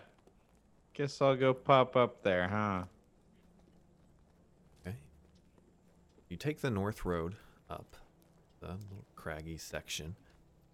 Guess 0.94 1.24
I'll 1.24 1.36
go 1.36 1.56
pop 1.56 1.96
up 1.96 2.22
there, 2.22 2.50
huh? 2.50 2.84
Okay. 4.86 4.96
You 6.30 6.38
take 6.38 6.62
the 6.62 6.70
north 6.70 7.04
road 7.04 7.36
up 7.68 7.96
the 8.60 8.68
little 8.68 9.06
craggy 9.16 9.58
section 9.58 10.16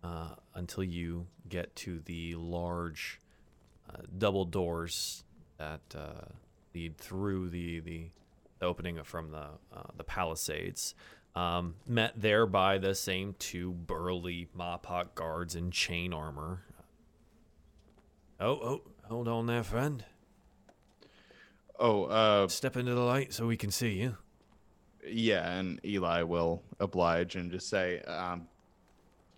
uh, 0.08 0.36
until 0.56 0.84
you 0.84 1.28
get 1.50 1.76
to 1.76 2.00
the 2.06 2.36
large 2.36 3.20
uh, 3.90 4.02
double 4.18 4.46
doors 4.46 5.24
that 5.58 5.82
uh, 5.96 6.26
lead 6.74 6.98
through 6.98 7.50
the, 7.50 7.80
the 7.80 8.10
the 8.60 8.66
opening 8.66 9.02
from 9.04 9.32
the 9.32 9.48
uh, 9.76 9.84
the 9.96 10.04
palisades. 10.04 10.96
Um, 11.36 11.76
met 11.86 12.14
there 12.16 12.48
by 12.48 12.80
the 12.80 12.96
same 12.96 13.36
two 13.38 13.72
burly 13.72 14.48
Mapach 14.58 15.14
guards 15.14 15.56
in 15.56 15.70
chain 15.70 16.12
armor. 16.12 16.64
Oh, 18.40 18.54
oh, 18.54 18.82
hold 19.04 19.28
on 19.28 19.46
there, 19.46 19.64
friend. 19.64 20.04
Oh, 21.80 22.06
uh, 22.06 22.48
Step 22.48 22.76
into 22.76 22.96
the 22.96 23.02
light 23.02 23.34
so 23.34 23.46
we 23.46 23.58
can 23.58 23.70
see 23.70 23.94
you. 23.94 24.18
Yeah, 25.08 25.48
and 25.48 25.80
Eli 25.86 26.24
will 26.24 26.64
oblige 26.80 27.36
and 27.36 27.52
just 27.52 27.70
say, 27.70 28.02
um, 28.02 28.48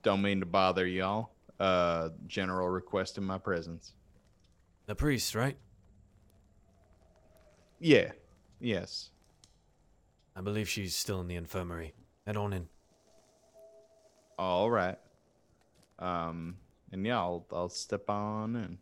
"Don't 0.03 0.21
mean 0.21 0.39
to 0.39 0.45
bother 0.45 0.85
y'all. 0.85 1.31
Uh, 1.59 2.09
General 2.27 2.69
requested 2.69 3.23
my 3.23 3.37
presence." 3.37 3.93
The 4.85 4.95
priest, 4.95 5.35
right? 5.35 5.57
Yeah. 7.79 8.11
Yes. 8.59 9.11
I 10.35 10.41
believe 10.41 10.69
she's 10.69 10.95
still 10.95 11.21
in 11.21 11.27
the 11.27 11.35
infirmary. 11.35 11.93
Head 12.25 12.37
on 12.37 12.53
in. 12.53 12.67
All 14.37 14.69
right. 14.71 14.97
Um, 15.99 16.57
and 16.91 17.05
yeah, 17.05 17.19
I'll 17.19 17.45
I'll 17.51 17.69
step 17.69 18.09
on 18.09 18.55
in. 18.55 18.77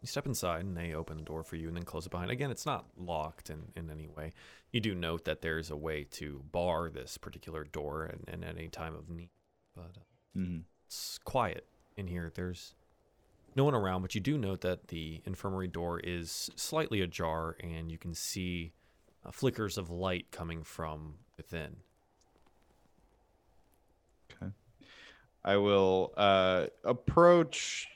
You 0.00 0.08
step 0.08 0.26
inside 0.26 0.64
and 0.64 0.76
they 0.76 0.94
open 0.94 1.16
the 1.16 1.24
door 1.24 1.42
for 1.42 1.56
you 1.56 1.68
and 1.68 1.76
then 1.76 1.82
close 1.82 2.06
it 2.06 2.10
behind. 2.10 2.30
Again, 2.30 2.50
it's 2.50 2.66
not 2.66 2.86
locked 2.96 3.50
in, 3.50 3.72
in 3.74 3.90
any 3.90 4.08
way. 4.08 4.32
You 4.70 4.80
do 4.80 4.94
note 4.94 5.24
that 5.24 5.42
there's 5.42 5.70
a 5.70 5.76
way 5.76 6.04
to 6.12 6.42
bar 6.52 6.90
this 6.90 7.18
particular 7.18 7.64
door 7.64 8.04
and, 8.04 8.24
and 8.28 8.44
at 8.44 8.56
any 8.56 8.68
time 8.68 8.94
of 8.94 9.10
need. 9.10 9.30
But 9.76 9.98
Mhm. 10.34 10.64
it's 10.86 11.18
quiet 11.18 11.68
in 11.96 12.08
here. 12.08 12.30
There's 12.34 12.74
no 13.54 13.64
one 13.64 13.74
around, 13.74 14.02
but 14.02 14.14
you 14.14 14.20
do 14.20 14.36
note 14.38 14.62
that 14.62 14.88
the 14.88 15.22
infirmary 15.24 15.68
door 15.68 16.00
is 16.00 16.50
slightly 16.56 17.00
ajar 17.02 17.56
and 17.60 17.92
you 17.92 17.98
can 17.98 18.14
see 18.14 18.72
uh, 19.24 19.30
flickers 19.30 19.78
of 19.78 19.90
light 19.90 20.30
coming 20.30 20.62
from 20.64 21.18
within. 21.36 21.82
Okay, 24.30 24.52
I 25.44 25.56
will 25.56 26.12
uh 26.16 26.66
approach 26.84 27.88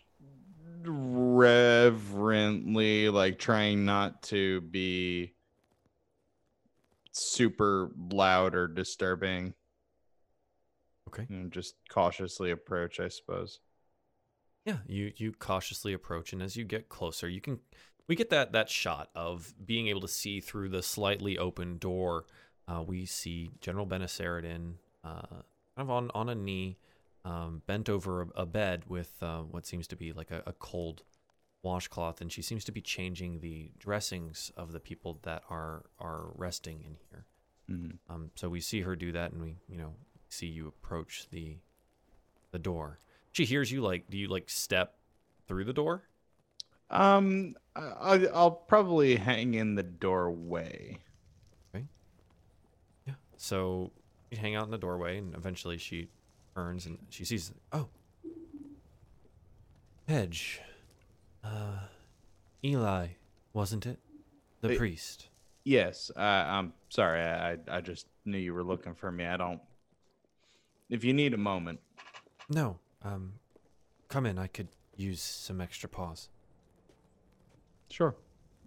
reverently, 0.83 3.11
like 3.11 3.39
trying 3.39 3.85
not 3.85 4.23
to 4.25 4.63
be 4.63 5.35
super 7.13 7.91
loud 8.11 8.55
or 8.55 8.67
disturbing. 8.67 9.55
Okay. 11.13 11.27
Know, 11.29 11.49
just 11.49 11.75
cautiously 11.89 12.51
approach, 12.51 13.01
I 13.01 13.09
suppose. 13.09 13.61
Yeah, 14.65 14.79
you 14.87 15.13
you 15.17 15.33
cautiously 15.33 15.93
approach, 15.93 16.33
and 16.33 16.43
as 16.43 16.57
you 16.57 16.65
get 16.65 16.89
closer, 16.89 17.29
you 17.29 17.41
can 17.41 17.61
we 18.09 18.15
get 18.15 18.31
that 18.31 18.53
that 18.53 18.69
shot 18.69 19.11
of 19.15 19.55
being 19.65 19.89
able 19.89 20.03
to 20.03 20.09
see 20.09 20.41
through 20.41 20.69
the 20.69 20.83
slightly 20.83 21.39
open 21.39 21.79
door. 21.79 22.27
Uh, 22.69 22.83
we 22.83 23.07
see 23.07 23.51
General 23.61 23.87
Benaceridin 23.87 24.75
uh, 25.03 25.27
kind 25.27 25.43
of 25.79 25.91
on 25.91 26.11
on 26.15 26.29
a 26.29 26.35
knee, 26.35 26.79
um, 27.25 27.63
bent 27.67 27.89
over 27.89 28.23
a, 28.23 28.43
a 28.43 28.47
bed 28.47 28.85
with 28.87 29.15
uh, 29.23 29.41
what 29.41 29.67
seems 29.67 29.87
to 29.89 29.97
be 29.97 30.13
like 30.13 30.31
a, 30.31 30.43
a 30.47 30.53
cold 30.53 31.03
washcloth, 31.63 32.21
and 32.21 32.31
she 32.31 32.43
seems 32.43 32.65
to 32.65 32.73
be 32.73 32.81
changing 32.81 33.41
the 33.41 33.73
dressings 33.79 34.53
of 34.57 34.73
the 34.73 34.81
people 34.81 35.19
that 35.23 35.43
are 35.51 35.87
are 35.99 36.33
resting 36.35 36.83
in 36.83 36.97
here. 37.11 37.27
Mhm. 37.71 37.99
Um, 38.09 38.31
so 38.35 38.49
we 38.49 38.61
see 38.61 38.83
her 38.83 38.95
do 38.95 39.13
that, 39.13 39.33
and 39.33 39.41
we, 39.41 39.57
you 39.69 39.79
know, 39.79 39.95
see 40.31 40.47
you 40.47 40.67
approach 40.69 41.27
the 41.31 41.59
the 42.53 42.59
door. 42.59 42.99
She 43.33 43.45
hears 43.45 43.71
you. 43.71 43.83
Like, 43.83 44.09
do 44.11 44.17
you 44.17 44.27
like 44.29 44.49
step 44.51 44.95
through 45.47 45.65
the 45.65 45.73
door? 45.73 46.05
Um, 46.91 47.55
I, 47.77 47.81
I- 47.83 48.31
I'll 48.35 48.51
probably 48.51 49.17
hang 49.17 49.55
in 49.55 49.75
the 49.77 49.83
doorway. 49.85 50.99
Okay. 51.75 51.85
Yeah. 53.07 53.15
So 53.37 53.93
you 54.31 54.39
hang 54.39 54.57
out 54.57 54.65
in 54.65 54.71
the 54.73 54.79
doorway, 54.79 55.19
and 55.19 55.35
eventually 55.35 55.79
she 55.79 56.09
turns 56.57 56.87
and 56.87 56.99
she 57.11 57.25
sees. 57.25 57.53
Oh, 57.73 57.89
Hedge. 60.09 60.61
Uh, 61.45 61.79
Eli, 62.65 63.09
wasn't 63.53 63.87
it? 63.87 63.99
The 64.61 64.73
Eh, 64.75 64.77
priest. 64.77 65.29
Yes, 65.65 66.11
uh, 66.17 66.21
I'm 66.21 66.73
sorry. 66.89 67.21
I, 67.23 67.53
I 67.53 67.59
I 67.69 67.81
just 67.81 68.07
knew 68.25 68.39
you 68.39 68.53
were 68.55 68.65
looking 68.65 68.95
for 68.95 69.11
me. 69.13 69.25
I 69.27 69.37
don't. 69.37 69.61
If 70.91 71.05
you 71.05 71.13
need 71.13 71.33
a 71.33 71.39
moment, 71.39 71.81
No. 72.49 72.79
Um, 73.03 73.35
come 74.09 74.27
in. 74.27 74.39
I 74.39 74.49
could 74.49 74.69
use 74.97 75.23
some 75.23 75.61
extra 75.61 75.89
paws. 75.89 76.29
Sure. 77.89 78.15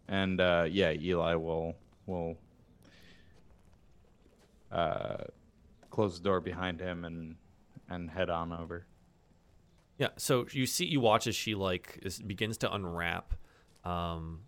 And 0.07 0.39
uh, 0.41 0.65
yeah, 0.69 0.91
Eli 0.91 1.35
will 1.35 1.75
will 2.05 2.37
uh, 4.71 5.17
close 5.91 6.17
the 6.17 6.23
door 6.23 6.39
behind 6.39 6.79
him 6.79 7.05
and 7.05 7.35
and 7.89 8.09
head 8.09 8.29
on 8.29 8.51
over. 8.51 8.85
Yeah, 9.99 10.09
so 10.17 10.47
you 10.51 10.65
see, 10.65 10.85
you 10.85 10.99
watch 10.99 11.27
as 11.27 11.35
she 11.35 11.53
like 11.55 11.99
is, 12.01 12.19
begins 12.19 12.57
to 12.59 12.73
unwrap 12.73 13.33
um, 13.85 14.39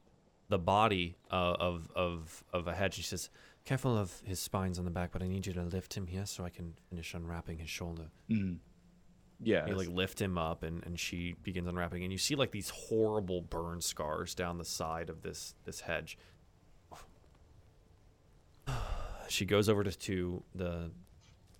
the 0.49 0.57
body 0.57 1.17
uh, 1.31 1.55
of 1.59 1.91
of 1.95 2.43
of 2.51 2.67
a 2.67 2.73
head. 2.73 2.93
She 2.93 3.03
says, 3.03 3.29
"Careful 3.65 3.97
of 3.97 4.21
his 4.25 4.39
spines 4.39 4.79
on 4.79 4.85
the 4.85 4.91
back, 4.91 5.11
but 5.11 5.21
I 5.21 5.27
need 5.27 5.45
you 5.47 5.53
to 5.53 5.63
lift 5.63 5.95
him 5.95 6.07
here 6.07 6.25
so 6.25 6.45
I 6.45 6.49
can 6.49 6.75
finish 6.89 7.13
unwrapping 7.13 7.59
his 7.59 7.69
shoulder." 7.69 8.09
Mm. 8.29 8.59
Yeah. 9.41 9.67
You 9.67 9.75
like 9.75 9.89
lift 9.89 10.21
him 10.21 10.37
up, 10.37 10.63
and 10.63 10.83
and 10.85 10.99
she 10.99 11.33
begins 11.43 11.67
unwrapping, 11.67 12.03
and 12.03 12.11
you 12.11 12.17
see 12.17 12.35
like 12.35 12.51
these 12.51 12.69
horrible 12.69 13.41
burn 13.41 13.81
scars 13.81 14.33
down 14.35 14.57
the 14.57 14.65
side 14.65 15.09
of 15.09 15.21
this 15.21 15.55
this 15.65 15.81
hedge. 15.81 16.17
She 19.27 19.43
goes 19.43 19.67
over 19.69 19.83
to, 19.83 19.91
to 19.91 20.43
the 20.53 20.91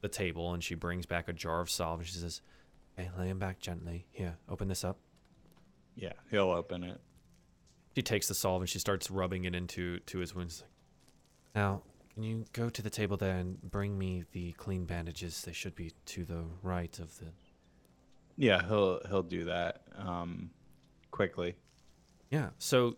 the 0.02 0.08
table 0.08 0.54
and 0.54 0.64
she 0.64 0.76
brings 0.76 1.08
back 1.08 1.28
a 1.28 1.34
jar 1.34 1.62
of 1.62 1.70
salve. 1.72 2.02
And 2.02 2.08
she 2.08 2.14
says, 2.14 2.42
"Okay, 2.94 3.10
lay 3.18 3.28
him 3.28 3.40
back 3.40 3.60
gently. 3.60 4.06
Here, 4.12 4.38
open 4.48 4.68
this 4.68 4.84
up." 4.84 5.00
yeah, 5.96 6.14
he'll 6.30 6.52
open 6.52 6.84
it. 6.84 7.00
She 7.96 8.02
takes 8.02 8.28
the 8.28 8.36
salve 8.36 8.62
and 8.62 8.70
she 8.70 8.80
starts 8.80 9.10
rubbing 9.10 9.46
it 9.46 9.56
into 9.56 10.00
to 10.00 10.20
his 10.20 10.36
wounds. 10.36 10.64
Now, 11.56 11.84
can 12.16 12.24
you 12.24 12.46
go 12.54 12.70
to 12.70 12.82
the 12.82 12.90
table 12.90 13.18
there 13.18 13.36
and 13.36 13.62
bring 13.62 13.98
me 13.98 14.24
the 14.32 14.54
clean 14.54 14.86
bandages? 14.86 15.42
They 15.42 15.52
should 15.52 15.76
be 15.76 15.92
to 16.06 16.24
the 16.24 16.46
right 16.64 16.98
of 16.98 17.20
the. 17.20 17.26
Yeah, 18.38 18.66
he'll 18.66 19.02
he'll 19.08 19.22
do 19.22 19.46
that 19.46 19.82
um, 19.98 20.50
quickly. 21.12 21.56
Yeah. 22.32 22.50
So, 22.58 22.96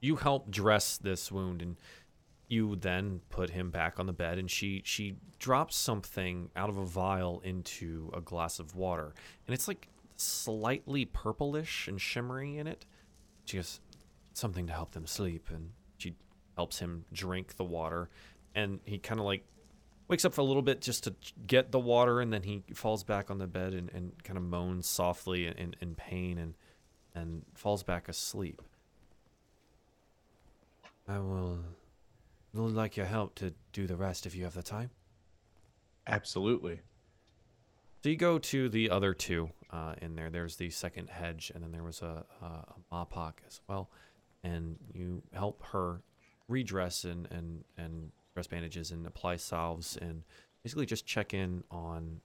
you 0.00 0.16
help 0.16 0.50
dress 0.50 0.96
this 0.98 1.32
wound, 1.32 1.62
and 1.62 1.76
you 2.46 2.76
then 2.76 3.20
put 3.28 3.50
him 3.50 3.70
back 3.70 3.98
on 3.98 4.06
the 4.06 4.12
bed. 4.12 4.38
And 4.38 4.48
she 4.48 4.82
she 4.84 5.16
drops 5.40 5.76
something 5.76 6.50
out 6.54 6.70
of 6.70 6.78
a 6.78 6.86
vial 6.86 7.40
into 7.40 8.10
a 8.14 8.20
glass 8.20 8.60
of 8.60 8.76
water, 8.76 9.14
and 9.48 9.54
it's 9.54 9.66
like 9.66 9.88
slightly 10.16 11.04
purplish 11.04 11.88
and 11.88 12.00
shimmery 12.00 12.56
in 12.56 12.68
it. 12.68 12.86
She 13.46 13.56
goes, 13.56 13.80
something 14.32 14.68
to 14.68 14.72
help 14.72 14.92
them 14.92 15.06
sleep, 15.06 15.48
and 15.52 15.70
she 15.98 16.14
helps 16.56 16.78
him 16.78 17.04
drink 17.12 17.56
the 17.56 17.64
water, 17.64 18.10
and 18.54 18.80
he 18.84 18.98
kind 18.98 19.20
of 19.20 19.26
like 19.26 19.44
wakes 20.08 20.24
up 20.24 20.34
for 20.34 20.40
a 20.40 20.44
little 20.44 20.62
bit 20.62 20.80
just 20.80 21.04
to 21.04 21.14
get 21.46 21.72
the 21.72 21.78
water, 21.78 22.20
and 22.20 22.32
then 22.32 22.42
he 22.42 22.62
falls 22.74 23.04
back 23.04 23.30
on 23.30 23.38
the 23.38 23.46
bed 23.46 23.74
and, 23.74 23.90
and 23.92 24.12
kind 24.24 24.36
of 24.36 24.42
moans 24.42 24.88
softly 24.88 25.46
in, 25.46 25.52
in, 25.54 25.74
in 25.80 25.94
pain 25.94 26.38
and 26.38 26.54
and 27.14 27.42
falls 27.54 27.82
back 27.82 28.08
asleep. 28.08 28.62
I 31.08 31.18
will, 31.18 31.58
will 32.54 32.68
like 32.68 32.96
your 32.96 33.06
help 33.06 33.34
to 33.36 33.52
do 33.72 33.86
the 33.86 33.96
rest 33.96 34.26
if 34.26 34.34
you 34.34 34.44
have 34.44 34.54
the 34.54 34.62
time. 34.62 34.90
Absolutely. 36.06 36.80
So 38.02 38.08
you 38.10 38.16
go 38.16 38.38
to 38.38 38.68
the 38.68 38.90
other 38.90 39.12
two 39.12 39.50
uh, 39.70 39.94
in 40.00 40.14
there. 40.14 40.30
There's 40.30 40.56
the 40.56 40.70
second 40.70 41.10
hedge, 41.10 41.50
and 41.54 41.64
then 41.64 41.72
there 41.72 41.82
was 41.82 42.00
a, 42.00 42.24
a, 42.40 42.96
a 42.96 43.32
as 43.46 43.60
well. 43.68 43.90
And 44.42 44.78
you 44.94 45.22
help 45.32 45.62
her 45.72 46.02
redress 46.48 47.04
and, 47.04 47.26
and, 47.30 47.64
and 47.76 48.12
dress 48.34 48.46
bandages 48.46 48.90
and 48.90 49.06
apply 49.06 49.36
salves 49.36 49.96
and 49.96 50.22
basically 50.62 50.86
just 50.86 51.06
check 51.06 51.34
in 51.34 51.64
on 51.70 52.20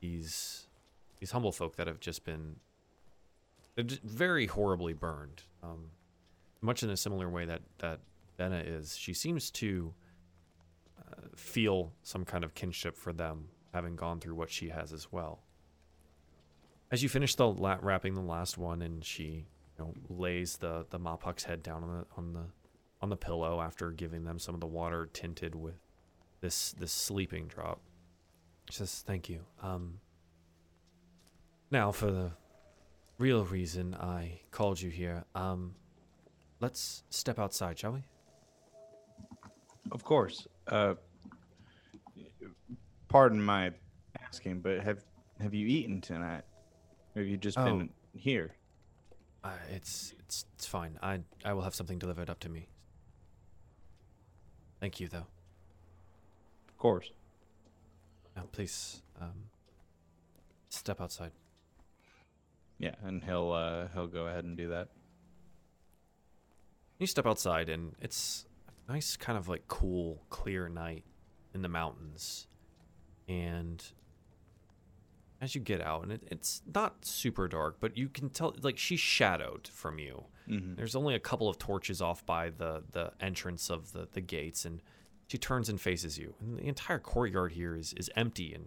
these 0.00 0.66
these 1.18 1.32
humble 1.32 1.52
folk 1.52 1.76
that 1.76 1.86
have 1.86 2.00
just 2.00 2.24
been 2.24 2.56
very 3.76 4.46
horribly 4.46 4.92
burned. 4.92 5.42
Um, 5.62 5.90
much 6.60 6.82
in 6.82 6.90
a 6.90 6.96
similar 6.96 7.28
way 7.28 7.44
that 7.44 7.62
that 7.78 8.00
Benna 8.38 8.62
is. 8.66 8.96
She 8.96 9.14
seems 9.14 9.50
to 9.52 9.94
uh, 10.98 11.28
feel 11.36 11.92
some 12.02 12.24
kind 12.24 12.44
of 12.44 12.54
kinship 12.54 12.96
for 12.96 13.12
them, 13.12 13.48
having 13.72 13.96
gone 13.96 14.20
through 14.20 14.34
what 14.34 14.50
she 14.50 14.70
has 14.70 14.92
as 14.92 15.12
well. 15.12 15.40
As 16.90 17.02
you 17.02 17.08
finish 17.08 17.34
the 17.34 17.46
la- 17.46 17.78
wrapping 17.80 18.14
the 18.14 18.20
last 18.20 18.58
one, 18.58 18.82
and 18.82 19.04
she 19.04 19.46
you 19.78 19.84
know, 19.84 19.94
lays 20.08 20.56
the 20.56 20.86
the 20.90 20.98
Mapach's 20.98 21.44
head 21.44 21.62
down 21.62 21.84
on 21.84 21.98
the 21.98 22.06
on 22.16 22.32
the 22.32 22.44
on 23.02 23.08
the 23.08 23.16
pillow 23.16 23.60
after 23.60 23.90
giving 23.90 24.24
them 24.24 24.38
some 24.38 24.54
of 24.54 24.60
the 24.60 24.66
water 24.66 25.08
tinted 25.12 25.54
with 25.54 25.78
this 26.40 26.72
this 26.72 26.92
sleeping 26.92 27.46
drop. 27.46 27.80
She 28.70 28.76
says, 28.78 29.02
"Thank 29.06 29.28
you." 29.28 29.40
Um, 29.62 30.00
now 31.70 31.92
for 31.92 32.10
the 32.10 32.32
real 33.18 33.44
reason 33.44 33.94
I 33.94 34.40
called 34.50 34.80
you 34.80 34.90
here. 34.90 35.24
Um, 35.34 35.74
let's 36.60 37.04
step 37.10 37.38
outside, 37.38 37.78
shall 37.78 37.92
we? 37.92 38.04
Of 39.92 40.04
course. 40.04 40.46
Uh, 40.66 40.94
pardon 43.08 43.42
my 43.42 43.72
asking, 44.22 44.60
but 44.60 44.80
have 44.80 45.04
have 45.40 45.54
you 45.54 45.66
eaten 45.66 46.00
tonight? 46.00 46.44
Or 47.14 47.22
have 47.22 47.26
you 47.28 47.36
just 47.36 47.56
been 47.56 47.90
here? 48.14 48.54
Uh, 49.42 49.50
it's 49.70 50.14
it's 50.18 50.44
it's 50.54 50.66
fine. 50.66 50.98
I 51.02 51.20
I 51.44 51.52
will 51.52 51.62
have 51.62 51.74
something 51.74 51.98
delivered 51.98 52.30
up 52.30 52.40
to 52.40 52.48
me. 52.48 52.68
Thank 54.80 54.98
you, 54.98 55.08
though. 55.08 55.26
Of 56.68 56.78
course. 56.78 57.12
Now, 58.34 58.44
please, 58.50 59.02
um, 59.20 59.50
step 60.70 61.00
outside. 61.00 61.32
Yeah, 62.78 62.94
and 63.04 63.22
he'll 63.22 63.52
uh, 63.52 63.88
he'll 63.92 64.06
go 64.06 64.26
ahead 64.26 64.44
and 64.44 64.56
do 64.56 64.70
that. 64.70 64.88
You 66.98 67.06
step 67.06 67.26
outside, 67.26 67.68
and 67.68 67.94
it's 68.00 68.46
a 68.88 68.92
nice, 68.92 69.16
kind 69.16 69.36
of 69.36 69.48
like 69.48 69.68
cool, 69.68 70.22
clear 70.30 70.68
night 70.68 71.04
in 71.52 71.60
the 71.60 71.68
mountains. 71.68 72.46
And 73.28 73.84
as 75.40 75.54
you 75.54 75.60
get 75.60 75.80
out, 75.80 76.02
and 76.02 76.12
it, 76.12 76.22
it's 76.30 76.62
not 76.74 77.04
super 77.04 77.48
dark, 77.48 77.76
but 77.80 77.96
you 77.96 78.08
can 78.08 78.30
tell, 78.30 78.54
like, 78.62 78.78
she's 78.78 79.00
shadowed 79.00 79.68
from 79.68 79.98
you. 79.98 80.24
Mhm. 80.50 80.76
There's 80.76 80.96
only 80.96 81.14
a 81.14 81.20
couple 81.20 81.48
of 81.48 81.58
torches 81.58 82.02
off 82.02 82.24
by 82.26 82.50
the, 82.50 82.82
the 82.90 83.12
entrance 83.20 83.70
of 83.70 83.92
the, 83.92 84.08
the 84.12 84.20
gates, 84.20 84.64
and 84.64 84.82
she 85.28 85.38
turns 85.38 85.68
and 85.68 85.80
faces 85.80 86.18
you. 86.18 86.34
And 86.40 86.58
the 86.58 86.66
entire 86.66 86.98
courtyard 86.98 87.52
here 87.52 87.76
is, 87.76 87.92
is 87.92 88.10
empty 88.16 88.52
and, 88.52 88.66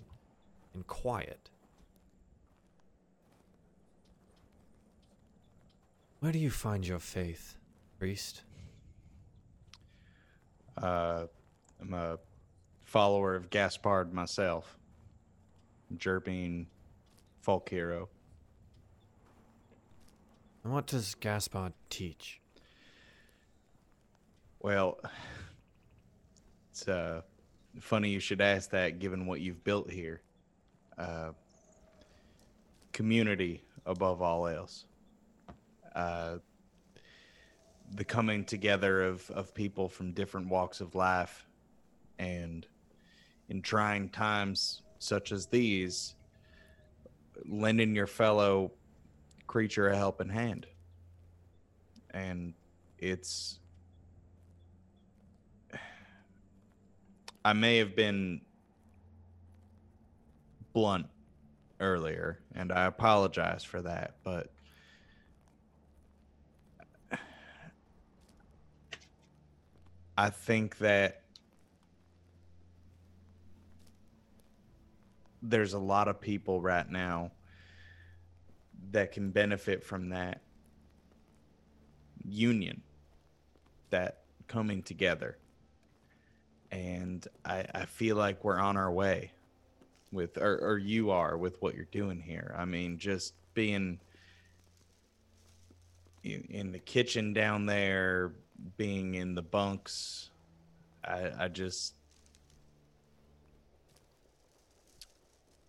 and 0.73 0.87
quiet. 0.87 1.49
Where 6.19 6.31
do 6.31 6.39
you 6.39 6.49
find 6.51 6.87
your 6.87 6.99
faith, 6.99 7.57
priest? 7.99 8.43
Uh, 10.77 11.25
I'm 11.81 11.93
a 11.93 12.17
follower 12.85 13.35
of 13.35 13.49
Gaspard 13.49 14.13
myself. 14.13 14.77
Jerbeen 15.97 16.67
folk 17.41 17.67
hero. 17.69 18.07
What 20.63 20.87
does 20.87 21.15
Gaspard 21.15 21.73
teach? 21.89 22.39
Well, 24.61 24.97
it's 26.71 26.87
uh, 26.87 27.21
funny 27.81 28.11
you 28.11 28.21
should 28.21 28.39
ask 28.39 28.69
that 28.69 28.99
given 28.99 29.25
what 29.25 29.41
you've 29.41 29.61
built 29.65 29.91
here. 29.91 30.21
Uh, 30.97 31.31
community 32.93 33.61
above 33.85 34.21
all 34.21 34.47
else. 34.47 34.85
Uh, 35.93 36.37
the 37.95 38.05
coming 38.05 38.45
together 38.45 39.03
of, 39.03 39.29
of 39.31 39.53
people 39.53 39.89
from 39.89 40.13
different 40.13 40.47
walks 40.47 40.79
of 40.79 40.95
life. 40.95 41.45
And 42.19 42.65
in 43.49 43.61
trying 43.61 44.07
times 44.07 44.81
such 44.97 45.33
as 45.33 45.45
these, 45.47 46.15
lending 47.45 47.93
your 47.93 48.07
fellow 48.07 48.71
creature 49.53 49.87
a 49.89 49.95
helping 49.95 50.29
hand. 50.29 50.65
And 52.09 52.55
it's 52.97 53.59
I 57.45 57.53
may 57.53 57.77
have 57.77 57.95
been 57.95 58.41
blunt 60.73 61.05
earlier, 61.79 62.39
and 62.55 62.71
I 62.71 62.85
apologize 62.85 63.63
for 63.63 63.83
that, 63.83 64.15
but 64.23 64.51
I 70.17 70.31
think 70.31 70.79
that 70.79 71.21
there's 75.43 75.73
a 75.73 75.79
lot 75.79 76.07
of 76.07 76.19
people 76.19 76.59
right 76.59 76.89
now 76.89 77.33
that 78.93 79.11
can 79.11 79.29
benefit 79.31 79.83
from 79.83 80.09
that 80.09 80.41
union, 82.23 82.81
that 83.89 84.19
coming 84.47 84.81
together. 84.81 85.37
And 86.71 87.27
I, 87.45 87.65
I 87.75 87.85
feel 87.85 88.15
like 88.15 88.43
we're 88.43 88.57
on 88.59 88.77
our 88.77 88.91
way 88.91 89.31
with 90.11 90.37
or, 90.37 90.57
or 90.57 90.77
you 90.77 91.11
are 91.11 91.37
with 91.37 91.61
what 91.61 91.75
you're 91.75 91.85
doing 91.91 92.19
here. 92.19 92.55
I 92.57 92.65
mean 92.65 92.97
just 92.97 93.33
being 93.53 93.99
in, 96.23 96.47
in 96.49 96.71
the 96.71 96.79
kitchen 96.79 97.33
down 97.33 97.65
there 97.65 98.33
being 98.77 99.15
in 99.15 99.35
the 99.35 99.41
bunks 99.41 100.29
i 101.03 101.31
i 101.39 101.47
just 101.47 101.95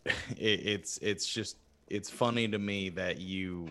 it, 0.07 0.13
it's 0.39 0.99
it's 0.99 1.27
just 1.27 1.57
it's 1.89 2.11
funny 2.11 2.49
to 2.49 2.59
me 2.59 2.89
that 2.91 3.21
you 3.21 3.69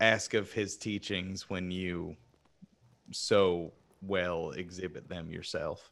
ask 0.00 0.34
of 0.34 0.52
his 0.52 0.76
teachings 0.76 1.48
when 1.48 1.70
you 1.70 2.16
so 3.10 3.72
well 4.02 4.50
exhibit 4.50 5.08
them 5.08 5.30
yourself. 5.30 5.90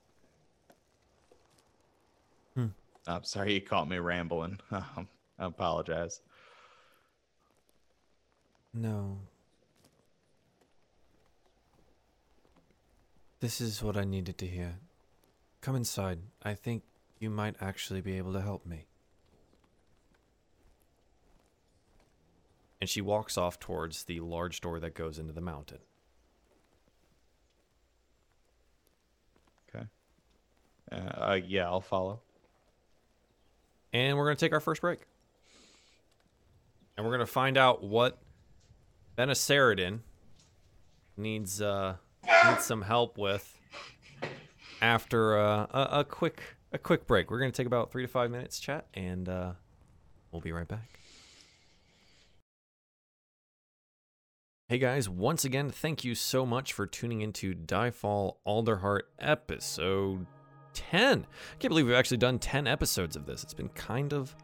Hmm. 2.54 2.66
I'm 3.06 3.24
sorry 3.24 3.54
you 3.54 3.60
caught 3.60 3.88
me 3.88 3.98
rambling. 3.98 4.58
Um, 4.70 5.08
I 5.38 5.46
apologize. 5.46 6.20
No. 8.74 9.18
This 13.40 13.60
is 13.60 13.82
what 13.82 13.96
I 13.96 14.04
needed 14.04 14.38
to 14.38 14.46
hear. 14.46 14.76
Come 15.62 15.74
inside. 15.74 16.20
I 16.42 16.54
think 16.54 16.84
you 17.18 17.28
might 17.28 17.56
actually 17.60 18.00
be 18.00 18.18
able 18.18 18.32
to 18.34 18.40
help 18.40 18.64
me. 18.64 18.86
And 22.82 22.88
she 22.88 23.00
walks 23.00 23.38
off 23.38 23.60
towards 23.60 24.02
the 24.02 24.18
large 24.18 24.60
door 24.60 24.80
that 24.80 24.94
goes 24.94 25.16
into 25.16 25.32
the 25.32 25.40
mountain. 25.40 25.78
Okay. 29.68 29.84
Uh, 30.90 30.96
uh, 30.96 31.38
yeah, 31.46 31.66
I'll 31.66 31.80
follow. 31.80 32.22
And 33.92 34.18
we're 34.18 34.24
going 34.24 34.36
to 34.36 34.44
take 34.44 34.52
our 34.52 34.58
first 34.58 34.80
break. 34.80 34.98
And 36.96 37.06
we're 37.06 37.12
going 37.12 37.24
to 37.24 37.32
find 37.32 37.56
out 37.56 37.84
what 37.84 38.18
Benaceridin 39.16 40.00
needs 41.16 41.62
uh 41.62 41.94
needs 42.48 42.64
some 42.64 42.82
help 42.82 43.16
with 43.16 43.60
after 44.80 45.38
uh, 45.38 45.66
a, 45.70 45.88
a 46.00 46.04
quick 46.04 46.42
a 46.72 46.78
quick 46.78 47.06
break. 47.06 47.30
We're 47.30 47.38
going 47.38 47.52
to 47.52 47.56
take 47.56 47.68
about 47.68 47.92
3 47.92 48.02
to 48.02 48.08
5 48.08 48.28
minutes 48.32 48.58
chat 48.58 48.88
and 48.92 49.28
uh 49.28 49.52
we'll 50.32 50.42
be 50.42 50.50
right 50.50 50.66
back. 50.66 50.98
Hey 54.72 54.78
guys, 54.78 55.06
once 55.06 55.44
again, 55.44 55.68
thank 55.68 56.02
you 56.02 56.14
so 56.14 56.46
much 56.46 56.72
for 56.72 56.86
tuning 56.86 57.20
into 57.20 57.54
Diefall 57.54 58.36
Alderheart 58.46 59.02
episode 59.18 60.26
10. 60.72 61.26
I 61.26 61.56
can't 61.58 61.68
believe 61.68 61.84
we've 61.84 61.94
actually 61.94 62.16
done 62.16 62.38
10 62.38 62.66
episodes 62.66 63.14
of 63.14 63.26
this. 63.26 63.42
It's 63.44 63.52
been 63.52 63.68
kind 63.68 64.14
of 64.14 64.34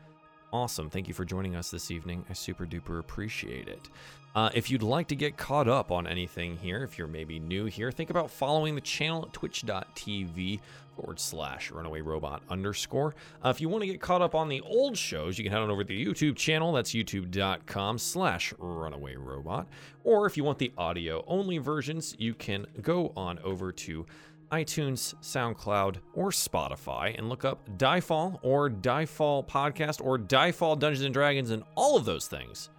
awesome. 0.53 0.91
Thank 0.91 1.09
you 1.09 1.15
for 1.15 1.25
joining 1.25 1.57
us 1.57 1.71
this 1.71 1.91
evening. 1.91 2.27
I 2.29 2.35
super 2.35 2.67
duper 2.67 3.01
appreciate 3.01 3.69
it. 3.69 3.89
Uh, 4.35 4.51
if 4.55 4.71
you'd 4.71 4.83
like 4.83 5.09
to 5.09 5.17
get 5.17 5.37
caught 5.37 5.69
up 5.69 5.91
on 5.91 6.07
anything 6.07 6.57
here, 6.57 6.83
if 6.85 6.99
you're 6.99 7.07
maybe 7.07 7.39
new 7.39 7.65
here, 7.65 7.91
think 7.91 8.11
about 8.11 8.31
following 8.31 8.75
the 8.75 8.81
channel 8.81 9.25
at 9.25 9.33
twitch.tv 9.33 10.61
forward 10.95 11.19
slash 11.19 11.71
runaway 11.71 12.01
robot 12.01 12.43
underscore. 12.51 13.15
Uh, 13.45 13.49
if 13.49 13.61
you 13.61 13.69
want 13.69 13.83
to 13.83 13.87
get 13.87 14.01
caught 14.01 14.23
up 14.23 14.35
on 14.35 14.49
the 14.49 14.61
old 14.63 14.97
shows, 14.97 15.39
you 15.39 15.45
can 15.45 15.53
head 15.53 15.63
on 15.63 15.71
over 15.71 15.83
to 15.83 15.89
the 15.89 16.07
YouTube 16.07 16.37
channel. 16.37 16.73
That's 16.73 16.91
youtube.com 16.91 17.99
slash 17.99 18.53
runaway 18.59 19.17
robot. 19.17 19.67
Or 20.05 20.27
if 20.27 20.37
you 20.37 20.45
want 20.45 20.59
the 20.59 20.73
audio 20.77 21.25
only 21.27 21.59
versions, 21.59 22.15
you 22.19 22.35
can 22.35 22.67
go 22.83 23.13
on 23.17 23.39
over 23.41 23.73
to 23.73 24.07
iTunes, 24.51 25.15
SoundCloud, 25.23 25.99
or 26.15 26.31
Spotify 26.31 27.17
and 27.17 27.29
look 27.29 27.45
up 27.45 27.69
Diefall 27.79 28.39
or 28.43 28.71
Diefall 28.71 29.47
Podcast 29.47 30.03
or 30.05 30.19
Diefall 30.19 30.79
Dungeons 30.79 31.05
and 31.05 31.13
Dragons, 31.13 31.51
and 31.51 31.63
all 31.75 31.97
of 31.97 32.05
those 32.05 32.27
things 32.27 32.71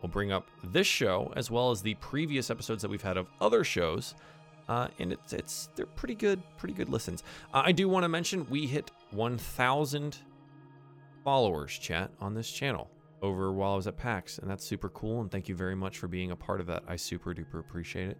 will 0.00 0.08
bring 0.08 0.32
up 0.32 0.48
this 0.64 0.86
show 0.86 1.32
as 1.36 1.50
well 1.50 1.70
as 1.70 1.82
the 1.82 1.94
previous 1.96 2.50
episodes 2.50 2.82
that 2.82 2.90
we've 2.90 3.02
had 3.02 3.16
of 3.16 3.28
other 3.40 3.64
shows. 3.64 4.14
Uh, 4.68 4.88
and 5.00 5.12
it's 5.12 5.32
it's 5.32 5.68
they're 5.74 5.86
pretty 5.86 6.14
good, 6.14 6.40
pretty 6.56 6.74
good 6.74 6.88
listens. 6.88 7.24
Uh, 7.52 7.62
I 7.64 7.72
do 7.72 7.88
want 7.88 8.04
to 8.04 8.08
mention 8.08 8.46
we 8.48 8.66
hit 8.66 8.90
1,000 9.10 10.18
followers, 11.24 11.72
chat, 11.72 12.10
on 12.20 12.34
this 12.34 12.50
channel 12.50 12.88
over 13.22 13.52
while 13.52 13.72
I 13.72 13.76
was 13.76 13.86
at 13.86 13.96
PAX, 13.96 14.38
and 14.38 14.48
that's 14.48 14.64
super 14.64 14.88
cool. 14.90 15.20
And 15.20 15.30
thank 15.30 15.48
you 15.48 15.54
very 15.54 15.74
much 15.74 15.98
for 15.98 16.08
being 16.08 16.30
a 16.30 16.36
part 16.36 16.60
of 16.60 16.66
that. 16.68 16.84
I 16.86 16.96
super 16.96 17.34
duper 17.34 17.58
appreciate 17.58 18.10
it. 18.10 18.18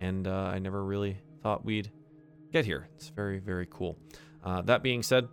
And 0.00 0.26
uh, 0.26 0.50
I 0.54 0.58
never 0.58 0.84
really 0.84 1.18
thought 1.42 1.64
we'd 1.64 1.90
get 2.52 2.64
here. 2.64 2.88
It's 2.96 3.08
very, 3.08 3.38
very 3.38 3.66
cool. 3.68 3.98
Uh, 4.44 4.62
that 4.62 4.82
being 4.82 5.02
said, 5.02 5.28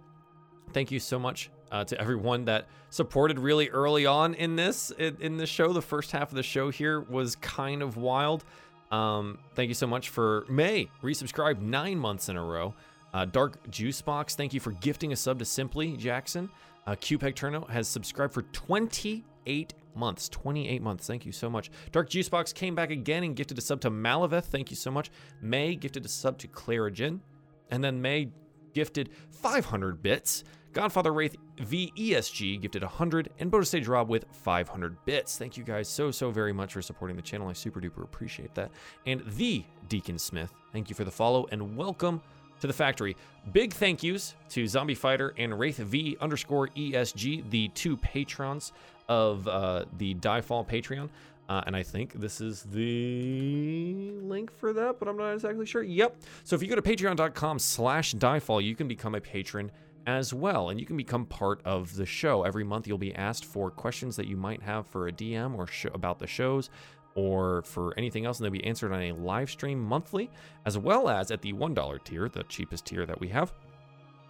thank 0.73 0.91
you 0.91 0.99
so 0.99 1.17
much 1.17 1.49
uh, 1.71 1.83
to 1.85 1.99
everyone 1.99 2.45
that 2.45 2.67
supported 2.89 3.39
really 3.39 3.69
early 3.69 4.05
on 4.05 4.33
in 4.33 4.55
this 4.55 4.91
in, 4.91 5.37
this 5.37 5.49
show. 5.49 5.73
The 5.73 5.81
first 5.81 6.11
half 6.11 6.29
of 6.29 6.35
the 6.35 6.43
show 6.43 6.69
here 6.69 7.01
was 7.01 7.35
kind 7.37 7.81
of 7.81 7.97
wild. 7.97 8.43
Um, 8.91 9.39
thank 9.55 9.67
you 9.67 9.73
so 9.73 9.87
much 9.87 10.09
for 10.09 10.45
May 10.49 10.89
resubscribe 11.03 11.59
nine 11.59 11.97
months 11.97 12.29
in 12.29 12.37
a 12.37 12.43
row. 12.43 12.73
Uh, 13.13 13.25
Dark 13.25 13.69
Juice 13.69 14.01
Box, 14.01 14.35
thank 14.35 14.53
you 14.53 14.59
for 14.59 14.71
gifting 14.71 15.11
a 15.11 15.15
sub 15.15 15.39
to 15.39 15.45
Simply 15.45 15.97
Jackson. 15.97 16.49
Uh, 16.85 16.95
Turno 16.95 17.69
has 17.69 17.87
subscribed 17.87 18.33
for 18.33 18.43
28 18.43 19.73
months. 19.93 20.29
28 20.29 20.81
months. 20.81 21.07
Thank 21.07 21.25
you 21.25 21.31
so 21.31 21.49
much. 21.49 21.69
Dark 21.91 22.09
Juice 22.09 22.29
Box 22.29 22.53
came 22.53 22.75
back 22.75 22.91
again 22.91 23.23
and 23.23 23.35
gifted 23.35 23.57
a 23.57 23.61
sub 23.61 23.81
to 23.81 23.91
Malaveth. 23.91 24.45
Thank 24.45 24.69
you 24.69 24.77
so 24.77 24.91
much. 24.91 25.11
May 25.41 25.75
gifted 25.75 26.05
a 26.05 26.09
sub 26.09 26.37
to 26.39 26.47
Clara 26.47 26.91
Jin. 26.91 27.21
And 27.69 27.83
then 27.83 28.01
May 28.01 28.29
gifted 28.73 29.09
500 29.31 30.01
bits. 30.01 30.43
Godfather 30.77 31.11
Wraith 31.11 31.35
VESG 31.57 32.61
gifted 32.61 32.83
100, 32.83 33.31
and 33.39 33.49
Bonus 33.49 33.69
Stage 33.69 33.87
Rob 33.87 34.09
with 34.09 34.25
500 34.31 35.03
bits. 35.05 35.35
Thank 35.35 35.57
you 35.57 35.63
guys 35.63 35.89
so, 35.89 36.11
so 36.11 36.29
very 36.29 36.53
much 36.53 36.73
for 36.73 36.83
supporting 36.83 37.15
the 37.15 37.23
channel. 37.23 37.47
I 37.47 37.53
super 37.53 37.81
duper 37.81 38.03
appreciate 38.03 38.53
that. 38.53 38.69
And 39.07 39.23
the 39.25 39.63
Deacon 39.89 40.19
Smith, 40.19 40.53
thank 40.73 40.87
you 40.91 40.95
for 40.95 41.03
the 41.03 41.09
follow 41.09 41.47
and 41.51 41.75
welcome 41.75 42.21
to 42.59 42.67
the 42.67 42.73
factory. 42.73 43.17
Big 43.53 43.73
thank 43.73 44.03
yous 44.03 44.35
to 44.49 44.67
Zombie 44.67 44.93
Fighter 44.93 45.33
and 45.39 45.57
Wraith 45.57 45.77
V 45.77 46.15
underscore 46.21 46.67
ESG, 46.67 47.49
the 47.49 47.69
two 47.69 47.97
patrons 47.97 48.71
of 49.09 49.47
uh, 49.47 49.85
the 49.97 50.13
Diefall 50.13 50.67
Patreon. 50.69 51.09
Uh, 51.49 51.63
and 51.65 51.75
I 51.75 51.81
think 51.81 52.13
this 52.13 52.39
is 52.39 52.63
the 52.63 54.11
link 54.21 54.51
for 54.55 54.73
that, 54.73 54.99
but 54.99 55.07
I'm 55.07 55.17
not 55.17 55.31
exactly 55.31 55.65
sure. 55.65 55.81
Yep. 55.81 56.17
So 56.43 56.55
if 56.55 56.61
you 56.61 56.67
go 56.67 56.75
to 56.75 56.81
patreon.com 56.83 57.57
slash 57.57 58.13
diefall, 58.13 58.63
you 58.63 58.75
can 58.75 58.87
become 58.87 59.15
a 59.15 59.21
patron 59.21 59.71
as 60.07 60.33
well, 60.33 60.69
and 60.69 60.79
you 60.79 60.85
can 60.85 60.97
become 60.97 61.25
part 61.25 61.61
of 61.65 61.93
the 61.95 62.05
show. 62.05 62.43
Every 62.43 62.63
month 62.63 62.87
you'll 62.87 62.97
be 62.97 63.13
asked 63.13 63.45
for 63.45 63.69
questions 63.69 64.15
that 64.15 64.25
you 64.25 64.37
might 64.37 64.63
have 64.63 64.87
for 64.87 65.07
a 65.07 65.11
DM 65.11 65.55
or 65.55 65.67
sh- 65.67 65.85
about 65.93 66.17
the 66.17 66.25
shows 66.25 66.69
or 67.13 67.61
for 67.63 67.93
anything 67.97 68.25
else, 68.25 68.39
and 68.39 68.45
they'll 68.45 68.51
be 68.51 68.63
answered 68.63 68.93
on 68.93 69.01
a 69.01 69.11
live 69.11 69.49
stream 69.49 69.83
monthly, 69.83 70.31
as 70.65 70.77
well 70.77 71.09
as 71.09 71.29
at 71.29 71.41
the 71.41 71.51
$1 71.51 72.03
tier, 72.03 72.29
the 72.29 72.43
cheapest 72.43 72.85
tier 72.85 73.05
that 73.05 73.19
we 73.19 73.27
have. 73.27 73.51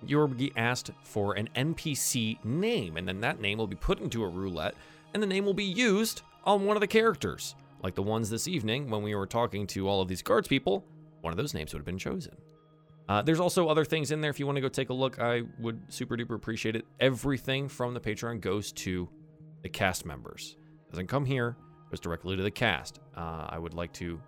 You'll 0.06 0.28
be 0.28 0.52
asked 0.56 0.92
for 1.04 1.34
an 1.34 1.50
NPC 1.56 2.44
name, 2.44 2.98
and 2.98 3.08
then 3.08 3.22
that 3.22 3.40
name 3.40 3.58
will 3.58 3.68
be 3.68 3.76
put 3.76 4.00
into 4.00 4.24
a 4.24 4.30
roulette, 4.30 4.76
and 5.14 5.22
the 5.22 5.28
name 5.28 5.46
will 5.46 5.54
be 5.54 5.64
used 5.64 6.22
on 6.46 6.66
one 6.66 6.78
of 6.78 6.82
the 6.82 6.88
characters. 6.88 7.56
Like 7.84 7.94
the 7.94 8.02
ones 8.02 8.30
this 8.30 8.48
evening 8.48 8.90
when 8.90 9.04
we 9.04 9.14
were 9.14 9.28
talking 9.28 9.68
to 9.68 9.88
all 9.88 10.02
of 10.02 10.08
these 10.08 10.24
guards 10.24 10.48
people, 10.48 10.86
one 11.22 11.32
of 11.32 11.38
those 11.38 11.54
names 11.54 11.74
would 11.74 11.80
have 11.80 11.86
been 11.86 12.00
chosen. 12.00 12.36
Uh, 13.10 13.22
there's 13.22 13.40
also 13.40 13.70
other 13.70 13.86
things 13.86 14.12
in 14.12 14.20
there. 14.20 14.30
If 14.30 14.40
you 14.40 14.46
want 14.46 14.58
to 14.58 14.62
go 14.62 14.68
take 14.68 14.90
a 14.90 14.94
look, 14.94 15.20
I 15.20 15.44
would 15.60 15.82
super 15.88 16.18
duper 16.18 16.36
appreciate 16.36 16.76
it. 16.76 16.86
Everything 17.00 17.70
from 17.70 17.94
the 17.94 18.00
Patreon 18.00 18.42
goes 18.42 18.72
to 18.74 19.08
the 19.62 19.70
cast 19.70 20.06
members. 20.06 20.58
Doesn't 20.92 21.08
come 21.08 21.26
here, 21.26 21.56
goes 21.90 22.02
directly 22.02 22.36
to 22.36 22.44
the 22.44 22.52
cast. 22.52 23.00
Uh, 23.16 23.48
I 23.50 23.60
would 23.60 23.74
like 23.74 23.94
to 23.94 24.22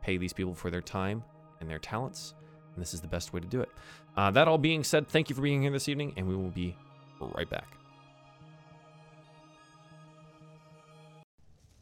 pay 0.00 0.16
these 0.16 0.32
people 0.32 0.54
for 0.54 0.70
their 0.70 0.80
time 0.80 1.22
and 1.60 1.68
their 1.68 1.78
talents, 1.78 2.34
and 2.74 2.80
this 2.80 2.94
is 2.94 3.02
the 3.02 3.08
best 3.08 3.32
way 3.34 3.40
to 3.40 3.46
do 3.46 3.60
it. 3.60 3.68
Uh, 4.16 4.30
that 4.30 4.48
all 4.48 4.58
being 4.58 4.84
said, 4.84 5.06
thank 5.08 5.28
you 5.28 5.36
for 5.36 5.42
being 5.42 5.60
here 5.60 5.70
this 5.70 5.88
evening, 5.88 6.14
and 6.16 6.26
we 6.26 6.34
will 6.34 6.50
be 6.50 6.76
right 7.20 7.48
back. 7.50 7.68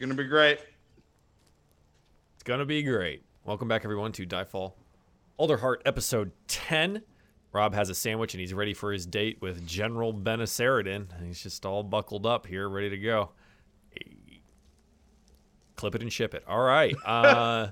Gonna 0.01 0.15
be 0.15 0.25
great. 0.25 0.59
It's 2.35 2.43
gonna 2.45 2.67
be 2.67 2.83
great. 2.83 3.23
Welcome 3.45 3.69
back, 3.69 3.85
everyone, 3.85 4.13
to 4.13 4.27
Diefall 4.27 4.75
Alderheart 5.39 5.83
episode 5.85 6.33
10. 6.49 7.03
Rob 7.53 7.75
has 7.75 7.91
a 7.91 7.95
sandwich 7.95 8.33
and 8.35 8.41
he's 8.41 8.55
ready 8.55 8.73
for 8.73 8.93
his 8.93 9.07
date 9.07 9.39
with 9.41 9.67
General 9.67 10.13
Benaceridin. 10.15 11.07
He's 11.25 11.43
just 11.43 11.67
all 11.67 11.83
buckled 11.83 12.27
up 12.27 12.47
here, 12.47 12.69
ready 12.69 12.91
to 12.91 12.99
go. 12.99 13.31
Clip 15.77 15.95
it 15.95 16.03
and 16.03 16.13
ship 16.13 16.35
it. 16.35 16.45
All 16.49 16.63
right. 16.63 16.95
Uh, 17.05 17.69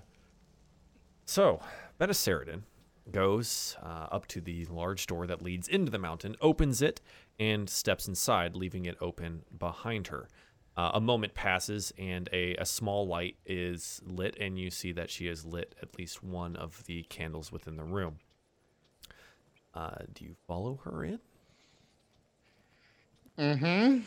so, 1.27 1.61
Benaceridin 1.99 2.63
goes 3.11 3.79
uh, 3.83 4.09
up 4.13 4.27
to 4.27 4.43
the 4.43 4.67
large 4.67 5.07
door 5.07 5.27
that 5.27 5.41
leads 5.41 5.69
into 5.69 5.91
the 5.91 5.99
mountain, 5.99 6.37
opens 6.43 6.83
it, 6.83 7.01
and 7.39 7.69
steps 7.69 8.07
inside, 8.07 8.55
leaving 8.55 8.85
it 8.85 8.97
open 9.01 9.43
behind 9.59 10.09
her. 10.09 10.29
Uh, 10.77 10.91
a 10.95 11.01
moment 11.01 11.35
passes 11.35 11.93
and 11.99 12.29
a, 12.33 12.57
a 12.57 12.67
small 12.67 13.07
light 13.07 13.37
is 13.47 14.03
lit, 14.05 14.37
and 14.41 14.59
you 14.59 14.71
see 14.71 14.91
that 14.93 15.09
she 15.09 15.27
has 15.27 15.45
lit 15.45 15.75
at 15.81 15.97
least 15.97 16.23
one 16.23 16.57
of 16.57 16.85
the 16.87 17.05
candles 17.05 17.53
within 17.53 17.77
the 17.77 17.85
room. 17.85 18.17
Uh, 19.73 19.99
do 20.13 20.25
you 20.25 20.35
follow 20.49 20.81
her 20.85 21.05
in? 21.05 21.21
Mm-hmm. 23.39 24.01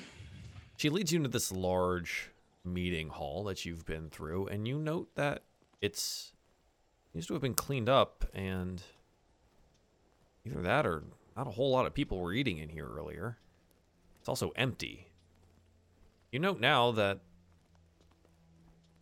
She 0.78 0.90
leads 0.90 1.12
you 1.12 1.18
into 1.18 1.30
this 1.30 1.52
large 1.52 2.32
meeting 2.64 3.10
hall 3.10 3.44
that 3.46 3.66
you've 3.66 3.86
been 3.86 4.10
through, 4.10 4.48
and 4.48 4.68
you 4.68 4.78
note 4.78 5.10
that 5.16 5.44
it's 5.82 6.34
used 7.14 7.28
to 7.30 7.34
have 7.34 7.42
been 7.42 7.54
cleaned 7.54 7.90
up, 7.90 8.26
and 8.34 8.84
either 10.46 10.62
that 10.62 10.86
or 10.86 11.04
not 11.36 11.48
a 11.48 11.52
whole 11.52 11.72
lot 11.72 11.86
of 11.86 11.94
people 11.94 12.20
were 12.20 12.34
eating 12.34 12.58
in 12.58 12.70
here 12.70 12.88
earlier. 12.88 13.38
It's 14.20 14.30
also 14.30 14.52
empty. 14.56 15.07
You 16.32 16.40
note 16.40 16.60
now 16.60 16.92
that 16.92 17.20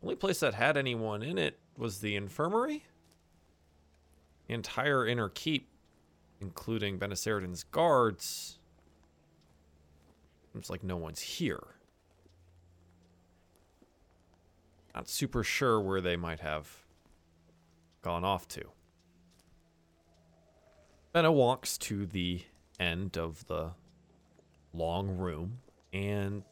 only 0.04 0.16
place 0.16 0.40
that 0.42 0.54
had 0.54 0.78
anyone 0.78 1.24
in 1.24 1.38
it 1.38 1.58
was 1.78 2.00
the 2.00 2.16
infirmary. 2.16 2.86
The 4.48 4.54
entire 4.54 5.08
inner 5.08 5.30
keep, 5.30 5.68
including 6.40 7.00
Benaceridin's 7.00 7.64
guards, 7.64 8.60
seems 10.54 10.70
like 10.70 10.84
no 10.84 10.98
one's 10.98 11.22
here. 11.22 11.64
Not 14.94 15.10
super 15.10 15.44
sure 15.44 15.82
where 15.82 16.02
they 16.02 16.16
might 16.16 16.40
have 16.40 16.86
gone 18.04 18.24
off 18.24 18.48
to. 18.50 18.64
Benna 21.14 21.34
walks 21.34 21.78
to 21.80 22.06
the 22.06 22.44
end 22.80 23.18
of 23.18 23.48
the 23.48 23.72
long 24.74 25.18
room 25.18 25.60
and 25.92 26.44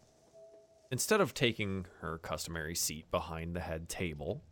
Instead 0.94 1.20
of 1.20 1.34
taking 1.34 1.88
her 2.02 2.20
customary 2.20 2.76
seat 2.76 3.10
behind 3.10 3.56
the 3.56 3.60
head 3.62 3.90
table, 3.90 4.44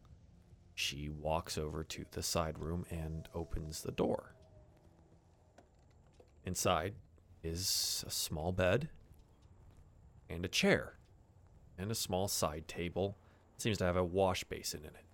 she 0.74 1.08
walks 1.08 1.56
over 1.56 1.84
to 1.84 2.04
the 2.14 2.24
side 2.24 2.58
room 2.58 2.84
and 2.90 3.30
opens 3.36 3.84
the 3.84 3.92
door. 3.92 4.34
Inside 6.44 6.96
is 7.44 8.04
a 8.08 8.10
small 8.10 8.52
bed 8.52 8.90
and 10.32 10.44
a 10.44 10.48
chair 10.48 10.98
and 11.78 11.92
a 11.92 11.96
small 11.96 12.28
side 12.28 12.68
table. 12.68 13.20
It 13.56 13.62
seems 13.62 13.78
to 13.78 13.84
have 13.84 13.96
a 13.96 14.04
wash 14.04 14.44
basin 14.44 14.80
in 14.80 14.96
it. 14.96 15.06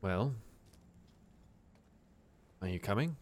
Well, 0.00 0.32
are 2.62 2.68
you 2.68 2.80
coming? 2.80 3.16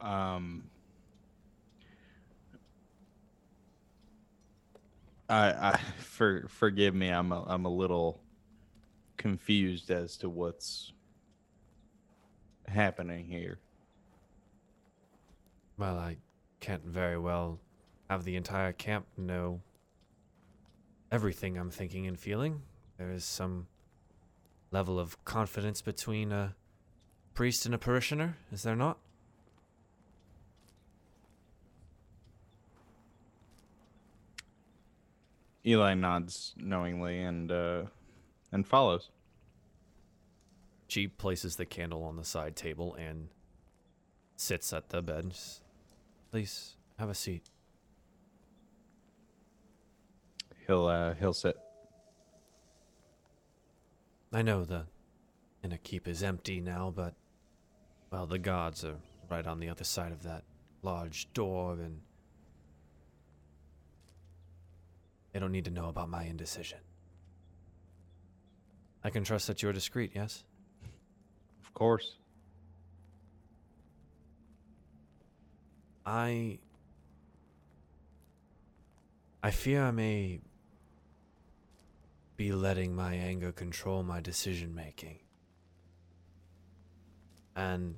Um. 0.00 0.64
I, 5.28 5.72
I 5.72 5.80
for 5.98 6.46
forgive 6.48 6.94
me. 6.94 7.08
I'm 7.08 7.32
a, 7.32 7.44
I'm 7.44 7.64
a 7.64 7.70
little 7.70 8.20
confused 9.16 9.90
as 9.90 10.16
to 10.18 10.28
what's 10.28 10.92
happening 12.68 13.26
here. 13.26 13.58
Well, 15.78 15.98
I 15.98 16.16
can't 16.60 16.84
very 16.84 17.18
well 17.18 17.60
have 18.08 18.24
the 18.24 18.36
entire 18.36 18.72
camp 18.72 19.06
know 19.16 19.60
everything 21.10 21.58
I'm 21.58 21.70
thinking 21.70 22.06
and 22.06 22.18
feeling. 22.18 22.62
There 22.98 23.10
is 23.10 23.24
some 23.24 23.66
level 24.70 24.98
of 24.98 25.22
confidence 25.24 25.80
between 25.82 26.32
a 26.32 26.54
priest 27.34 27.66
and 27.66 27.74
a 27.74 27.78
parishioner, 27.78 28.36
is 28.52 28.62
there 28.62 28.76
not? 28.76 28.98
Eli 35.66 35.94
nods 35.94 36.54
knowingly 36.56 37.20
and 37.20 37.50
uh, 37.50 37.82
and 38.52 38.66
follows. 38.66 39.10
She 40.86 41.08
places 41.08 41.56
the 41.56 41.66
candle 41.66 42.04
on 42.04 42.16
the 42.16 42.24
side 42.24 42.54
table 42.54 42.94
and 42.94 43.28
sits 44.36 44.72
at 44.72 44.90
the 44.90 45.02
bed. 45.02 45.34
Please 46.30 46.76
have 46.98 47.08
a 47.08 47.14
seat. 47.14 47.50
He'll 50.66 50.86
uh, 50.86 51.14
he'll 51.14 51.32
sit. 51.32 51.56
I 54.32 54.42
know 54.42 54.64
the 54.64 54.86
inner 55.62 55.78
keep 55.82 56.06
is 56.08 56.22
empty 56.22 56.60
now, 56.60 56.92
but 56.94 57.14
well, 58.10 58.26
the 58.26 58.38
gods 58.38 58.84
are 58.84 58.96
right 59.30 59.46
on 59.46 59.60
the 59.60 59.68
other 59.68 59.84
side 59.84 60.12
of 60.12 60.22
that 60.24 60.44
large 60.82 61.32
door, 61.32 61.74
and 61.74 62.00
they 65.32 65.40
don't 65.40 65.52
need 65.52 65.64
to 65.64 65.70
know 65.70 65.88
about 65.88 66.08
my 66.08 66.24
indecision. 66.24 66.78
I 69.02 69.10
can 69.10 69.24
trust 69.24 69.46
that 69.46 69.62
you're 69.62 69.72
discreet, 69.72 70.12
yes? 70.14 70.44
Of 71.62 71.72
course. 71.74 72.16
I. 76.04 76.58
I 79.42 79.50
fear 79.52 79.84
I 79.84 79.90
may 79.92 80.40
be 82.36 82.52
letting 82.52 82.94
my 82.94 83.14
anger 83.14 83.52
control 83.52 84.02
my 84.02 84.20
decision 84.20 84.74
making. 84.74 85.18
And 87.54 87.96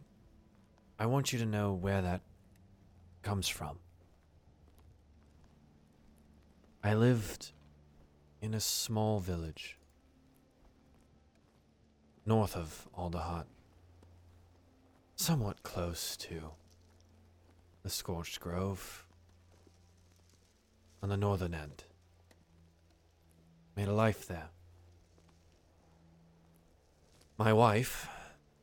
I 0.98 1.06
want 1.06 1.32
you 1.32 1.38
to 1.40 1.46
know 1.46 1.72
where 1.72 2.00
that 2.00 2.20
comes 3.22 3.48
from. 3.48 3.78
I 6.82 6.94
lived 6.94 7.52
in 8.40 8.54
a 8.54 8.60
small 8.60 9.18
village 9.18 9.76
north 12.24 12.54
of 12.54 12.88
Alderheart, 12.96 13.46
somewhat 15.16 15.62
close 15.62 16.16
to 16.18 16.52
the 17.82 17.90
Scorched 17.90 18.38
Grove 18.38 19.06
on 21.02 21.08
the 21.08 21.16
northern 21.16 21.54
end. 21.54 21.84
Made 23.78 23.86
a 23.86 23.92
life 23.92 24.26
there. 24.26 24.48
My 27.36 27.52
wife 27.52 28.08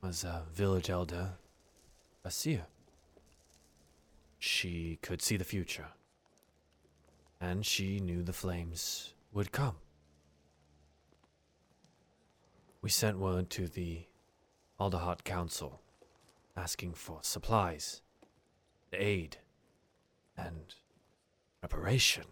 was 0.02 0.26
a 0.26 0.44
village 0.54 0.90
elder, 0.90 1.36
a 2.26 2.30
seer. 2.30 2.66
She 4.40 5.00
could 5.02 5.22
see 5.22 5.38
the 5.38 5.46
future, 5.46 5.88
and 7.40 7.66
she 7.66 8.02
knew 8.02 8.24
the 8.24 8.34
flames 8.34 9.14
would 9.32 9.54
come. 9.54 9.78
We 12.82 12.90
sent 12.90 13.18
word 13.18 13.50
to 13.52 13.70
the 13.70 14.08
Alderheart 14.82 15.24
Council 15.24 15.80
asking 16.58 16.96
for 16.96 17.20
supplies, 17.22 18.02
aid, 18.92 19.38
and 20.38 20.76
preparation. 21.62 22.26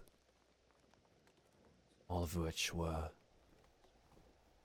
All 2.13 2.21
of 2.21 2.35
which 2.35 2.71
were 2.75 3.09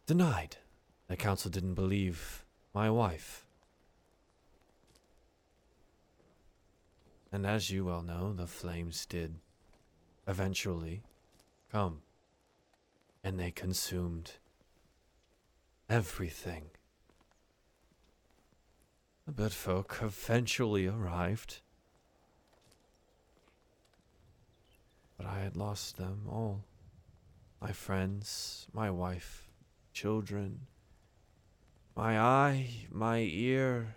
denied. 0.05 0.59
The 1.07 1.16
council 1.16 1.51
didn't 1.51 1.73
believe 1.73 2.45
my 2.75 2.91
wife. 2.91 3.47
And 7.33 7.47
as 7.47 7.70
you 7.70 7.87
well 7.87 8.03
know, 8.03 8.35
the 8.35 8.47
flames 8.47 9.07
did 9.07 9.37
eventually 10.27 11.01
come. 11.73 12.03
And 13.25 13.41
they 13.41 13.51
consumed 13.51 14.33
everything. 15.89 16.65
The 19.25 19.33
bird 19.33 19.53
folk 19.53 20.01
eventually 20.03 20.87
arrived. 20.87 21.62
But 25.16 25.25
I 25.25 25.39
had 25.39 25.57
lost 25.57 25.97
them 25.97 26.27
all. 26.29 26.65
My 27.60 27.72
friends, 27.72 28.68
my 28.72 28.90
wife, 28.90 29.48
children, 29.93 30.60
my 31.97 32.18
eye, 32.18 32.68
my 32.90 33.18
ear. 33.18 33.97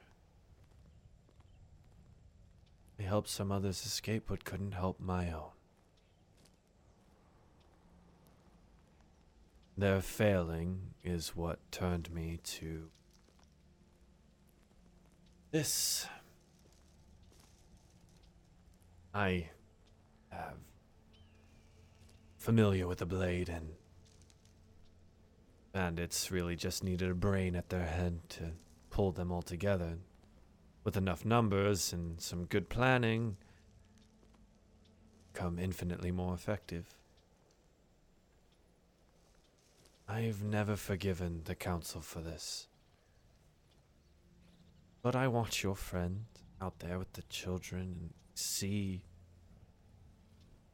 I 3.00 3.04
helped 3.04 3.30
some 3.30 3.52
others 3.52 3.86
escape 3.86 4.24
but 4.28 4.44
couldn't 4.46 4.74
help 4.74 5.00
my 5.00 5.32
own. 5.32 5.52
Their 9.78 10.02
failing 10.02 10.94
is 11.04 11.36
what 11.36 11.60
turned 11.72 12.12
me 12.12 12.40
to 12.44 12.90
this. 15.52 16.08
I 19.14 19.50
have 20.30 20.58
familiar 22.42 22.88
with 22.88 22.98
the 22.98 23.06
blade 23.06 23.48
and 23.50 23.70
bandits 25.74 26.32
really 26.32 26.56
just 26.56 26.84
needed 26.84 27.08
a 27.08 27.14
brain 27.14 27.56
at 27.56 27.70
their 27.70 27.86
head 27.86 28.20
to 28.28 28.52
pull 28.90 29.12
them 29.12 29.32
all 29.32 29.44
together. 29.44 30.00
With 30.84 30.98
enough 30.98 31.24
numbers 31.24 31.94
and 31.94 32.20
some 32.20 32.46
good 32.46 32.68
planning, 32.68 33.38
come 35.34 35.60
infinitely 35.60 36.10
more 36.10 36.34
effective. 36.34 36.88
I've 40.10 40.42
never 40.42 40.76
forgiven 40.76 41.42
the 41.46 41.54
council 41.54 42.02
for 42.02 42.22
this. 42.22 42.68
But 45.04 45.16
I 45.16 45.28
watch 45.28 45.62
your 45.62 45.76
friend 45.76 46.26
out 46.60 46.80
there 46.80 46.98
with 46.98 47.14
the 47.14 47.24
children 47.24 47.82
and 47.82 48.10
see 48.34 49.04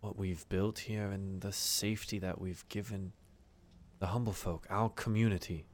what 0.08 0.18
we've 0.18 0.48
built 0.48 0.80
here 0.80 1.12
and 1.12 1.42
the 1.42 1.52
safety 1.52 2.18
that 2.18 2.40
we've 2.40 2.64
given 2.70 3.12
the 4.00 4.08
humble 4.08 4.32
folk, 4.32 4.66
our 4.70 4.88
community. 4.88 5.66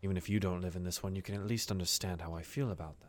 Even 0.00 0.16
if 0.16 0.28
you 0.28 0.38
don't 0.38 0.60
live 0.60 0.76
in 0.76 0.84
this 0.84 1.02
one, 1.02 1.16
you 1.16 1.22
can 1.22 1.34
at 1.34 1.44
least 1.44 1.68
understand 1.68 2.20
how 2.20 2.32
I 2.32 2.42
feel 2.42 2.70
about 2.70 2.94
that. 3.00 3.08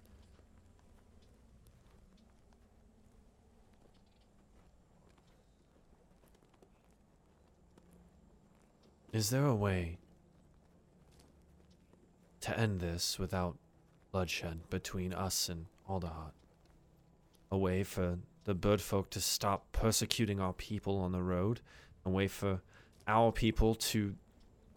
Is 9.16 9.30
there 9.30 9.46
a 9.46 9.54
way 9.54 10.00
to 12.40 12.60
end 12.60 12.80
this 12.80 13.20
without 13.20 13.58
bloodshed 14.12 14.72
between 14.72 15.14
us 15.14 15.50
and 15.50 15.68
Alderheart? 15.88 16.32
A 17.52 17.58
way 17.58 17.84
for 17.84 18.18
the 18.46 18.54
bird 18.54 18.82
folk 18.82 19.10
to 19.12 19.22
stop 19.22 19.72
persecuting 19.72 20.40
our 20.40 20.54
people 20.54 20.98
on 20.98 21.12
the 21.12 21.22
road? 21.22 21.62
A 22.06 22.10
way 22.10 22.28
for 22.28 22.62
our 23.08 23.32
people 23.32 23.76
to 23.76 24.16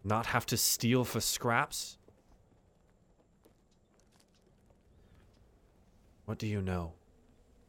not 0.03 0.27
have 0.27 0.45
to 0.47 0.57
steal 0.57 1.03
for 1.03 1.19
scraps? 1.19 1.97
What 6.25 6.37
do 6.37 6.47
you 6.47 6.61
know, 6.61 6.93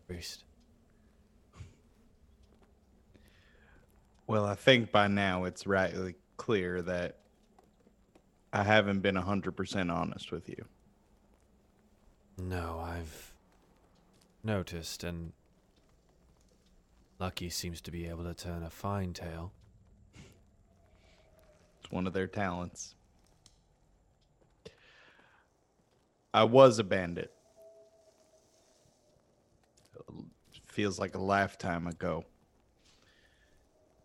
priest? 0.07 0.45
Well, 4.27 4.45
I 4.45 4.55
think 4.55 4.91
by 4.91 5.07
now 5.07 5.45
it's 5.45 5.67
rightly 5.67 6.17
clear 6.37 6.83
that 6.83 7.19
I 8.53 8.65
haven't 8.65 9.01
been 9.01 9.15
100% 9.15 9.93
honest 9.93 10.33
with 10.33 10.49
you. 10.49 10.65
No, 12.39 12.81
I've 12.85 13.26
noticed, 14.47 15.05
and 15.05 15.33
Lucky 17.19 17.51
seems 17.51 17.81
to 17.83 17.91
be 17.91 18.07
able 18.07 18.25
to 18.25 18.35
turn 18.35 18.63
a 18.63 18.71
fine 18.71 19.13
tale. 19.13 19.53
It's 21.81 21.91
one 21.91 22.07
of 22.07 22.13
their 22.13 22.27
talents. 22.27 22.95
I 26.33 26.45
was 26.45 26.79
a 26.79 26.85
bandit. 26.85 27.33
Feels 30.67 30.99
like 30.99 31.15
a 31.15 31.19
lifetime 31.19 31.87
ago. 31.87 32.25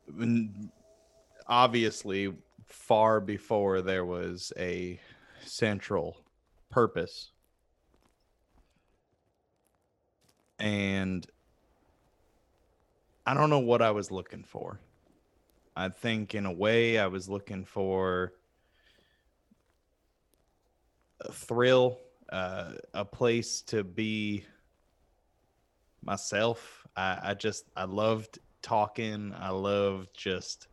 When- 0.05 0.71
obviously, 1.47 2.33
far 2.65 3.19
before 3.19 3.81
there 3.81 4.05
was 4.05 4.53
a 4.57 4.99
central 5.43 6.17
purpose. 6.69 7.31
And 10.61 11.25
I 13.25 13.33
don't 13.33 13.49
know 13.49 13.57
what 13.57 13.81
I 13.81 13.89
was 13.89 14.11
looking 14.11 14.43
for. 14.43 14.79
I 15.75 15.89
think, 15.89 16.35
in 16.35 16.45
a 16.45 16.51
way, 16.51 16.99
I 16.99 17.07
was 17.07 17.27
looking 17.27 17.65
for 17.65 18.33
a 21.21 21.31
thrill, 21.31 21.97
uh, 22.31 22.73
a 22.93 23.03
place 23.03 23.61
to 23.63 23.83
be 23.83 24.45
myself. 26.03 26.85
I, 26.95 27.19
I 27.23 27.33
just, 27.33 27.65
I 27.75 27.85
loved 27.85 28.37
talking. 28.61 29.33
I 29.35 29.49
loved 29.49 30.09
just 30.13 30.67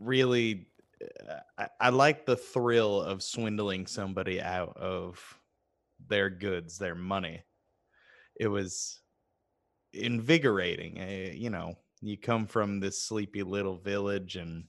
really, 0.00 0.66
uh, 1.00 1.34
I, 1.56 1.68
I 1.80 1.88
like 1.90 2.26
the 2.26 2.36
thrill 2.36 3.00
of 3.00 3.22
swindling 3.22 3.86
somebody 3.86 4.40
out 4.40 4.76
of 4.76 5.38
their 6.08 6.30
goods, 6.30 6.78
their 6.78 6.96
money. 6.96 7.42
It 8.38 8.48
was 8.48 9.00
invigorating. 9.92 11.00
Uh, 11.00 11.32
you 11.34 11.50
know, 11.50 11.76
you 12.02 12.16
come 12.16 12.46
from 12.46 12.80
this 12.80 13.00
sleepy 13.00 13.42
little 13.42 13.76
village 13.76 14.36
and 14.36 14.64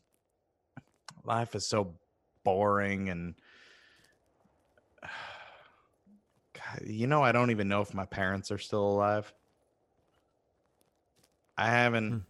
life 1.24 1.56
is 1.56 1.68
so 1.68 1.94
boring 2.44 3.10
and 3.10 3.36
God, 6.54 6.82
you 6.86 7.06
know 7.08 7.22
i 7.22 7.32
don't 7.32 7.52
even 7.52 7.68
know 7.68 7.82
if 7.82 7.94
my 7.94 8.06
parents 8.06 8.52
are 8.52 8.58
still 8.58 8.88
alive 8.88 9.32
i 11.58 11.70
haven't 11.70 12.24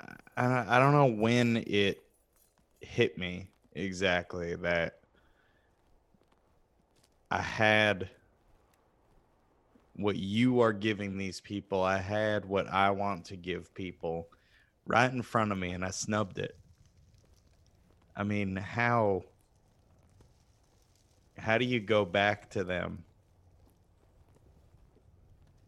I, 0.00 0.12
I 0.36 0.76
I 0.76 0.78
don't 0.78 0.92
know 0.92 1.06
when 1.06 1.58
it 1.66 2.02
hit 2.80 3.18
me 3.18 3.48
exactly 3.72 4.54
that 4.56 5.00
i 7.30 7.42
had 7.42 8.08
what 9.96 10.16
you 10.16 10.60
are 10.60 10.72
giving 10.72 11.16
these 11.16 11.40
people. 11.40 11.82
I 11.82 11.98
had 11.98 12.44
what 12.44 12.68
I 12.68 12.90
want 12.90 13.24
to 13.26 13.36
give 13.36 13.74
people 13.74 14.28
right 14.86 15.10
in 15.10 15.22
front 15.22 15.52
of 15.52 15.58
me 15.58 15.70
and 15.70 15.84
I 15.84 15.90
snubbed 15.90 16.38
it. 16.38 16.56
I 18.14 18.22
mean, 18.22 18.56
how 18.56 19.24
how 21.38 21.58
do 21.58 21.64
you 21.64 21.80
go 21.80 22.04
back 22.04 22.50
to 22.50 22.64
them 22.64 23.04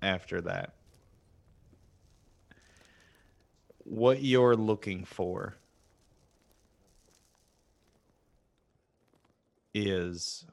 after 0.01 0.41
that? 0.43 0.75
What 3.85 4.23
you're 4.23 4.57
looking 4.57 5.05
for 5.05 5.57
is 9.75 10.47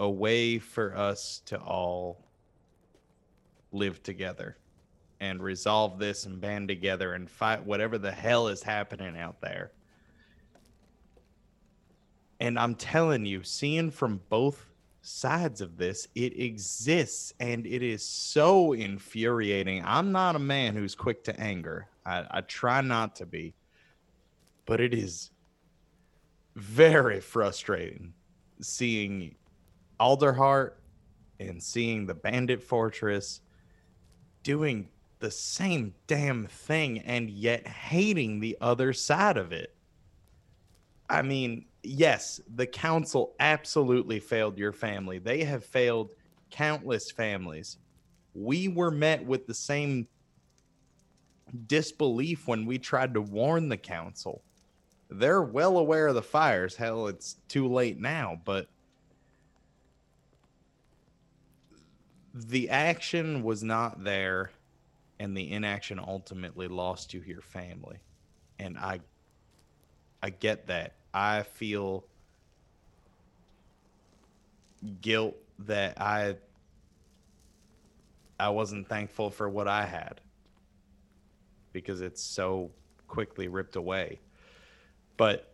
a 0.00 0.10
way 0.10 0.58
for 0.58 0.96
us 0.96 1.42
to 1.44 1.60
all 1.60 2.24
live 3.70 4.02
together 4.02 4.56
and 5.20 5.42
resolve 5.42 5.98
this 5.98 6.24
and 6.24 6.40
band 6.40 6.66
together 6.66 7.12
and 7.12 7.30
fight 7.30 7.64
whatever 7.64 7.98
the 7.98 8.10
hell 8.10 8.48
is 8.48 8.62
happening 8.62 9.16
out 9.18 9.40
there. 9.42 9.70
And 12.40 12.58
I'm 12.58 12.74
telling 12.74 13.26
you, 13.26 13.44
seeing 13.44 13.90
from 13.90 14.22
both 14.30 14.70
sides 15.02 15.60
of 15.60 15.76
this, 15.76 16.08
it 16.14 16.40
exists 16.40 17.34
and 17.38 17.66
it 17.66 17.82
is 17.82 18.02
so 18.02 18.72
infuriating. 18.72 19.84
I'm 19.84 20.10
not 20.12 20.34
a 20.34 20.40
man 20.40 20.74
who's 20.74 20.94
quick 20.94 21.22
to 21.24 21.38
anger, 21.38 21.86
I, 22.06 22.24
I 22.30 22.40
try 22.40 22.80
not 22.80 23.16
to 23.16 23.26
be, 23.26 23.52
but 24.64 24.80
it 24.80 24.94
is 24.94 25.30
very 26.56 27.20
frustrating 27.20 28.14
seeing 28.62 29.34
Alderheart 30.00 30.72
and 31.38 31.62
seeing 31.62 32.06
the 32.06 32.14
Bandit 32.14 32.62
Fortress 32.62 33.40
doing 34.42 34.88
the 35.18 35.30
same 35.30 35.94
damn 36.06 36.46
thing 36.46 37.00
and 37.00 37.30
yet 37.30 37.66
hating 37.66 38.40
the 38.40 38.56
other 38.60 38.92
side 38.92 39.36
of 39.36 39.52
it. 39.52 39.74
I 41.08 41.22
mean, 41.22 41.66
yes, 41.82 42.40
the 42.54 42.66
council 42.66 43.34
absolutely 43.40 44.20
failed 44.20 44.56
your 44.56 44.72
family. 44.72 45.18
They 45.18 45.44
have 45.44 45.64
failed 45.64 46.12
countless 46.50 47.10
families. 47.10 47.76
We 48.34 48.68
were 48.68 48.90
met 48.90 49.24
with 49.24 49.46
the 49.46 49.54
same 49.54 50.08
disbelief 51.66 52.46
when 52.46 52.64
we 52.64 52.78
tried 52.78 53.14
to 53.14 53.20
warn 53.20 53.68
the 53.68 53.76
council. 53.76 54.42
They're 55.10 55.42
well 55.42 55.78
aware 55.78 56.06
of 56.06 56.14
the 56.14 56.22
fires. 56.22 56.76
Hell, 56.76 57.08
it's 57.08 57.36
too 57.48 57.68
late 57.68 57.98
now, 57.98 58.40
but 58.44 58.68
the 62.34 62.70
action 62.70 63.42
was 63.42 63.62
not 63.62 64.04
there 64.04 64.50
and 65.18 65.36
the 65.36 65.50
inaction 65.50 65.98
ultimately 65.98 66.68
lost 66.68 67.12
you 67.12 67.20
your 67.20 67.42
family. 67.42 67.98
And 68.58 68.78
I 68.78 69.00
I 70.22 70.30
get 70.30 70.66
that. 70.68 70.94
I 71.12 71.42
feel 71.42 72.04
guilt 75.00 75.36
that 75.60 76.00
I 76.00 76.36
I 78.38 78.48
wasn't 78.48 78.88
thankful 78.88 79.30
for 79.30 79.48
what 79.48 79.68
I 79.68 79.84
had 79.84 80.20
because 81.72 82.00
it's 82.00 82.22
so 82.22 82.70
quickly 83.06 83.48
ripped 83.48 83.76
away. 83.76 84.20
But 85.16 85.49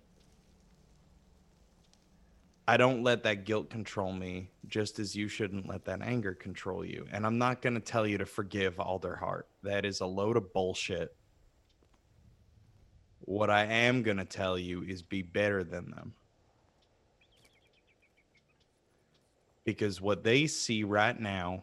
I 2.68 2.76
don't 2.76 3.04
let 3.04 3.22
that 3.22 3.44
guilt 3.44 3.70
control 3.70 4.12
me, 4.12 4.50
just 4.66 4.98
as 4.98 5.14
you 5.14 5.28
shouldn't 5.28 5.68
let 5.68 5.84
that 5.84 6.02
anger 6.02 6.34
control 6.34 6.84
you. 6.84 7.06
And 7.12 7.24
I'm 7.24 7.38
not 7.38 7.62
going 7.62 7.74
to 7.74 7.80
tell 7.80 8.06
you 8.06 8.18
to 8.18 8.26
forgive 8.26 8.76
Alderheart. 8.76 9.44
That 9.62 9.84
is 9.84 10.00
a 10.00 10.06
load 10.06 10.36
of 10.36 10.52
bullshit. 10.52 11.14
What 13.20 13.50
I 13.50 13.64
am 13.64 14.02
going 14.02 14.16
to 14.16 14.24
tell 14.24 14.58
you 14.58 14.82
is 14.82 15.00
be 15.00 15.22
better 15.22 15.62
than 15.62 15.90
them. 15.90 16.12
Because 19.64 20.00
what 20.00 20.24
they 20.24 20.46
see 20.46 20.82
right 20.82 21.18
now 21.18 21.62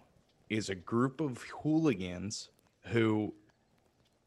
is 0.50 0.70
a 0.70 0.76
group 0.76 1.20
of 1.20 1.42
hooligans 1.64 2.50
who 2.86 3.34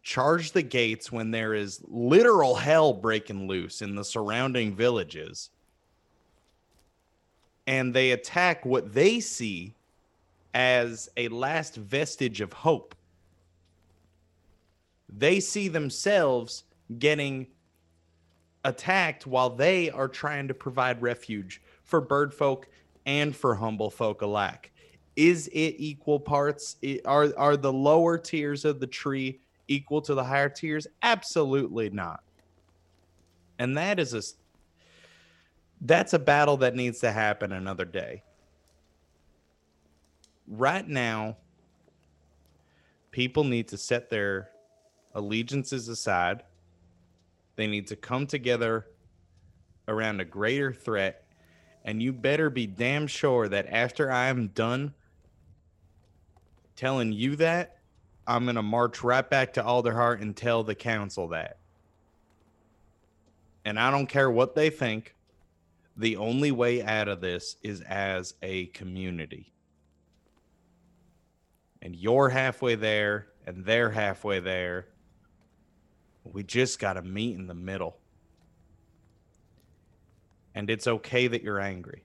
charge 0.03 0.53
the 0.53 0.62
gates 0.62 1.11
when 1.11 1.31
there 1.31 1.55
is 1.55 1.82
literal 1.89 2.55
hell 2.55 2.93
breaking 2.93 3.48
loose 3.48 3.82
in 3.82 3.94
the 3.94 4.05
surrounding 4.05 4.74
villages. 4.74 5.51
And 7.66 7.93
they 7.93 8.12
attack 8.12 8.64
what 8.64 8.93
they 8.93 9.20
see 9.20 9.74
as 10.55 11.09
a 11.16 11.28
last 11.28 11.76
vestige 11.76 12.40
of 12.40 12.52
hope. 12.52 12.94
They 15.09 15.40
see 15.40 15.68
themselves 15.68 16.64
getting 16.98 17.47
attacked 18.64 19.26
while 19.26 19.51
they 19.51 19.90
are 19.90 20.09
trying 20.09 20.48
to 20.48 20.55
provide 20.55 21.01
refuge 21.02 21.62
for 21.84 22.01
bird 22.01 22.34
folk 22.34 22.68
and 23.06 23.34
for 23.34 23.55
humble 23.55 23.90
folk 23.90 24.22
alike. 24.22 24.72
Is 25.14 25.48
it 25.48 25.76
equal 25.78 26.20
parts? 26.20 26.76
Are 27.05 27.32
are 27.38 27.56
the 27.56 27.72
lower 27.72 28.18
tiers 28.18 28.64
of 28.64 28.80
the 28.80 28.86
tree 28.86 29.40
equal 29.68 30.02
to 30.02 30.14
the 30.14 30.24
higher 30.24 30.48
tiers? 30.48 30.86
Absolutely 31.02 31.90
not. 31.90 32.22
And 33.59 33.76
that 33.78 33.98
is 33.98 34.12
a 34.12 34.22
that's 35.81 36.12
a 36.12 36.19
battle 36.19 36.57
that 36.59 36.74
needs 36.74 37.01
to 37.01 37.12
happen 37.12 37.53
another 37.53 37.85
day. 37.85 38.23
Right 40.48 40.86
now, 40.86 41.36
people 43.11 43.44
need 43.44 43.69
to 43.69 43.78
set 43.78 44.11
their 44.11 44.51
allegiances 45.15 45.89
aside. 45.89 46.44
They 47.57 47.66
need 47.66 47.86
to 47.89 47.97
come 47.97 48.27
together 48.27 48.86
around 49.89 50.20
a 50.20 50.24
greater 50.24 50.73
threat. 50.73 51.24
And 51.85 52.03
you 52.03 52.12
better 52.12 52.51
be 52.51 52.66
damn 52.66 53.07
sure 53.07 53.48
that 53.48 53.66
after 53.69 54.11
I 54.11 54.27
am 54.27 54.48
done 54.48 54.94
telling 56.74 57.12
you 57.12 57.36
that, 57.36 57.78
I'm 58.27 58.44
going 58.44 58.57
to 58.57 58.62
march 58.62 59.03
right 59.03 59.28
back 59.28 59.55
to 59.55 59.62
Alderheart 59.62 60.20
and 60.20 60.36
tell 60.36 60.65
the 60.65 60.74
council 60.74 61.28
that. 61.28 61.59
And 63.65 63.81
I 63.81 63.90
don't 63.90 64.07
care 64.07 64.31
what 64.31 64.55
they 64.55 64.70
think. 64.70 65.15
The 65.97 66.16
only 66.16 66.52
way 66.52 66.82
out 66.82 67.09
of 67.09 67.20
this 67.20 67.56
is 67.62 67.81
as 67.81 68.35
a 68.43 68.66
community. 68.66 69.52
And 71.81 71.97
you're 71.97 72.28
halfway 72.28 72.74
there, 72.74 73.28
and 73.47 73.64
they're 73.64 73.90
halfway 73.90 74.40
there. 74.40 74.89
We 76.24 76.43
just 76.43 76.78
got 76.78 76.94
to 76.94 77.02
meet 77.02 77.36
in 77.36 77.47
the 77.47 77.55
middle. 77.55 77.97
And 80.55 80.68
it's 80.68 80.86
okay 80.86 81.28
that 81.28 81.43
you're 81.43 81.60
angry. 81.60 82.02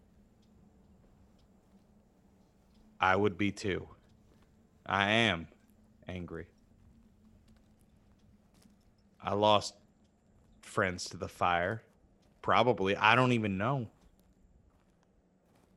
I 3.00 3.16
would 3.16 3.38
be 3.38 3.52
too. 3.52 3.88
I 4.86 5.10
am 5.12 5.48
angry. 6.08 6.48
I 9.24 9.34
lost 9.34 9.74
friends 10.62 11.06
to 11.06 11.18
the 11.18 11.28
fire. 11.28 11.84
Probably. 12.42 12.96
I 12.96 13.16
don't 13.16 13.34
even 13.34 13.58
know. 13.58 13.88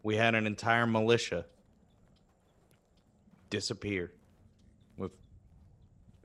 We 0.03 0.17
had 0.17 0.35
an 0.35 0.47
entire 0.47 0.87
militia 0.87 1.47
disappear 3.51 4.13
with 4.97 5.13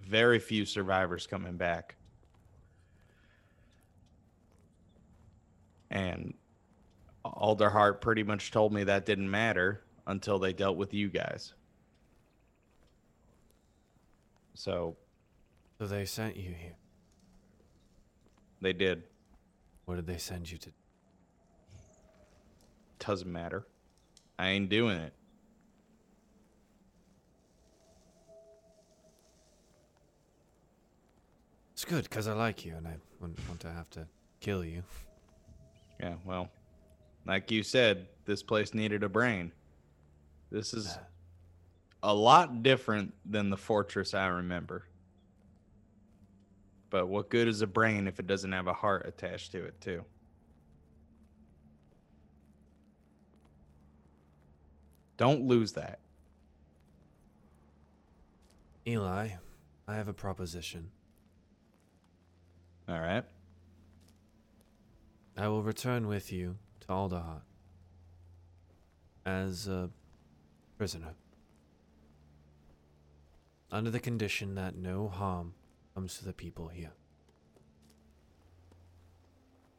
very 0.02 0.40
few 0.40 0.66
survivors 0.66 1.28
coming 1.28 1.58
back. 1.58 1.96
And 5.92 6.34
Alderheart 7.26 8.02
pretty 8.02 8.24
much 8.24 8.52
told 8.52 8.74
me 8.74 8.84
that 8.86 9.06
didn't 9.06 9.30
matter 9.30 9.82
until 10.08 10.40
they 10.40 10.54
dealt 10.54 10.78
with 10.78 10.94
you 10.94 11.10
guys. 11.10 11.54
So 14.54 14.98
So 15.80 15.88
they 15.88 16.06
sent 16.06 16.36
you 16.36 16.54
here. 16.54 16.76
they 18.62 18.74
did. 18.74 19.04
What 19.90 19.96
did 19.96 20.06
they 20.06 20.20
send 20.20 20.52
you 20.52 20.60
to? 20.60 20.70
Doesn't 23.00 23.32
matter. 23.32 23.66
I 24.38 24.50
ain't 24.50 24.70
doing 24.70 25.00
it. 25.00 25.14
It's 31.74 31.86
good 31.86 32.04
because 32.04 32.28
I 32.28 32.34
like 32.34 32.64
you 32.64 32.76
and 32.76 32.88
I 32.88 32.98
wouldn't 33.20 33.40
want 33.48 33.62
to 33.62 33.72
have 33.72 33.90
to 33.90 34.06
kill 34.42 34.64
you. 34.64 34.84
Yeah, 36.00 36.14
well, 36.24 36.52
like 37.26 37.50
you 37.50 37.64
said, 37.64 38.10
this 38.26 38.44
place 38.44 38.76
needed 38.76 39.02
a 39.02 39.10
brain. 39.10 39.52
This 40.52 40.76
is 40.76 41.00
a 42.04 42.14
lot 42.14 42.62
different 42.62 43.16
than 43.26 43.50
the 43.50 43.58
fortress 43.58 44.14
I 44.14 44.28
remember. 44.28 44.84
But 46.90 47.08
what 47.08 47.30
good 47.30 47.48
is 47.48 47.62
a 47.62 47.68
brain 47.68 48.08
if 48.08 48.20
it 48.20 48.28
doesn't 48.28 48.52
have 48.52 48.68
a 48.68 48.74
heart 48.74 49.06
attached 49.06 49.52
to 49.52 49.64
it, 49.64 49.80
too? 49.80 50.04
Don't 55.18 55.46
lose 55.46 55.74
that. 55.74 56.00
Eli, 58.88 59.30
I 59.88 59.96
have 59.96 60.08
a 60.08 60.14
proposition. 60.14 60.90
All 62.88 63.00
right. 63.00 63.26
I 65.38 65.48
will 65.48 65.62
return 65.62 66.08
with 66.08 66.32
you 66.32 66.58
to 66.82 66.88
Alderheart 66.88 67.42
as 69.26 69.68
a 69.68 69.90
prisoner. 70.78 71.14
under 73.72 73.92
the 73.92 74.00
condition 74.00 74.56
that 74.56 74.76
no 74.76 75.08
harm 75.08 75.54
comes 76.00 76.18
to 76.18 76.24
the 76.24 76.32
people 76.32 76.70
here. 76.70 76.94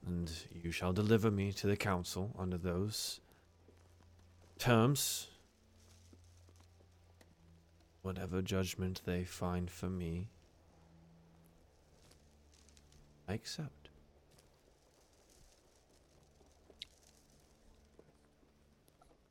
And 0.07 0.31
you 0.53 0.71
shall 0.71 0.93
deliver 0.93 1.31
me 1.31 1.51
to 1.53 1.67
the 1.67 1.79
council 1.79 2.37
under 2.39 2.59
those 2.59 3.21
terms. 4.59 5.29
Whatever 8.03 8.43
judgment 8.43 9.01
they 9.07 9.25
find 9.25 9.71
for 9.71 9.89
me, 9.89 10.29
I 13.27 13.33
accept. 13.33 13.89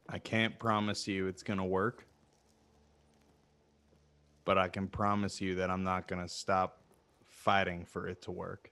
I 0.10 0.18
can't 0.18 0.58
promise 0.58 1.08
you 1.08 1.28
it's 1.28 1.44
going 1.44 1.60
to 1.60 1.66
work. 1.66 2.08
But 4.44 4.58
I 4.58 4.68
can 4.68 4.88
promise 4.88 5.40
you 5.40 5.54
that 5.54 5.70
I'm 5.70 5.84
not 5.84 6.08
going 6.08 6.24
to 6.24 6.28
stop 6.28 6.79
fighting 7.50 7.84
for 7.84 8.08
it 8.08 8.22
to 8.22 8.30
work. 8.30 8.70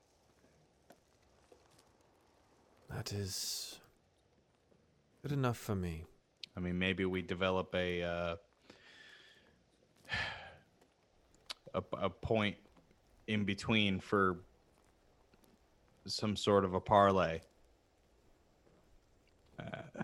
That 2.92 3.12
is 3.12 3.80
good 5.24 5.32
enough 5.32 5.58
for 5.58 5.74
me. 5.74 6.06
I 6.56 6.60
mean, 6.60 6.78
maybe 6.78 7.04
we 7.04 7.24
develop 7.24 7.74
a 7.74 8.04
uh, 8.04 8.36
a, 11.74 11.84
a 11.94 12.10
point 12.12 12.58
in 13.26 13.46
between 13.46 14.00
for 14.00 14.42
some 16.06 16.36
sort 16.36 16.64
of 16.64 16.76
a 16.76 16.80
parlay. 16.80 17.40
Uh, 19.60 20.04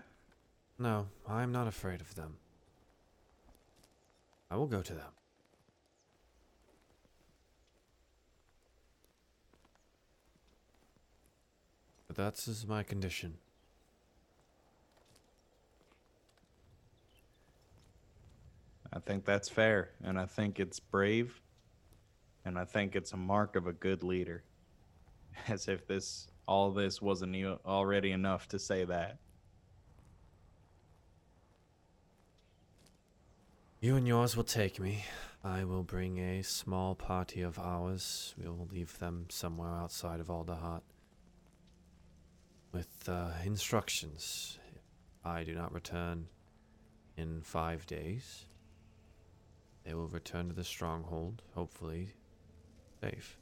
No, 0.80 1.06
I'm 1.28 1.52
not 1.52 1.68
afraid 1.68 2.00
of 2.00 2.16
them. 2.16 2.38
I 4.50 4.56
will 4.56 4.66
go 4.66 4.82
to 4.82 4.94
them. 4.94 5.12
But 12.14 12.22
that's 12.22 12.46
is 12.46 12.66
my 12.66 12.82
condition. 12.82 13.34
I 18.92 19.00
think 19.00 19.24
that's 19.24 19.48
fair, 19.48 19.90
and 20.04 20.18
I 20.20 20.26
think 20.26 20.60
it's 20.60 20.78
brave, 20.78 21.40
and 22.44 22.56
I 22.56 22.64
think 22.64 22.94
it's 22.94 23.12
a 23.12 23.16
mark 23.16 23.56
of 23.56 23.66
a 23.66 23.72
good 23.72 24.04
leader. 24.04 24.44
As 25.48 25.66
if 25.66 25.86
this 25.88 26.28
all 26.46 26.70
this 26.70 27.02
wasn't 27.02 27.34
already 27.66 28.12
enough 28.12 28.46
to 28.48 28.58
say 28.58 28.84
that. 28.84 29.18
You 33.80 33.96
and 33.96 34.06
yours 34.06 34.36
will 34.36 34.44
take 34.44 34.78
me. 34.78 35.04
I 35.42 35.64
will 35.64 35.82
bring 35.82 36.18
a 36.18 36.42
small 36.42 36.94
party 36.94 37.42
of 37.42 37.58
ours. 37.58 38.34
We 38.40 38.48
will 38.48 38.68
leave 38.70 38.98
them 38.98 39.26
somewhere 39.28 39.74
outside 39.74 40.20
of 40.20 40.28
Alderheart. 40.28 40.82
With 42.74 43.08
uh, 43.08 43.28
instructions. 43.44 44.58
If 44.74 44.82
I 45.24 45.44
do 45.44 45.54
not 45.54 45.72
return 45.72 46.26
in 47.16 47.40
five 47.42 47.86
days, 47.86 48.46
they 49.84 49.94
will 49.94 50.08
return 50.08 50.48
to 50.48 50.54
the 50.54 50.64
stronghold, 50.64 51.42
hopefully 51.54 52.08
safe. 53.00 53.38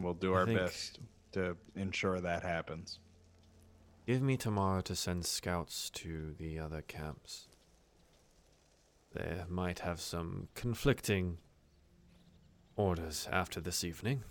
We'll 0.00 0.14
do 0.14 0.32
our 0.32 0.46
best 0.46 1.00
to 1.32 1.58
ensure 1.76 2.20
that 2.20 2.42
happens. 2.42 3.00
Give 4.06 4.22
me 4.22 4.38
tomorrow 4.38 4.80
to 4.80 4.96
send 4.96 5.26
scouts 5.26 5.90
to 5.90 6.34
the 6.38 6.58
other 6.58 6.80
camps. 6.80 7.48
They 9.12 9.42
might 9.46 9.80
have 9.80 10.00
some 10.00 10.48
conflicting 10.54 11.36
orders 12.80 13.28
after 13.30 13.60
this 13.60 13.84
evening. 13.84 14.22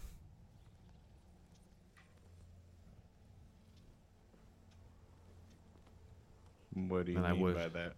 What 6.73 7.05
do 7.05 7.11
you 7.11 7.17
And 7.23 7.31
mean 7.33 7.41
would- 7.41 7.55
by 7.55 7.67
that? 7.69 7.93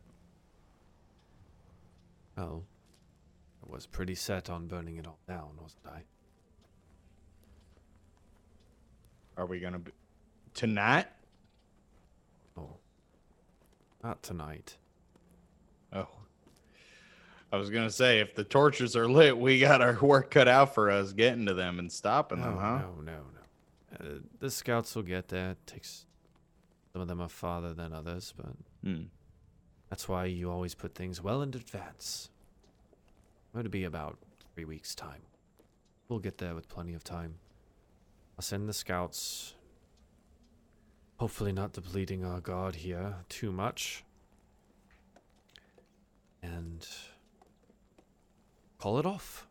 Well, 2.37 2.65
I 3.65 3.71
was 3.71 3.85
pretty 3.85 4.15
set 4.15 4.49
on 4.49 4.67
burning 4.67 4.97
it 4.97 5.05
all 5.05 5.19
down, 5.27 5.57
wasn't 5.61 5.85
I? 5.87 6.03
Are 9.37 9.45
we 9.45 9.59
gonna 9.59 9.79
be 9.79 9.91
tonight? 10.53 11.07
Oh. 12.57 12.77
Not 14.03 14.23
tonight. 14.23 14.77
Oh. 15.93 16.07
I 17.51 17.57
was 17.57 17.69
gonna 17.69 17.89
say 17.89 18.19
if 18.19 18.33
the 18.33 18.43
torches 18.43 18.95
are 18.95 19.09
lit, 19.09 19.37
we 19.37 19.59
got 19.59 19.81
our 19.81 19.97
work 20.01 20.31
cut 20.31 20.47
out 20.47 20.73
for 20.73 20.89
us 20.89 21.11
getting 21.13 21.45
to 21.47 21.53
them 21.53 21.79
and 21.79 21.91
stopping 21.91 22.39
No, 22.39 22.45
them, 22.45 22.57
huh? 22.57 22.77
no, 22.77 23.01
no, 23.01 23.11
no. 23.11 24.05
Uh, 24.15 24.19
the 24.39 24.49
scouts 24.49 24.95
will 24.95 25.03
get 25.03 25.27
there. 25.27 25.51
It 25.51 25.67
takes 25.67 26.05
some 26.93 27.01
of 27.01 27.07
them 27.07 27.21
are 27.21 27.29
farther 27.29 27.73
than 27.73 27.93
others, 27.93 28.33
but 28.35 28.53
Hmm. 28.83 29.03
That's 29.89 30.07
why 30.07 30.25
you 30.25 30.49
always 30.49 30.73
put 30.73 30.95
things 30.95 31.21
well 31.21 31.41
in 31.41 31.49
advance. 31.49 32.29
It'll 33.57 33.69
be 33.69 33.83
about 33.83 34.17
three 34.55 34.63
weeks' 34.63 34.95
time. 34.95 35.21
We'll 36.07 36.19
get 36.19 36.37
there 36.37 36.55
with 36.55 36.69
plenty 36.69 36.93
of 36.93 37.03
time. 37.03 37.35
I'll 38.37 38.41
send 38.43 38.69
the 38.69 38.73
scouts. 38.73 39.55
Hopefully, 41.17 41.51
not 41.51 41.73
depleting 41.73 42.23
our 42.23 42.39
guard 42.39 42.75
here 42.75 43.15
too 43.27 43.51
much. 43.51 44.05
And 46.41 46.87
call 48.81 48.97
it 48.97 49.05
off. 49.05 49.45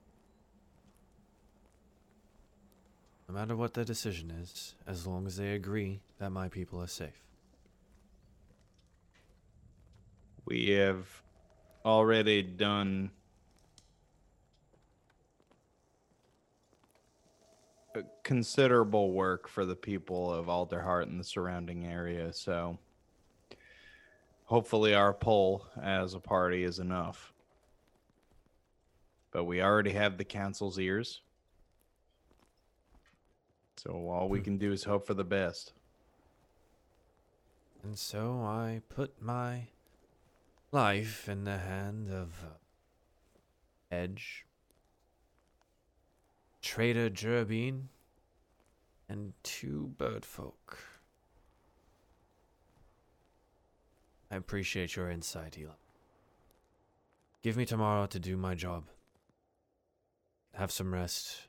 No 3.28 3.34
matter 3.36 3.54
what 3.54 3.74
their 3.74 3.84
decision 3.84 4.32
is, 4.32 4.74
as 4.88 5.06
long 5.06 5.24
as 5.24 5.36
they 5.36 5.52
agree 5.52 6.00
that 6.18 6.30
my 6.30 6.48
people 6.48 6.82
are 6.82 6.88
safe. 6.88 7.22
We 10.44 10.70
have 10.70 11.06
already 11.84 12.42
done 12.42 13.12
uh, 17.94 18.00
considerable 18.24 19.12
work 19.12 19.46
for 19.46 19.64
the 19.64 19.76
people 19.76 20.34
of 20.34 20.46
Alderheart 20.46 21.04
and 21.04 21.20
the 21.20 21.24
surrounding 21.24 21.86
area, 21.86 22.32
so 22.32 22.78
hopefully 24.46 24.92
our 24.92 25.14
pull 25.14 25.66
as 25.80 26.14
a 26.14 26.20
party 26.20 26.64
is 26.64 26.80
enough. 26.80 27.32
But 29.30 29.44
we 29.44 29.62
already 29.62 29.92
have 29.92 30.18
the 30.18 30.24
council's 30.24 30.78
ears. 30.78 31.22
So 33.76 34.08
all 34.10 34.28
we 34.28 34.38
Hmm. 34.40 34.44
can 34.44 34.58
do 34.58 34.72
is 34.72 34.84
hope 34.84 35.06
for 35.06 35.14
the 35.14 35.24
best. 35.24 35.72
And 37.82 37.98
so 37.98 38.42
I 38.42 38.82
put 38.88 39.22
my 39.22 39.68
life 40.70 41.28
in 41.28 41.44
the 41.44 41.58
hand 41.58 42.10
of 42.10 42.44
Edge, 43.90 44.44
Trader 46.60 47.08
Jerbeen, 47.08 47.88
and 49.08 49.32
two 49.42 49.94
bird 49.96 50.24
folk. 50.24 50.78
I 54.30 54.36
appreciate 54.36 54.94
your 54.94 55.10
insight, 55.10 55.58
Eli. 55.58 55.72
Give 57.42 57.56
me 57.56 57.64
tomorrow 57.64 58.06
to 58.06 58.18
do 58.20 58.36
my 58.36 58.54
job. 58.54 58.84
Have 60.54 60.72
some 60.72 60.92
rest, 60.92 61.48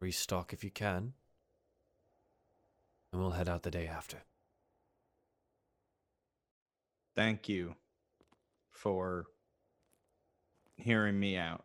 restock 0.00 0.52
if 0.52 0.64
you 0.64 0.70
can, 0.70 1.12
and 3.12 3.20
we'll 3.20 3.32
head 3.32 3.48
out 3.48 3.62
the 3.62 3.70
day 3.70 3.86
after. 3.86 4.18
Thank 7.14 7.48
you 7.48 7.74
for 8.70 9.26
hearing 10.76 11.18
me 11.18 11.36
out. 11.36 11.64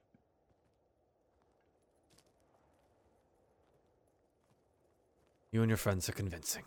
You 5.51 5.61
and 5.61 5.69
your 5.69 5.77
friends 5.77 6.10
are 6.10 6.14
convincing. 6.14 6.64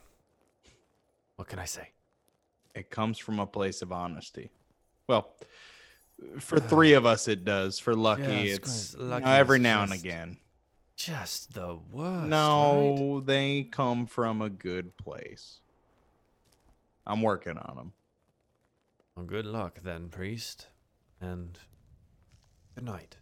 What 1.34 1.48
can 1.48 1.58
I 1.58 1.64
say? 1.64 1.90
It 2.74 2.90
comes 2.90 3.18
from 3.18 3.40
a 3.40 3.46
place 3.46 3.82
of 3.82 3.90
honesty. 3.90 4.50
Well, 5.08 5.34
for 6.38 6.58
three 6.58 6.94
of 6.94 7.04
us, 7.06 7.28
it 7.28 7.44
does. 7.44 7.78
For 7.78 7.94
Lucky, 7.94 8.22
Yes, 8.22 8.56
it's 8.56 8.58
guys, 8.58 8.94
you 8.98 9.04
know, 9.04 9.10
Lucky 9.10 9.24
every 9.26 9.58
now 9.58 9.82
and 9.82 9.92
again. 9.92 10.38
Just 10.96 11.52
the 11.54 11.78
worst. 11.92 12.22
right? 12.22 12.28
No, 12.28 13.20
they 13.20 13.64
come 13.64 14.06
from 14.06 14.40
a 14.40 14.48
good 14.48 14.96
place. 14.96 15.60
I'm 17.06 17.22
working 17.22 17.58
on 17.58 17.76
them. 17.76 17.92
Well, 19.14 19.26
good 19.26 19.46
luck 19.46 19.80
then, 19.82 20.08
priest. 20.08 20.66
And 21.20 21.58
good 22.74 22.84
night. 22.84 23.16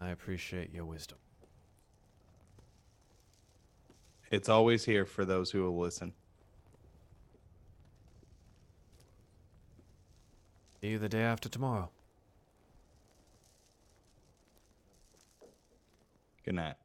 I 0.00 0.10
appreciate 0.10 0.72
your 0.72 0.84
wisdom. 0.84 1.18
It's 4.30 4.48
always 4.48 4.84
here 4.84 5.06
for 5.06 5.24
those 5.24 5.50
who 5.50 5.62
will 5.62 5.78
listen. 5.78 6.12
See 10.80 10.88
you 10.88 10.98
the 10.98 11.08
day 11.08 11.22
after 11.22 11.48
tomorrow. 11.48 11.90
Good 16.46 16.54
night. 16.54 16.76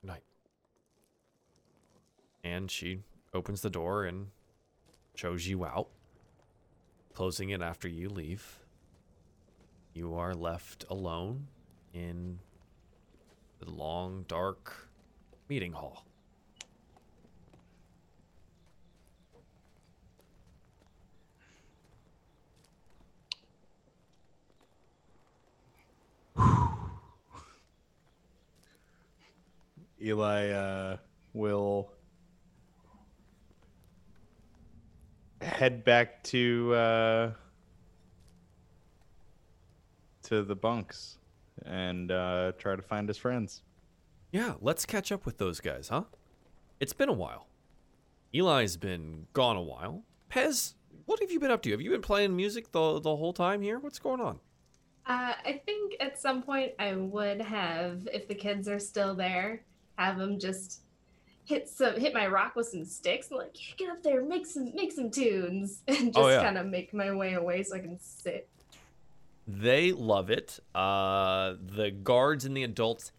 Good 0.00 0.08
night. 0.08 0.22
And 2.42 2.68
she 2.68 3.02
opens 3.32 3.60
the 3.62 3.70
door 3.70 4.04
and 4.04 4.26
shows 5.14 5.46
you 5.46 5.64
out, 5.64 5.90
closing 7.14 7.50
it 7.50 7.62
after 7.62 7.86
you 7.86 8.08
leave. 8.08 8.58
You 9.94 10.16
are 10.16 10.34
left 10.34 10.84
alone 10.90 11.46
in 11.94 12.40
the 13.60 13.70
long, 13.70 14.24
dark 14.26 14.88
meeting 15.48 15.74
hall. 15.74 16.07
Eli 30.00 30.50
uh, 30.50 30.96
will 31.32 31.92
head 35.40 35.84
back 35.84 36.22
to 36.24 36.74
uh, 36.74 37.32
to 40.22 40.42
the 40.42 40.54
bunks 40.54 41.18
and 41.64 42.10
uh, 42.10 42.52
try 42.58 42.76
to 42.76 42.82
find 42.82 43.08
his 43.08 43.16
friends. 43.16 43.62
Yeah, 44.30 44.54
let's 44.60 44.84
catch 44.84 45.10
up 45.10 45.24
with 45.24 45.38
those 45.38 45.60
guys, 45.60 45.88
huh? 45.88 46.04
It's 46.80 46.92
been 46.92 47.08
a 47.08 47.14
while. 47.14 47.46
Eli's 48.32 48.76
been 48.76 49.26
gone 49.32 49.56
a 49.56 49.62
while. 49.62 50.02
Pez, 50.30 50.74
what 51.06 51.18
have 51.20 51.30
you 51.30 51.40
been 51.40 51.50
up 51.50 51.62
to? 51.62 51.70
Have 51.70 51.80
you 51.80 51.90
been 51.90 52.02
playing 52.02 52.36
music 52.36 52.72
the 52.72 53.00
the 53.00 53.16
whole 53.16 53.32
time 53.32 53.62
here? 53.62 53.78
What's 53.78 53.98
going 53.98 54.20
on? 54.20 54.38
Uh, 55.06 55.32
I 55.44 55.62
think 55.64 55.94
at 56.00 56.18
some 56.18 56.42
point 56.42 56.72
I 56.78 56.94
would 56.94 57.40
have, 57.40 58.06
if 58.12 58.28
the 58.28 58.34
kids 58.34 58.68
are 58.68 58.78
still 58.78 59.14
there, 59.14 59.62
have 59.98 60.18
them 60.18 60.38
just 60.38 60.80
hit 61.44 61.68
some 61.68 61.98
hit 61.98 62.12
my 62.14 62.26
rock 62.26 62.54
with 62.56 62.68
some 62.68 62.84
sticks. 62.84 63.28
and 63.30 63.38
like, 63.38 63.56
"Here, 63.56 63.74
get 63.78 63.90
up 63.90 64.02
there, 64.02 64.22
make 64.22 64.46
some 64.46 64.72
make 64.74 64.92
some 64.92 65.10
tunes, 65.10 65.82
and 65.88 66.06
just 66.14 66.18
Oh, 66.18 66.28
yeah. 66.28 66.42
kind 66.42 66.56
of 66.58 66.66
make 66.66 66.94
my 66.94 67.12
way 67.14 67.34
away 67.34 67.62
so 67.62 67.76
I 67.76 67.80
can 67.80 67.98
sit. 68.00 68.48
They 69.46 69.92
love 69.92 70.30
it. 70.30 70.60
Uh, 70.74 71.54
the 71.60 71.90
guards 71.90 72.44
and 72.44 72.56
the 72.56 72.64
adults 72.64 73.12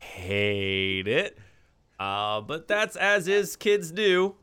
hate 0.00 1.06
it. 1.06 1.38
Uh, 1.98 2.40
but 2.40 2.66
that's 2.68 2.96
as 2.96 3.28
is 3.28 3.54
kids 3.56 3.92
do. 3.92 4.34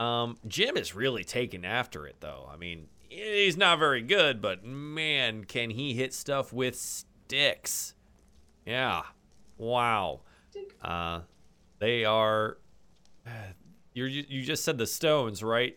Um, 0.00 0.36
Jim 0.48 0.76
is 0.76 0.94
really 0.94 1.22
taking 1.24 1.64
after 1.64 2.06
it, 2.06 2.16
though. 2.20 2.48
I 2.52 2.56
mean, 2.56 2.88
he's 3.08 3.56
not 3.56 3.78
very 3.78 4.02
good, 4.02 4.42
but 4.42 4.64
man, 4.64 5.44
can 5.44 5.70
he 5.70 5.94
hit 5.94 6.12
stuff 6.12 6.52
with 6.52 6.74
sticks? 6.74 7.94
Yeah. 8.66 9.02
Wow. 9.58 10.22
Uh, 10.82 11.20
they 11.78 12.04
are. 12.04 12.58
You 13.92 14.04
you 14.04 14.42
just 14.42 14.64
said 14.64 14.78
the 14.78 14.86
stones, 14.86 15.42
right? 15.42 15.76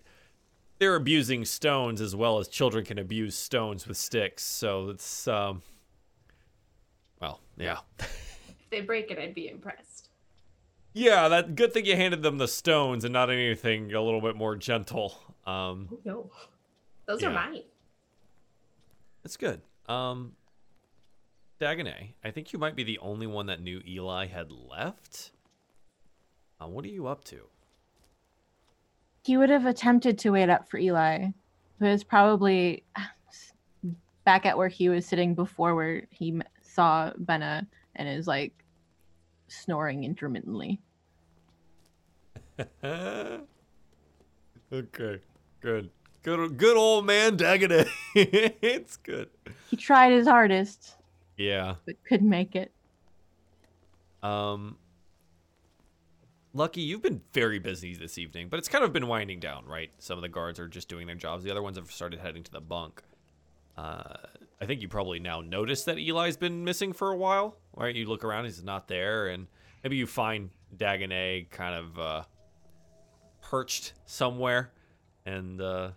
They're 0.78 0.94
abusing 0.96 1.46
stones 1.46 2.00
as 2.00 2.16
well 2.16 2.38
as 2.38 2.48
children 2.48 2.86
can 2.86 3.00
abuse 3.00 3.36
stones 3.36 3.88
with 3.88 3.98
sticks. 3.98 4.44
So 4.44 4.90
it's 4.90 5.28
um. 5.28 5.64
Well, 7.20 7.42
yeah, 7.58 7.80
If 8.00 8.70
they 8.70 8.82
break 8.82 9.10
it, 9.10 9.18
I'd 9.18 9.34
be 9.34 9.48
impressed. 9.50 10.10
yeah. 10.94 11.28
That 11.28 11.56
good 11.56 11.74
thing 11.74 11.86
you 11.86 11.96
handed 11.96 12.22
them 12.22 12.38
the 12.38 12.48
stones 12.48 13.04
and 13.04 13.12
not 13.12 13.32
anything 13.32 13.92
a 13.94 14.02
little 14.02 14.22
bit 14.22 14.36
more 14.36 14.56
gentle. 14.56 15.20
Um, 15.48 15.90
Oh 15.92 16.00
no, 16.06 16.32
those 17.08 17.24
are 17.24 17.32
mine. 17.32 17.64
That's 19.24 19.38
good. 19.38 19.60
Um, 19.90 20.34
Dagonet, 21.60 22.14
I 22.24 22.32
think 22.32 22.52
you 22.52 22.60
might 22.60 22.76
be 22.76 22.84
the 22.84 23.00
only 23.00 23.28
one 23.28 23.46
that 23.46 23.62
knew 23.62 23.82
Eli 23.88 24.28
had 24.28 24.52
left. 24.52 25.32
Uh, 26.62 26.68
what 26.68 26.86
are 26.86 26.90
you 26.90 27.08
up 27.08 27.24
to? 27.26 27.42
He 29.24 29.38
would 29.38 29.50
have 29.50 29.66
attempted 29.66 30.18
to 30.20 30.32
wait 30.32 30.50
up 30.50 30.70
for 30.70 30.78
Eli, 30.78 31.28
who 31.80 31.86
is 31.86 32.04
probably 32.04 32.84
back 34.26 34.46
at 34.46 34.58
where 34.58 34.68
he 34.68 34.90
was 34.90 35.06
sitting 35.06 35.36
before, 35.36 35.76
where 35.76 36.04
he 36.10 36.42
saw 36.62 37.12
Benna 37.14 37.66
and 37.96 38.10
is 38.10 38.28
like 38.28 38.54
snoring 39.48 40.04
intermittently. 40.04 40.82
okay, 42.84 43.48
good, 45.62 45.90
good, 46.24 46.58
good 46.58 46.78
old 46.78 47.06
man 47.06 47.38
Dagonet. 47.38 47.88
it's 48.16 48.98
good. 48.98 49.30
He 49.70 49.78
tried 49.78 50.12
his 50.12 50.28
hardest, 50.28 50.96
Yeah. 51.38 51.76
but 51.86 51.96
couldn't 52.08 52.30
make 52.30 52.56
it. 52.56 52.72
Um, 54.22 54.78
Lucky, 56.54 56.82
you've 56.82 57.02
been 57.02 57.22
very 57.34 57.58
busy 57.60 57.96
this 57.96 58.18
evening, 58.18 58.48
but 58.48 58.60
it's 58.60 58.70
kind 58.70 58.84
of 58.84 58.94
been 58.94 59.08
winding 59.08 59.40
down, 59.40 59.66
right? 59.66 59.90
Some 59.98 60.18
of 60.18 60.22
the 60.22 60.30
guards 60.30 60.60
are 60.60 60.68
just 60.68 60.88
doing 60.88 61.08
their 61.08 61.16
jobs. 61.16 61.44
The 61.44 61.50
other 61.52 61.64
ones 61.64 61.78
have 61.78 61.92
started 61.92 62.20
heading 62.20 62.44
to 62.44 62.52
the 62.52 62.62
bunk. 62.62 63.02
Uh, 63.76 64.04
I 64.62 64.66
think 64.66 64.82
you 64.82 64.88
probably 64.88 65.20
now 65.20 65.42
noticed 65.42 65.88
that 65.88 65.98
Eli's 65.98 66.38
been 66.38 66.64
missing 66.64 66.94
for 66.94 67.10
a 67.12 67.18
while, 67.18 67.58
right? 67.76 67.94
You 67.94 68.06
look 68.06 68.24
around, 68.24 68.46
he's 68.46 68.64
not 68.64 68.88
there, 68.88 69.28
and 69.28 69.48
maybe 69.84 69.96
you 69.96 70.06
find 70.06 70.52
Dagonet 70.78 71.50
kind 71.50 71.74
of 71.76 72.00
uh, 72.00 72.24
perched 73.42 73.94
somewhere, 74.06 74.72
and 75.26 75.60
uh, 75.60 75.90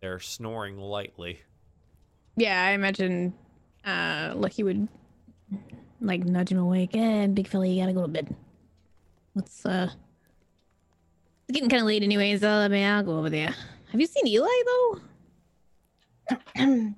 they're 0.00 0.20
snoring 0.20 0.78
lightly. 0.78 1.40
Yeah, 2.36 2.62
I 2.64 2.70
imagine 2.70 3.34
uh 3.84 4.32
Lucky 4.36 4.62
would 4.62 4.88
like 6.00 6.24
nudge 6.24 6.50
him 6.50 6.58
awake. 6.58 6.90
Eh, 6.94 7.26
big 7.26 7.48
fella, 7.48 7.66
you 7.66 7.80
gotta 7.80 7.92
go 7.92 8.02
to 8.02 8.08
bed. 8.08 8.34
Let's 9.34 9.64
uh 9.66 9.90
it's 11.48 11.54
getting 11.54 11.68
kinda 11.70 11.84
late 11.84 12.02
anyways, 12.02 12.42
uh, 12.42 12.48
I 12.48 12.68
mean 12.68 12.84
I'll 12.86 13.02
go 13.02 13.18
over 13.18 13.30
there. 13.30 13.54
Have 13.92 14.00
you 14.00 14.06
seen 14.06 14.26
Eli 14.26 14.48
though? 14.66 15.00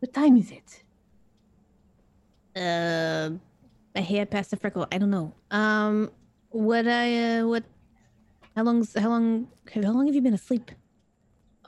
What 0.00 0.12
time 0.14 0.36
is 0.36 0.50
it? 0.52 0.82
Uh 2.56 3.30
a 3.94 4.00
hair 4.02 4.26
past 4.26 4.50
the 4.50 4.56
freckle, 4.56 4.86
I 4.92 4.98
don't 4.98 5.10
know. 5.10 5.34
Um 5.50 6.10
what 6.50 6.86
I 6.86 7.38
uh 7.40 7.46
what 7.46 7.64
how 8.58 8.64
long's 8.64 8.92
how 8.98 9.08
long 9.08 9.46
how 9.72 9.92
long 9.96 10.06
have 10.06 10.16
you 10.16 10.24
been 10.28 10.34
asleep? 10.34 10.72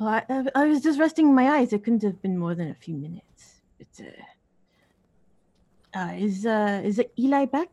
Oh, 0.01 0.09
I, 0.09 0.25
I, 0.29 0.45
I 0.63 0.65
was 0.65 0.83
just 0.83 0.99
resting 0.99 1.33
my 1.33 1.47
eyes. 1.57 1.73
It 1.73 1.85
couldn't 1.85 2.03
have 2.03 2.21
been 2.21 2.37
more 2.37 2.55
than 2.57 2.69
a 2.69 2.75
few 2.75 2.97
minutes. 2.97 3.63
It's 3.79 4.01
uh, 4.01 5.99
uh 5.99 6.13
is 6.27 6.45
uh 6.45 6.81
is 6.85 6.99
it 6.99 7.13
Eli 7.17 7.45
back? 7.45 7.73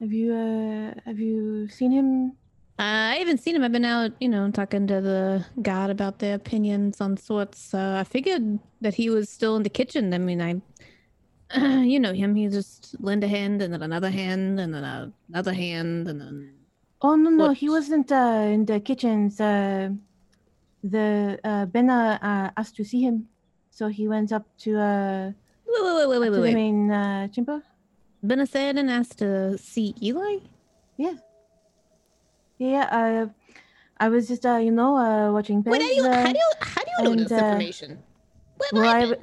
Have 0.00 0.12
you 0.14 0.32
uh 0.32 0.94
have 1.04 1.18
you 1.18 1.68
seen 1.68 1.92
him? 1.92 2.08
Uh, 2.78 3.12
I 3.12 3.16
haven't 3.16 3.40
seen 3.40 3.54
him. 3.56 3.64
I've 3.64 3.72
been 3.72 3.84
out, 3.84 4.12
you 4.18 4.28
know, 4.28 4.50
talking 4.50 4.86
to 4.86 5.00
the 5.00 5.44
god 5.60 5.90
about 5.90 6.20
their 6.20 6.36
opinions 6.36 7.00
on 7.02 7.18
sorts. 7.18 7.74
Uh, 7.74 7.96
I 8.00 8.04
figured 8.04 8.60
that 8.80 8.94
he 8.94 9.10
was 9.10 9.28
still 9.28 9.56
in 9.56 9.64
the 9.64 9.74
kitchen. 9.80 10.14
I 10.14 10.18
mean, 10.18 10.40
I, 10.40 10.52
you 11.92 12.00
know 12.00 12.14
him. 12.14 12.34
He 12.34 12.48
just 12.48 12.96
lend 13.00 13.24
a 13.24 13.28
hand 13.28 13.60
and 13.60 13.74
then 13.74 13.82
another 13.82 14.10
hand 14.10 14.58
and 14.58 14.72
then 14.72 15.12
another 15.28 15.52
hand 15.52 16.08
and 16.08 16.18
then. 16.20 16.57
Oh 17.00 17.14
no 17.14 17.30
no, 17.30 17.52
he 17.52 17.68
wasn't 17.68 18.10
uh 18.10 18.50
in 18.50 18.64
the 18.64 18.80
kitchens. 18.80 19.40
Uh, 19.40 19.90
the 20.82 21.38
uh 21.44 21.66
Benna 21.66 22.18
uh, 22.20 22.50
asked 22.56 22.76
to 22.76 22.84
see 22.84 23.02
him, 23.02 23.28
so 23.70 23.86
he 23.88 24.08
went 24.08 24.32
up 24.32 24.46
to 24.58 24.78
uh 24.78 25.32
Wait, 25.66 25.82
wait, 25.84 26.08
wait, 26.08 26.08
wait, 26.08 26.18
wait, 26.18 26.30
the 26.30 26.40
wait. 26.40 26.54
main 26.54 26.90
uh, 26.90 27.28
chamber. 27.28 27.62
Been 28.26 28.44
said 28.46 28.78
and 28.78 28.90
asked 28.90 29.18
to 29.18 29.56
see 29.58 29.94
Eli. 30.02 30.38
Yeah, 30.96 31.14
Yeah. 32.58 32.88
uh, 32.90 33.28
I 34.00 34.08
was 34.08 34.26
just 34.26 34.44
uh 34.44 34.56
you 34.56 34.72
know 34.72 34.96
uh 34.96 35.30
watching. 35.32 35.62
Wait, 35.62 35.80
how 35.80 35.88
do 35.88 35.94
you, 35.94 36.02
Pez, 36.02 36.26
how 36.26 36.32
do 36.32 36.38
you, 36.38 36.50
how 36.60 36.82
do 36.82 36.90
you 36.98 37.04
know 37.04 37.12
and, 37.12 37.20
this 37.20 37.32
uh, 37.32 37.36
information? 37.36 37.98
What 38.56 38.72
well, 38.72 39.14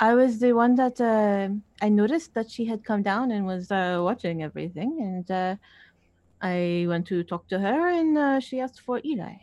I, 0.00 0.14
was 0.14 0.40
the 0.40 0.52
one 0.52 0.74
that 0.76 1.00
uh, 1.00 1.48
I 1.80 1.88
noticed 1.88 2.34
that 2.34 2.50
she 2.50 2.64
had 2.64 2.82
come 2.82 3.02
down 3.02 3.30
and 3.30 3.46
was 3.46 3.70
uh, 3.70 4.00
watching 4.02 4.42
everything, 4.42 4.98
and 5.00 5.30
uh, 5.30 5.56
I 6.42 6.86
went 6.88 7.06
to 7.08 7.22
talk 7.22 7.48
to 7.48 7.58
her, 7.58 7.88
and 7.88 8.16
uh, 8.16 8.40
she 8.40 8.60
asked 8.60 8.80
for 8.80 9.00
Eli. 9.04 9.34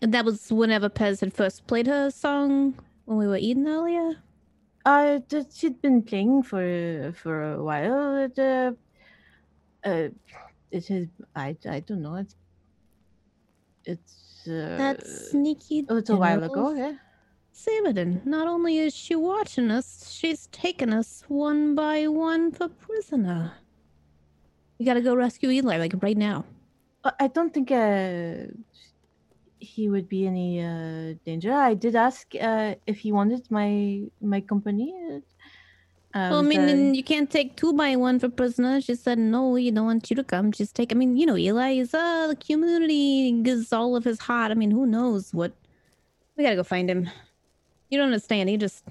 And 0.00 0.12
that 0.14 0.24
was 0.24 0.52
whenever 0.52 0.88
Pez 0.88 1.20
had 1.20 1.32
first 1.32 1.66
played 1.66 1.86
her 1.86 2.10
song 2.10 2.74
when 3.04 3.18
we 3.18 3.26
were 3.26 3.36
eating 3.36 3.66
earlier. 3.66 4.16
Uh, 4.84 5.18
she'd 5.52 5.82
been 5.82 6.02
playing 6.02 6.42
for 6.42 7.12
for 7.16 7.54
a 7.54 7.62
while. 7.62 8.16
It, 8.16 8.38
uh, 8.38 8.72
uh, 9.84 10.08
it 10.70 10.86
has. 10.86 11.08
I 11.34 11.56
I 11.68 11.80
don't 11.80 12.02
know. 12.02 12.16
It's 12.16 12.36
it's 13.84 14.46
uh, 14.46 14.76
That's 14.78 15.30
sneaky. 15.30 15.84
a 15.88 15.94
little 15.94 16.18
while 16.18 16.42
ago. 16.42 16.72
Yeah. 16.74 16.92
Saberden, 17.52 18.24
not 18.26 18.46
only 18.46 18.78
is 18.78 18.94
she 18.94 19.14
watching 19.16 19.70
us, 19.70 20.10
she's 20.12 20.46
taken 20.48 20.92
us 20.92 21.24
one 21.26 21.74
by 21.74 22.06
one 22.06 22.52
for 22.52 22.68
prisoner. 22.68 23.54
We 24.78 24.84
gotta 24.84 25.00
go 25.00 25.14
rescue 25.14 25.50
Eli, 25.50 25.78
like 25.78 25.94
right 26.02 26.16
now. 26.16 26.44
Uh, 27.04 27.12
I 27.20 27.28
don't 27.28 27.52
think 27.52 27.70
uh, 27.70 28.52
he 29.58 29.88
would 29.88 30.08
be 30.08 30.26
any 30.26 30.62
uh, 30.62 31.14
danger. 31.24 31.52
I 31.52 31.74
did 31.74 31.96
ask 31.96 32.26
uh, 32.40 32.74
if 32.86 32.98
he 32.98 33.12
wanted 33.12 33.50
my 33.50 34.02
my 34.20 34.40
company. 34.40 34.94
Uh, 36.14 36.28
well, 36.30 36.38
I 36.38 36.42
mean, 36.42 36.66
the- 36.92 36.96
you 36.96 37.04
can't 37.04 37.30
take 37.30 37.56
two 37.56 37.72
by 37.72 37.94
one 37.96 38.18
for 38.18 38.28
prisoners. 38.28 38.84
She 38.84 38.94
said, 38.94 39.18
no, 39.18 39.50
we 39.50 39.70
don't 39.70 39.84
want 39.84 40.08
you 40.08 40.16
to 40.16 40.24
come. 40.24 40.50
Just 40.50 40.74
take, 40.74 40.90
I 40.90 40.94
mean, 40.94 41.16
you 41.18 41.26
know, 41.26 41.36
Eli 41.36 41.72
is, 41.72 41.92
uh, 41.92 42.28
the 42.28 42.36
community 42.36 43.32
gives 43.42 43.70
all 43.70 43.96
of 43.96 44.04
his 44.04 44.18
heart. 44.18 44.50
I 44.50 44.54
mean, 44.54 44.70
who 44.70 44.86
knows 44.86 45.34
what? 45.34 45.52
We 46.36 46.44
gotta 46.44 46.56
go 46.56 46.62
find 46.64 46.88
him. 46.88 47.10
You 47.90 47.98
don't 47.98 48.06
understand. 48.06 48.48
He 48.48 48.56
just, 48.56 48.84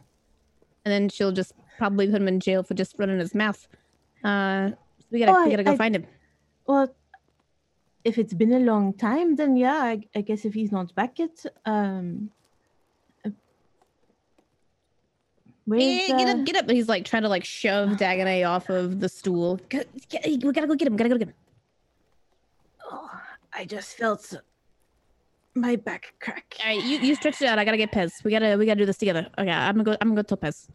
and 0.83 0.91
then 0.91 1.09
she'll 1.09 1.31
just 1.31 1.53
probably 1.79 2.05
put 2.07 2.21
him 2.21 2.27
in 2.27 2.39
jail 2.39 2.61
for 2.61 2.75
just 2.75 2.93
running 2.99 3.17
his 3.17 3.33
mouth. 3.33 3.67
Uh, 4.23 4.71
we 5.15 5.19
gotta, 5.21 5.31
Oh, 5.37 5.43
we 5.45 5.51
gotta 5.51 5.63
go 5.63 5.73
I- 5.73 5.77
find 5.77 5.95
him. 5.95 6.05
well, 6.67 6.93
if 8.03 8.17
it's 8.19 8.33
been 8.35 8.53
a 8.53 8.59
long 8.59 8.93
time, 8.93 9.35
then 9.35 9.55
yeah, 9.57 9.79
I, 9.91 10.01
I 10.15 10.21
guess 10.21 10.45
if 10.45 10.53
he's 10.53 10.71
not 10.71 10.93
back 10.93 11.17
yet, 11.19 11.43
um. 11.65 12.29
uh, 13.25 13.29
Where's, 15.65 15.83
Hey, 15.83 16.07
get 16.09 16.27
uh, 16.27 16.31
up, 16.39 16.45
get 16.45 16.55
up. 16.57 16.69
He's 16.69 16.87
like 16.87 17.05
trying 17.05 17.23
to 17.23 17.29
like 17.29 17.43
shove 17.45 17.89
Dagonet 18.03 18.47
off 18.47 18.69
of 18.69 18.99
the 18.99 19.09
stool. 19.09 19.59
Go- 19.69 19.81
get- 20.09 20.25
We 20.25 20.37
gotta 20.51 20.67
go 20.67 20.75
get 20.75 20.87
him. 20.87 20.95
Gotta 20.97 21.09
go 21.09 21.17
get 21.17 21.29
him. 21.29 21.33
oh, 22.91 23.09
I 23.53 23.65
just 23.65 23.97
felt 23.97 24.33
my 25.55 25.75
back 25.77 26.13
crack. 26.19 26.55
All 26.63 26.67
right, 26.75 26.83
you, 26.83 26.99
you 26.99 27.15
stretch 27.15 27.41
it 27.41 27.47
out. 27.47 27.57
I 27.57 27.65
gotta 27.65 27.77
get 27.77 27.91
Pez. 27.91 28.23
We 28.23 28.29
gotta 28.31 28.57
we 28.57 28.65
gotta 28.67 28.79
do 28.79 28.85
this 28.85 28.97
together. 28.97 29.27
Okay, 29.39 29.49
I'm 29.49 29.73
gonna 29.75 29.83
go. 29.83 29.91
I'm 30.01 30.09
gonna 30.09 30.21
go 30.21 30.35
tell 30.35 30.37
Pez. 30.37 30.67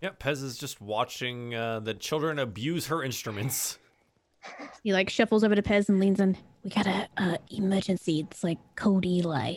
Yeah, 0.00 0.10
Pez 0.20 0.42
is 0.42 0.58
just 0.58 0.80
watching 0.80 1.54
uh, 1.54 1.80
the 1.80 1.94
children 1.94 2.38
abuse 2.38 2.86
her 2.88 3.02
instruments. 3.02 3.78
He 4.82 4.92
like 4.92 5.08
shuffles 5.08 5.42
over 5.42 5.54
to 5.54 5.62
Pez 5.62 5.88
and 5.88 5.98
leans 5.98 6.20
in. 6.20 6.36
We 6.62 6.70
got 6.70 6.86
a 6.86 7.08
uh, 7.16 7.36
emergency. 7.50 8.20
It's 8.20 8.44
like 8.44 8.58
Code 8.76 9.06
Eli. 9.06 9.54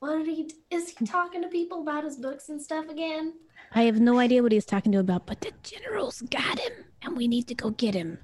What 0.00 0.18
did 0.18 0.26
he? 0.26 0.50
Is 0.70 0.90
he 0.90 1.06
talking 1.06 1.42
to 1.42 1.48
people 1.48 1.80
about 1.80 2.04
his 2.04 2.16
books 2.16 2.50
and 2.50 2.60
stuff 2.60 2.88
again? 2.88 3.32
I 3.74 3.82
have 3.82 3.98
no 3.98 4.18
idea 4.18 4.42
what 4.42 4.52
he's 4.52 4.64
talking 4.66 4.92
to 4.92 4.98
about, 4.98 5.26
but 5.26 5.40
the 5.40 5.52
general's 5.62 6.20
got 6.22 6.58
him, 6.58 6.72
and 7.02 7.16
we 7.16 7.26
need 7.28 7.48
to 7.48 7.54
go 7.54 7.70
get 7.70 7.94
him. 7.94 8.18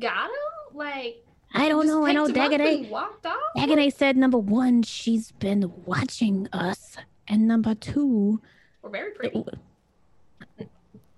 Got 0.00 0.26
him? 0.26 0.74
Like 0.74 1.24
I 1.54 1.68
don't 1.68 1.86
know. 1.86 2.06
I 2.06 2.12
know 2.12 2.26
picked 2.26 2.36
him 2.38 2.50
Dagonet. 2.50 2.78
and 2.82 2.90
Walked 2.90 3.26
off. 3.26 3.36
Dagonet 3.56 3.94
said 3.94 4.16
number 4.16 4.38
one, 4.38 4.82
she's 4.82 5.32
been 5.32 5.72
watching 5.84 6.48
us, 6.52 6.96
and 7.28 7.46
number 7.46 7.74
two, 7.74 8.40
We're 8.82 8.90
very 8.90 9.12
pretty. 9.12 9.44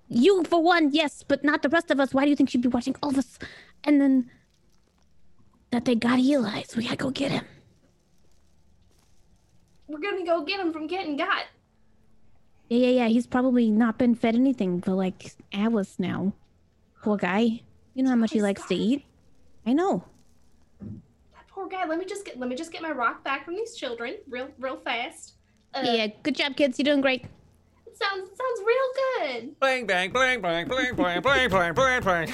You, 0.09 0.45
for 0.45 0.63
one, 0.63 0.91
yes, 0.93 1.25
but 1.27 1.43
not 1.43 1.63
the 1.63 1.69
rest 1.69 1.91
of 1.91 1.99
us. 1.99 2.15
Why 2.15 2.25
do 2.25 2.31
you 2.31 2.37
think 2.37 2.51
she'd 2.51 2.61
be 2.61 2.69
watching 2.69 2.95
all 3.03 3.11
of 3.11 3.19
us? 3.19 3.39
And 3.85 4.01
then 4.01 4.31
that 5.71 5.85
they 5.85 5.95
got 5.95 6.19
Eli, 6.19 6.63
so 6.63 6.77
we 6.77 6.85
gotta 6.85 6.97
go 6.97 7.11
get 7.11 7.33
him. 7.33 7.45
We're 9.89 9.99
gonna 9.99 10.25
go 10.25 10.45
get 10.45 10.61
him 10.61 10.73
from 10.73 10.87
getting 10.87 11.17
got. 11.17 11.45
Yeah, 12.69 12.79
yeah, 12.79 13.03
yeah. 13.03 13.09
He's 13.09 13.27
probably 13.27 13.71
not 13.71 13.99
been 13.99 14.15
fed 14.15 14.35
anything 14.35 14.81
for 14.81 14.93
like 14.93 15.33
hours 15.53 15.97
now. 15.99 16.33
Poor 17.03 17.17
guy. 17.17 17.63
You 17.95 18.03
know 18.03 18.11
how 18.11 18.17
much 18.17 18.33
he 18.33 18.41
likes 18.41 18.65
to 18.67 18.75
eat. 18.75 19.05
I 19.67 19.73
know. 19.73 20.05
That 20.81 21.47
poor 21.49 21.69
guy. 21.69 21.87
Let 21.87 21.99
me 21.99 22.05
just 22.05 22.25
get 22.25 22.39
let 22.39 22.49
me 22.49 22.57
just 22.57 22.73
get 22.73 22.83
my 22.83 22.91
rock 22.91 23.25
back 23.25 23.45
from 23.45 23.55
these 23.55 23.75
children, 23.75 24.17
real 24.29 24.49
real 24.59 24.77
fast. 24.77 25.35
Uh, 25.75 25.83
yeah, 25.83 26.07
good 26.23 26.37
job, 26.37 26.57
kids. 26.57 26.79
You're 26.79 26.85
doing 26.85 27.01
great. 27.01 27.25
It 27.87 27.99
sounds 27.99 28.31
it 28.31 28.37
sounds 28.37 28.61
real 28.65 29.33
good. 29.33 29.59
Bang, 29.61 29.87
bang, 29.87 30.13
bang, 30.13 30.41
bang, 30.41 30.69
bang, 30.69 30.95
bang, 30.97 31.21
bang, 31.23 31.51
bang, 31.51 31.75
bang, 31.75 32.03
bang. 32.03 32.33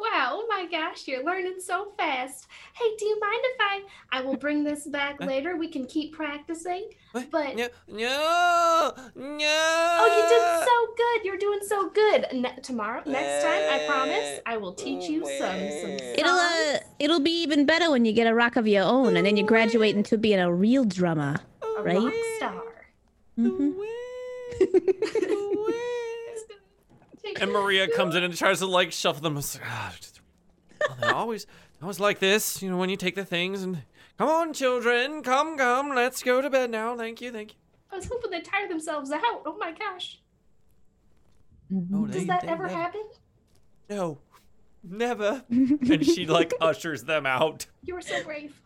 Wow, 0.00 0.30
oh 0.32 0.46
my 0.48 0.66
gosh, 0.70 1.06
you're 1.06 1.22
learning 1.22 1.56
so 1.60 1.92
fast. 1.98 2.46
Hey, 2.72 2.96
do 2.98 3.04
you 3.04 3.20
mind 3.20 3.40
if 3.44 3.56
I 3.60 3.82
I 4.12 4.22
will 4.22 4.36
bring 4.36 4.64
this 4.64 4.86
back 4.86 5.20
later? 5.20 5.56
We 5.56 5.68
can 5.68 5.84
keep 5.84 6.14
practicing. 6.14 6.88
What? 7.12 7.30
But 7.30 7.56
No, 7.56 7.68
no, 7.86 8.92
no. 9.14 9.96
oh, 10.00 10.08
you 10.16 10.22
did 10.28 10.42
so 10.70 10.94
good. 10.96 11.24
You're 11.26 11.36
doing 11.36 11.60
so 11.62 11.90
good. 11.90 12.26
Ne- 12.32 12.62
tomorrow, 12.62 13.02
next 13.04 13.44
time, 13.44 13.62
I 13.68 13.84
promise, 13.86 14.40
I 14.46 14.56
will 14.56 14.72
teach 14.72 15.08
you 15.10 15.20
some 15.38 15.70
some. 15.82 15.96
It'll 16.16 16.30
uh, 16.30 16.78
it'll 16.98 17.20
be 17.20 17.42
even 17.42 17.66
better 17.66 17.90
when 17.90 18.06
you 18.06 18.12
get 18.12 18.26
a 18.26 18.34
rock 18.34 18.56
of 18.56 18.66
your 18.66 18.84
own, 18.84 19.16
and 19.18 19.26
then 19.26 19.36
you 19.36 19.44
graduate 19.44 19.96
into 19.96 20.16
being 20.16 20.40
a 20.40 20.52
real 20.52 20.84
drummer. 20.86 21.36
a 21.78 21.82
right? 21.82 21.98
rock 21.98 22.14
star. 22.38 22.62
hmm 23.36 23.72
And 27.40 27.52
Maria 27.52 27.88
comes 27.88 28.14
in 28.14 28.22
and 28.22 28.34
tries 28.36 28.58
to 28.60 28.66
like 28.66 28.92
shuffle 28.92 29.22
them. 29.22 29.36
It's 29.36 29.56
like, 29.58 29.66
"Ah, 29.68 29.94
just- 29.96 30.20
well, 30.88 30.96
they're 31.00 31.14
always, 31.14 31.46
always 31.82 32.00
like 32.00 32.18
this, 32.18 32.62
you 32.62 32.70
know, 32.70 32.76
when 32.78 32.88
you 32.90 32.96
take 32.96 33.14
the 33.14 33.24
things 33.24 33.62
and 33.62 33.82
come 34.18 34.28
on, 34.28 34.52
children, 34.52 35.22
come, 35.22 35.56
come, 35.58 35.90
let's 35.94 36.22
go 36.22 36.40
to 36.40 36.48
bed 36.50 36.70
now. 36.70 36.96
Thank 36.96 37.20
you, 37.20 37.30
thank 37.32 37.50
you. 37.52 37.56
I 37.92 37.96
was 37.96 38.06
hoping 38.06 38.30
they'd 38.30 38.44
tire 38.44 38.68
themselves 38.68 39.10
out. 39.10 39.42
Oh 39.44 39.56
my 39.58 39.72
gosh. 39.72 40.20
Oh, 41.94 42.06
Does 42.06 42.16
they- 42.16 42.24
that 42.24 42.42
they 42.42 42.48
ever 42.48 42.66
never- 42.66 42.74
happen? 42.74 43.02
No, 43.88 44.18
never. 44.82 45.44
and 45.50 46.04
she 46.06 46.26
like 46.26 46.52
ushers 46.60 47.04
them 47.04 47.26
out. 47.26 47.66
You 47.82 47.94
were 47.94 48.00
so 48.02 48.22
brave. 48.24 48.60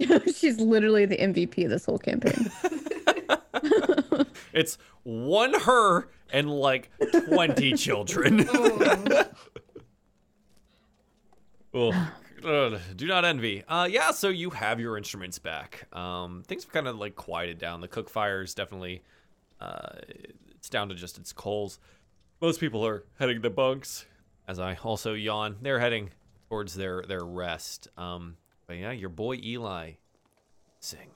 She's 0.34 0.58
literally 0.58 1.06
the 1.06 1.16
MVP 1.18 1.64
of 1.64 1.70
this 1.70 1.84
whole 1.84 1.98
campaign. 1.98 2.50
It's 4.52 4.78
one 5.02 5.52
her 5.62 6.08
and 6.34 6.50
like 6.50 6.90
20 7.28 7.72
children. 7.76 8.38
Do 11.74 13.06
not 13.06 13.24
envy. 13.24 13.64
Uh, 13.66 13.88
yeah, 13.90 14.10
so 14.10 14.28
you 14.28 14.50
have 14.50 14.78
your 14.78 14.98
instruments 14.98 15.38
back. 15.38 15.86
Um, 15.96 16.42
things 16.46 16.64
have 16.64 16.72
kind 16.72 16.86
of 16.86 16.98
like 16.98 17.16
quieted 17.16 17.58
down. 17.58 17.80
The 17.80 17.88
cook 17.88 18.10
fire 18.10 18.42
is 18.42 18.52
definitely, 18.52 19.02
uh, 19.60 19.96
it's 20.54 20.68
down 20.68 20.90
to 20.90 20.94
just 20.94 21.16
its 21.18 21.32
coals. 21.32 21.78
Most 22.40 22.60
people 22.60 22.86
are 22.86 23.04
heading 23.18 23.40
to 23.40 23.50
bunks. 23.50 24.04
As 24.46 24.58
I 24.58 24.76
also 24.82 25.14
yawn, 25.14 25.56
they're 25.62 25.80
heading 25.80 26.10
towards 26.50 26.74
their 26.74 27.02
their 27.02 27.24
rest. 27.24 27.88
Um, 27.96 28.36
but 28.66 28.76
yeah, 28.76 28.92
your 28.92 29.08
boy 29.08 29.36
Eli, 29.42 29.92
sing. 30.80 31.12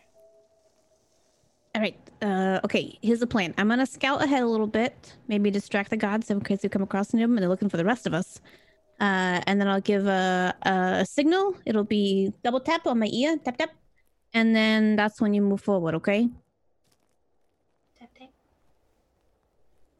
All 1.74 1.82
right. 1.82 1.96
Uh, 2.20 2.60
okay. 2.64 2.98
Here's 3.02 3.20
the 3.20 3.26
plan. 3.26 3.54
I'm 3.58 3.68
gonna 3.68 3.86
scout 3.86 4.22
ahead 4.22 4.42
a 4.42 4.46
little 4.46 4.66
bit, 4.66 5.14
maybe 5.28 5.50
distract 5.50 5.90
the 5.90 5.96
gods 5.96 6.30
in 6.30 6.40
case 6.40 6.62
we 6.62 6.68
come 6.68 6.82
across 6.82 7.08
them 7.08 7.20
and 7.22 7.38
they're 7.38 7.48
looking 7.48 7.68
for 7.68 7.76
the 7.76 7.84
rest 7.84 8.06
of 8.06 8.14
us. 8.14 8.40
Uh, 9.00 9.40
and 9.46 9.60
then 9.60 9.68
I'll 9.68 9.80
give 9.80 10.06
a, 10.08 10.54
a 10.62 11.06
signal. 11.06 11.54
It'll 11.64 11.84
be 11.84 12.32
double 12.42 12.58
tap 12.58 12.86
on 12.86 12.98
my 12.98 13.06
ear, 13.06 13.38
tap 13.38 13.56
tap, 13.56 13.70
and 14.34 14.56
then 14.56 14.96
that's 14.96 15.20
when 15.20 15.34
you 15.34 15.42
move 15.42 15.60
forward. 15.60 15.94
Okay. 15.94 16.28
Tap, 18.00 18.08
tap. 18.18 18.30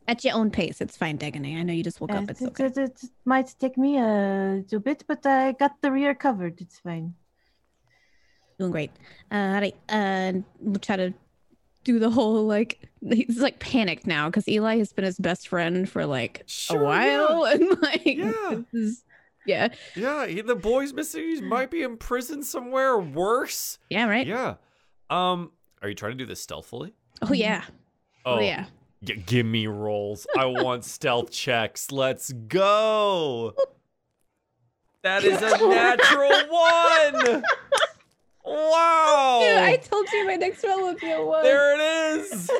At 0.08 0.24
your 0.24 0.34
own 0.34 0.50
pace. 0.50 0.80
It's 0.80 0.96
fine, 0.96 1.16
Dagonet. 1.16 1.58
I 1.58 1.62
know 1.62 1.72
you 1.72 1.84
just 1.84 2.00
woke 2.00 2.10
Uh, 2.10 2.14
up. 2.14 2.30
It's 2.30 2.42
it, 2.42 2.48
okay. 2.48 2.64
it, 2.64 2.78
it 2.78 3.04
might 3.24 3.54
take 3.60 3.78
me 3.78 3.98
a, 3.98 4.64
a 4.72 4.80
bit, 4.80 5.04
but 5.06 5.24
I 5.24 5.52
got 5.52 5.80
the 5.80 5.92
rear 5.92 6.14
covered. 6.14 6.60
It's 6.60 6.80
fine. 6.80 7.14
Doing 8.58 8.72
great. 8.72 8.90
Uh, 9.30 9.34
all 9.36 9.60
right. 9.60 9.76
Uh, 9.88 10.32
we'll 10.58 10.80
try 10.80 10.96
to 10.96 11.14
do 11.92 11.98
the 11.98 12.10
whole 12.10 12.44
like 12.46 12.86
he's 13.10 13.40
like 13.40 13.58
panicked 13.58 14.06
now 14.06 14.28
because 14.28 14.46
Eli 14.48 14.76
has 14.78 14.92
been 14.92 15.04
his 15.06 15.18
best 15.18 15.48
friend 15.48 15.88
for 15.88 16.04
like 16.06 16.42
Sure, 16.46 16.80
a 16.82 16.84
while, 16.84 17.44
and 17.52 17.80
like 17.82 18.04
Yeah. 18.04 18.58
is- 18.72 19.04
yeah, 19.46 19.68
Yeah, 19.96 20.26
he, 20.26 20.42
the 20.42 20.54
boy's 20.54 20.92
missing. 20.92 21.22
He 21.22 21.40
might 21.40 21.70
be 21.70 21.82
in 21.82 21.96
prison 21.96 22.42
somewhere. 22.42 22.92
or 22.92 23.00
Worse. 23.00 23.78
yeah, 23.88 24.06
right. 24.06 24.26
Yeah. 24.26 24.56
Um, 25.08 25.52
are 25.80 25.88
you 25.88 25.94
trying 25.94 26.12
to 26.12 26.18
do 26.18 26.26
this 26.26 26.42
stealthily? 26.42 26.92
Oh 27.22 27.32
yeah. 27.32 27.64
Oh, 28.26 28.40
yeah. 28.40 28.66
G- 29.02 29.14
give 29.24 29.46
me 29.46 29.66
rolls. 29.66 30.26
I 30.36 30.44
want 30.44 30.84
stealth 30.96 31.30
checks. 31.30 31.90
Let's 31.90 32.30
go. 32.32 33.54
That 35.02 35.22
is 35.24 35.40
a 35.40 35.56
natural 35.68 36.32
one. 36.50 37.42
Wow. 38.48 39.40
Dude, 39.44 39.58
I 39.58 39.76
told 39.76 40.06
you 40.12 40.26
my 40.26 40.36
next 40.36 40.64
roll 40.64 40.84
would 40.84 40.98
be 40.98 41.10
a 41.10 41.22
one. 41.22 41.42
there 41.42 41.74
it 41.74 42.20
is. 42.20 42.50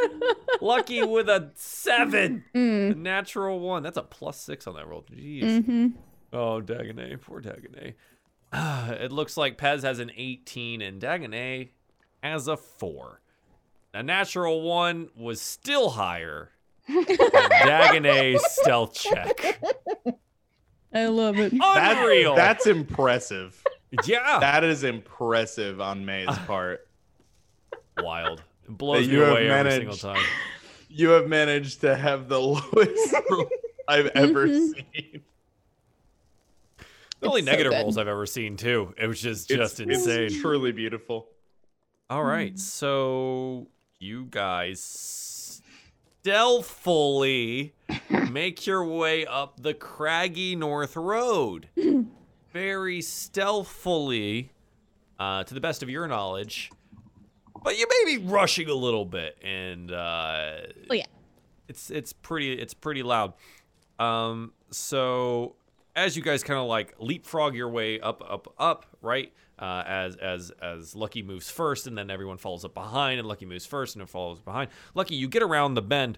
Lucky 0.60 1.02
with 1.02 1.28
a 1.28 1.50
seven. 1.54 2.44
A 2.54 2.58
Mm, 2.58 2.96
natural 2.98 3.60
one. 3.60 3.82
That's 3.82 3.96
a 3.96 4.02
plus 4.02 4.40
six 4.40 4.66
on 4.66 4.74
that 4.74 4.86
roll. 4.88 5.02
Jeez. 5.02 5.42
mm-hmm. 5.42 5.86
Oh, 6.32 6.60
Dagonet. 6.60 7.20
Poor 7.22 7.40
Dagonet. 7.40 7.94
it 9.00 9.12
looks 9.12 9.36
like 9.36 9.58
Pez 9.58 9.82
has 9.82 9.98
an 9.98 10.10
18 10.16 10.82
and 10.82 11.00
Dagonet 11.00 11.68
has 12.22 12.48
a 12.48 12.56
4. 12.56 13.20
A 13.94 14.02
natural 14.02 14.62
one 14.62 15.08
was 15.16 15.40
still 15.40 15.90
higher. 15.90 16.50
than 16.86 17.04
Dagonet's 17.06 18.44
stealth 18.60 18.94
check. 18.94 19.60
I 20.94 21.06
love 21.06 21.38
it. 21.38 21.52
That- 21.52 21.98
Unreal. 21.98 22.34
that's 22.34 22.66
impressive. 22.66 23.62
Yeah. 24.04 24.38
That 24.40 24.64
is 24.64 24.84
impressive 24.84 25.80
on 25.80 26.04
May's 26.04 26.28
part. 26.46 26.86
Wild. 27.98 28.42
It 28.66 28.76
blows 28.78 29.06
That 29.06 29.08
me 29.12 29.14
you 29.16 29.22
have 29.22 29.32
away 29.32 29.48
every 29.50 29.70
single 29.72 29.96
time. 29.96 30.22
You 30.90 31.10
have 31.10 31.28
managed 31.28 31.82
to 31.82 31.94
have 31.94 32.28
the 32.30 32.40
lowest 32.40 33.14
I've 33.88 34.06
ever 34.14 34.48
Mhm. 34.48 34.74
seen. 34.74 35.22
The 37.20 37.26
only 37.26 37.40
It's 37.40 37.46
so 37.46 37.52
negative 37.52 37.72
good. 37.72 37.82
rolls 37.82 37.98
I've 37.98 38.08
ever 38.08 38.24
seen 38.24 38.56
too. 38.56 38.94
It 38.96 39.06
was 39.06 39.20
just 39.20 39.48
just 39.50 39.80
It's- 39.80 39.98
insane. 39.98 40.22
It's 40.24 40.40
truly 40.40 40.72
beautiful. 40.72 41.28
All 42.08 42.24
right, 42.24 42.58
so 42.58 43.66
you 43.98 44.24
guys 44.30 45.60
stealthily 46.22 47.74
make 48.30 48.66
your 48.66 48.82
way 48.84 49.26
up 49.26 49.60
the 49.62 49.74
craggy 49.74 50.56
North 50.56 50.96
Road, 50.96 51.68
very 52.52 53.00
stealthily, 53.02 54.52
uh, 55.18 55.44
to 55.44 55.54
the 55.54 55.60
best 55.60 55.82
of 55.82 55.90
your 55.90 56.06
knowledge. 56.08 56.70
But 57.62 57.78
you 57.78 57.86
may 57.88 58.16
be 58.16 58.22
rushing 58.24 58.68
a 58.68 58.74
little 58.74 59.04
bit, 59.04 59.36
and 59.42 59.90
uh, 59.90 60.58
Oh, 60.90 60.94
yeah. 60.94 61.04
it's 61.68 61.90
it's 61.90 62.12
pretty 62.12 62.52
it's 62.52 62.74
pretty 62.74 63.02
loud. 63.02 63.34
Um, 63.98 64.52
so 64.70 65.56
as 65.96 66.16
you 66.16 66.22
guys 66.22 66.44
kind 66.44 66.60
of 66.60 66.66
like 66.68 66.94
leapfrog 67.00 67.56
your 67.56 67.68
way 67.68 67.98
up, 67.98 68.22
up, 68.28 68.54
up, 68.58 68.86
right? 69.02 69.32
Uh, 69.58 69.82
as 69.86 70.14
as 70.16 70.52
as 70.62 70.94
Lucky 70.94 71.20
moves 71.22 71.50
first, 71.50 71.88
and 71.88 71.98
then 71.98 72.10
everyone 72.10 72.36
follows 72.38 72.64
up 72.64 72.74
behind, 72.74 73.18
and 73.18 73.26
Lucky 73.26 73.44
moves 73.44 73.66
first, 73.66 73.96
and 73.96 74.02
it 74.02 74.08
follows 74.08 74.38
behind. 74.40 74.70
Lucky, 74.94 75.16
you 75.16 75.26
get 75.26 75.42
around 75.42 75.74
the 75.74 75.82
bend, 75.82 76.16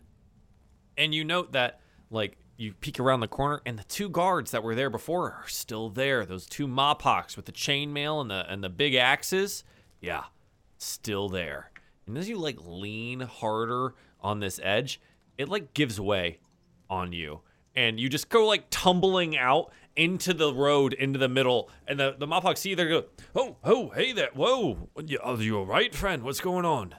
and 0.98 1.14
you 1.14 1.24
note 1.24 1.52
that 1.52 1.80
like 2.10 2.36
you 2.60 2.74
peek 2.74 3.00
around 3.00 3.20
the 3.20 3.28
corner, 3.28 3.62
and 3.64 3.78
the 3.78 3.84
two 3.84 4.08
guards 4.08 4.50
that 4.50 4.62
were 4.62 4.74
there 4.74 4.90
before 4.90 5.32
are 5.32 5.48
still 5.48 5.88
there. 5.88 6.26
Those 6.26 6.46
two 6.46 6.66
Mapachs 6.68 7.36
with 7.36 7.46
the 7.46 7.52
chainmail 7.52 8.20
and 8.20 8.30
the 8.30 8.44
and 8.52 8.62
the 8.62 8.68
big 8.68 8.94
axes, 8.94 9.64
yeah, 10.00 10.24
still 10.78 11.28
there. 11.28 11.70
And 12.06 12.18
as 12.18 12.28
you 12.28 12.36
like 12.38 12.56
lean 12.60 13.20
harder 13.20 13.94
on 14.20 14.40
this 14.40 14.60
edge, 14.62 15.00
it 15.38 15.48
like 15.48 15.72
gives 15.74 16.00
way 16.00 16.38
on 16.88 17.12
you. 17.12 17.40
And 17.74 17.98
you 18.00 18.08
just 18.08 18.28
go 18.28 18.46
like 18.46 18.64
tumbling 18.68 19.36
out 19.38 19.72
into 19.96 20.34
the 20.34 20.52
road, 20.52 20.92
into 20.92 21.18
the 21.18 21.28
middle, 21.28 21.70
and 21.86 21.98
the, 21.98 22.14
the 22.18 22.26
Mapachs 22.26 22.58
see 22.58 22.74
there 22.74 22.88
go, 22.88 23.04
Oh, 23.34 23.56
oh, 23.64 23.88
hey 23.90 24.12
there, 24.12 24.30
whoa. 24.34 24.88
Are 24.96 25.02
you 25.42 25.56
alright, 25.58 25.94
friend? 25.94 26.22
What's 26.24 26.40
going 26.40 26.64
on? 26.64 26.94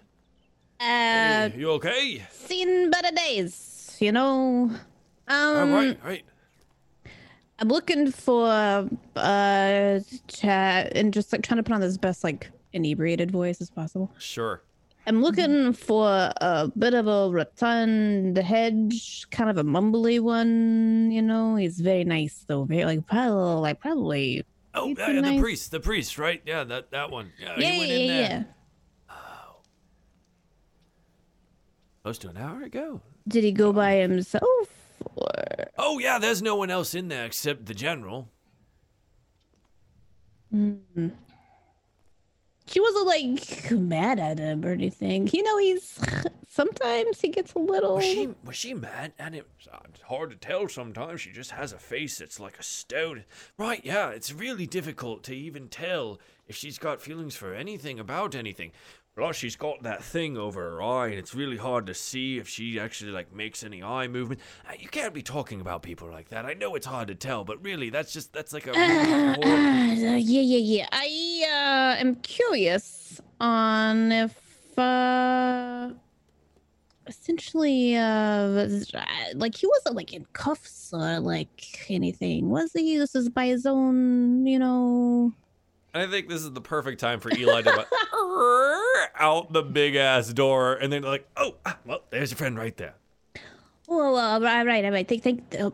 Uh, 0.80 1.50
Hey, 1.50 1.54
you 1.58 1.72
okay? 1.72 2.24
seen 2.32 2.90
better 2.90 3.14
days, 3.16 3.98
you 4.00 4.12
know. 4.12 4.72
Um, 5.32 5.70
alright, 5.74 6.00
right. 6.04 6.26
I'm 7.60 7.68
looking 7.70 8.12
for 8.12 8.48
uh 9.16 10.00
chat 10.28 10.96
and 10.96 11.14
just 11.14 11.32
like 11.32 11.44
trying 11.44 11.58
to 11.58 11.64
put 11.64 11.74
on 11.74 11.82
this 11.82 11.98
best 11.98 12.24
like 12.24 12.50
inebriated 12.74 13.32
voice 13.32 13.62
as 13.62 13.70
possible. 13.70 14.12
Sure. 14.18 14.64
I'm 15.08 15.22
looking 15.22 15.74
for 15.74 16.32
a 16.42 16.72
bit 16.78 16.94
of 16.94 17.08
a 17.08 17.30
rotund 17.30 18.38
hedge, 18.38 19.26
kind 19.32 19.50
of 19.50 19.58
a 19.58 19.64
mumbly 19.64 20.20
one. 20.20 21.10
You 21.12 21.22
know, 21.22 21.56
he's 21.56 21.80
very 21.80 22.04
nice 22.04 22.46
though. 22.48 22.66
Very 22.66 22.86
like 22.86 23.06
probably 23.08 23.62
like 23.62 23.80
probably. 23.80 24.44
Oh, 24.74 24.88
yeah, 24.98 25.10
yeah, 25.12 25.22
the 25.22 25.40
priest, 25.40 25.72
the 25.72 25.80
priest, 25.82 26.18
right? 26.18 26.42
Yeah, 26.46 26.64
that 26.66 26.92
that 26.92 27.10
one. 27.12 27.32
Yeah, 27.40 27.56
Yeah, 27.58 27.72
yeah, 27.72 27.84
in 27.84 27.90
yeah, 27.90 28.08
there. 28.08 28.30
yeah. 28.30 28.44
Close 32.04 32.18
to 32.20 32.30
an 32.30 32.38
hour 32.38 32.64
ago. 32.64 33.02
Did 33.28 33.44
he 33.44 33.52
go 33.52 33.72
by 33.74 33.96
himself? 33.96 34.81
Or... 35.16 35.32
Oh 35.78 36.00
yeah, 36.00 36.20
there's 36.20 36.42
no 36.42 36.56
one 36.56 36.70
else 36.70 36.96
in 36.96 37.08
there 37.08 37.26
except 37.26 37.66
the 37.66 37.74
general. 37.74 38.30
Mm. 40.54 41.12
She 42.68 42.80
wasn't 42.80 43.08
like 43.08 43.72
mad 43.72 44.20
at 44.20 44.40
him 44.40 44.66
or 44.66 44.72
anything. 44.72 45.30
You 45.32 45.44
know, 45.44 45.58
he's 45.58 46.00
sometimes 46.48 47.20
he 47.20 47.30
gets 47.30 47.54
a 47.54 47.60
little. 47.60 47.96
Was 47.96 48.06
she 48.06 48.30
was 48.46 48.56
she 48.56 48.74
mad? 48.74 49.14
And 49.20 49.36
it's 49.36 49.68
uh, 49.72 49.80
it's 49.90 50.02
hard 50.04 50.32
to 50.32 50.38
tell 50.38 50.68
sometimes. 50.70 51.22
She 51.22 51.32
just 51.32 51.52
has 51.52 51.74
a 51.74 51.78
face 51.78 52.20
that's 52.20 52.40
like 52.40 52.58
a 52.60 52.64
stone. 52.64 53.26
Right? 53.58 53.84
Yeah, 53.84 54.10
it's 54.10 54.34
really 54.34 54.68
difficult 54.68 55.24
to 55.24 55.36
even 55.36 55.68
tell 55.68 56.20
if 56.48 56.56
she's 56.56 56.78
got 56.78 57.02
feelings 57.02 57.36
for 57.36 57.54
anything 57.54 58.00
about 58.00 58.36
anything. 58.36 58.72
Plus, 59.18 59.36
she's 59.36 59.58
got 59.58 59.84
that 59.84 60.02
thing 60.02 60.38
over 60.38 60.62
her 60.62 60.82
eye, 60.82 61.08
and 61.08 61.16
it's 61.20 61.36
really 61.36 61.58
hard 61.58 61.86
to 61.88 61.94
see 61.94 62.38
if 62.38 62.48
she 62.48 62.80
actually 62.80 63.12
like 63.12 63.34
makes 63.34 63.62
any 63.62 63.84
eye 63.84 64.08
movement. 64.08 64.40
Uh, 64.68 64.72
you 64.80 64.88
can't 64.88 65.14
be 65.14 65.22
talking 65.22 65.60
about 65.60 65.82
people 65.82 66.10
like 66.10 66.30
that. 66.30 66.46
I 66.46 66.54
know 66.54 66.76
it's 66.76 66.86
hard 66.86 67.10
to 67.10 67.16
tell, 67.16 67.44
but 67.44 67.62
really, 67.62 67.90
that's 67.90 68.14
just 68.14 68.32
that's 68.32 68.54
like 68.54 68.68
a 68.68 68.72
Uh, 68.72 68.78
really 68.78 69.06
horrible- 69.06 69.44
uh, 69.50 70.16
yeah, 70.16 70.42
yeah, 70.42 70.58
yeah. 70.58 70.88
I 70.94 71.98
uh, 71.98 72.00
am 72.02 72.16
curious 72.16 73.20
on 73.42 74.14
if 74.14 74.80
uh, 74.80 75.90
essentially 77.06 77.98
uh, 77.98 78.02
uh, 78.04 79.06
like 79.34 79.56
he 79.56 79.68
wasn't 79.68 79.96
like 79.98 80.14
in 80.14 80.26
cuffs 80.32 80.94
or 80.94 81.20
like 81.20 81.86
anything, 81.90 82.50
was 82.50 82.72
he? 82.72 82.98
This 82.98 83.14
is 83.14 83.28
by 83.28 83.48
his 83.48 83.66
own, 83.66 84.48
you 84.48 84.58
know. 84.58 85.34
I 85.94 86.08
think 86.08 86.30
this 86.30 86.42
is 86.42 86.52
the 86.52 86.62
perfect 86.62 87.00
time 87.00 87.20
for 87.20 87.32
Eli 87.34 87.62
to 87.64 87.70
like, 87.70 87.88
out 89.20 89.52
the 89.52 89.62
big 89.62 89.96
ass 89.96 90.32
door, 90.32 90.76
and 90.76 90.92
then 90.92 91.04
like, 91.04 91.28
oh, 91.38 91.56
ah, 91.66 91.78
well, 91.86 92.02
there's 92.10 92.32
your 92.32 92.38
friend 92.38 92.58
right 92.58 92.76
there. 92.78 92.96
Well, 93.88 94.16
uh, 94.16 94.40
right, 94.40 94.66
right, 94.66 94.92
right. 94.92 95.08
Thank, 95.08 95.24
thank, 95.24 95.56
uh, 95.60 95.72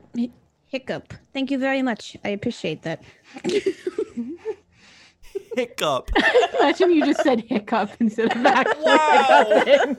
hiccup. 0.66 1.14
Thank 1.34 1.52
you 1.52 1.60
very 1.60 1.82
much. 1.84 2.18
I 2.26 2.30
appreciate 2.30 2.82
that. 2.84 3.04
Hiccup. 5.56 6.12
Imagine 6.60 6.92
you 6.92 7.06
just 7.06 7.22
said 7.24 7.42
hiccup 7.42 7.90
instead 8.00 8.36
of 8.36 8.46
actually 8.46 8.84
Wow. 8.84 9.46
hiccuping. 9.66 9.98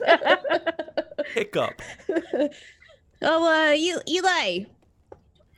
Hiccup. 1.33 1.81
Oh, 3.21 3.67
uh, 3.69 3.71
you, 3.73 3.99
Eli. 4.07 4.63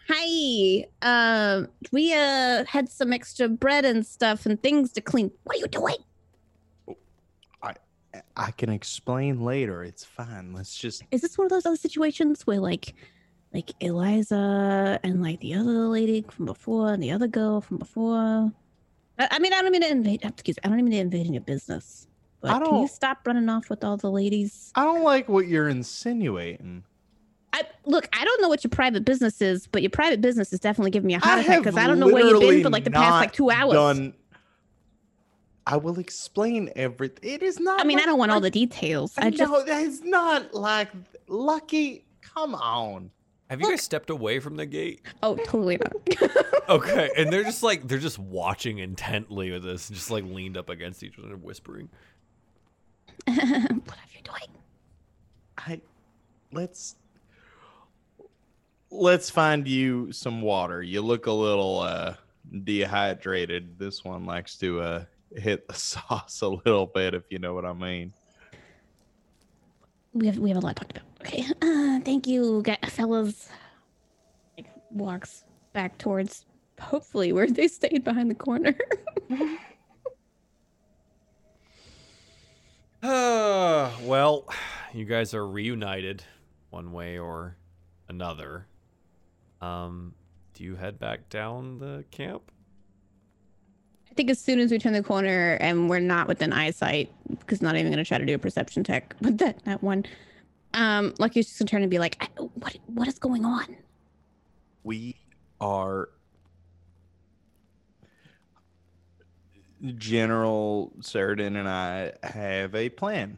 Hi. 0.10 0.86
Um, 1.02 1.68
we 1.92 2.14
uh 2.14 2.66
had 2.66 2.90
some 2.90 3.14
extra 3.14 3.48
bread 3.48 3.86
and 3.86 4.06
stuff 4.06 4.46
and 4.46 4.62
things 4.62 4.92
to 4.94 5.02
clean. 5.02 5.32
What 5.44 5.58
are 5.58 5.60
you 5.60 5.68
doing? 5.68 5.96
I 7.64 7.76
I 8.36 8.52
can 8.52 8.70
explain 8.70 9.42
later. 9.42 9.84
It's 9.84 10.04
fine. 10.04 10.54
Let's 10.54 10.78
just. 10.78 11.04
Is 11.12 11.22
this 11.22 11.38
one 11.38 11.46
of 11.46 11.52
those 11.52 11.66
other 11.66 11.78
situations 11.78 12.46
where 12.46 12.60
like, 12.60 12.94
like 13.54 13.72
Eliza 13.80 15.00
and 15.04 15.22
like 15.22 15.40
the 15.40 15.54
other 15.54 15.88
lady 15.88 16.26
from 16.30 16.46
before 16.46 16.94
and 16.94 17.02
the 17.02 17.12
other 17.12 17.28
girl 17.28 17.62
from 17.62 17.78
before? 17.78 18.52
I, 19.20 19.28
I 19.32 19.40
mean, 19.40 19.54
I 19.54 19.62
don't 19.62 19.72
mean 19.72 19.82
to 19.82 19.92
invade. 19.92 20.26
Excuse 20.26 20.58
me. 20.58 20.62
I 20.66 20.70
don't 20.70 20.78
mean 20.78 20.92
to 20.92 20.98
invade 20.98 21.28
in 21.28 21.34
your 21.34 21.44
business. 21.44 22.08
But 22.42 22.52
I 22.52 22.60
can 22.60 22.82
you 22.82 22.88
stop 22.88 23.20
running 23.26 23.48
off 23.50 23.70
with 23.70 23.84
all 23.84 23.98
the 23.98 24.10
ladies? 24.10 24.72
I 24.74 24.84
don't 24.84 25.04
like 25.04 25.30
what 25.30 25.48
you're 25.48 25.70
insinuating. 25.70 26.84
I 27.54 27.64
look. 27.86 28.08
I 28.14 28.24
don't 28.24 28.42
know 28.42 28.50
what 28.50 28.64
your 28.64 28.70
private 28.70 29.04
business 29.04 29.42
is, 29.42 29.68
but 29.68 29.82
your 29.82 29.90
private 29.90 30.22
business 30.22 30.54
is 30.54 30.60
definitely 30.60 30.92
giving 30.92 31.08
me 31.08 31.16
a 31.16 31.20
heart 31.20 31.40
attack 31.40 31.60
because 31.60 31.78
I 31.78 31.88
don't 31.88 32.00
know 32.00 32.08
where 32.08 32.26
you've 32.26 32.40
been 32.40 32.64
for 32.64 32.70
like 32.70 32.86
the 32.86 32.92
past 32.92 33.12
like 33.12 33.34
two 33.34 33.50
hours. 33.50 33.74
Done. 33.74 34.14
I 35.68 35.78
will 35.78 36.00
explain 36.00 36.72
everything. 36.76 37.30
It 37.30 37.44
is 37.44 37.60
not. 37.60 37.82
I 37.82 37.84
mean, 37.84 38.00
I 38.00 38.06
don't 38.06 38.18
want 38.18 38.32
all 38.32 38.42
the 38.42 38.50
details. 38.50 39.14
I 39.18 39.28
I 39.28 39.30
just 39.30 39.52
know 39.52 39.64
that 39.64 39.84
is 39.84 40.02
not 40.02 40.54
like 40.54 40.90
lucky. 41.28 42.06
Come 42.22 42.56
on. 42.56 43.12
Have 43.50 43.60
you 43.60 43.70
guys 43.70 43.82
stepped 43.82 44.10
away 44.10 44.40
from 44.40 44.56
the 44.56 44.66
gate? 44.66 45.02
oh, 45.24 45.36
totally 45.36 45.78
not. 45.78 46.38
Okay, 46.70 47.10
and 47.18 47.34
they're 47.34 47.44
just 47.44 47.64
like 47.64 47.86
they're 47.86 47.98
just 47.98 48.18
watching 48.18 48.78
intently 48.78 49.52
with 49.52 49.64
this, 49.64 49.90
just 49.90 50.10
like 50.10 50.24
leaned 50.24 50.56
up 50.56 50.70
against 50.70 51.04
each 51.04 51.20
other, 51.20 51.36
whispering. 51.36 51.90
what 53.26 53.38
are 53.38 54.12
you 54.16 54.22
doing? 54.24 54.58
I 55.58 55.82
let's 56.54 56.96
let's 58.92 59.30
find 59.30 59.68
you 59.68 60.12
some 60.12 60.42
water. 60.42 60.84
You 60.84 61.02
look 61.02 61.26
a 61.26 61.32
little 61.32 61.80
uh 61.80 62.16
dehydrated. 62.64 63.80
This 63.80 64.04
one 64.04 64.26
likes 64.26 64.58
to 64.58 64.82
uh 64.82 65.06
hit 65.36 65.68
the 65.68 65.74
sauce 65.76 66.42
a 66.42 66.48
little 66.50 66.86
bit 66.86 67.14
if 67.14 67.24
you 67.30 67.40
know 67.40 67.54
what 67.54 67.66
I 67.66 67.74
mean. 67.74 68.14
We 70.14 70.28
have 70.28 70.38
we 70.38 70.50
have 70.50 70.58
a 70.58 70.66
lot 70.66 70.76
to 70.76 70.84
talk 70.84 70.92
about. 70.92 71.04
Okay. 71.22 71.46
Uh, 71.62 72.00
thank 72.02 72.28
you, 72.28 72.62
gu- 72.64 72.88
fellas. 72.90 73.50
Like, 74.58 74.68
walks 74.90 75.46
back 75.72 75.98
towards 75.98 76.46
hopefully 76.80 77.32
where 77.32 77.48
they 77.48 77.68
stayed 77.68 78.04
behind 78.04 78.30
the 78.30 78.36
corner. 78.36 78.76
Uh, 83.04 83.90
well, 84.04 84.48
you 84.94 85.06
guys 85.06 85.34
are 85.34 85.48
reunited 85.48 86.24
one 86.70 86.92
way 86.92 87.18
or 87.18 87.58
another. 88.08 88.68
Um, 89.62 90.14
do 90.54 90.64
you 90.64 90.76
head 90.76 91.00
back 91.00 91.30
down 91.30 91.78
the 91.78 92.04
camp? 92.12 92.52
I 94.10 94.14
think 94.14 94.30
as 94.30 94.40
soon 94.40 94.60
as 94.60 94.72
we 94.72 94.78
turn 94.80 94.94
the 94.94 95.04
corner 95.04 95.58
and 95.62 95.90
we're 95.90 96.00
not 96.00 96.28
within 96.28 96.52
eyesight, 96.52 97.12
because 97.30 97.62
not 97.62 97.78
even 97.78 97.92
gonna 97.92 98.04
try 98.04 98.18
to 98.18 98.26
do 98.26 98.36
a 98.36 98.40
perception 98.40 98.84
check 98.84 99.16
with 99.22 99.38
that 99.38 99.64
that 99.66 99.82
one. 99.82 100.06
Um, 100.74 101.14
Lucky's 101.20 101.48
just 101.48 101.60
gonna 101.60 101.70
turn 101.70 101.82
and 101.82 101.92
be 101.92 102.00
like, 102.00 102.18
"I- 102.22 102.42
"What? 102.42 102.78
What 102.88 103.08
is 103.08 103.20
going 103.20 103.46
on?" 103.46 103.76
We 104.84 105.16
are 105.62 106.10
General 109.98 110.92
Sheridan 111.02 111.56
and 111.56 111.68
I 111.68 112.14
have 112.24 112.76
a 112.76 112.90
plan. 112.90 113.38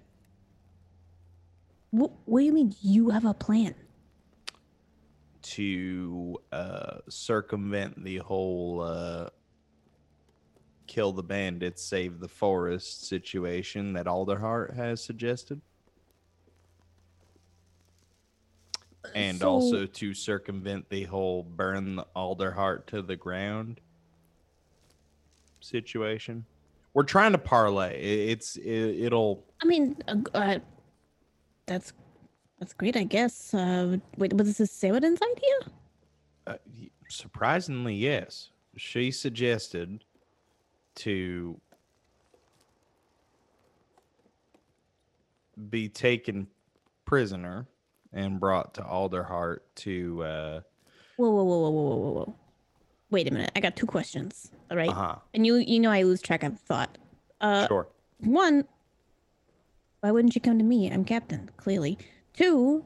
What, 1.92 2.12
what 2.26 2.40
do 2.40 2.46
you 2.46 2.54
mean 2.54 2.76
you 2.82 3.10
have 3.12 3.26
a 3.26 3.34
plan? 3.34 3.76
To 5.44 6.38
uh, 6.52 6.98
circumvent 7.10 8.04
the 8.04 8.18
whole 8.18 8.82
uh, 8.82 9.30
kill 10.88 11.12
the 11.12 11.24
bandits, 11.24 11.84
save 11.84 12.20
the 12.20 12.28
forest 12.28 13.08
situation 13.08 13.94
that 13.94 14.06
Alderheart 14.06 14.74
has 14.76 15.04
suggested. 15.04 15.62
And 19.16 19.38
So- 19.38 19.50
also 19.50 19.86
to 19.86 20.14
circumvent 20.14 20.90
the 20.90 21.04
whole 21.04 21.44
burn 21.44 21.96
the 21.98 22.08
Alderheart 22.16 22.86
to 22.88 23.02
the 23.02 23.16
ground 23.16 23.82
situation. 25.60 26.46
We're 26.94 27.04
trying 27.04 27.32
to 27.32 27.38
parlay. 27.38 28.00
It's 28.30 28.56
it, 28.56 28.66
it'll 29.04 29.44
I 29.62 29.66
mean, 29.66 29.98
uh, 30.08 30.60
that's 31.66 31.92
that's 32.64 32.74
great, 32.74 32.96
I 32.96 33.04
guess. 33.04 33.54
Uh, 33.54 33.98
wait, 34.18 34.32
was 34.32 34.58
this 34.58 34.72
Saladin's 34.72 35.20
idea? 35.22 35.74
Uh, 36.48 36.88
surprisingly, 37.10 37.94
yes. 37.94 38.52
She 38.78 39.12
suggested 39.12 40.06
to 40.96 41.60
be 45.70 45.90
taken 45.90 46.48
prisoner 47.04 47.68
and 48.14 48.40
brought 48.40 48.74
to 48.76 48.82
Alderheart 48.82 49.60
to 49.76 50.24
uh 50.24 50.62
Whoa, 51.18 51.30
whoa, 51.30 51.44
whoa, 51.44 51.60
whoa, 51.60 51.70
whoa, 51.70 51.96
whoa, 51.98 52.12
whoa. 52.12 52.36
Wait 53.12 53.28
a 53.28 53.32
minute. 53.32 53.52
I 53.58 53.60
got 53.60 53.76
two 53.76 53.86
questions. 53.86 54.52
All 54.72 54.78
right. 54.78 54.90
uh-huh. 54.90 55.18
And 55.34 55.46
you, 55.46 55.58
you 55.58 55.82
know, 55.82 55.92
I 55.92 56.04
lose 56.04 56.22
track 56.22 56.44
of 56.44 56.58
thought. 56.62 56.98
Uh, 57.42 57.68
sure. 57.68 57.88
one, 58.20 58.64
why 60.00 60.12
wouldn't 60.12 60.34
you 60.34 60.42
come 60.42 60.58
to 60.60 60.64
me? 60.64 60.90
I'm 60.90 61.04
captain, 61.04 61.52
clearly. 61.58 61.98
Two, 62.34 62.86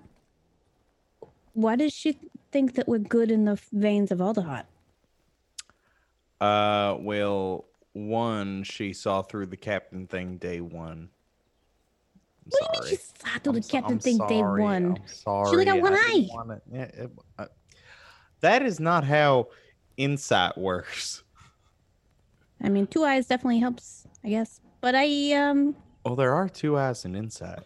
why 1.53 1.75
does 1.75 1.93
she 1.93 2.17
think 2.51 2.75
that 2.75 2.87
we're 2.87 2.99
good 2.99 3.31
in 3.31 3.45
the 3.45 3.59
veins 3.71 4.11
of 4.11 4.19
Alderheart? 4.19 4.65
Uh 6.39 6.97
well, 6.99 7.65
one 7.93 8.63
she 8.63 8.93
saw 8.93 9.21
through 9.23 9.47
the 9.47 9.57
captain 9.57 10.05
thing 10.05 10.37
day 10.37 10.61
one. 10.61 11.09
I'm 12.45 12.49
What 12.49 12.59
do 12.59 12.65
you 12.65 12.69
mean 12.71 12.81
sorry. 12.83 12.89
she 12.89 12.95
saw 12.97 13.39
through 13.39 13.53
I'm 13.53 13.61
the 13.61 13.67
captain 13.67 13.93
I'm 13.93 13.99
thing 13.99 14.17
day 14.19 14.39
sorry, 14.39 14.61
one? 14.61 14.85
I'm 14.97 15.07
sorry. 15.07 15.65
got 15.65 15.81
one 15.81 15.93
I 15.93 16.03
didn't 16.05 16.31
eye. 16.51 16.59
yeah, 16.71 16.81
it- 16.83 17.11
uh, 17.39 17.45
that 18.41 18.61
is 18.61 18.79
not 18.79 19.03
how 19.03 19.47
insight 19.97 20.55
works. 20.59 21.23
I 22.61 22.69
mean, 22.69 22.85
two 22.87 23.03
eyes 23.03 23.25
definitely 23.27 23.59
helps, 23.59 24.05
I 24.23 24.29
guess. 24.29 24.61
But 24.81 24.93
I, 24.95 25.33
um, 25.33 25.75
Well, 26.05 26.15
there 26.15 26.33
are 26.35 26.47
two 26.49 26.77
eyes 26.77 27.03
in 27.05 27.15
insight. 27.15 27.59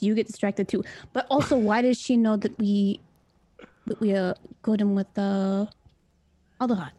You 0.00 0.14
get 0.14 0.26
distracted 0.26 0.68
too. 0.68 0.84
But 1.12 1.26
also, 1.30 1.56
why 1.56 1.82
does 1.82 1.98
she 1.98 2.16
know 2.16 2.36
that 2.36 2.56
we, 2.58 3.00
that 3.86 4.00
we 4.00 4.14
uh 4.14 4.34
got 4.62 4.80
him 4.80 4.94
with 4.94 5.12
the 5.14 5.68
Alderheart? 6.60 6.90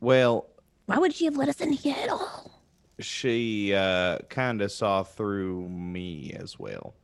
Well, 0.00 0.46
Why 0.86 0.98
would 0.98 1.14
she 1.14 1.24
have 1.24 1.36
let 1.36 1.48
us 1.48 1.60
in 1.60 1.72
here 1.72 1.96
at 2.02 2.08
all? 2.10 2.52
she 2.98 3.74
uh, 3.74 4.16
kind 4.30 4.62
of 4.62 4.72
saw 4.72 5.02
through 5.02 5.68
me 5.68 6.32
as 6.38 6.58
well. 6.58 6.94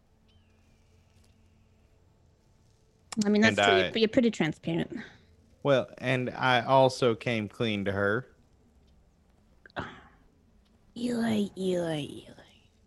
I 3.26 3.28
mean, 3.28 3.42
that's 3.42 3.56
true. 3.56 3.64
I- 3.64 3.78
You're, 3.88 3.98
you're 3.98 4.08
pretty 4.08 4.30
transparent. 4.30 4.96
Well, 5.62 5.88
and 5.98 6.30
I 6.30 6.62
also 6.62 7.14
came 7.14 7.46
clean 7.48 7.84
to 7.84 7.92
her. 7.92 8.26
Eli, 10.96 11.46
Eli, 11.56 12.00
Eli. 12.00 12.24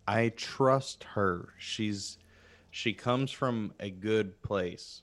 I 0.06 0.30
trust 0.30 1.04
her. 1.14 1.54
She's 1.58 2.18
she 2.70 2.92
comes 2.92 3.30
from 3.30 3.72
a 3.80 3.90
good 3.90 4.40
place. 4.42 5.02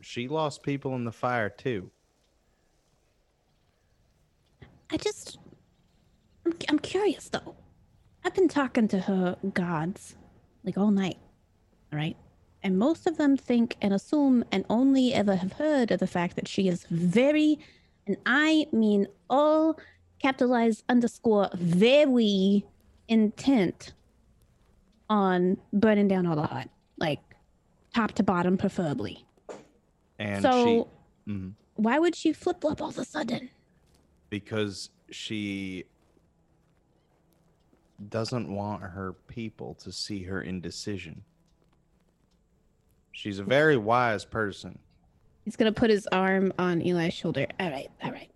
She 0.00 0.26
lost 0.26 0.64
people 0.64 0.96
in 0.96 1.04
the 1.04 1.12
fire 1.12 1.48
too. 1.48 1.90
I 4.90 4.96
just, 4.96 5.38
I'm, 6.44 6.52
I'm 6.68 6.78
curious 6.80 7.28
though. 7.28 7.54
I've 8.24 8.34
been 8.34 8.48
talking 8.48 8.88
to 8.88 8.98
her 8.98 9.36
gods 9.54 10.16
like 10.64 10.76
all 10.76 10.90
night, 10.90 11.18
right? 11.92 12.16
And 12.64 12.76
most 12.78 13.06
of 13.06 13.16
them 13.16 13.36
think 13.36 13.76
and 13.80 13.94
assume 13.94 14.44
and 14.50 14.64
only 14.68 15.14
ever 15.14 15.36
have 15.36 15.52
heard 15.52 15.92
of 15.92 16.00
the 16.00 16.06
fact 16.06 16.34
that 16.36 16.48
she 16.48 16.68
is 16.68 16.84
very, 16.90 17.58
and 18.06 18.16
I 18.26 18.66
mean 18.72 19.06
all 19.30 19.78
capitalized 20.18 20.82
underscore 20.88 21.50
very 21.54 22.66
intent 23.08 23.92
on 25.08 25.56
burning 25.72 26.08
down 26.08 26.26
all 26.26 26.36
the 26.36 26.42
hut, 26.46 26.68
like 26.96 27.20
top 27.94 28.12
to 28.12 28.22
bottom, 28.22 28.56
preferably. 28.56 29.24
And 30.18 30.42
so, 30.42 30.88
she 31.26 31.30
Mhm. 31.32 31.52
why 31.74 31.98
would 31.98 32.14
she 32.14 32.32
flip 32.32 32.60
flop 32.60 32.80
all 32.82 32.88
of 32.88 32.98
a 32.98 33.04
sudden? 33.04 33.50
because 34.30 34.88
she 35.10 35.84
doesn't 38.08 38.50
want 38.50 38.82
her 38.82 39.12
people 39.28 39.74
to 39.74 39.92
see 39.92 40.22
her 40.22 40.40
indecision. 40.40 41.22
She's 43.12 43.38
a 43.38 43.44
very 43.44 43.76
wise 43.76 44.24
person. 44.24 44.78
He's 45.44 45.54
gonna 45.56 45.72
put 45.72 45.90
his 45.90 46.06
arm 46.06 46.52
on 46.58 46.80
Eli's 46.80 47.12
shoulder. 47.12 47.46
All 47.60 47.70
right, 47.70 47.90
all 48.02 48.10
right. 48.10 48.30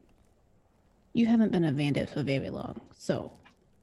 You 1.15 1.27
haven't 1.27 1.51
been 1.51 1.65
a 1.65 1.73
bandit 1.73 2.11
for 2.11 2.23
very 2.23 2.51
long, 2.51 2.79
so 2.95 3.33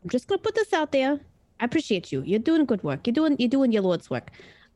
I'm 0.03 0.09
just 0.09 0.27
gonna 0.27 0.41
put 0.41 0.53
this 0.55 0.71
out 0.71 0.91
there. 0.91 1.19
I 1.63 1.65
appreciate 1.65 2.11
you. 2.11 2.23
You're 2.23 2.39
doing 2.39 2.65
good 2.65 2.83
work. 2.83 3.07
You're 3.07 3.13
doing 3.13 3.37
you're 3.39 3.47
doing 3.47 3.71
your 3.71 3.83
lord's 3.83 4.09
work. 4.09 4.31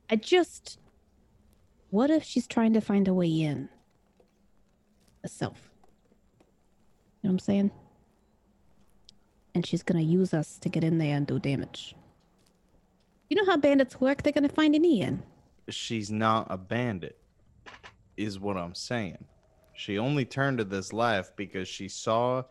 I 0.10 0.16
just, 0.16 0.80
what 1.90 2.10
if 2.10 2.24
she's 2.24 2.48
trying 2.48 2.72
to 2.76 2.80
find 2.80 3.10
a 3.10 3.14
way 3.14 3.28
in? 3.28 3.68
Herself. 5.22 5.70
You 7.22 7.28
know 7.28 7.32
what 7.32 7.34
I'm 7.34 7.40
saying? 7.40 7.72
And 9.54 9.66
she's 9.66 9.84
gonna 9.84 10.00
use 10.00 10.34
us 10.34 10.58
to 10.60 10.70
get 10.70 10.86
in 10.86 10.98
there 10.98 11.18
and 11.18 11.28
do 11.28 11.40
damage. 11.40 11.94
You 13.30 13.36
know 13.36 13.52
how 13.52 13.58
bandits 13.58 14.00
work? 14.00 14.24
They're 14.24 14.32
gonna 14.32 14.48
find 14.48 14.74
an 14.74 14.86
E 14.86 15.02
in. 15.02 15.22
She's 15.68 16.10
not 16.10 16.48
a 16.50 16.58
bandit, 16.58 17.18
is 18.16 18.40
what 18.40 18.56
I'm 18.56 18.76
saying. 18.76 19.26
She 19.74 19.98
only 20.00 20.24
turned 20.24 20.60
to 20.60 20.64
this 20.64 20.94
life 20.94 21.32
because 21.36 21.68
she 21.68 21.90
saw 21.90 22.44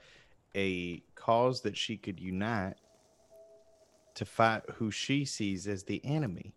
a 0.54 1.02
cause 1.14 1.62
that 1.62 1.74
she 1.74 1.96
could 1.96 2.20
unite 2.20 2.74
to 4.16 4.24
fight 4.24 4.62
who 4.74 4.90
she 4.90 5.24
sees 5.24 5.68
as 5.68 5.84
the 5.84 6.04
enemy. 6.04 6.52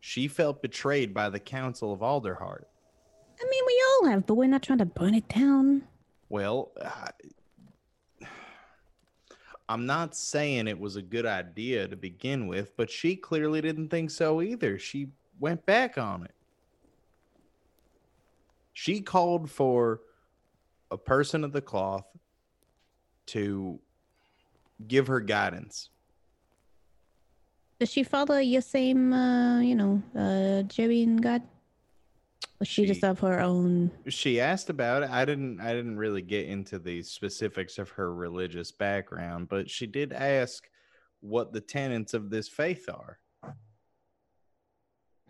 She 0.00 0.28
felt 0.28 0.62
betrayed 0.62 1.14
by 1.14 1.30
the 1.30 1.40
Council 1.40 1.92
of 1.92 2.00
Alderheart. 2.00 2.64
I 3.40 3.44
mean, 3.48 3.62
we 3.66 3.84
all 3.88 4.10
have, 4.10 4.26
but 4.26 4.34
we're 4.34 4.48
not 4.48 4.62
trying 4.62 4.78
to 4.78 4.84
burn 4.84 5.14
it 5.14 5.28
down. 5.28 5.82
Well, 6.28 6.72
I, 6.84 7.10
I'm 9.68 9.86
not 9.86 10.14
saying 10.14 10.68
it 10.68 10.78
was 10.78 10.96
a 10.96 11.02
good 11.02 11.26
idea 11.26 11.88
to 11.88 11.96
begin 11.96 12.46
with, 12.46 12.76
but 12.76 12.90
she 12.90 13.16
clearly 13.16 13.60
didn't 13.60 13.88
think 13.88 14.10
so 14.10 14.42
either. 14.42 14.78
She 14.78 15.08
went 15.38 15.64
back 15.66 15.98
on 15.98 16.24
it. 16.24 16.34
She 18.72 19.00
called 19.00 19.50
for 19.50 20.00
a 20.90 20.98
person 20.98 21.44
of 21.44 21.52
the 21.52 21.62
cloth 21.62 22.06
to 23.26 23.80
give 24.86 25.06
her 25.06 25.20
guidance. 25.20 25.90
Does 27.78 27.90
she 27.90 28.02
follow 28.04 28.38
your 28.38 28.62
same, 28.62 29.12
uh, 29.12 29.60
you 29.60 29.74
know, 29.74 30.02
uh, 30.14 30.62
Jerian 30.64 31.20
god? 31.20 31.42
Or 32.58 32.64
she, 32.64 32.86
just 32.86 33.00
She- 33.00 33.06
of 33.06 33.20
her 33.20 33.40
own? 33.40 33.90
She 34.08 34.40
asked 34.40 34.70
about 34.70 35.02
it. 35.02 35.10
I 35.10 35.26
didn't 35.26 35.60
I 35.60 35.74
didn't 35.74 35.98
really 35.98 36.22
get 36.22 36.46
into 36.46 36.78
the 36.78 37.02
specifics 37.02 37.76
of 37.78 37.90
her 37.90 38.14
religious 38.14 38.72
background, 38.72 39.48
but 39.50 39.68
she 39.68 39.86
did 39.86 40.12
ask 40.14 40.66
what 41.20 41.52
the 41.52 41.60
tenets 41.60 42.14
of 42.14 42.30
this 42.30 42.48
faith 42.48 42.88
are. 42.88 43.18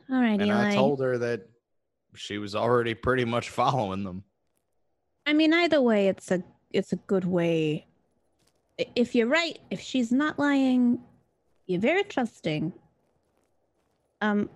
All 0.08 0.20
right, 0.20 0.40
and 0.40 0.42
Eli. 0.42 0.70
I 0.70 0.74
told 0.74 1.00
her 1.00 1.18
that 1.18 1.48
she 2.14 2.38
was 2.38 2.54
already 2.54 2.94
pretty 2.94 3.24
much 3.24 3.50
following 3.50 4.04
them. 4.04 4.22
I 5.26 5.32
mean, 5.32 5.52
either 5.52 5.82
way, 5.82 6.06
it's 6.06 6.30
a 6.30 6.44
it's 6.70 6.92
a 6.92 6.96
good 6.96 7.24
way. 7.24 7.88
If 8.94 9.16
you're 9.16 9.26
right, 9.26 9.58
if 9.70 9.80
she's 9.80 10.12
not 10.12 10.38
lying, 10.38 11.00
you're 11.66 11.80
very 11.80 12.04
trusting. 12.04 12.72
Um, 14.20 14.48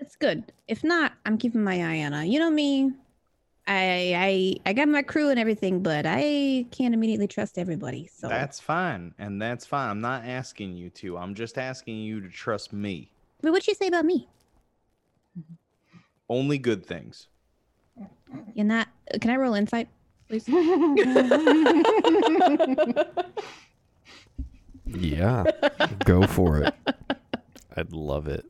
it's 0.00 0.16
good. 0.16 0.52
If 0.66 0.84
not, 0.84 1.12
I'm 1.24 1.38
keeping 1.38 1.64
my 1.64 1.82
eye 1.82 2.04
on 2.04 2.12
her. 2.12 2.24
You 2.24 2.38
know 2.38 2.50
me. 2.50 2.92
I 3.66 4.14
I 4.16 4.70
I 4.70 4.72
got 4.72 4.88
my 4.88 5.02
crew 5.02 5.30
and 5.30 5.38
everything, 5.38 5.82
but 5.82 6.06
I 6.06 6.66
can't 6.70 6.94
immediately 6.94 7.28
trust 7.28 7.58
everybody. 7.58 8.08
So 8.12 8.28
That's 8.28 8.60
fine, 8.60 9.14
and 9.18 9.40
that's 9.40 9.66
fine. 9.66 9.90
I'm 9.90 10.00
not 10.00 10.24
asking 10.24 10.76
you 10.76 10.90
to. 10.90 11.18
I'm 11.18 11.34
just 11.34 11.58
asking 11.58 11.98
you 11.98 12.20
to 12.20 12.28
trust 12.28 12.72
me. 12.72 13.10
Wait, 13.42 13.50
what'd 13.50 13.66
you 13.66 13.74
say 13.74 13.88
about 13.88 14.04
me? 14.04 14.28
Only 16.28 16.58
good 16.58 16.84
things. 16.84 17.28
You're 18.54 18.66
not. 18.66 18.88
Can 19.20 19.30
I 19.30 19.36
roll 19.36 19.54
insight, 19.54 19.88
please? 20.28 20.48
Yeah, 24.88 25.44
go 26.04 26.26
for 26.26 26.58
it. 26.62 26.74
I'd 27.76 27.92
love 27.92 28.26
it. 28.28 28.44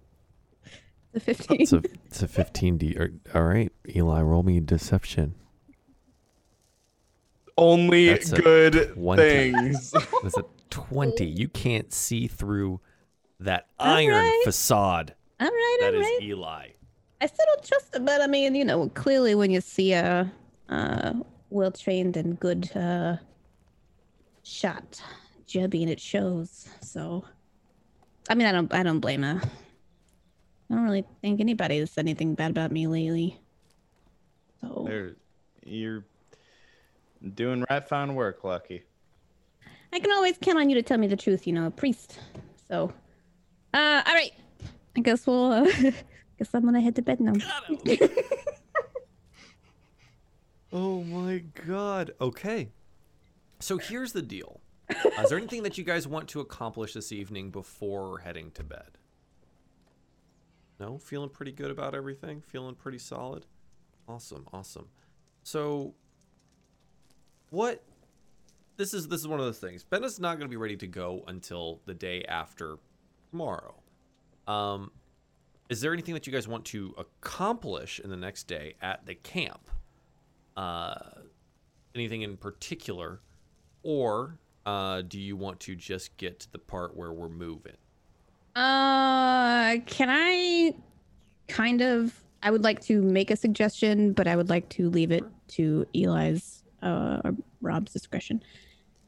The 1.13 1.21
15. 1.21 1.61
It's 1.61 1.73
a 1.73 1.83
it's 2.07 2.23
a 2.23 2.29
15 2.29 2.79
D. 2.79 2.97
All 3.35 3.43
right, 3.43 3.73
Eli, 3.95 4.21
roll 4.23 4.43
me 4.43 4.61
deception. 4.61 5.35
Only 7.57 8.09
That's 8.11 8.33
a 8.33 8.41
good 8.41 8.93
20. 8.95 9.23
things. 9.23 9.91
That's 10.23 10.39
a 10.39 10.45
20. 10.71 11.25
You 11.25 11.49
can't 11.49 11.93
see 11.93 12.29
through 12.29 12.81
that 13.41 13.67
All 13.81 13.95
iron 13.97 14.15
right. 14.15 14.41
facade. 14.45 15.15
all 15.41 15.47
right, 15.49 15.77
That 15.81 15.95
all 15.95 16.01
is 16.01 16.07
right. 16.07 16.17
That 16.21 16.25
is 16.25 16.29
Eli. 16.31 16.67
I 17.21 17.27
still 17.27 17.47
don't 17.47 17.65
trust 17.65 17.97
it, 17.97 18.05
but 18.05 18.21
I 18.21 18.29
mean, 18.29 18.55
you 18.55 18.65
know, 18.65 18.89
clearly 18.91 19.35
when 19.35 19.51
you 19.51 19.61
see 19.61 19.93
a 19.93 20.31
uh, 20.69 21.15
well 21.51 21.73
trained 21.73 22.17
and 22.17 22.39
good 22.39 22.71
uh, 22.77 23.17
shot, 24.45 25.03
Jebby, 25.49 25.89
it 25.89 26.01
shows. 26.01 26.69
So, 26.81 27.25
I 28.29 28.35
mean, 28.35 28.47
I 28.47 28.53
don't, 28.53 28.73
I 28.73 28.83
don't 28.83 29.01
blame 29.01 29.23
her. 29.23 29.41
I 30.71 30.75
don't 30.75 30.85
really 30.85 31.05
think 31.23 31.41
anybody 31.41 31.79
has 31.79 31.91
said 31.91 32.05
anything 32.05 32.35
bad 32.35 32.51
about 32.51 32.71
me 32.71 32.87
lately. 32.87 33.39
So, 34.61 34.85
There, 34.87 35.17
you're 35.65 36.05
doing 37.35 37.65
right 37.71 37.89
fine 37.89 38.15
work, 38.15 38.45
Lucky. 38.45 38.83
I 39.93 39.99
can 40.01 40.13
always 40.13 40.37
count 40.39 40.59
on 40.59 40.69
you 40.69 40.75
to 40.75 40.83
tell 40.83 40.99
me 40.99 41.07
the 41.07 41.17
truth, 41.17 41.47
you 41.47 41.55
know, 41.55 41.67
a 41.67 41.71
priest. 41.71 42.19
So, 42.69 42.93
uh, 43.73 44.03
all 44.07 44.15
right. 44.15 44.33
I 44.97 45.01
guess 45.01 45.27
we'll, 45.27 45.53
uh, 45.53 45.65
guess 46.39 46.53
I'm 46.53 46.65
gonna 46.65 46.81
head 46.81 46.97
to 46.97 47.03
bed 47.03 47.21
now. 47.21 47.33
Oh 50.73 51.03
my 51.03 51.43
god. 51.67 52.13
Okay. 52.21 52.69
So 53.59 53.79
here's 53.79 54.13
the 54.13 54.23
deal. 54.23 54.61
Uh, 54.91 55.23
is 55.23 55.29
there 55.29 55.39
anything 55.39 55.63
that 55.63 55.77
you 55.79 55.85
guys 55.85 56.07
want 56.09 56.29
to 56.29 56.41
accomplish 56.41 56.95
this 56.95 57.13
evening 57.13 57.51
before 57.51 58.19
heading 58.19 58.51
to 58.53 58.63
bed? 58.63 58.99
No? 60.81 60.99
Feeling 60.99 61.29
pretty 61.29 61.53
good 61.53 61.71
about 61.71 61.95
everything? 61.95 62.41
Feeling 62.41 62.75
pretty 62.75 62.99
solid? 62.99 63.47
Awesome, 64.09 64.47
awesome. 64.53 64.89
So 65.43 65.95
what 67.51 67.85
this 68.77 68.95
is 68.95 69.09
this 69.09 69.21
is 69.21 69.29
one 69.29 69.41
of 69.41 69.47
those 69.47 69.59
things. 69.59 69.83
Benna's 69.85 70.21
not 70.21 70.39
gonna 70.39 70.49
be 70.49 70.57
ready 70.57 70.77
to 70.77 70.87
go 70.87 71.25
until 71.27 71.81
the 71.85 71.95
day 71.95 72.25
after 72.25 72.79
tomorrow. 73.31 73.75
Um 74.47 74.93
is 75.69 75.81
there 75.83 75.93
anything 75.93 76.15
that 76.15 76.27
you 76.27 76.33
guys 76.33 76.49
want 76.49 76.65
to 76.67 76.95
accomplish 76.97 78.01
in 78.01 78.09
the 78.09 78.17
next 78.17 78.45
day 78.45 78.75
at 78.81 79.05
the 79.05 79.15
camp? 79.15 79.69
uh, 80.59 80.95
anything 81.95 82.23
in 82.23 82.37
particular, 82.37 83.21
or 83.85 84.39
uh, 84.69 85.01
do 85.01 85.19
you 85.19 85.35
want 85.35 85.59
to 85.61 85.75
just 85.75 86.15
get 86.19 86.41
to 86.41 86.53
the 86.53 86.59
part 86.59 86.95
where 86.95 87.11
we're 87.11 87.31
moving? 87.31 87.77
Uh, 88.55 89.79
can 89.87 90.09
I 90.11 90.75
kind 91.49 91.81
of? 91.81 92.23
I 92.43 92.51
would 92.51 92.63
like 92.63 92.81
to 92.83 93.01
make 93.01 93.31
a 93.31 93.37
suggestion, 93.37 94.13
but 94.13 94.29
I 94.29 94.37
would 94.37 94.51
like 94.51 94.69
to 94.71 94.91
leave 94.91 95.11
it 95.11 95.25
to 95.49 95.87
Eli's 95.95 96.63
uh, 96.83 97.23
or 97.25 97.35
Rob's 97.63 97.95
discretion. 97.95 98.43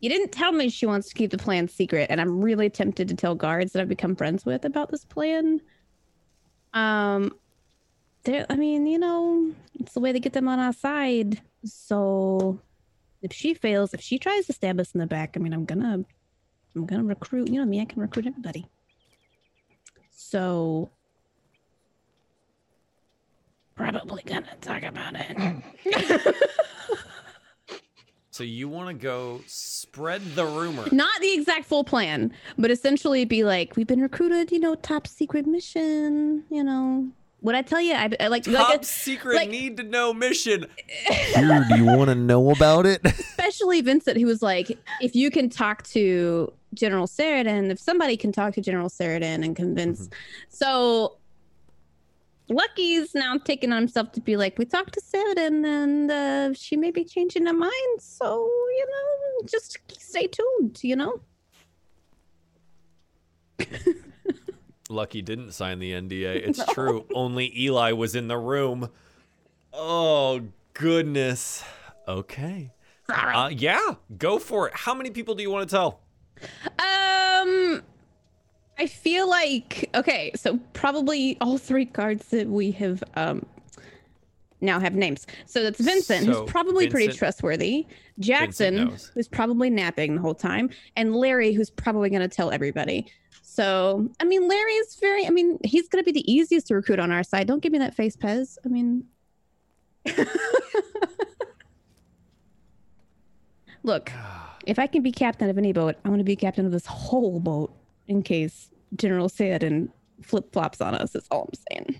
You 0.01 0.09
didn't 0.09 0.33
tell 0.33 0.53
me 0.53 0.71
she 0.71 0.87
wants 0.87 1.09
to 1.11 1.15
keep 1.15 1.31
the 1.31 1.37
plan 1.37 1.69
secret, 1.69 2.07
and 2.09 2.23
I'm 2.23 2.41
really 2.41 2.71
tempted 2.71 3.07
to 3.09 3.15
tell 3.15 3.35
guards 3.35 3.73
that 3.73 3.83
I've 3.83 3.89
become 3.89 4.17
friends 4.17 4.47
with 4.47 4.65
about 4.65 4.91
this 4.91 5.05
plan. 5.05 5.61
Um. 6.73 7.35
I 8.27 8.55
mean, 8.57 8.87
you 8.87 8.99
know, 8.99 9.51
it's 9.79 9.95
the 9.95 10.01
way 10.01 10.13
to 10.13 10.21
get 10.21 10.35
them 10.35 10.47
on 10.47 10.59
our 10.59 10.75
side. 10.75 11.41
So, 11.65 12.61
if 13.23 13.33
she 13.33 13.55
fails, 13.55 13.95
if 13.95 14.01
she 14.01 14.19
tries 14.19 14.47
to 14.47 14.53
stab 14.53 14.81
us 14.81 14.93
in 14.93 15.01
the 15.01 15.07
back, 15.07 15.37
I 15.37 15.41
mean, 15.41 15.53
I'm 15.53 15.65
gonna, 15.65 16.05
I'm 16.75 16.87
gonna 16.87 17.05
recruit. 17.05 17.49
You 17.49 17.61
know 17.61 17.67
me, 17.67 17.81
I 17.81 17.85
can 17.85 18.01
recruit 18.01 18.27
everybody. 18.27 18.67
So 20.11 20.91
probably 23.75 24.23
gonna 24.25 24.57
talk 24.61 24.83
about 24.83 25.15
it. 25.17 26.35
So 28.33 28.45
you 28.45 28.71
want 28.71 28.89
to 28.89 28.95
go 28.95 29.43
spread 29.47 30.23
the 30.35 30.47
rumor? 30.47 30.87
Not 30.93 31.21
the 31.21 31.35
exact 31.35 31.67
full 31.67 31.85
plan, 31.85 32.33
but 32.57 32.71
essentially 32.71 33.27
be 33.27 33.45
like, 33.45 33.77
we've 33.77 33.87
been 33.87 34.01
recruited, 34.01 34.51
you 34.51 34.59
know, 34.61 34.77
top 34.77 35.07
secret 35.07 35.47
mission, 35.47 36.45
you 36.49 36.65
know. 36.65 37.11
What 37.41 37.55
I 37.55 37.63
tell 37.63 37.81
you, 37.81 37.95
I, 37.95 38.11
I 38.21 38.29
like, 38.29 38.45
Top 38.45 38.69
like 38.69 38.85
secret 38.85 39.37
like- 39.37 39.49
need 39.49 39.79
to 39.79 39.83
know 39.83 40.13
mission. 40.13 40.67
Here, 41.35 41.65
do 41.69 41.77
you 41.77 41.85
want 41.87 42.09
to 42.11 42.15
know 42.15 42.51
about 42.51 42.85
it? 42.87 43.01
especially 43.05 43.81
Vincent, 43.81 44.19
who 44.19 44.27
was 44.27 44.43
like, 44.43 44.71
if 45.01 45.15
you 45.15 45.31
can 45.31 45.49
talk 45.49 45.83
to 45.85 46.53
General 46.75 47.07
Sheridan, 47.07 47.71
if 47.71 47.79
somebody 47.79 48.17
can 48.17 48.31
talk 48.33 48.55
to 48.55 48.61
General 48.61 48.89
Sheridan 48.89 49.43
and 49.43 49.57
convince. 49.57 50.11
So 50.49 51.17
Lucky's 52.51 53.15
now 53.15 53.39
taking 53.39 53.73
on 53.73 53.79
himself 53.79 54.13
to 54.13 54.21
be 54.21 54.37
like, 54.37 54.59
we 54.59 54.65
talked 54.67 54.93
to 54.95 55.01
Sheridan 55.11 55.65
and 55.65 56.11
uh, 56.11 56.53
she 56.53 56.77
may 56.77 56.91
be 56.91 57.05
changing 57.05 57.47
her 57.47 57.53
mind. 57.53 58.01
So, 58.01 58.45
you 58.45 58.87
know, 58.87 59.47
just 59.47 59.79
stay 59.99 60.27
tuned, 60.27 60.81
you 60.83 60.97
know? 60.97 61.21
Lucky 64.91 65.23
didn't 65.23 65.53
sign 65.53 65.79
the 65.79 65.93
NDA. 65.93 66.47
It's 66.49 66.65
true. 66.73 67.07
Only 67.15 67.53
Eli 67.59 67.93
was 67.93 68.15
in 68.15 68.29
the 68.29 68.39
room. 68.39 68.91
Oh 69.73 70.43
goodness. 70.75 71.63
Okay. 72.09 72.73
Uh, 73.09 73.51
yeah, 73.53 73.95
go 74.19 74.39
for 74.39 74.69
it. 74.69 74.75
How 74.75 74.95
many 74.95 75.11
people 75.11 75.35
do 75.35 75.43
you 75.43 75.51
want 75.51 75.69
to 75.69 75.75
tell? 75.75 76.01
Um, 76.79 77.83
I 78.79 78.87
feel 78.87 79.29
like 79.29 79.91
okay, 79.95 80.33
so 80.35 80.59
probably 80.73 81.37
all 81.41 81.59
three 81.59 81.87
cards 81.87 82.29
that 82.29 82.49
we 82.49 82.71
have 82.73 83.03
um 83.15 83.45
now 84.61 84.79
have 84.79 84.95
names. 84.95 85.27
So 85.47 85.63
that's 85.63 85.81
Vincent, 85.81 86.27
So, 86.27 86.43
who's 86.43 86.51
probably 86.51 86.89
pretty 86.89 87.13
trustworthy. 87.13 87.87
Jackson, 88.19 88.95
who's 89.15 89.29
probably 89.29 89.71
napping 89.71 90.17
the 90.17 90.21
whole 90.21 90.35
time, 90.35 90.71
and 90.97 91.15
Larry, 91.17 91.53
who's 91.53 91.71
probably 91.71 92.11
going 92.11 92.21
to 92.23 92.29
tell 92.29 92.51
everybody. 92.51 93.07
So, 93.51 94.09
I 94.21 94.25
mean, 94.25 94.47
Larry 94.47 94.75
is 94.75 94.95
very. 94.95 95.27
I 95.27 95.31
mean, 95.31 95.59
he's 95.65 95.89
going 95.89 96.05
to 96.05 96.07
be 96.07 96.13
the 96.13 96.33
easiest 96.33 96.69
to 96.69 96.77
recruit 96.77 97.01
on 97.01 97.11
our 97.11 97.25
side. 97.25 97.49
Don't 97.49 97.61
give 97.61 97.73
me 97.73 97.79
that 97.81 97.97
face, 97.97 98.17
Pez. 98.17 98.59
I 98.65 98.69
mean. 98.69 99.07
Look, 103.83 104.13
if 104.67 104.79
I 104.79 104.87
can 104.87 105.03
be 105.03 105.11
captain 105.11 105.51
of 105.51 105.59
any 105.59 105.73
boat, 105.73 105.97
I 106.05 106.11
want 106.11 106.21
to 106.21 106.25
be 106.25 106.37
captain 106.37 106.65
of 106.65 106.71
this 106.71 106.87
whole 106.87 107.41
boat 107.41 107.75
in 108.07 108.23
case 108.23 108.71
General 108.95 109.29
Sheridan 109.29 109.93
flip 110.23 110.53
flops 110.53 110.81
on 110.81 110.95
us. 110.95 111.11
That's 111.11 111.27
all 111.33 111.49
I'm 111.49 111.59
saying. 111.73 111.99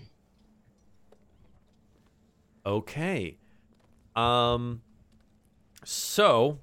Okay. 2.65 3.35
Um 4.15 4.83
so 5.83 6.59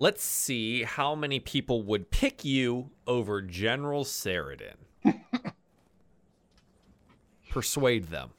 let's 0.00 0.24
see 0.24 0.82
how 0.82 1.14
many 1.14 1.38
people 1.38 1.82
would 1.84 2.10
pick 2.10 2.44
you 2.44 2.90
over 3.06 3.40
General 3.40 4.04
Sheridan. 4.04 4.76
Persuade 7.50 8.08
them. 8.08 8.30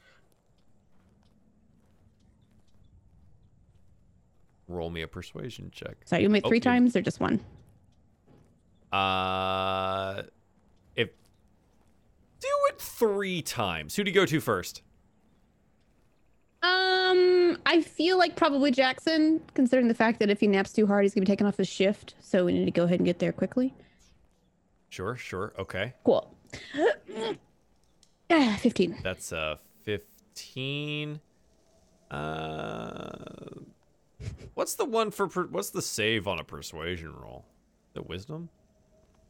Roll 4.68 4.90
me 4.90 5.02
a 5.02 5.08
persuasion 5.08 5.70
check. 5.72 5.98
So 6.06 6.18
you 6.18 6.30
make 6.30 6.46
three 6.46 6.60
times 6.60 6.96
or 6.96 7.02
just 7.02 7.20
one? 7.20 7.40
Uh 8.92 10.24
if 10.96 11.10
do 12.40 12.48
it 12.70 12.82
3 12.82 13.42
times. 13.44 13.96
Who 13.96 14.04
do 14.04 14.12
you 14.12 14.16
go 14.16 14.26
to 14.26 14.42
first? 14.42 14.82
I 17.72 17.82
feel 17.82 18.18
like 18.18 18.36
probably 18.36 18.70
Jackson, 18.70 19.42
considering 19.54 19.88
the 19.88 19.94
fact 19.94 20.20
that 20.20 20.30
if 20.30 20.42
he 20.42 20.48
naps 20.48 20.74
too 20.74 20.86
hard, 20.86 21.06
he's 21.06 21.14
gonna 21.14 21.22
be 21.24 21.32
taken 21.32 21.48
off 21.48 21.56
his 21.56 21.70
shift. 21.70 22.16
So 22.20 22.44
we 22.44 22.52
need 22.52 22.66
to 22.66 22.72
go 22.72 22.84
ahead 22.84 23.00
and 23.00 23.06
get 23.06 23.20
there 23.20 23.32
quickly. 23.32 23.74
Sure, 24.90 25.16
sure. 25.16 25.54
Okay. 25.58 25.94
Cool. 26.04 26.36
Ah, 28.34 28.58
Fifteen. 28.62 28.98
That's 29.04 29.34
a 29.34 29.60
15. 29.84 31.20
Uh, 32.10 33.10
what's 34.54 34.76
the 34.76 34.86
one 34.86 35.12
for? 35.12 35.28
Per, 35.28 35.48
what's 35.48 35.70
the 35.72 35.82
save 35.82 36.30
on 36.30 36.40
a 36.40 36.44
persuasion 36.44 37.14
roll? 37.14 37.46
The 37.94 38.02
wisdom? 38.02 38.48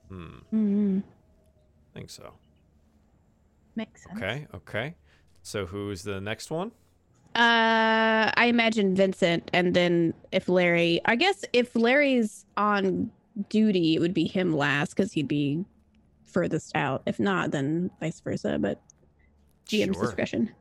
Hmm. 0.08 0.26
Mm-hmm. 0.54 1.00
I 1.00 1.94
think 1.96 2.12
so. 2.12 2.34
Makes 3.76 4.04
sense. 4.04 4.18
Okay. 4.18 4.48
Okay. 4.54 4.96
So 5.42 5.66
who's 5.66 6.04
the 6.04 6.22
next 6.22 6.52
one? 6.52 6.72
Uh, 7.36 8.32
I 8.36 8.46
imagine 8.48 8.94
Vincent, 8.96 9.50
and 9.54 9.74
then 9.74 10.14
if 10.32 10.50
Larry, 10.50 11.00
I 11.06 11.16
guess 11.16 11.46
if 11.54 11.76
Larry's 11.76 12.46
on 12.58 13.10
duty, 13.50 13.96
it 13.96 14.00
would 14.00 14.14
be 14.14 14.26
him 14.28 14.54
last 14.56 14.90
because 14.96 15.14
he'd 15.14 15.28
be 15.30 15.64
furthest 16.26 16.76
out. 16.76 17.04
If 17.06 17.20
not, 17.20 17.52
then 17.52 17.90
vice 18.02 18.20
versa. 18.20 18.58
But 18.60 18.82
GM's 19.68 19.96
Sure. 19.96 20.06
discretion. 20.06 20.52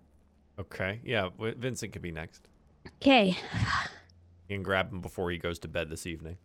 Okay. 0.61 1.01
Yeah. 1.05 1.31
Vincent 1.39 1.93
could 1.93 2.03
be 2.03 2.13
next. 2.13 2.47
Okay, 3.03 3.37
You 4.49 4.57
can 4.57 4.63
grab 4.63 4.93
him 4.93 5.01
before 5.01 5.31
he 5.31 5.39
goes 5.39 5.59
to 5.61 5.69
bed 5.69 5.91
this 5.91 6.07
evening. 6.07 6.37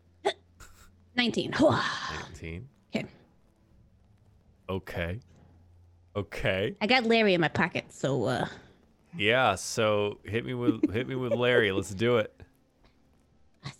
nineteen. 1.15 1.51
19. 1.59 2.67
Okay. 2.93 3.05
Okay. 4.69 5.19
Okay. 6.15 6.75
I 6.81 6.87
got 6.87 7.03
Larry 7.05 7.33
in 7.35 7.41
my 7.41 7.47
pocket, 7.47 7.85
so 7.89 8.23
uh 8.25 8.47
Yeah. 9.17 9.55
So 9.55 10.19
hit 10.23 10.45
me 10.45 10.53
with 10.53 10.91
hit 10.91 11.07
me 11.07 11.15
with 11.15 11.33
Larry. 11.33 11.71
Let's 11.71 11.93
do 11.93 12.17
it. 12.17 12.33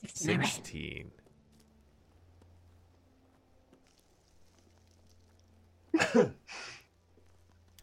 16. 0.07 0.41
Sixteen. 0.41 1.11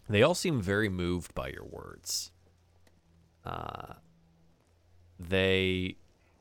they 0.08 0.22
all 0.22 0.34
seem 0.34 0.60
very 0.60 0.88
moved 0.88 1.34
by 1.34 1.48
your 1.48 1.64
words. 1.64 2.32
Uh, 3.44 3.94
they 5.18 5.96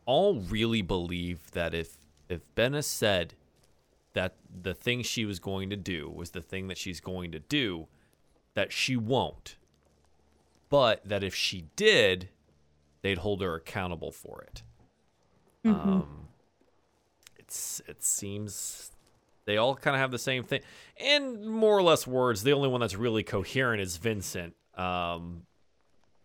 all 0.05 0.35
really 0.35 0.81
believe 0.81 1.51
that 1.51 1.73
if 1.73 1.97
if 2.29 2.41
Benna 2.55 2.83
said 2.83 3.33
that 4.13 4.35
the 4.61 4.73
thing 4.73 5.03
she 5.03 5.25
was 5.25 5.39
going 5.39 5.69
to 5.69 5.75
do 5.75 6.09
was 6.09 6.31
the 6.31 6.41
thing 6.41 6.67
that 6.67 6.77
she's 6.77 6.99
going 6.99 7.31
to 7.31 7.39
do, 7.39 7.87
that 8.53 8.71
she 8.71 8.95
won't. 8.95 9.55
But 10.71 11.07
that 11.07 11.23
if 11.23 11.35
she 11.35 11.65
did, 11.75 12.29
they'd 13.03 13.19
hold 13.19 13.41
her 13.41 13.53
accountable 13.55 14.11
for 14.11 14.41
it. 14.41 14.63
Um, 15.63 16.29
it's 17.37 17.81
it 17.87 18.01
seems 18.01 18.89
they 19.45 19.57
all 19.57 19.75
kind 19.75 19.95
of 19.95 19.99
have 19.99 20.11
the 20.11 20.17
same 20.17 20.43
thing, 20.43 20.61
and 20.97 21.45
more 21.45 21.77
or 21.77 21.83
less 21.83 22.07
words. 22.07 22.41
The 22.41 22.53
only 22.53 22.69
one 22.69 22.81
that's 22.81 22.95
really 22.95 23.21
coherent 23.21 23.81
is 23.81 23.97
Vincent. 23.97 24.55
Um, 24.75 25.43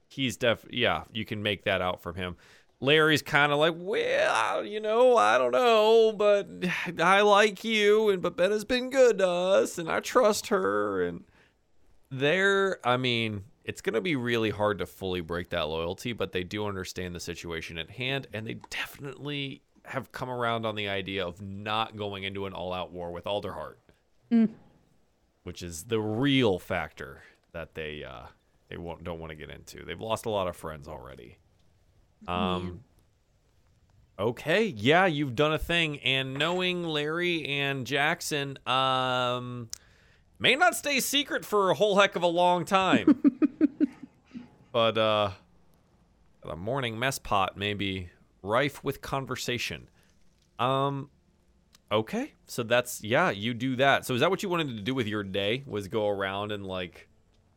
he's 0.08 0.36
def 0.36 0.64
yeah, 0.70 1.02
you 1.12 1.24
can 1.24 1.42
make 1.42 1.64
that 1.64 1.82
out 1.82 2.00
from 2.00 2.14
him. 2.14 2.36
Larry's 2.78 3.22
kind 3.22 3.52
of 3.52 3.58
like, 3.58 3.74
well, 3.76 4.64
you 4.64 4.80
know, 4.80 5.16
I 5.16 5.38
don't 5.38 5.52
know, 5.52 6.12
but 6.12 6.46
I 7.02 7.22
like 7.22 7.64
you, 7.64 8.10
and 8.10 8.22
but 8.22 8.36
Benna's 8.36 8.64
been 8.64 8.90
good 8.90 9.18
to 9.18 9.28
us, 9.28 9.76
and 9.76 9.90
I 9.90 9.98
trust 10.00 10.48
her, 10.48 11.02
and 11.02 11.24
they're, 12.10 12.78
I 12.86 12.96
mean, 12.96 13.42
it's 13.66 13.80
gonna 13.82 14.00
be 14.00 14.16
really 14.16 14.50
hard 14.50 14.78
to 14.78 14.86
fully 14.86 15.20
break 15.20 15.50
that 15.50 15.68
loyalty, 15.68 16.12
but 16.14 16.32
they 16.32 16.42
do 16.44 16.66
understand 16.66 17.14
the 17.14 17.20
situation 17.20 17.76
at 17.78 17.90
hand, 17.90 18.26
and 18.32 18.46
they 18.46 18.54
definitely 18.70 19.60
have 19.84 20.10
come 20.12 20.30
around 20.30 20.64
on 20.64 20.74
the 20.76 20.88
idea 20.88 21.24
of 21.26 21.40
not 21.42 21.96
going 21.96 22.24
into 22.24 22.46
an 22.46 22.52
all-out 22.52 22.92
war 22.92 23.10
with 23.12 23.24
Alderheart, 23.24 23.76
Mm. 24.32 24.48
which 25.44 25.62
is 25.62 25.84
the 25.84 26.00
real 26.00 26.58
factor 26.58 27.22
that 27.52 27.74
they 27.74 28.02
uh, 28.02 28.26
they 28.68 28.76
won't 28.76 29.04
don't 29.04 29.18
want 29.20 29.30
to 29.30 29.36
get 29.36 29.50
into. 29.50 29.84
They've 29.84 30.00
lost 30.00 30.26
a 30.26 30.30
lot 30.30 30.48
of 30.48 30.56
friends 30.56 30.88
already. 30.88 31.38
Um. 32.26 32.80
Okay, 34.18 34.64
yeah, 34.64 35.04
you've 35.04 35.34
done 35.34 35.52
a 35.52 35.58
thing, 35.58 35.98
and 36.00 36.32
knowing 36.34 36.82
Larry 36.84 37.44
and 37.46 37.86
Jackson, 37.86 38.58
um, 38.66 39.68
may 40.38 40.54
not 40.56 40.74
stay 40.74 41.00
secret 41.00 41.44
for 41.44 41.70
a 41.70 41.74
whole 41.74 41.98
heck 41.98 42.16
of 42.16 42.22
a 42.22 42.26
long 42.26 42.64
time. 42.64 43.20
but 44.76 44.98
uh, 44.98 45.30
the 46.44 46.54
morning 46.54 46.98
mess 46.98 47.18
pot 47.18 47.56
may 47.56 47.72
be 47.72 48.10
rife 48.42 48.84
with 48.84 49.00
conversation. 49.00 49.88
Um, 50.58 51.08
okay, 51.90 52.34
so 52.44 52.62
that's 52.62 53.02
yeah, 53.02 53.30
you 53.30 53.54
do 53.54 53.76
that. 53.76 54.04
So 54.04 54.12
is 54.12 54.20
that 54.20 54.28
what 54.28 54.42
you 54.42 54.50
wanted 54.50 54.76
to 54.76 54.82
do 54.82 54.94
with 54.94 55.06
your 55.06 55.22
day? 55.22 55.64
Was 55.66 55.88
go 55.88 56.06
around 56.10 56.52
and 56.52 56.66
like 56.66 57.08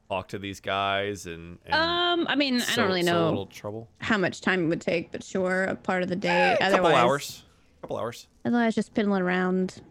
talk 0.07 0.29
to 0.29 0.39
these 0.39 0.61
guys 0.61 1.25
and, 1.25 1.57
and 1.65 1.75
Um, 1.75 2.25
I 2.29 2.37
mean, 2.37 2.61
I 2.61 2.75
don't 2.77 2.87
really 2.87 3.01
a 3.01 3.03
know 3.03 3.49
how 3.97 4.17
much 4.17 4.39
time 4.39 4.63
it 4.63 4.67
would 4.69 4.79
take, 4.79 5.11
but 5.11 5.21
sure, 5.21 5.65
a 5.65 5.75
part 5.75 6.03
of 6.03 6.07
the 6.07 6.15
day. 6.15 6.55
a 6.61 6.63
otherwise, 6.67 6.71
couple 6.71 6.95
hours. 6.95 7.43
A 7.43 7.81
couple 7.81 7.97
hours. 7.97 8.27
Otherwise, 8.45 8.75
just 8.75 8.93
piddling 8.93 9.23
around. 9.23 9.81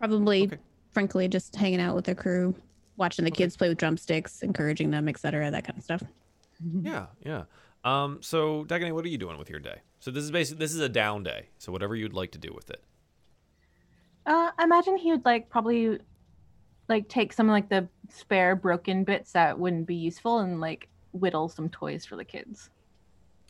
Probably, 0.00 0.46
Okay. 0.46 0.58
frankly, 0.90 1.28
just 1.28 1.54
hanging 1.54 1.80
out 1.80 1.94
with 1.94 2.06
the 2.06 2.16
crew, 2.16 2.56
watching 2.96 3.24
the 3.24 3.30
kids 3.30 3.56
play 3.56 3.68
with 3.68 3.78
drumsticks, 3.78 4.42
encouraging 4.42 4.90
them, 4.90 5.08
etc. 5.08 5.48
That 5.48 5.62
kind 5.64 5.78
of 5.78 5.84
stuff. 5.84 6.02
Yeah, 6.82 7.06
yeah. 7.24 7.44
Um, 7.84 8.18
so 8.20 8.64
Dagany, 8.64 8.92
what 8.92 9.04
are 9.04 9.08
you 9.08 9.18
doing 9.18 9.38
with 9.38 9.50
your 9.50 9.60
day? 9.60 9.80
So 10.00 10.10
this 10.10 10.24
is 10.24 10.30
basically 10.30 10.64
this 10.64 10.74
is 10.74 10.80
a 10.80 10.88
down 10.88 11.22
day. 11.22 11.48
So 11.58 11.72
whatever 11.72 11.96
you'd 11.96 12.12
like 12.12 12.32
to 12.32 12.38
do 12.38 12.52
with 12.54 12.70
it. 12.70 12.82
Uh, 14.26 14.50
I 14.56 14.64
imagine 14.64 14.96
he 14.96 15.10
would 15.10 15.24
like 15.24 15.48
probably 15.48 15.98
like 16.88 17.08
take 17.08 17.32
some 17.32 17.48
like 17.48 17.68
the 17.68 17.88
spare 18.08 18.54
broken 18.54 19.04
bits 19.04 19.32
that 19.32 19.58
wouldn't 19.58 19.86
be 19.86 19.96
useful 19.96 20.38
and 20.40 20.60
like 20.60 20.88
whittle 21.12 21.48
some 21.48 21.68
toys 21.68 22.04
for 22.04 22.16
the 22.16 22.24
kids. 22.24 22.70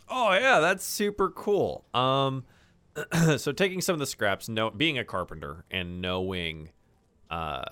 Oh 0.09 0.33
yeah, 0.33 0.61
that's 0.61 0.85
super 0.85 1.31
cool. 1.31 1.85
Um, 1.95 2.45
so 3.37 3.53
taking 3.53 3.81
some 3.81 3.95
of 3.95 3.99
the 3.99 4.07
scraps, 4.07 4.49
know, 4.49 4.71
being 4.71 4.99
a 4.99 5.05
carpenter 5.05 5.65
and 5.71 6.01
knowing, 6.01 6.71
uh, 7.31 7.63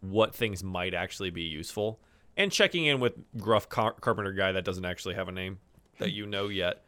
what 0.00 0.34
things 0.34 0.64
might 0.64 0.94
actually 0.94 1.30
be 1.30 1.42
useful, 1.42 2.00
and 2.40 2.50
checking 2.50 2.86
in 2.86 3.00
with 3.00 3.12
gruff 3.38 3.68
car- 3.68 3.92
carpenter 4.00 4.32
guy 4.32 4.52
that 4.52 4.64
doesn't 4.64 4.84
actually 4.84 5.14
have 5.14 5.28
a 5.28 5.32
name 5.32 5.58
that 5.98 6.12
you 6.12 6.26
know 6.26 6.48
yet. 6.48 6.82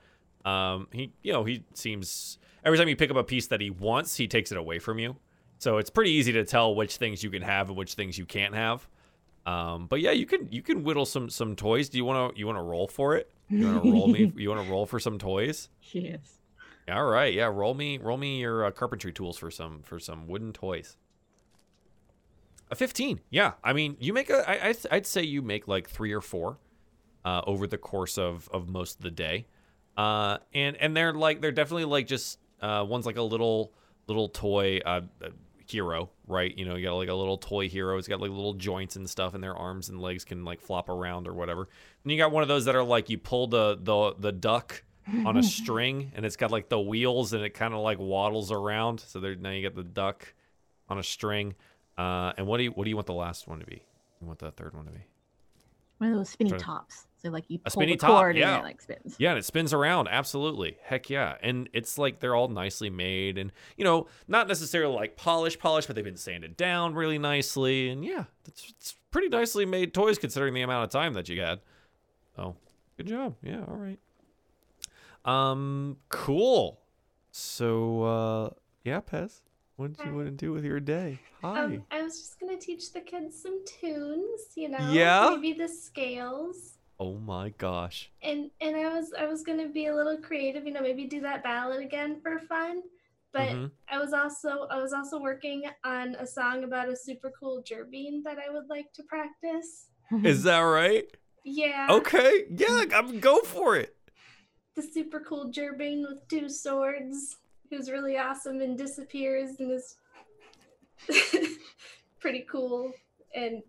Um, 0.44 0.88
he, 0.92 1.12
you 1.22 1.32
know, 1.32 1.44
he 1.44 1.62
seems 1.74 2.38
every 2.64 2.78
time 2.78 2.88
you 2.88 2.96
pick 2.96 3.10
up 3.10 3.16
a 3.16 3.24
piece 3.24 3.46
that 3.48 3.60
he 3.60 3.70
wants, 3.70 4.16
he 4.16 4.26
takes 4.26 4.50
it 4.50 4.58
away 4.58 4.78
from 4.78 4.98
you. 4.98 5.16
So 5.58 5.76
it's 5.78 5.90
pretty 5.90 6.10
easy 6.10 6.32
to 6.32 6.44
tell 6.44 6.74
which 6.74 6.96
things 6.96 7.22
you 7.22 7.30
can 7.30 7.42
have 7.42 7.68
and 7.68 7.76
which 7.76 7.94
things 7.94 8.18
you 8.18 8.26
can't 8.26 8.54
have. 8.54 8.88
Um, 9.44 9.86
but 9.86 10.00
yeah, 10.00 10.12
you 10.12 10.24
can 10.26 10.48
you 10.50 10.62
can 10.62 10.82
whittle 10.84 11.04
some 11.06 11.28
some 11.28 11.54
toys. 11.54 11.88
Do 11.88 11.98
you 11.98 12.04
want 12.04 12.34
to 12.34 12.38
you 12.38 12.46
want 12.46 12.58
to 12.58 12.62
roll 12.62 12.88
for 12.88 13.16
it? 13.16 13.30
You 13.48 13.66
want 13.66 13.82
to 13.84 13.92
roll 13.92 14.08
me? 14.08 14.32
You 14.36 14.48
want 14.48 14.64
to 14.64 14.70
roll 14.70 14.86
for 14.86 14.98
some 14.98 15.18
toys? 15.18 15.68
Yes. 15.92 16.38
All 16.88 17.04
right, 17.04 17.32
yeah. 17.32 17.44
Roll 17.46 17.74
me 17.74 17.98
roll 17.98 18.16
me 18.16 18.40
your 18.40 18.64
uh, 18.64 18.70
carpentry 18.70 19.12
tools 19.12 19.36
for 19.36 19.50
some 19.50 19.82
for 19.82 19.98
some 19.98 20.26
wooden 20.26 20.52
toys. 20.52 20.96
A 22.72 22.74
fifteen. 22.74 23.20
Yeah, 23.28 23.52
I 23.62 23.74
mean, 23.74 23.98
you 24.00 24.14
make 24.14 24.30
a. 24.30 24.48
I, 24.48 24.70
I 24.70 24.74
I'd 24.90 25.06
say 25.06 25.22
you 25.22 25.42
make 25.42 25.68
like 25.68 25.90
three 25.90 26.12
or 26.12 26.22
four, 26.22 26.58
uh, 27.22 27.42
over 27.46 27.66
the 27.66 27.76
course 27.76 28.16
of 28.16 28.48
of 28.50 28.66
most 28.66 28.96
of 28.96 29.02
the 29.02 29.10
day, 29.10 29.46
uh, 29.98 30.38
and 30.54 30.74
and 30.78 30.96
they're 30.96 31.12
like 31.12 31.42
they're 31.42 31.52
definitely 31.52 31.84
like 31.84 32.06
just 32.06 32.38
uh, 32.62 32.82
one's 32.88 33.04
like 33.04 33.18
a 33.18 33.22
little 33.22 33.74
little 34.08 34.30
toy 34.30 34.78
uh, 34.86 35.02
uh, 35.22 35.28
hero, 35.66 36.08
right? 36.26 36.56
You 36.56 36.64
know, 36.64 36.76
you 36.76 36.86
got 36.86 36.94
like 36.94 37.10
a 37.10 37.14
little 37.14 37.36
toy 37.36 37.68
hero. 37.68 37.98
It's 37.98 38.08
got 38.08 38.22
like 38.22 38.30
little 38.30 38.54
joints 38.54 38.96
and 38.96 39.08
stuff, 39.08 39.34
and 39.34 39.44
their 39.44 39.54
arms 39.54 39.90
and 39.90 40.00
legs 40.00 40.24
can 40.24 40.42
like 40.42 40.62
flop 40.62 40.88
around 40.88 41.28
or 41.28 41.34
whatever. 41.34 41.68
And 42.04 42.10
you 42.10 42.16
got 42.16 42.32
one 42.32 42.42
of 42.42 42.48
those 42.48 42.64
that 42.64 42.74
are 42.74 42.82
like 42.82 43.10
you 43.10 43.18
pull 43.18 43.48
the 43.48 43.78
the 43.82 44.14
the 44.18 44.32
duck 44.32 44.82
on 45.26 45.36
a 45.36 45.42
string, 45.58 46.10
and 46.14 46.24
it's 46.24 46.36
got 46.36 46.50
like 46.50 46.70
the 46.70 46.80
wheels, 46.80 47.34
and 47.34 47.44
it 47.44 47.50
kind 47.50 47.74
of 47.74 47.80
like 47.80 47.98
waddles 47.98 48.50
around. 48.50 49.00
So 49.00 49.20
there 49.20 49.34
now 49.34 49.50
you 49.50 49.62
got 49.62 49.76
the 49.76 49.84
duck 49.84 50.32
on 50.88 50.98
a 50.98 51.02
string. 51.02 51.54
Uh, 51.98 52.32
and 52.36 52.46
what 52.46 52.58
do 52.58 52.64
you 52.64 52.70
what 52.70 52.84
do 52.84 52.90
you 52.90 52.96
want 52.96 53.06
the 53.06 53.14
last 53.14 53.46
one 53.48 53.60
to 53.60 53.66
be? 53.66 53.82
You 54.20 54.26
want 54.26 54.38
the 54.38 54.50
third 54.50 54.74
one 54.74 54.86
to 54.86 54.92
be? 54.92 55.04
One 55.98 56.10
of 56.10 56.16
those 56.16 56.30
spinny 56.30 56.50
Try 56.50 56.58
to- 56.58 56.64
tops. 56.64 57.06
So 57.22 57.30
like 57.30 57.44
you 57.46 57.58
A 57.64 57.70
pull 57.70 57.82
spinny 57.82 57.92
the 57.92 57.98
top, 57.98 58.10
cord 58.18 58.36
yeah. 58.36 58.56
and 58.56 58.62
it 58.62 58.64
like 58.64 58.80
spins. 58.80 59.14
Yeah, 59.16 59.30
and 59.30 59.38
it 59.38 59.44
spins 59.44 59.72
around. 59.72 60.08
Absolutely. 60.08 60.76
Heck 60.82 61.08
yeah. 61.08 61.36
And 61.40 61.68
it's 61.72 61.96
like 61.96 62.18
they're 62.18 62.34
all 62.34 62.48
nicely 62.48 62.90
made 62.90 63.38
and, 63.38 63.52
you 63.76 63.84
know, 63.84 64.08
not 64.26 64.48
necessarily 64.48 64.92
like 64.96 65.16
polished, 65.16 65.60
polished, 65.60 65.86
but 65.86 65.94
they've 65.94 66.04
been 66.04 66.16
sanded 66.16 66.56
down 66.56 66.94
really 66.94 67.18
nicely. 67.18 67.90
And 67.90 68.04
yeah, 68.04 68.24
it's, 68.48 68.68
it's 68.70 68.96
pretty 69.12 69.28
nicely 69.28 69.64
made 69.64 69.94
toys 69.94 70.18
considering 70.18 70.52
the 70.52 70.62
amount 70.62 70.82
of 70.82 70.90
time 70.90 71.12
that 71.12 71.28
you 71.28 71.40
had. 71.40 71.60
Oh, 72.36 72.56
good 72.96 73.06
job. 73.06 73.36
Yeah, 73.40 73.60
all 73.68 73.76
right. 73.76 74.00
Um, 75.24 75.98
cool. 76.08 76.80
So, 77.30 78.02
uh, 78.02 78.50
yeah, 78.82 79.00
Pez, 79.00 79.42
what 79.76 79.92
did 79.96 80.04
you 80.06 80.14
want 80.14 80.26
to 80.26 80.30
do 80.32 80.52
with 80.52 80.64
your 80.64 80.80
day? 80.80 81.18
Hi. 81.42 81.62
Um, 81.64 81.84
I 81.90 82.02
was 82.02 82.18
just 82.18 82.38
gonna 82.40 82.58
teach 82.58 82.92
the 82.92 83.00
kids 83.00 83.40
some 83.42 83.64
tunes, 83.66 84.40
you 84.56 84.68
know. 84.68 84.92
Yeah? 84.92 85.30
Maybe 85.34 85.52
the 85.52 85.68
scales. 85.68 86.78
oh 87.00 87.14
my 87.18 87.48
gosh. 87.58 88.10
And 88.22 88.50
and 88.60 88.76
I 88.76 88.94
was 88.94 89.12
I 89.18 89.26
was 89.26 89.42
gonna 89.42 89.68
be 89.68 89.86
a 89.86 89.94
little 89.94 90.18
creative, 90.18 90.66
you 90.66 90.72
know, 90.72 90.82
maybe 90.82 91.06
do 91.06 91.20
that 91.22 91.42
ballad 91.42 91.82
again 91.82 92.20
for 92.22 92.38
fun. 92.40 92.82
But 93.32 93.48
Mhm. 93.48 93.70
I 93.88 93.98
was 93.98 94.12
also 94.12 94.66
I 94.70 94.80
was 94.80 94.92
also 94.92 95.18
working 95.20 95.64
on 95.84 96.14
a 96.16 96.26
song 96.26 96.64
about 96.64 96.88
a 96.88 96.96
super 96.96 97.32
cool 97.38 97.62
Jerbeen 97.62 98.22
that 98.24 98.38
I 98.38 98.50
would 98.52 98.68
like 98.68 98.92
to 98.94 99.02
practice. 99.04 99.88
Is 100.22 100.42
that 100.48 100.60
right? 100.60 101.06
Yeah. 101.44 101.88
Okay. 101.90 102.44
Yeah, 102.50 102.84
I'm, 102.94 103.18
go 103.18 103.40
for 103.40 103.74
it. 103.76 103.96
The 104.76 104.82
super 104.82 105.20
cool 105.20 105.50
Jerbeen 105.50 106.02
with 106.08 106.28
two 106.28 106.48
swords, 106.48 107.36
who's 107.72 107.90
really 107.90 108.18
awesome 108.18 108.60
and 108.60 108.76
disappears 108.76 109.58
and 109.58 109.72
is 109.72 109.96
pretty 112.20 112.44
cool 112.50 112.92
and 113.34 113.62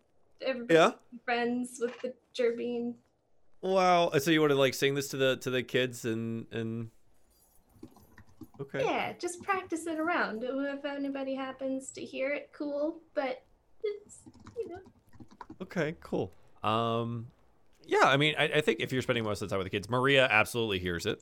everybody's 0.45 0.75
Yeah. 0.77 0.91
friends 1.23 1.77
with 1.79 1.99
the 2.01 2.13
Jerbeen. 2.37 2.95
Wow. 3.61 4.11
So 4.19 4.29
you 4.29 4.41
want 4.41 4.51
to 4.51 4.57
like 4.57 4.73
sing 4.73 4.93
this 4.93 5.07
to 5.09 5.17
the 5.17 5.37
to 5.37 5.49
the 5.49 5.63
kids 5.63 6.03
and 6.03 6.47
and 6.51 6.89
Okay. 8.59 8.83
Yeah, 8.85 9.13
just 9.13 9.41
practice 9.41 9.87
it 9.87 9.99
around. 9.99 10.43
If 10.43 10.85
anybody 10.85 11.33
happens 11.33 11.91
to 11.91 12.01
hear 12.01 12.33
it, 12.33 12.51
cool. 12.53 12.97
But 13.15 13.41
it's 13.83 14.17
you 14.57 14.67
know. 14.67 14.79
Okay, 15.61 15.95
cool. 16.01 16.33
Um 16.61 17.27
yeah, 17.85 18.03
I 18.03 18.17
mean 18.17 18.35
I, 18.37 18.45
I 18.55 18.61
think 18.61 18.81
if 18.81 18.91
you're 18.91 19.01
spending 19.01 19.23
most 19.23 19.41
of 19.41 19.47
the 19.47 19.53
time 19.53 19.59
with 19.59 19.65
the 19.65 19.77
kids, 19.77 19.89
Maria 19.89 20.27
absolutely 20.29 20.79
hears 20.79 21.05
it. 21.05 21.21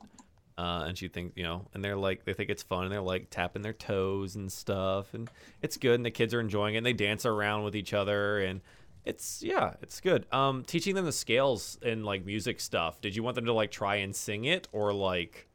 Uh, 0.61 0.83
and 0.87 0.95
she 0.95 1.07
thinks, 1.07 1.35
you 1.35 1.43
know, 1.43 1.65
and 1.73 1.83
they're 1.83 1.95
like, 1.95 2.23
they 2.23 2.33
think 2.33 2.51
it's 2.51 2.61
fun, 2.61 2.83
and 2.83 2.91
they're 2.91 3.01
like 3.01 3.31
tapping 3.31 3.63
their 3.63 3.73
toes 3.73 4.35
and 4.35 4.51
stuff, 4.51 5.15
and 5.15 5.27
it's 5.63 5.77
good, 5.77 5.95
and 5.95 6.05
the 6.05 6.11
kids 6.11 6.33
are 6.35 6.39
enjoying 6.39 6.75
it, 6.75 6.77
and 6.77 6.85
they 6.85 6.93
dance 6.93 7.25
around 7.25 7.63
with 7.63 7.75
each 7.75 7.93
other, 7.93 8.39
and 8.39 8.61
It's 9.03 9.41
yeah, 9.41 9.73
it's 9.81 9.99
good. 9.99 10.27
Um, 10.31 10.63
teaching 10.63 10.93
them 10.93 11.05
the 11.05 11.11
scales 11.11 11.79
and 11.81 12.05
like 12.05 12.23
music 12.23 12.59
stuff. 12.59 13.01
Did 13.01 13.15
you 13.15 13.23
want 13.23 13.35
them 13.35 13.45
to 13.45 13.53
like 13.53 13.71
try 13.71 13.95
and 13.95 14.15
sing 14.15 14.45
it, 14.45 14.67
or 14.71 14.93
like, 14.93 15.47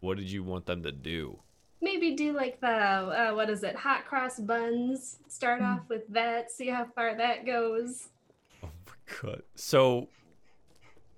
what 0.00 0.16
did 0.16 0.30
you 0.30 0.42
want 0.42 0.64
them 0.64 0.82
to 0.84 0.92
do? 0.92 1.38
Maybe 1.82 2.14
do 2.16 2.32
like 2.32 2.58
the 2.60 2.66
uh, 2.68 3.32
what 3.34 3.50
is 3.50 3.62
it? 3.62 3.76
Hot 3.76 4.06
cross 4.06 4.40
buns. 4.40 5.18
Start 5.28 5.60
off 5.60 5.80
with 5.90 6.08
that. 6.08 6.50
See 6.50 6.68
how 6.68 6.86
far 6.94 7.14
that 7.16 7.44
goes. 7.44 8.08
Oh 8.62 8.70
my 8.86 9.18
god. 9.20 9.42
So, 9.54 10.08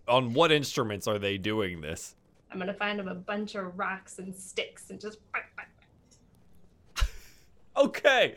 on 0.08 0.34
what 0.34 0.50
instruments 0.50 1.06
are 1.06 1.20
they 1.20 1.38
doing 1.38 1.80
this? 1.80 2.16
I'm 2.50 2.58
gonna 2.58 2.74
find 2.74 2.98
them 2.98 3.08
a 3.08 3.14
bunch 3.14 3.54
of 3.54 3.78
rocks 3.78 4.18
and 4.18 4.34
sticks 4.34 4.90
and 4.90 5.00
just. 5.00 5.18
Okay. 7.76 8.34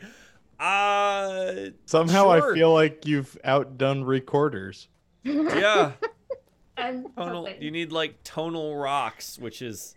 Uh, 0.60 1.70
Somehow 1.86 2.38
Sure. 2.38 2.52
I 2.52 2.54
feel 2.54 2.72
like 2.72 3.04
you've 3.06 3.36
outdone 3.42 4.04
recorders. 4.04 4.86
yeah. 5.24 5.92
I'm 6.76 7.08
tonal, 7.16 7.48
you 7.60 7.70
need 7.72 7.90
like 7.90 8.22
tonal 8.22 8.76
rocks, 8.76 9.38
which 9.38 9.60
is 9.62 9.96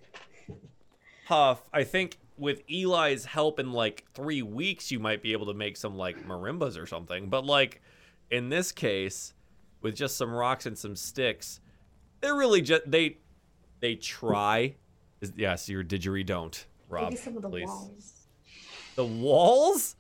tough. 1.28 1.62
I 1.72 1.84
think 1.84 2.18
with 2.38 2.64
Eli's 2.70 3.26
help 3.26 3.60
in 3.60 3.72
like 3.72 4.06
three 4.14 4.42
weeks, 4.42 4.92
you 4.92 5.00
might 5.00 5.22
be 5.22 5.32
able 5.34 5.46
to 5.46 5.54
make 5.54 5.78
some 5.78 5.96
like 5.96 6.28
marimbas 6.28 6.82
or 6.82 6.86
something. 6.88 7.30
But 7.30 7.46
like 7.46 7.82
in 8.32 8.50
this 8.50 8.72
case, 8.72 9.34
with 9.82 9.96
just 9.96 10.18
some 10.18 10.32
rocks 10.32 10.66
and 10.66 10.78
some 10.78 10.96
sticks, 10.96 11.60
they're 12.22 12.36
really 12.36 12.62
just 12.62 12.90
they 12.90 13.18
they 13.80 13.95
try. 13.95 14.76
Is- 15.22 15.34
Yes, 15.35 15.69
your 15.69 15.84
didgeridoo 15.84 16.26
don't, 16.26 16.65
Rob. 16.89 17.06
Maybe 17.06 17.15
some 17.15 17.35
of 17.38 17.41
the 17.43 17.49
please. 17.49 17.68
walls. 17.68 18.14
The 18.95 19.06
walls? 19.06 19.95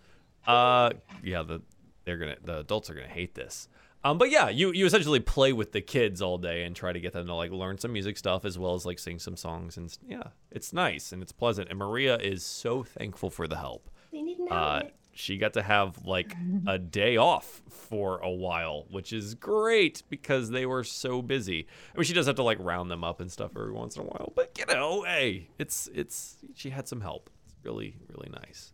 Uh, 0.45 0.91
yeah, 1.23 1.41
the 1.43 1.61
they're 2.03 2.17
gonna 2.17 2.37
the 2.43 2.59
adults 2.59 2.89
are 2.89 2.93
gonna 2.95 3.07
hate 3.07 3.33
this. 3.35 3.67
Um, 4.03 4.19
but 4.19 4.29
yeah, 4.29 4.49
you 4.49 4.71
you 4.71 4.85
essentially 4.85 5.19
play 5.19 5.51
with 5.53 5.71
the 5.71 5.81
kids 5.81 6.21
all 6.21 6.37
day 6.37 6.63
and 6.63 6.75
try 6.75 6.93
to 6.93 6.99
get 6.99 7.13
them 7.13 7.25
to 7.25 7.33
like 7.33 7.49
learn 7.51 7.79
some 7.79 7.91
music 7.91 8.17
stuff 8.17 8.45
as 8.45 8.59
well 8.59 8.75
as 8.75 8.85
like 8.85 8.99
sing 8.99 9.17
some 9.17 9.35
songs 9.35 9.77
and 9.77 9.97
yeah, 10.07 10.23
it's 10.51 10.71
nice 10.73 11.11
and 11.11 11.23
it's 11.23 11.31
pleasant. 11.31 11.69
And 11.69 11.79
Maria 11.79 12.17
is 12.17 12.43
so 12.43 12.83
thankful 12.83 13.31
for 13.31 13.47
the 13.47 13.57
help. 13.57 13.89
They 14.11 14.21
need 14.21 14.37
an 14.37 14.47
Uh, 14.51 14.53
outlet. 14.53 14.95
She 15.15 15.37
got 15.37 15.53
to 15.53 15.63
have 15.63 16.05
like 16.05 16.35
a 16.67 16.77
day 16.77 17.17
off 17.17 17.61
for 17.69 18.19
a 18.19 18.29
while, 18.29 18.85
which 18.91 19.13
is 19.13 19.33
great 19.33 20.03
because 20.09 20.49
they 20.49 20.65
were 20.65 20.83
so 20.83 21.21
busy. 21.21 21.65
I 21.93 21.97
mean, 21.97 22.03
she 22.03 22.13
does 22.13 22.27
have 22.27 22.35
to 22.35 22.43
like 22.43 22.57
round 22.59 22.91
them 22.91 23.03
up 23.03 23.21
and 23.21 23.31
stuff 23.31 23.51
every 23.55 23.71
once 23.71 23.95
in 23.95 24.03
a 24.03 24.05
while, 24.05 24.33
but 24.35 24.57
you 24.59 24.65
know, 24.67 25.03
hey, 25.03 25.47
it's 25.57 25.89
it's 25.95 26.37
she 26.53 26.69
had 26.69 26.87
some 26.87 27.01
help. 27.01 27.29
It's 27.45 27.55
really 27.63 27.95
really 28.09 28.29
nice. 28.29 28.73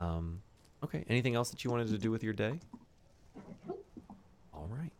Um, 0.00 0.42
okay. 0.84 1.04
Anything 1.08 1.34
else 1.34 1.50
that 1.50 1.64
you 1.64 1.70
wanted 1.70 1.88
to 1.88 1.98
do 1.98 2.10
with 2.10 2.22
your 2.22 2.32
day? 2.32 2.60
All 4.54 4.70
right. 4.70 4.92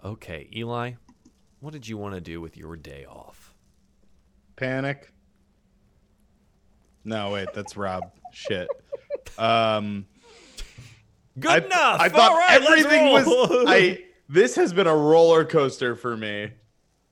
okay, 0.04 0.50
Eli, 0.54 0.92
what 1.60 1.72
did 1.72 1.88
you 1.88 1.96
want 1.96 2.14
to 2.14 2.20
do 2.20 2.42
with 2.42 2.58
your 2.58 2.76
day 2.76 3.06
off? 3.08 3.54
Panic. 4.56 5.12
No, 7.04 7.30
wait, 7.30 7.48
that's 7.54 7.76
Rob. 7.76 8.12
Shit. 8.32 8.68
Um, 9.38 10.06
Good 11.38 11.50
I, 11.50 11.56
enough. 11.58 12.00
I 12.00 12.08
thought 12.08 12.32
All 12.32 12.36
right, 12.36 12.60
let's 12.60 12.84
everything 12.84 13.10
was. 13.10 13.26
I. 13.68 14.04
This 14.28 14.56
has 14.56 14.72
been 14.72 14.86
a 14.86 14.96
roller 14.96 15.44
coaster 15.44 15.94
for 15.94 16.16
me. 16.16 16.50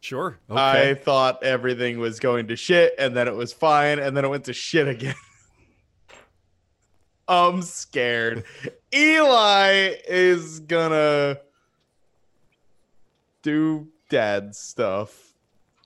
Sure. 0.00 0.38
I 0.48 0.94
thought 0.94 1.44
everything 1.44 1.98
was 1.98 2.18
going 2.20 2.48
to 2.48 2.56
shit, 2.56 2.94
and 2.98 3.14
then 3.14 3.28
it 3.28 3.34
was 3.34 3.52
fine, 3.52 3.98
and 3.98 4.16
then 4.16 4.24
it 4.24 4.28
went 4.28 4.46
to 4.46 4.54
shit 4.54 4.88
again. 4.88 5.14
I'm 7.28 7.62
scared. 7.62 8.44
Eli 8.94 9.94
is 10.08 10.60
gonna 10.60 11.38
do 13.42 13.88
dad 14.08 14.54
stuff. 14.54 15.34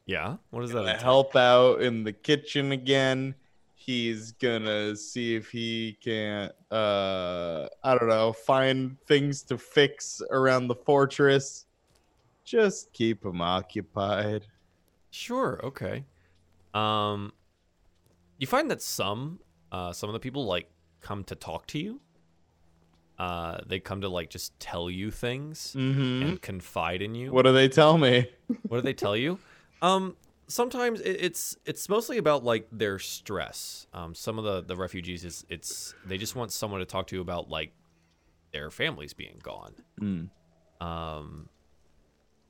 yeah. 0.06 0.36
What 0.50 0.62
does 0.62 0.72
that? 0.72 1.02
Help 1.02 1.36
out 1.36 1.82
in 1.82 2.04
the 2.04 2.12
kitchen 2.12 2.72
again. 2.72 3.34
He's 3.84 4.32
gonna 4.32 4.96
see 4.96 5.36
if 5.36 5.50
he 5.50 5.98
can 6.02 6.50
uh 6.70 7.68
I 7.82 7.98
don't 7.98 8.08
know, 8.08 8.32
find 8.32 8.96
things 9.06 9.42
to 9.44 9.58
fix 9.58 10.22
around 10.30 10.68
the 10.68 10.74
fortress. 10.74 11.66
Just 12.44 12.92
keep 12.92 13.24
him 13.24 13.40
occupied. 13.42 14.46
Sure. 15.10 15.60
Okay. 15.64 16.04
Um, 16.72 17.32
you 18.38 18.46
find 18.46 18.70
that 18.70 18.82
some, 18.82 19.38
uh, 19.70 19.92
some 19.92 20.08
of 20.10 20.14
the 20.14 20.18
people 20.20 20.44
like 20.44 20.68
come 21.00 21.22
to 21.24 21.34
talk 21.34 21.66
to 21.68 21.78
you. 21.78 22.00
Uh, 23.18 23.58
they 23.66 23.78
come 23.80 24.00
to 24.00 24.08
like 24.08 24.28
just 24.28 24.58
tell 24.58 24.90
you 24.90 25.10
things 25.10 25.74
Mm-hmm. 25.78 26.22
and 26.26 26.42
confide 26.42 27.00
in 27.00 27.14
you. 27.14 27.32
What 27.32 27.42
do 27.42 27.52
they 27.52 27.68
tell 27.68 27.96
me? 27.96 28.28
What 28.68 28.78
do 28.78 28.82
they 28.82 28.94
tell 28.94 29.16
you? 29.16 29.38
Um, 29.82 30.16
sometimes 30.48 31.00
it's 31.00 31.56
it's 31.64 31.88
mostly 31.88 32.18
about 32.18 32.44
like 32.44 32.68
their 32.70 32.98
stress. 32.98 33.86
Um, 33.92 34.14
some 34.14 34.38
of 34.38 34.44
the 34.44 34.62
the 34.62 34.76
refugees 34.76 35.24
is 35.24 35.44
it's 35.48 35.94
they 36.06 36.18
just 36.18 36.36
want 36.36 36.52
someone 36.52 36.80
to 36.80 36.86
talk 36.86 37.06
to 37.08 37.20
about 37.20 37.48
like 37.48 37.72
their 38.52 38.70
families 38.70 39.12
being 39.12 39.40
gone. 39.42 39.74
Mm. 40.00 40.28
um 40.80 41.48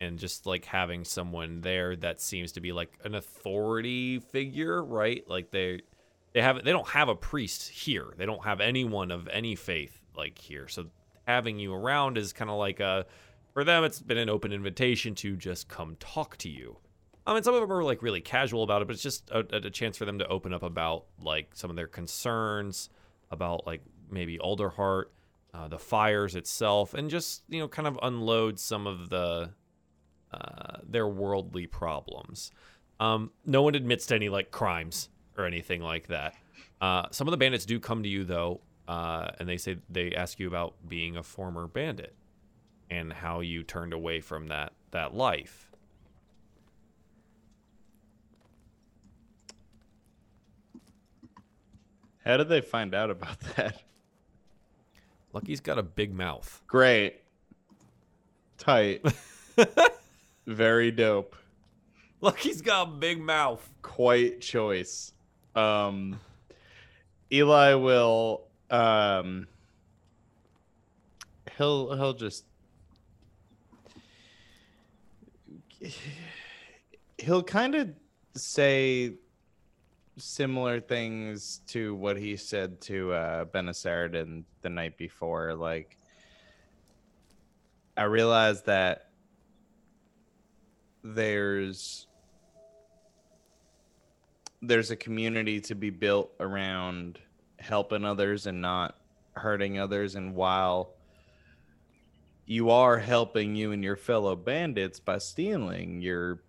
and 0.01 0.19
just 0.19 0.45
like 0.45 0.65
having 0.65 1.05
someone 1.05 1.61
there 1.61 1.97
that 1.97 2.21
seems 2.21 2.53
to 2.53 2.61
be 2.61 2.73
like 2.73 2.99
an 3.05 3.15
authority 3.15 4.19
figure 4.19 4.83
right 4.85 5.29
like 5.29 5.51
they 5.51 5.81
they 6.33 6.43
have 6.43 6.63
they 6.65 6.73
don't 6.73 6.89
have 6.89 7.09
a 7.09 7.15
priest 7.15 7.69
here 7.69 8.13
they 8.17 8.27
don't 8.27 8.45
have 8.45 8.61
anyone 8.61 9.11
of 9.11 9.29
any 9.29 9.55
faith 9.55 10.01
like 10.17 10.37
here 10.39 10.69
so 10.69 10.87
having 11.27 11.59
you 11.59 11.73
around 11.73 12.19
is 12.19 12.33
kind 12.33 12.51
of 12.51 12.57
like 12.59 12.81
a 12.81 13.07
for 13.53 13.63
them 13.65 13.85
it's 13.85 14.01
been 14.01 14.19
an 14.19 14.29
open 14.29 14.53
invitation 14.53 15.15
to 15.15 15.37
just 15.37 15.69
come 15.69 15.97
talk 16.01 16.37
to 16.37 16.49
you 16.49 16.77
I 17.27 17.33
mean, 17.33 17.43
some 17.43 17.55
of 17.55 17.61
them 17.61 17.73
are 17.73 17.83
like 17.83 18.03
really 18.03 18.21
casual 18.21 18.63
about 18.63 18.83
it, 18.83 18.89
but 18.89 18.95
it's 18.95 19.03
just 19.03 19.31
a, 19.31 19.45
a 19.57 19.71
chance 19.71 19.97
for 19.97 20.05
them 20.05 20.19
to 20.19 20.29
open 20.29 20.53
up 20.53 20.63
about 20.63 21.07
like 21.23 21.51
some 21.55 21.71
of 21.71 21.77
their 21.77 21.87
concerns 21.87 22.91
about 23.31 23.67
like 23.67 23.83
maybe 24.11 24.39
Alderheart, 24.39 25.07
uh, 25.55 25.69
the 25.69 25.79
fires 25.79 26.35
itself, 26.35 26.95
and 26.95 27.09
just 27.09 27.43
you 27.49 27.61
know 27.61 27.69
kind 27.69 27.89
of 27.89 27.99
unload 28.03 28.59
some 28.59 28.87
of 28.87 29.09
the 29.09 29.51
uh, 30.33 30.79
their 30.87 31.09
worldly 31.09 31.67
problems. 31.67 32.51
Um, 33.01 33.31
no 33.47 33.63
one 33.63 33.75
admits 33.75 34.07
to 34.07 34.15
any 34.15 34.29
like 34.29 34.51
crimes 34.51 35.09
or 35.37 35.47
anything 35.47 35.81
like 35.81 36.09
that. 36.09 36.35
Uh, 36.81 37.07
some 37.11 37.27
of 37.27 37.31
the 37.33 37.39
bandits 37.39 37.65
do 37.65 37.81
come 37.81 38.03
to 38.03 38.09
you 38.09 38.25
though, 38.25 38.61
uh, 38.87 39.29
and 39.39 39.49
they 39.49 39.57
say 39.57 39.77
they 39.89 40.15
ask 40.15 40.39
you 40.39 40.47
about 40.47 40.75
being 40.87 41.17
a 41.17 41.23
former 41.23 41.67
bandit 41.67 42.15
and 42.91 43.13
how 43.13 43.41
you 43.41 43.63
turned 43.63 43.93
away 43.93 44.21
from 44.21 44.49
that 44.49 44.73
that 44.91 45.15
life. 45.15 45.74
How 52.25 52.37
did 52.37 52.49
they 52.49 52.61
find 52.61 52.95
out 52.95 53.11
about 53.11 53.41
that? 53.57 53.83
Lucky's 55.33 55.61
got 55.61 55.79
a 55.79 55.83
big 55.83 56.15
mouth. 56.15 56.63
Great. 56.67 57.21
Tight. 58.57 59.05
Very 60.47 60.91
dope. 60.91 61.37
Lucky's 62.21 62.63
got 62.63 62.89
a 62.89 62.91
big 62.91 63.21
mouth. 63.21 63.69
Quite 63.83 64.41
choice. 64.41 65.13
Um 65.55 66.21
Eli 67.33 67.75
will 67.75 68.47
um 68.71 69.49
he'll 71.57 71.95
he'll 71.97 72.15
just 72.15 72.45
he'll 77.19 77.43
kind 77.43 77.75
of 77.75 77.91
say 78.37 79.15
similar 80.17 80.81
things 80.81 81.61
to 81.67 81.95
what 81.95 82.17
he 82.17 82.37
said 82.37 82.81
to 82.81 83.13
uh 83.13 83.45
Benna 83.47 83.71
Saradin 83.71 84.45
the 84.63 84.71
night 84.71 84.97
before 84.97 85.55
like 85.55 85.99
I 87.97 88.05
realized 88.05 88.67
that 88.67 89.11
there's 91.03 92.07
there's 94.63 94.91
a 94.91 94.97
community 94.97 95.61
to 95.61 95.75
be 95.75 95.91
built 95.91 96.31
around 96.41 97.19
helping 97.59 98.05
others 98.05 98.47
and 98.47 98.61
not 98.61 98.97
hurting 99.33 99.79
others 99.79 100.15
and 100.15 100.35
while 100.35 100.95
you 102.47 102.71
are 102.71 102.99
helping 102.99 103.55
you 103.55 103.73
and 103.73 103.83
your 103.83 103.97
fellow 103.97 104.37
bandits 104.37 105.01
by 105.01 105.19
stealing 105.19 106.01
you're 106.01 106.41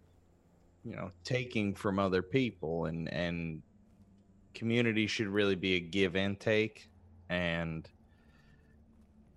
you 0.85 0.95
know 0.95 1.11
taking 1.23 1.73
from 1.73 1.99
other 1.99 2.21
people 2.21 2.85
and 2.85 3.11
and 3.11 3.61
community 4.53 5.07
should 5.07 5.27
really 5.27 5.55
be 5.55 5.75
a 5.75 5.79
give 5.79 6.15
and 6.15 6.39
take 6.39 6.89
and 7.29 7.89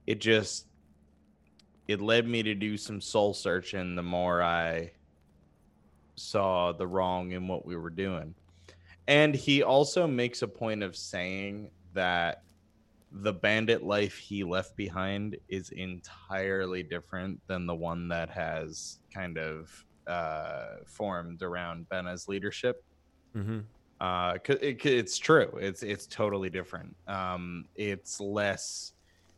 it 0.06 0.20
just 0.20 0.66
it 1.88 2.00
led 2.00 2.28
me 2.28 2.42
to 2.42 2.54
do 2.54 2.76
some 2.76 3.00
soul 3.00 3.34
searching 3.34 3.96
the 3.96 4.02
more 4.02 4.42
i 4.42 4.90
saw 6.18 6.72
the 6.72 6.86
wrong 6.86 7.32
in 7.32 7.48
what 7.48 7.64
we 7.64 7.76
were 7.76 7.90
doing. 7.90 8.34
And 9.06 9.34
he 9.34 9.62
also 9.62 10.06
makes 10.06 10.42
a 10.42 10.48
point 10.48 10.82
of 10.82 10.96
saying 10.96 11.70
that 11.94 12.42
the 13.10 13.32
bandit 13.32 13.82
life 13.82 14.18
he 14.18 14.44
left 14.44 14.76
behind 14.76 15.36
is 15.48 15.70
entirely 15.70 16.82
different 16.82 17.40
than 17.46 17.66
the 17.66 17.74
one 17.74 18.08
that 18.08 18.28
has 18.28 18.98
kind 19.14 19.38
of 19.38 19.84
uh, 20.08 20.76
formed 20.86 21.42
around 21.42 21.88
Benna's 21.88 22.28
leadership. 22.28 22.82
Mm-hmm. 23.36 23.60
Uh, 24.00 24.38
it, 24.48 24.84
it's 24.84 25.18
true. 25.18 25.50
It's 25.60 25.82
it's 25.82 26.06
totally 26.06 26.50
different. 26.50 26.94
Um, 27.06 27.66
it's 27.76 28.20
less 28.20 28.92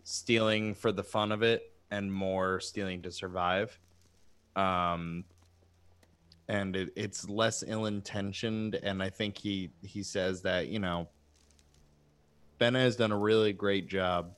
stealing 0.05 0.75
for 0.75 0.93
the 0.93 1.03
fun 1.03 1.33
of 1.33 1.43
it 1.43 1.73
and 1.91 2.13
more 2.13 2.61
stealing 2.61 3.03
to 3.03 3.11
survive. 3.11 3.79
Um, 4.57 5.25
and 6.49 6.75
it, 6.77 6.93
it's 6.97 7.29
less 7.29 7.63
ill-intentioned. 7.67 8.75
And 8.77 9.03
I 9.03 9.11
think 9.11 9.39
he 9.39 9.71
he 9.83 10.03
says 10.03 10.43
that 10.43 10.69
you 10.69 10.79
know, 10.79 11.09
Bena 12.59 12.81
has 12.81 12.97
done 12.97 13.13
a 13.13 13.19
really 13.19 13.53
great 13.53 13.89
job 13.89 14.35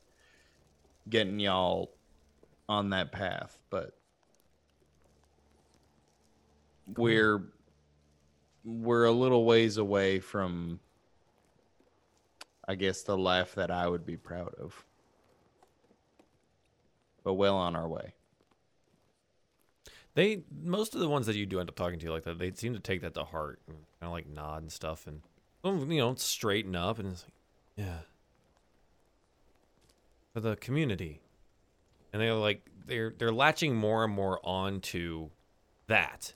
getting 1.08 1.40
y'all 1.40 1.92
on 2.68 2.90
that 2.90 3.10
path, 3.12 3.58
but 3.70 3.98
we're 6.96 7.42
we're 8.64 9.04
a 9.04 9.12
little 9.12 9.44
ways 9.44 9.76
away 9.76 10.20
from 10.20 10.80
I 12.66 12.74
guess 12.74 13.02
the 13.02 13.18
life 13.18 13.54
that 13.56 13.70
I 13.70 13.88
would 13.88 14.06
be 14.06 14.16
proud 14.16 14.54
of. 14.54 14.84
But 17.24 17.34
well 17.34 17.56
on 17.56 17.76
our 17.76 17.88
way. 17.88 18.14
They 20.14 20.42
most 20.62 20.94
of 20.94 21.00
the 21.00 21.08
ones 21.08 21.26
that 21.26 21.36
you 21.36 21.46
do 21.46 21.60
end 21.60 21.68
up 21.68 21.74
talking 21.74 21.98
to 21.98 22.12
like 22.12 22.24
that, 22.24 22.38
they 22.38 22.52
seem 22.52 22.74
to 22.74 22.80
take 22.80 23.00
that 23.00 23.14
to 23.14 23.24
heart, 23.24 23.60
and 23.66 23.76
kind 24.00 24.08
of 24.08 24.12
like 24.12 24.28
nod 24.28 24.62
and 24.62 24.70
stuff, 24.70 25.06
and 25.06 25.22
you 25.64 25.98
know 25.98 26.14
straighten 26.16 26.76
up, 26.76 26.98
and 26.98 27.12
it's 27.12 27.24
like, 27.24 27.32
yeah, 27.76 27.98
for 30.34 30.40
the 30.40 30.56
community, 30.56 31.22
and 32.12 32.20
they're 32.20 32.34
like 32.34 32.68
they're 32.86 33.14
they're 33.16 33.32
latching 33.32 33.74
more 33.74 34.04
and 34.04 34.12
more 34.12 34.38
onto 34.44 35.30
that 35.86 36.34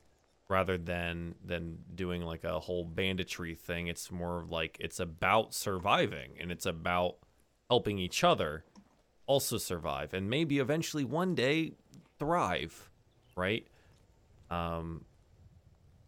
rather 0.49 0.79
than 0.79 1.35
than 1.45 1.79
doing 1.95 2.23
like 2.23 2.45
a 2.45 2.61
whole 2.61 2.85
banditry 2.85 3.55
thing. 3.55 3.89
It's 3.89 4.11
more 4.11 4.45
like 4.49 4.77
it's 4.81 5.01
about 5.01 5.55
surviving 5.55 6.33
and 6.41 6.53
it's 6.53 6.67
about 6.67 7.17
helping 7.69 7.99
each 7.99 8.23
other 8.23 8.65
also 9.27 9.59
survive 9.59 10.15
and 10.15 10.31
maybe 10.31 10.59
eventually 10.59 11.05
one 11.05 11.35
day 11.35 11.73
thrive, 12.19 12.91
right? 13.37 13.67
Um 14.51 15.05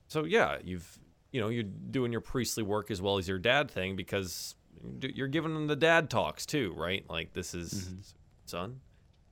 so 0.06 0.24
yeah, 0.24 0.58
you've 0.64 0.98
you 1.32 1.40
know, 1.40 1.48
you're 1.48 1.64
doing 1.64 2.12
your 2.12 2.20
priestly 2.20 2.62
work 2.62 2.90
as 2.90 3.02
well 3.02 3.18
as 3.18 3.28
your 3.28 3.38
dad 3.38 3.70
thing 3.70 3.96
because 3.96 4.54
you're 5.00 5.28
giving 5.28 5.52
them 5.52 5.66
the 5.66 5.76
dad 5.76 6.08
talks 6.08 6.46
too, 6.46 6.72
right? 6.76 7.04
Like 7.10 7.32
this 7.32 7.54
is 7.54 7.90
son, 8.46 8.80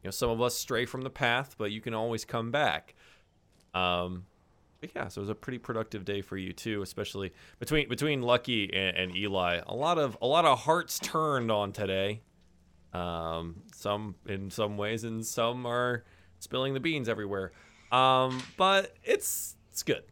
you 0.02 0.08
know, 0.08 0.10
some 0.10 0.30
of 0.30 0.42
us 0.42 0.56
stray 0.56 0.84
from 0.84 1.02
the 1.02 1.10
path, 1.10 1.54
but 1.56 1.70
you 1.70 1.80
can 1.80 1.94
always 1.94 2.24
come 2.24 2.50
back. 2.50 2.96
Um 3.72 4.26
but 4.80 4.90
yeah, 4.94 5.08
so 5.08 5.20
it 5.20 5.22
was 5.22 5.30
a 5.30 5.34
pretty 5.34 5.58
productive 5.58 6.04
day 6.04 6.20
for 6.20 6.36
you 6.36 6.52
too, 6.52 6.82
especially 6.82 7.32
between 7.58 7.88
between 7.88 8.22
Lucky 8.22 8.72
and, 8.74 8.96
and 8.96 9.16
Eli. 9.16 9.60
A 9.66 9.74
lot 9.74 9.98
of 9.98 10.16
a 10.20 10.26
lot 10.26 10.44
of 10.44 10.60
hearts 10.60 10.98
turned 10.98 11.50
on 11.50 11.72
today. 11.72 12.22
Um, 12.92 13.62
some 13.74 14.14
in 14.26 14.50
some 14.50 14.76
ways, 14.76 15.04
and 15.04 15.24
some 15.24 15.66
are 15.66 16.04
spilling 16.38 16.74
the 16.74 16.80
beans 16.80 17.08
everywhere. 17.08 17.52
Um, 17.92 18.42
but 18.56 18.94
it's 19.04 19.56
it's 19.70 19.82
good. 19.82 20.02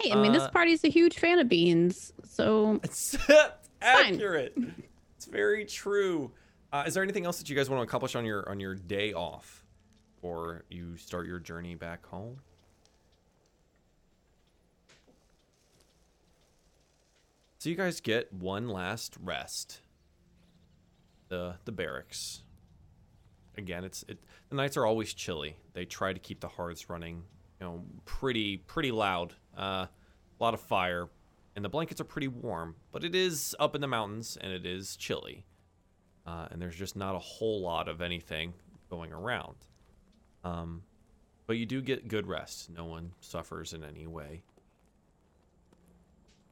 Hey, 0.00 0.12
I 0.12 0.16
mean, 0.16 0.32
this 0.32 0.42
Uh, 0.42 0.50
party's 0.50 0.84
a 0.84 0.88
huge 0.88 1.18
fan 1.18 1.38
of 1.38 1.48
beans, 1.48 2.12
so 2.24 2.80
It's 2.82 3.16
accurate. 3.80 4.56
It's 5.16 5.26
very 5.26 5.64
true. 5.64 6.32
Uh, 6.72 6.84
is 6.86 6.94
there 6.94 7.02
anything 7.02 7.24
else 7.24 7.38
that 7.38 7.48
you 7.48 7.56
guys 7.56 7.70
want 7.70 7.80
to 7.80 7.84
accomplish 7.84 8.14
on 8.14 8.24
your 8.24 8.48
on 8.48 8.60
your 8.60 8.74
day 8.74 9.12
off, 9.14 9.64
or 10.22 10.64
you 10.68 10.96
start 10.96 11.26
your 11.26 11.38
journey 11.38 11.74
back 11.74 12.04
home? 12.06 12.40
So 17.66 17.70
you 17.70 17.76
guys 17.76 18.00
get 18.00 18.32
one 18.32 18.68
last 18.68 19.16
rest. 19.20 19.80
The 21.26 21.56
the 21.64 21.72
barracks. 21.72 22.44
Again, 23.58 23.82
it's 23.82 24.04
it. 24.06 24.22
The 24.50 24.54
nights 24.54 24.76
are 24.76 24.86
always 24.86 25.12
chilly. 25.12 25.56
They 25.72 25.84
try 25.84 26.12
to 26.12 26.20
keep 26.20 26.38
the 26.38 26.46
hearths 26.46 26.88
running, 26.88 27.24
you 27.60 27.66
know, 27.66 27.82
pretty 28.04 28.58
pretty 28.58 28.92
loud. 28.92 29.34
Uh, 29.58 29.86
a 29.88 29.88
lot 30.38 30.54
of 30.54 30.60
fire, 30.60 31.08
and 31.56 31.64
the 31.64 31.68
blankets 31.68 32.00
are 32.00 32.04
pretty 32.04 32.28
warm. 32.28 32.76
But 32.92 33.02
it 33.02 33.16
is 33.16 33.56
up 33.58 33.74
in 33.74 33.80
the 33.80 33.88
mountains, 33.88 34.38
and 34.40 34.52
it 34.52 34.64
is 34.64 34.94
chilly. 34.94 35.44
Uh, 36.24 36.46
and 36.52 36.62
there's 36.62 36.76
just 36.76 36.94
not 36.94 37.16
a 37.16 37.18
whole 37.18 37.62
lot 37.62 37.88
of 37.88 38.00
anything 38.00 38.54
going 38.88 39.12
around. 39.12 39.56
Um, 40.44 40.84
but 41.48 41.56
you 41.56 41.66
do 41.66 41.82
get 41.82 42.06
good 42.06 42.28
rest. 42.28 42.70
No 42.70 42.84
one 42.84 43.10
suffers 43.20 43.72
in 43.72 43.82
any 43.82 44.06
way. 44.06 44.44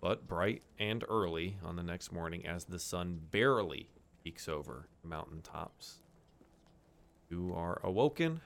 But 0.05 0.29
bright 0.29 0.61
and 0.79 1.03
early 1.09 1.57
on 1.65 1.77
the 1.77 1.83
next 1.83 2.13
morning, 2.13 2.45
as 2.47 2.67
the 2.67 2.79
sun 2.79 3.19
barely 3.31 3.89
peeks 4.23 4.51
over 4.51 4.87
the 5.01 5.09
mountaintops, 5.09 6.03
you 7.31 7.55
are 7.57 7.81
awoken 7.83 8.43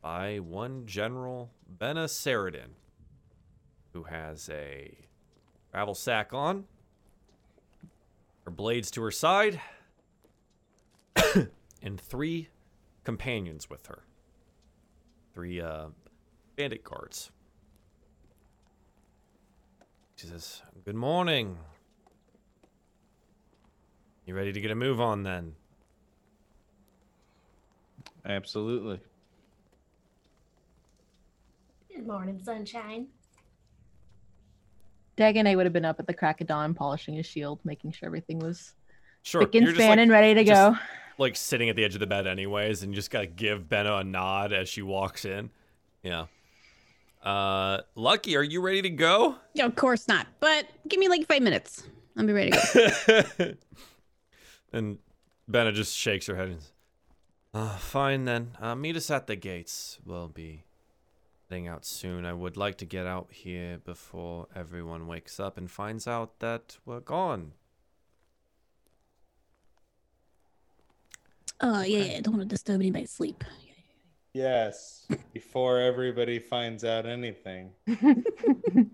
by 0.00 0.38
one 0.38 0.86
General 0.86 1.50
Benna 1.70 2.06
Saradin, 2.06 2.76
who 3.92 4.04
has 4.04 4.48
a 4.48 4.96
travel 5.70 5.94
sack 5.94 6.32
on, 6.32 6.64
her 8.46 8.50
blades 8.50 8.90
to 8.92 9.02
her 9.02 9.10
side, 9.10 9.60
and 11.82 12.00
three 12.00 12.48
companions 13.04 13.68
with 13.68 13.88
her. 13.88 14.04
Three 15.34 15.60
uh, 15.60 15.88
bandit 16.56 16.84
guards. 16.84 17.30
She 20.16 20.26
says, 20.26 20.62
Good 20.84 20.94
morning. 20.94 21.58
You 24.26 24.34
ready 24.34 24.52
to 24.52 24.60
get 24.60 24.70
a 24.70 24.74
move 24.74 25.00
on 25.00 25.22
then? 25.22 25.54
Absolutely. 28.24 29.00
Good 31.94 32.06
morning, 32.06 32.40
sunshine. 32.42 33.08
Dagon 35.16 35.46
would 35.56 35.66
have 35.66 35.72
been 35.72 35.84
up 35.84 36.00
at 36.00 36.06
the 36.06 36.14
crack 36.14 36.40
of 36.40 36.46
dawn, 36.46 36.74
polishing 36.74 37.14
his 37.14 37.26
shield, 37.26 37.60
making 37.64 37.92
sure 37.92 38.06
everything 38.06 38.38
was 38.38 38.74
Sure. 39.22 39.42
spick 39.42 39.54
and 39.54 39.68
span 39.74 39.90
like, 39.90 39.98
and 40.00 40.10
ready 40.10 40.34
to 40.34 40.44
just- 40.44 40.78
go. 40.78 40.78
like 41.18 41.36
sitting 41.36 41.68
at 41.68 41.76
the 41.76 41.84
edge 41.84 41.94
of 41.94 42.00
the 42.00 42.06
bed 42.06 42.26
anyways, 42.26 42.82
and 42.82 42.92
you 42.92 42.96
just 42.96 43.10
gotta 43.10 43.26
give 43.26 43.68
Benna 43.68 44.00
a 44.00 44.04
nod 44.04 44.52
as 44.52 44.68
she 44.68 44.82
walks 44.82 45.24
in. 45.24 45.50
Yeah. 46.02 46.26
Uh, 47.24 47.78
Lucky, 47.94 48.36
are 48.36 48.42
you 48.42 48.60
ready 48.60 48.82
to 48.82 48.90
go? 48.90 49.36
Yeah, 49.54 49.64
of 49.64 49.74
course 49.76 50.06
not. 50.06 50.26
But 50.40 50.66
give 50.86 51.00
me 51.00 51.08
like 51.08 51.26
five 51.26 51.42
minutes. 51.42 51.82
I'll 52.16 52.26
be 52.26 52.32
ready 52.34 52.50
to 52.50 53.26
go. 53.38 53.54
and 54.72 54.98
Benna 55.50 55.72
just 55.72 55.96
shakes 55.96 56.26
her 56.26 56.36
head 56.36 56.48
and 56.50 56.60
says, 56.60 56.72
uh, 57.54 57.76
fine 57.78 58.24
then. 58.24 58.56
Uh, 58.60 58.74
meet 58.74 58.96
us 58.96 59.10
at 59.10 59.26
the 59.26 59.36
gates. 59.36 59.98
We'll 60.04 60.28
be 60.28 60.64
heading 61.48 61.66
out 61.66 61.84
soon. 61.86 62.26
I 62.26 62.32
would 62.34 62.56
like 62.56 62.76
to 62.78 62.84
get 62.84 63.06
out 63.06 63.28
here 63.30 63.78
before 63.78 64.48
everyone 64.54 65.06
wakes 65.06 65.40
up 65.40 65.56
and 65.56 65.70
finds 65.70 66.06
out 66.06 66.40
that 66.40 66.76
we're 66.84 67.00
gone. 67.00 67.52
Oh 71.60 71.82
yeah, 71.82 72.04
yeah. 72.04 72.20
Don't 72.20 72.36
want 72.36 72.48
to 72.48 72.52
disturb 72.54 72.80
anybody's 72.80 73.10
sleep. 73.12 73.44
Yes. 74.34 75.06
Before 75.32 75.78
everybody 75.78 76.38
finds 76.38 76.84
out 76.84 77.06
anything. 77.06 77.70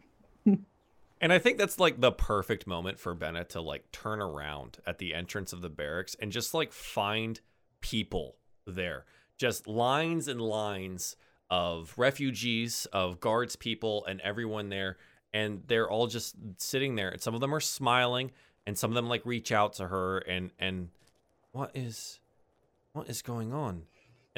And 1.21 1.33
I 1.33 1.39
think 1.39 1.59
that's 1.59 1.79
like 1.79 2.01
the 2.01 2.13
perfect 2.13 2.67
moment 2.67 2.99
for 2.99 3.15
Bennett 3.15 3.51
to 3.51 3.61
like 3.61 3.93
turn 3.93 4.23
around 4.23 4.79
at 4.87 4.99
the 4.99 5.15
entrance 5.15 5.53
of 5.53 5.61
the 5.61 5.69
barracks 5.69 6.17
and 6.19 6.33
just 6.33 6.55
like 6.55 6.73
find 6.73 7.41
people 7.83 8.37
there. 8.67 9.05
Just 9.37 9.67
lines 9.67 10.29
and 10.29 10.41
lines 10.41 11.17
of 11.51 11.93
refugees, 11.99 12.87
of 12.93 13.21
guards 13.21 13.55
people, 13.55 14.05
and 14.07 14.21
everyone 14.23 14.71
there. 14.71 14.97
And 15.35 15.63
they're 15.67 15.91
all 15.91 16.07
just 16.07 16.37
sitting 16.57 16.95
there. 16.97 17.11
And 17.11 17.21
some 17.21 17.35
of 17.35 17.41
them 17.41 17.55
are 17.55 17.61
smiling, 17.61 18.31
and 18.67 18.79
some 18.79 18.91
of 18.91 18.95
them 18.95 19.09
like 19.09 19.27
reach 19.27 19.53
out 19.53 19.75
to 19.75 19.89
her 19.89 20.19
and 20.19 20.51
and 20.59 20.89
what 21.53 21.71
is 21.75 22.19
what 22.93 23.09
is 23.11 23.21
going 23.21 23.53
on? 23.53 23.83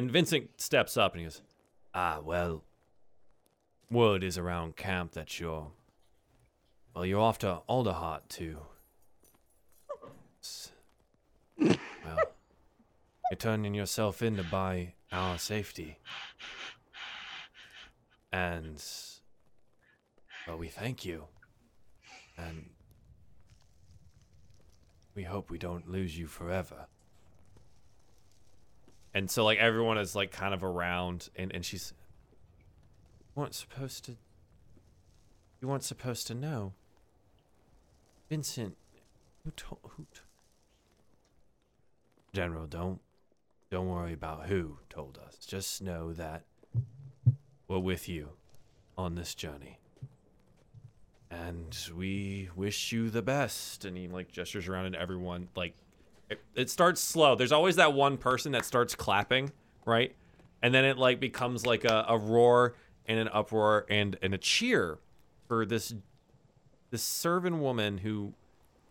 And 0.02 0.10
Vincent 0.10 0.60
steps 0.60 0.96
up 0.96 1.12
and 1.12 1.20
he 1.20 1.26
goes, 1.26 1.42
Ah, 1.94 2.18
well, 2.24 2.64
word 3.88 4.24
is 4.24 4.36
around 4.36 4.74
camp 4.74 5.12
that 5.12 5.38
you're 5.38 5.70
well, 6.92 7.06
you're 7.06 7.20
off 7.20 7.38
to 7.38 7.60
Alderheart 7.68 8.22
to. 8.30 8.58
s- 10.42 10.72
Well, 11.56 12.18
you're 13.30 13.38
turning 13.38 13.74
yourself 13.74 14.22
in 14.22 14.36
to 14.38 14.42
buy 14.42 14.94
our 15.12 15.38
safety. 15.38 15.98
And. 18.32 18.82
Well, 20.48 20.58
we 20.58 20.66
thank 20.66 21.04
you. 21.04 21.26
And. 22.36 22.70
We 25.14 25.22
hope 25.22 25.48
we 25.48 25.58
don't 25.58 25.88
lose 25.88 26.18
you 26.18 26.26
forever. 26.26 26.86
And 29.14 29.30
so 29.30 29.44
like 29.44 29.58
everyone 29.58 29.98
is 29.98 30.14
like 30.14 30.30
kind 30.32 30.54
of 30.54 30.64
around 30.64 31.28
and, 31.36 31.52
and 31.54 31.64
she's 31.64 31.92
you 33.34 33.40
weren't 33.40 33.54
supposed 33.54 34.04
to 34.06 34.16
you 35.60 35.68
weren't 35.68 35.84
supposed 35.84 36.26
to 36.28 36.34
know. 36.34 36.72
Vincent 38.28 38.76
who 39.44 39.50
told 39.52 39.80
who 39.96 40.06
t- 40.14 40.20
General, 42.32 42.66
don't 42.66 43.00
don't 43.70 43.88
worry 43.88 44.12
about 44.12 44.46
who 44.46 44.78
told 44.88 45.18
us. 45.26 45.36
Just 45.36 45.82
know 45.82 46.12
that 46.12 46.44
we're 47.68 47.78
with 47.78 48.08
you 48.08 48.30
on 48.98 49.14
this 49.14 49.34
journey. 49.34 49.78
And 51.30 51.76
we 51.96 52.50
wish 52.54 52.92
you 52.92 53.08
the 53.08 53.22
best. 53.22 53.84
And 53.84 53.96
he 53.96 54.08
like 54.08 54.30
gestures 54.30 54.68
around 54.68 54.86
and 54.86 54.96
everyone 54.96 55.48
like 55.56 55.74
it, 56.54 56.70
starts 56.70 57.00
slow. 57.00 57.34
There's 57.34 57.52
always 57.52 57.76
that 57.76 57.92
one 57.92 58.16
person 58.16 58.52
that 58.52 58.64
starts 58.64 58.94
clapping, 58.94 59.52
right? 59.84 60.14
And 60.62 60.74
then 60.74 60.84
it 60.84 60.98
like 60.98 61.20
becomes 61.20 61.66
like 61.66 61.84
a, 61.84 62.04
a 62.08 62.18
roar 62.18 62.74
and 63.06 63.18
an 63.18 63.28
uproar 63.32 63.86
and, 63.88 64.16
and 64.22 64.34
a 64.34 64.38
cheer 64.38 64.98
for 65.48 65.66
this 65.66 65.94
this 66.90 67.02
servant 67.02 67.56
woman 67.56 67.98
who 67.98 68.34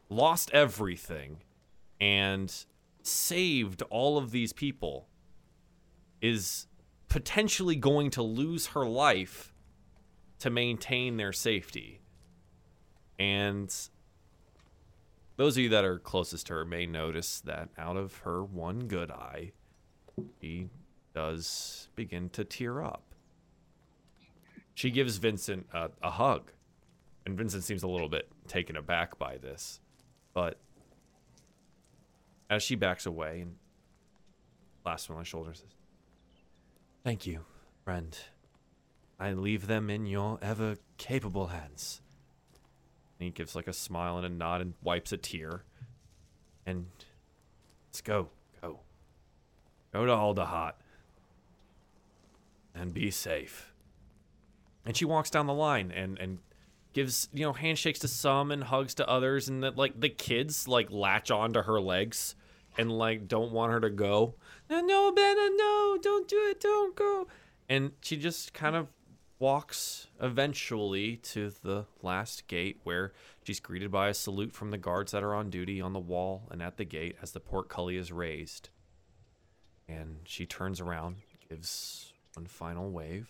lost 0.10 0.50
everything 0.54 1.38
and 2.00 2.66
saved 3.04 3.84
all 3.92 4.18
of 4.18 4.32
these 4.32 4.52
people 4.52 5.08
is 6.20 6.66
potentially 7.10 7.76
going 7.76 8.10
to 8.10 8.24
lose 8.24 8.68
her 8.68 8.86
life 8.86 9.54
to 10.40 10.50
maintain 10.50 11.18
their 11.18 11.32
safety. 11.32 12.02
And 13.20 13.72
those 15.42 15.58
of 15.58 15.64
you 15.64 15.70
that 15.70 15.84
are 15.84 15.98
closest 15.98 16.46
to 16.46 16.54
her 16.54 16.64
may 16.64 16.86
notice 16.86 17.42
that 17.42 17.68
out 17.76 17.98
of 17.98 18.16
her 18.18 18.44
one 18.44 18.88
good 18.88 19.10
eye, 19.10 19.52
she 20.40 20.70
does 21.16 21.90
begin 21.96 22.30
to 22.30 22.44
tear 22.44 22.84
up. 22.84 23.02
She 24.76 24.92
gives 24.92 25.18
Vincent 25.18 25.66
a, 25.74 25.90
a 26.04 26.12
hug, 26.12 26.52
and 27.26 27.36
Vincent 27.36 27.64
seems 27.64 27.82
a 27.82 27.88
little 27.88 28.08
bit 28.08 28.30
taken 28.48 28.76
aback 28.76 29.18
by 29.18 29.38
this. 29.38 29.80
But 30.36 30.60
as 32.48 32.62
she 32.62 32.76
backs 32.76 33.08
away 33.08 33.42
and 33.42 33.56
clasps 34.84 35.10
on 35.10 35.16
my 35.16 35.24
shoulder, 35.24 35.56
says, 35.56 35.74
Thank 37.04 37.26
you, 37.26 37.46
friend. 37.84 38.16
I 39.20 39.34
leave 39.34 39.66
them 39.66 39.90
in 39.90 40.06
your 40.06 40.38
ever 40.40 40.78
capable 41.00 41.48
hands. 41.48 42.04
And 43.22 43.28
he 43.28 43.32
gives 43.32 43.56
like 43.56 43.68
a 43.68 43.74
smile 43.74 44.18
and 44.18 44.26
a 44.26 44.30
nod 44.30 44.62
and 44.62 44.74
wipes 44.82 45.12
a 45.12 45.18
tear. 45.18 45.62
And 46.66 46.88
let's 47.88 48.02
go. 48.02 48.30
Go. 48.64 48.80
Go 49.94 50.08
to 50.08 50.12
Alderheart. 50.12 50.74
And 52.74 52.96
be 52.96 53.12
safe. 53.12 53.74
And 54.88 54.98
she 54.98 55.06
walks 55.06 55.30
down 55.30 55.46
the 55.46 55.54
line 55.54 55.92
and, 55.92 56.18
and 56.18 56.40
gives, 56.94 57.30
you 57.32 57.46
know, 57.46 57.54
handshakes 57.54 58.00
to 58.00 58.08
some 58.08 58.50
and 58.50 58.64
hugs 58.64 58.96
to 58.96 59.08
others. 59.08 59.48
And 59.48 59.62
that 59.62 59.78
like 59.78 60.00
the 60.00 60.10
kids 60.10 60.68
like 60.68 60.90
latch 60.90 61.30
onto 61.30 61.62
her 61.62 61.80
legs 61.80 62.36
and 62.76 62.92
like 62.92 63.28
don't 63.28 63.52
want 63.52 63.72
her 63.72 63.82
to 63.82 63.92
go. 63.92 64.34
No, 64.68 64.82
no, 64.82 65.12
Benna, 65.12 65.50
no, 65.56 66.00
don't 66.02 66.28
do 66.28 66.48
it, 66.50 66.60
don't 66.60 66.96
go. 66.96 67.28
And 67.70 67.92
she 68.02 68.18
just 68.18 68.56
kind 68.56 68.76
of 68.76 68.88
walks 69.42 70.08
eventually 70.22 71.18
to 71.18 71.52
the 71.64 71.84
last 72.04 72.48
gate 72.48 72.80
where 72.84 73.12
she's 73.44 73.60
greeted 73.60 73.92
by 73.92 74.08
a 74.08 74.14
salute 74.14 74.54
from 74.54 74.70
the 74.70 74.78
guards 74.78 75.12
that 75.12 75.24
are 75.24 75.34
on 75.34 75.50
duty 75.50 75.82
on 75.82 75.94
the 75.94 76.00
wall 76.00 76.44
and 76.52 76.62
at 76.62 76.78
the 76.78 76.86
gate 76.86 77.16
as 77.24 77.32
the 77.32 77.40
portcullis 77.40 77.96
is 77.96 78.12
raised. 78.12 78.70
And 79.90 80.20
she 80.26 80.46
turns 80.46 80.80
around, 80.80 81.18
gives 81.50 82.14
one 82.36 82.46
final 82.46 82.92
wave, 82.92 83.30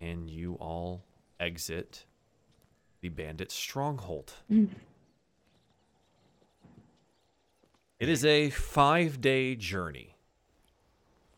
and 0.00 0.28
you 0.28 0.54
all 0.54 1.04
exit 1.38 2.04
the 3.02 3.08
bandit 3.08 3.52
stronghold. 3.52 4.32
It 8.00 8.08
is 8.08 8.24
a 8.24 8.50
five 8.50 9.20
day 9.20 9.54
journey 9.54 10.16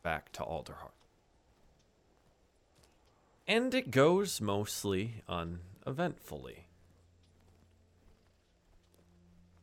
back 0.02 0.32
to 0.32 0.42
Alderheart. 0.42 0.93
And 3.46 3.74
it 3.74 3.90
goes 3.90 4.40
mostly 4.40 5.22
uneventfully. 5.28 6.66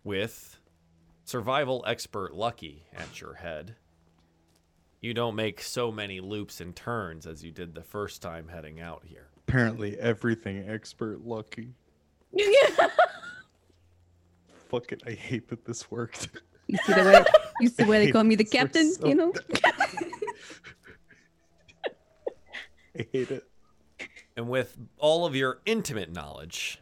With 0.04 0.60
survival 1.26 1.84
expert 1.88 2.36
Lucky 2.36 2.86
at 2.94 3.20
your 3.20 3.36
head, 3.36 3.76
you 5.00 5.16
don't 5.16 5.36
make 5.36 5.62
so 5.62 5.92
many 5.92 6.20
loops 6.20 6.62
and 6.62 6.76
turns 6.76 7.26
as 7.26 7.44
you 7.44 7.52
did 7.52 7.74
the 7.74 7.82
first 7.82 8.22
time 8.22 8.48
heading 8.50 8.80
out 8.80 9.02
here. 9.04 9.30
Apparently, 9.48 10.00
everything 10.00 10.70
expert 10.70 11.26
lucky. 11.26 11.74
Fuck 14.70 14.92
it, 14.92 15.02
I 15.06 15.12
hate 15.12 15.50
that 15.50 15.66
this 15.66 15.90
worked. 15.90 16.30
You 16.68 16.78
see 16.86 16.94
the 16.94 17.04
way 17.04 17.26
you 17.60 17.68
see 17.68 17.84
the 17.84 17.90
way 17.90 18.06
they 18.06 18.12
call 18.14 18.24
me 18.24 18.36
the 18.36 18.46
captain, 18.46 18.94
so 18.94 19.08
you 19.08 19.16
know? 19.16 19.34
I 22.98 23.08
hate 23.12 23.32
it. 23.32 23.51
And 24.36 24.50
with 24.50 24.78
all 24.98 25.26
of 25.26 25.36
your 25.36 25.60
intimate 25.66 26.12
knowledge, 26.12 26.80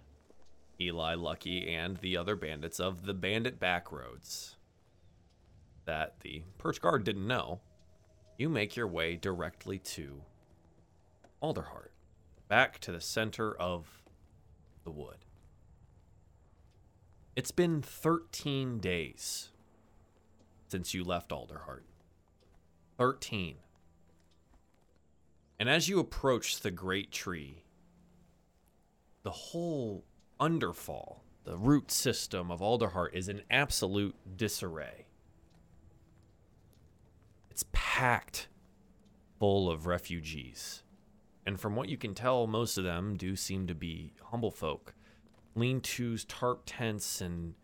Eli 0.80 1.16
Lucky 1.16 1.74
and 1.74 1.98
the 1.98 2.16
other 2.16 2.36
bandits 2.36 2.80
of 2.80 3.06
the 3.06 3.14
bandit 3.14 3.60
backroads 3.60 4.56
that 5.86 6.20
the 6.22 6.44
Perch 6.58 6.80
Guard 6.80 7.04
didn't 7.04 7.28
know, 7.28 7.60
you 8.38 8.48
make 8.48 8.76
your 8.76 8.88
way 8.88 9.16
directly 9.16 9.80
to 9.80 10.22
Alderheart, 11.42 11.90
back 12.48 12.80
to 12.80 12.92
the 12.92 13.02
center 13.02 13.54
of 13.54 14.04
the 14.84 14.92
wood. 14.92 15.18
It's 17.36 17.52
been 17.52 17.82
13 17.82 18.80
days 18.80 19.50
since 20.68 20.94
you 20.94 21.04
left 21.04 21.32
Alderheart. 21.32 21.84
13. 22.98 23.56
And 25.60 25.70
as 25.70 25.90
you 25.90 26.00
approach 26.00 26.62
the 26.62 26.72
great 26.72 27.12
tree, 27.12 27.64
the 29.24 29.32
whole 29.32 30.06
underfall, 30.40 31.24
the 31.44 31.58
root 31.58 31.92
system 31.92 32.50
of 32.50 32.62
Alderheart 32.62 33.14
is 33.14 33.28
in 33.28 33.42
absolute 33.52 34.16
disarray. 34.38 35.08
It's 37.52 37.66
packed 37.74 38.48
full 39.38 39.70
of 39.70 39.86
refugees. 39.86 40.84
And 41.46 41.60
from 41.60 41.76
what 41.76 41.90
you 41.90 41.98
can 41.98 42.14
tell, 42.14 42.48
most 42.48 42.78
of 42.78 42.84
them 42.84 43.18
do 43.18 43.36
seem 43.36 43.68
to 43.68 43.76
be 43.76 44.14
humble 44.26 44.52
folk. 44.52 44.94
Lean 45.56 45.82
tos, 45.82 46.24
tarp 46.24 46.64
tents, 46.66 47.20
and, 47.20 47.56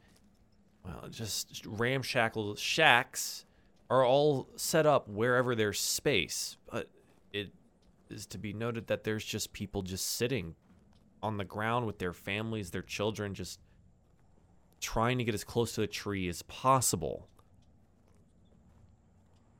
well, 0.84 1.08
just 1.10 1.66
ramshackle 1.66 2.56
shacks 2.56 3.46
are 3.90 4.04
all 4.04 4.50
set 4.56 4.86
up 4.86 5.08
wherever 5.08 5.56
there's 5.56 5.80
space. 5.80 6.58
But 6.70 6.90
it 7.32 7.52
is 8.10 8.26
to 8.28 8.38
be 8.38 8.54
noted 8.54 8.88
that 8.88 9.04
there's 9.04 9.26
just 9.26 9.54
people 9.54 9.82
just 9.82 10.06
sitting 10.06 10.56
on 11.22 11.38
the 11.38 11.44
ground 11.44 11.86
with 11.86 12.00
their 12.00 12.14
families, 12.14 12.72
their 12.72 12.82
children, 12.82 13.34
just 13.34 13.60
trying 14.80 15.18
to 15.18 15.24
get 15.24 15.34
as 15.34 15.44
close 15.44 15.74
to 15.74 15.82
the 15.82 15.88
tree 15.88 16.28
as 16.28 16.42
possible. 16.44 17.28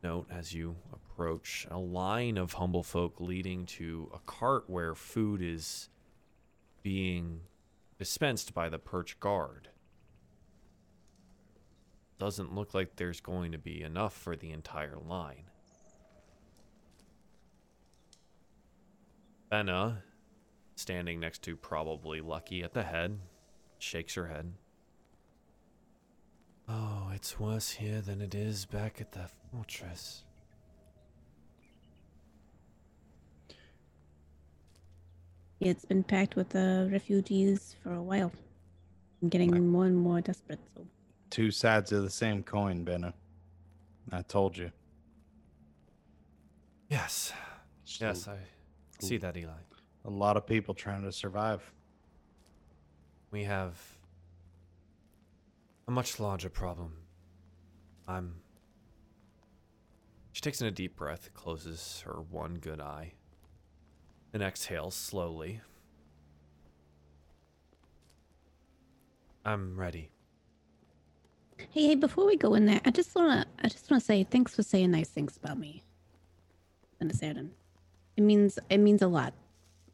Note 0.04 0.28
as 0.30 0.54
you 0.54 0.76
approach 0.94 1.66
a 1.72 1.80
line 1.80 2.38
of 2.38 2.54
humble 2.54 2.84
folk 2.84 3.20
leading 3.20 3.66
to 3.66 4.12
a 4.14 4.20
cart 4.20 4.66
where 4.68 4.94
food 4.94 5.42
is 5.42 5.90
being 6.84 7.42
dispensed 7.98 8.54
by 8.54 8.70
the 8.70 8.78
perch 8.78 9.20
guard. 9.20 9.70
Doesn't 12.20 12.54
look 12.54 12.74
like 12.74 12.96
there's 12.96 13.20
going 13.20 13.52
to 13.54 13.58
be 13.58 13.82
enough 13.82 14.14
for 14.14 14.36
the 14.36 14.52
entire 14.52 14.98
line. 14.98 15.46
Benna, 19.52 19.98
standing 20.76 21.20
next 21.20 21.42
to 21.44 21.56
probably 21.56 22.22
Lucky 22.22 22.64
at 22.64 22.74
the 22.74 22.84
head, 22.84 23.20
shakes 23.80 24.16
her 24.16 24.28
head. 24.28 24.54
Oh, 26.68 27.12
it's 27.14 27.40
worse 27.40 27.70
here 27.72 28.02
than 28.02 28.22
it 28.22 28.34
is 28.34 28.66
back 28.66 29.00
at 29.00 29.12
the 29.12 29.30
fortress. 29.52 30.24
It's 35.60 35.86
been 35.86 36.04
packed 36.04 36.36
with 36.36 36.56
uh, 36.56 36.88
refugees 36.92 37.76
for 37.82 37.94
a 37.94 38.02
while. 38.02 38.32
I'm 39.22 39.30
getting 39.30 39.68
more 39.70 39.86
and 39.86 39.96
more 39.98 40.22
desperate. 40.22 40.60
So 40.76 40.86
Two 41.30 41.52
sides 41.52 41.92
of 41.92 42.04
the 42.04 42.10
same 42.10 42.44
coin, 42.44 42.84
Benna. 42.84 43.14
I 44.12 44.22
told 44.22 44.58
you. 44.58 44.72
Yes, 46.90 47.34
Just 47.86 48.02
yes, 48.02 48.28
a, 48.28 48.32
I 48.32 48.38
see 49.00 49.18
that, 49.18 49.36
Eli. 49.38 49.52
a 50.06 50.10
lot 50.10 50.38
of 50.38 50.46
people 50.46 50.74
trying 50.74 51.04
to 51.04 51.12
survive. 51.12 51.72
We 53.32 53.44
have 53.44 53.78
a 55.88 55.92
much 55.92 56.20
larger 56.20 56.50
problem. 56.50 56.94
I'm 58.08 58.36
She 60.32 60.42
takes 60.42 60.62
in 60.62 60.68
a 60.68 60.72
deep 60.72 60.96
breath, 60.96 61.34
closes 61.34 62.02
her 62.06 62.22
one 62.22 62.56
good 62.56 62.80
eye, 62.80 63.14
and 64.34 64.42
exhales 64.44 64.96
slowly. 64.96 65.62
I'm 69.44 69.78
ready. 69.80 70.10
Hey, 71.72 71.88
hey, 71.88 71.96
before 71.96 72.26
we 72.26 72.36
go 72.36 72.54
in 72.56 72.66
there, 72.66 72.82
I 72.86 72.92
just 72.92 73.14
wanna 73.16 73.46
I 73.64 73.68
just 73.70 73.90
wanna 73.90 74.02
say 74.02 74.24
thanks 74.24 74.56
for 74.56 74.64
saying 74.64 74.92
nice 74.92 75.10
things 75.10 75.38
about 75.38 75.58
me. 75.58 75.84
Understand? 77.02 77.52
It 78.18 78.22
means 78.24 78.60
it 78.70 78.78
means 78.78 79.02
a 79.02 79.08
lot. 79.08 79.34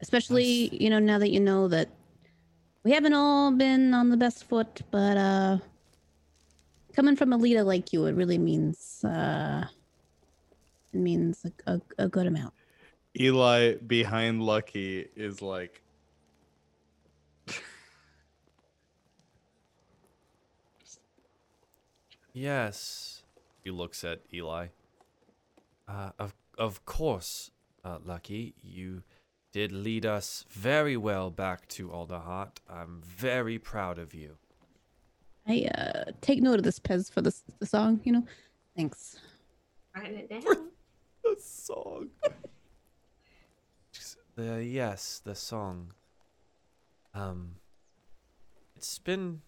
Especially, 0.00 0.68
Nice. 0.70 0.80
you 0.80 0.90
know, 0.90 0.98
now 0.98 1.18
that 1.18 1.30
you 1.30 1.40
know 1.40 1.68
that 1.68 1.88
we 2.84 2.92
haven't 2.92 3.14
all 3.14 3.52
been 3.52 3.94
on 3.94 4.10
the 4.10 4.16
best 4.16 4.44
foot, 4.44 4.82
but 4.90 5.16
uh 5.16 5.58
coming 6.94 7.16
from 7.16 7.32
a 7.32 7.36
leader 7.36 7.62
like 7.62 7.92
you, 7.92 8.06
it 8.06 8.14
really 8.14 8.38
means 8.38 9.04
uh 9.04 9.64
it 10.92 10.98
means 10.98 11.44
a, 11.66 11.72
a, 11.72 11.80
a 11.98 12.08
good 12.08 12.26
amount. 12.26 12.54
Eli 13.18 13.74
behind 13.86 14.42
Lucky 14.42 15.06
is 15.16 15.42
like, 15.42 15.82
Yes. 22.32 23.22
He 23.62 23.70
looks 23.70 24.02
at 24.04 24.22
Eli. 24.32 24.68
Uh, 25.86 26.10
of 26.18 26.34
of 26.58 26.84
course, 26.84 27.51
uh, 27.84 27.98
Lucky, 28.04 28.54
you 28.62 29.02
did 29.52 29.72
lead 29.72 30.06
us 30.06 30.44
very 30.48 30.96
well 30.96 31.30
back 31.30 31.68
to 31.68 31.88
Alderheart. 31.88 32.58
I'm 32.68 33.02
very 33.04 33.58
proud 33.58 33.98
of 33.98 34.14
you. 34.14 34.36
I 35.46 35.68
uh 35.76 36.12
take 36.20 36.40
note 36.40 36.58
of 36.58 36.64
this 36.64 36.78
Pez 36.78 37.10
for 37.10 37.20
this 37.20 37.42
the 37.58 37.66
song, 37.66 38.00
you 38.04 38.12
know. 38.12 38.24
Thanks. 38.76 39.18
Writing 39.94 40.18
it 40.18 40.30
down. 40.30 40.42
The 41.24 41.36
song. 41.40 42.08
the 44.34 44.64
yes, 44.64 45.20
the 45.24 45.36
song. 45.36 45.92
Um, 47.14 47.56
it's 48.74 48.98
been. 48.98 49.42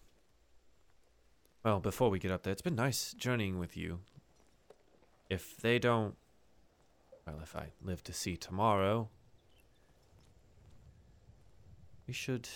Well, 1.65 1.81
before 1.81 2.09
we 2.09 2.17
get 2.17 2.31
up 2.31 2.43
there, 2.43 2.53
it's 2.53 2.61
been 2.61 2.75
nice 2.75 3.13
journeying 3.13 3.59
with 3.59 3.75
you. 3.75 3.99
If 5.29 5.57
they 5.57 5.79
don't, 5.79 6.15
well, 7.25 7.39
if 7.41 7.55
I 7.55 7.67
live 7.81 8.03
to 8.03 8.13
see 8.13 8.37
tomorrow, 8.37 9.09
we 12.07 12.13
should 12.13 12.47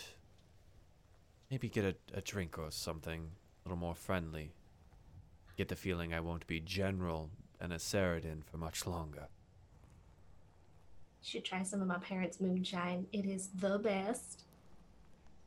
maybe 1.50 1.70
get 1.70 1.84
a, 1.86 1.96
a 2.18 2.22
drink 2.22 2.60
or 2.60 2.70
something 2.70 3.32
a 3.66 3.68
little 3.68 3.80
more 3.80 3.96
friendly. 3.96 4.52
Get 5.58 5.70
the 5.70 5.76
feeling 5.76 6.14
I 6.14 6.20
won't 6.20 6.46
be 6.46 6.60
General 6.60 7.32
and 7.60 7.74
a 7.74 7.78
Saradin 7.78 8.44
for 8.46 8.58
much 8.58 8.86
longer. 8.86 9.28
Should 11.22 11.46
try 11.46 11.64
some 11.64 11.82
of 11.82 11.88
my 11.88 11.98
parents' 11.98 12.40
moonshine. 12.40 13.08
It 13.12 13.26
is 13.26 13.50
the 13.56 13.80
best. 13.80 14.44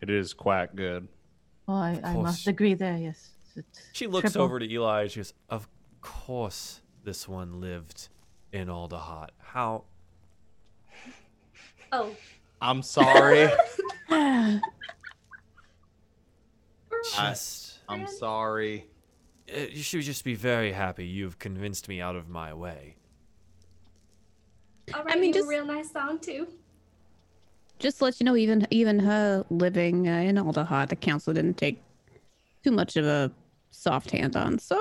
it 0.00 0.10
is 0.10 0.34
quite 0.34 0.74
good. 0.74 1.06
Oh, 1.68 1.74
I, 1.74 1.92
Of 1.92 2.04
I 2.04 2.14
must 2.16 2.46
agree 2.48 2.74
there. 2.74 2.98
Yes. 2.98 3.30
It's 3.54 3.82
She 3.92 4.06
looks 4.08 4.32
triple. 4.32 4.42
over 4.42 4.58
to 4.58 4.68
Eli 4.70 5.02
and 5.02 5.10
she 5.12 5.20
goes, 5.20 5.32
Of 5.48 5.68
course 6.00 6.80
this 7.04 7.28
one 7.28 7.60
lived 7.60 8.08
in 8.52 8.68
Alderheart. 8.68 9.30
How 9.38 9.84
Oh, 11.90 12.14
I'm 12.60 12.82
sorry. 12.82 13.48
we're 14.08 14.60
I- 17.16 17.30
just 17.30 17.80
I'm 17.88 18.06
sorry. 18.06 18.86
uh, 19.54 19.58
you 19.70 19.82
should 19.82 20.02
just 20.02 20.24
be 20.24 20.34
very 20.34 20.72
happy 20.72 21.06
you've 21.06 21.38
convinced 21.38 21.88
me 21.88 22.00
out 22.00 22.16
of 22.16 22.28
my 22.28 22.54
way. 22.54 22.96
I'll 24.94 25.04
I 25.06 25.14
mean, 25.16 25.24
you 25.28 25.32
just- 25.34 25.46
a 25.46 25.48
real 25.48 25.66
nice 25.66 25.90
song 25.92 26.18
too. 26.18 26.46
Just 27.78 27.98
to 27.98 28.04
let 28.04 28.20
you 28.20 28.24
know, 28.24 28.36
even 28.36 28.66
even 28.70 29.00
her 29.00 29.44
living 29.50 30.08
uh, 30.08 30.12
in 30.12 30.36
Alderheart, 30.36 30.88
the 30.90 30.96
council 30.96 31.34
didn't 31.34 31.56
take 31.58 31.82
too 32.62 32.70
much 32.70 32.96
of 32.96 33.04
a 33.04 33.30
soft 33.72 34.12
hand 34.12 34.36
on. 34.36 34.58
So 34.60 34.76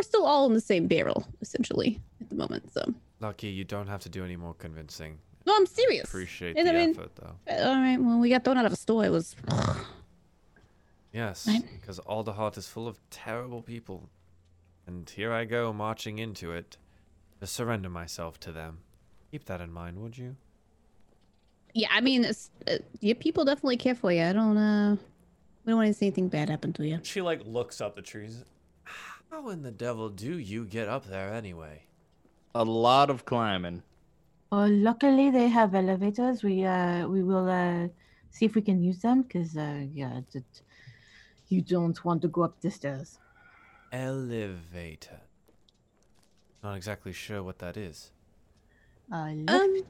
we're 0.00 0.04
still 0.04 0.24
all 0.24 0.46
in 0.46 0.54
the 0.54 0.60
same 0.62 0.86
barrel, 0.86 1.26
essentially, 1.42 2.00
at 2.22 2.30
the 2.30 2.34
moment. 2.34 2.72
So, 2.72 2.94
Lucky, 3.20 3.48
you 3.48 3.64
don't 3.64 3.86
have 3.86 4.00
to 4.00 4.08
do 4.08 4.24
any 4.24 4.34
more 4.36 4.54
convincing. 4.54 5.18
no, 5.46 5.54
I'm 5.54 5.66
serious. 5.66 6.04
Appreciate 6.08 6.56
And 6.56 6.66
the 6.66 6.72
I 6.72 6.74
mean- 6.86 6.90
effort, 6.90 7.14
though. 7.16 7.34
Uh, 7.52 7.68
All 7.68 7.74
right. 7.76 7.98
Well, 7.98 8.18
we 8.18 8.30
got 8.30 8.42
thrown 8.42 8.56
out 8.56 8.64
of 8.64 8.72
a 8.72 8.76
store. 8.76 9.04
It 9.04 9.10
was. 9.10 9.36
Yes, 11.12 11.46
Right. 11.46 11.62
because 11.78 11.98
Alderheart 12.00 12.56
is 12.56 12.66
full 12.66 12.88
of 12.88 12.98
terrible 13.10 13.60
people. 13.62 14.08
And 14.86 15.08
here 15.10 15.32
I 15.32 15.44
go 15.44 15.70
marching 15.72 16.18
into 16.18 16.50
it 16.52 16.78
to 17.40 17.46
surrender 17.46 17.90
myself 17.90 18.40
to 18.40 18.52
them. 18.52 18.78
Keep 19.30 19.44
that 19.46 19.60
in 19.60 19.70
mind, 19.70 19.98
would 20.00 20.16
you? 20.16 20.36
Yeah, 21.74 21.88
I 21.92 22.00
mean, 22.00 22.24
it's, 22.24 22.50
uh, 22.66 22.78
your 23.00 23.16
people 23.16 23.44
definitely 23.44 23.76
care 23.76 23.94
for 23.94 24.10
you. 24.10 24.22
I 24.22 24.32
don't. 24.32 24.56
uh 24.56 24.96
We 25.66 25.70
don't 25.72 25.76
want 25.78 25.88
to 25.88 25.94
see 25.94 26.06
anything 26.06 26.28
bad 26.28 26.48
happen 26.48 26.72
to 26.74 26.86
you. 26.86 27.00
She 27.02 27.20
like 27.20 27.42
looks 27.44 27.80
up 27.82 27.96
the 27.96 28.02
trees. 28.02 28.44
How 29.30 29.48
in 29.48 29.62
the 29.62 29.70
devil 29.70 30.08
do 30.08 30.38
you 30.38 30.64
get 30.64 30.88
up 30.88 31.06
there 31.06 31.32
anyway? 31.32 31.84
A 32.54 32.64
lot 32.64 33.10
of 33.10 33.24
climbing. 33.24 33.82
Oh, 34.52 34.66
luckily 34.66 35.30
they 35.30 35.48
have 35.48 35.74
elevators. 35.74 36.42
We 36.42 36.64
uh 36.64 37.06
we 37.06 37.22
will 37.22 37.48
uh 37.48 37.88
see 38.30 38.44
if 38.46 38.54
we 38.54 38.62
can 38.62 38.82
use 38.82 38.98
them 39.00 39.22
because 39.22 39.56
uh 39.56 39.84
yeah, 39.92 40.20
d- 40.32 40.40
d- 40.40 40.60
you 41.48 41.62
don't 41.62 42.04
want 42.04 42.22
to 42.22 42.28
go 42.28 42.42
up 42.42 42.60
the 42.60 42.70
stairs. 42.70 43.18
Elevator. 43.92 45.20
Not 46.62 46.76
exactly 46.76 47.12
sure 47.12 47.42
what 47.42 47.58
that 47.60 47.76
is. 47.76 48.10
Uh, 49.12 49.30
lift. 49.32 49.50
Um, 49.50 49.82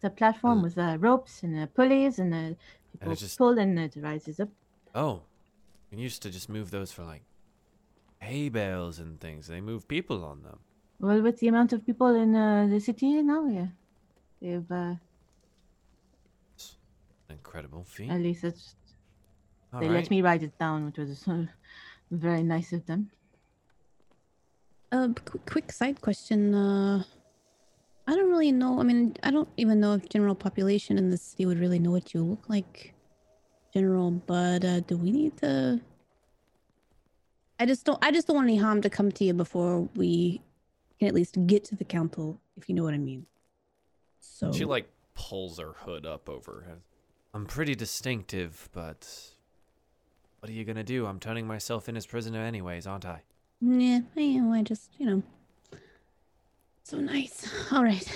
the 0.00 0.10
platform 0.10 0.58
Uh, 0.58 0.62
with 0.62 0.78
uh, 0.78 0.96
ropes 0.98 1.42
and 1.42 1.58
uh, 1.58 1.66
pulleys 1.66 2.18
and 2.18 2.32
uh, 2.34 2.54
people 2.92 3.14
just- 3.14 3.38
pull 3.38 3.58
and 3.58 3.78
it 3.78 3.94
rises 3.96 4.40
up. 4.40 4.48
Oh, 4.94 5.22
we 5.90 5.98
used 5.98 6.22
to 6.22 6.30
just 6.30 6.48
move 6.48 6.70
those 6.70 6.90
for 6.92 7.04
like 7.04 7.22
hay 8.20 8.48
bales 8.48 8.98
and 8.98 9.20
things. 9.20 9.46
They 9.46 9.60
move 9.60 9.88
people 9.88 10.24
on 10.24 10.42
them. 10.42 10.60
Well, 11.00 11.22
with 11.22 11.38
the 11.40 11.48
amount 11.48 11.72
of 11.72 11.84
people 11.84 12.14
in 12.14 12.34
uh, 12.34 12.66
the 12.68 12.78
city 12.80 13.22
now, 13.22 13.46
yeah, 13.46 13.68
they've 14.40 14.70
uh, 14.70 14.94
Incredible 17.30 17.84
feat. 17.84 18.10
at 18.10 18.20
least 18.20 18.44
it's, 18.44 18.74
All 19.72 19.80
they 19.80 19.86
right. 19.88 19.94
let 20.02 20.10
me 20.10 20.20
write 20.20 20.42
it 20.42 20.58
down, 20.58 20.84
which 20.86 20.98
was 20.98 21.26
uh, 21.26 21.46
very 22.10 22.42
nice 22.42 22.72
of 22.72 22.84
them. 22.86 23.10
Uh, 24.92 25.08
qu- 25.24 25.38
quick 25.46 25.72
side 25.72 26.00
question. 26.00 26.54
Uh, 26.54 27.04
I 28.06 28.16
don't 28.16 28.28
really 28.30 28.50
know. 28.52 28.80
I 28.80 28.82
mean, 28.82 29.14
I 29.22 29.30
don't 29.30 29.48
even 29.56 29.78
know 29.80 29.94
if 29.94 30.08
general 30.08 30.34
population 30.34 30.98
in 30.98 31.10
the 31.10 31.16
city 31.16 31.46
would 31.46 31.60
really 31.60 31.78
know 31.78 31.92
what 31.92 32.12
you 32.12 32.24
look 32.24 32.48
like, 32.48 32.92
general. 33.72 34.10
But 34.10 34.64
uh, 34.64 34.80
do 34.80 34.96
we 34.96 35.12
need 35.12 35.36
to? 35.38 35.80
I 37.60 37.66
just 37.66 37.84
don't. 37.84 38.02
I 38.02 38.10
just 38.10 38.26
don't 38.26 38.36
want 38.36 38.48
any 38.48 38.56
harm 38.56 38.80
to 38.80 38.90
come 38.90 39.12
to 39.12 39.24
you 39.24 39.34
before 39.34 39.82
we 39.94 40.40
can 40.98 41.08
at 41.08 41.14
least 41.14 41.36
get 41.46 41.62
to 41.66 41.76
the 41.76 41.84
council, 41.84 42.40
if 42.56 42.70
you 42.70 42.74
know 42.74 42.82
what 42.82 42.94
I 42.94 42.98
mean. 42.98 43.26
So 44.18 44.50
She 44.50 44.64
like 44.64 44.88
pulls 45.14 45.58
her 45.58 45.74
hood 45.76 46.06
up 46.06 46.30
over 46.30 46.64
her. 46.66 46.78
I'm 47.34 47.44
pretty 47.44 47.74
distinctive, 47.74 48.70
but 48.72 49.06
what 50.38 50.48
are 50.48 50.54
you 50.54 50.64
gonna 50.64 50.82
do? 50.82 51.04
I'm 51.04 51.20
turning 51.20 51.46
myself 51.46 51.86
in 51.86 51.98
as 51.98 52.06
prisoner 52.06 52.40
anyways, 52.40 52.86
aren't 52.86 53.04
I? 53.04 53.22
yeah, 53.60 54.00
I 54.16 54.26
know. 54.28 54.54
I 54.54 54.62
just 54.62 54.90
you 54.96 55.04
know. 55.04 55.22
So 56.84 56.98
nice. 56.98 57.46
All 57.72 57.84
right. 57.84 58.10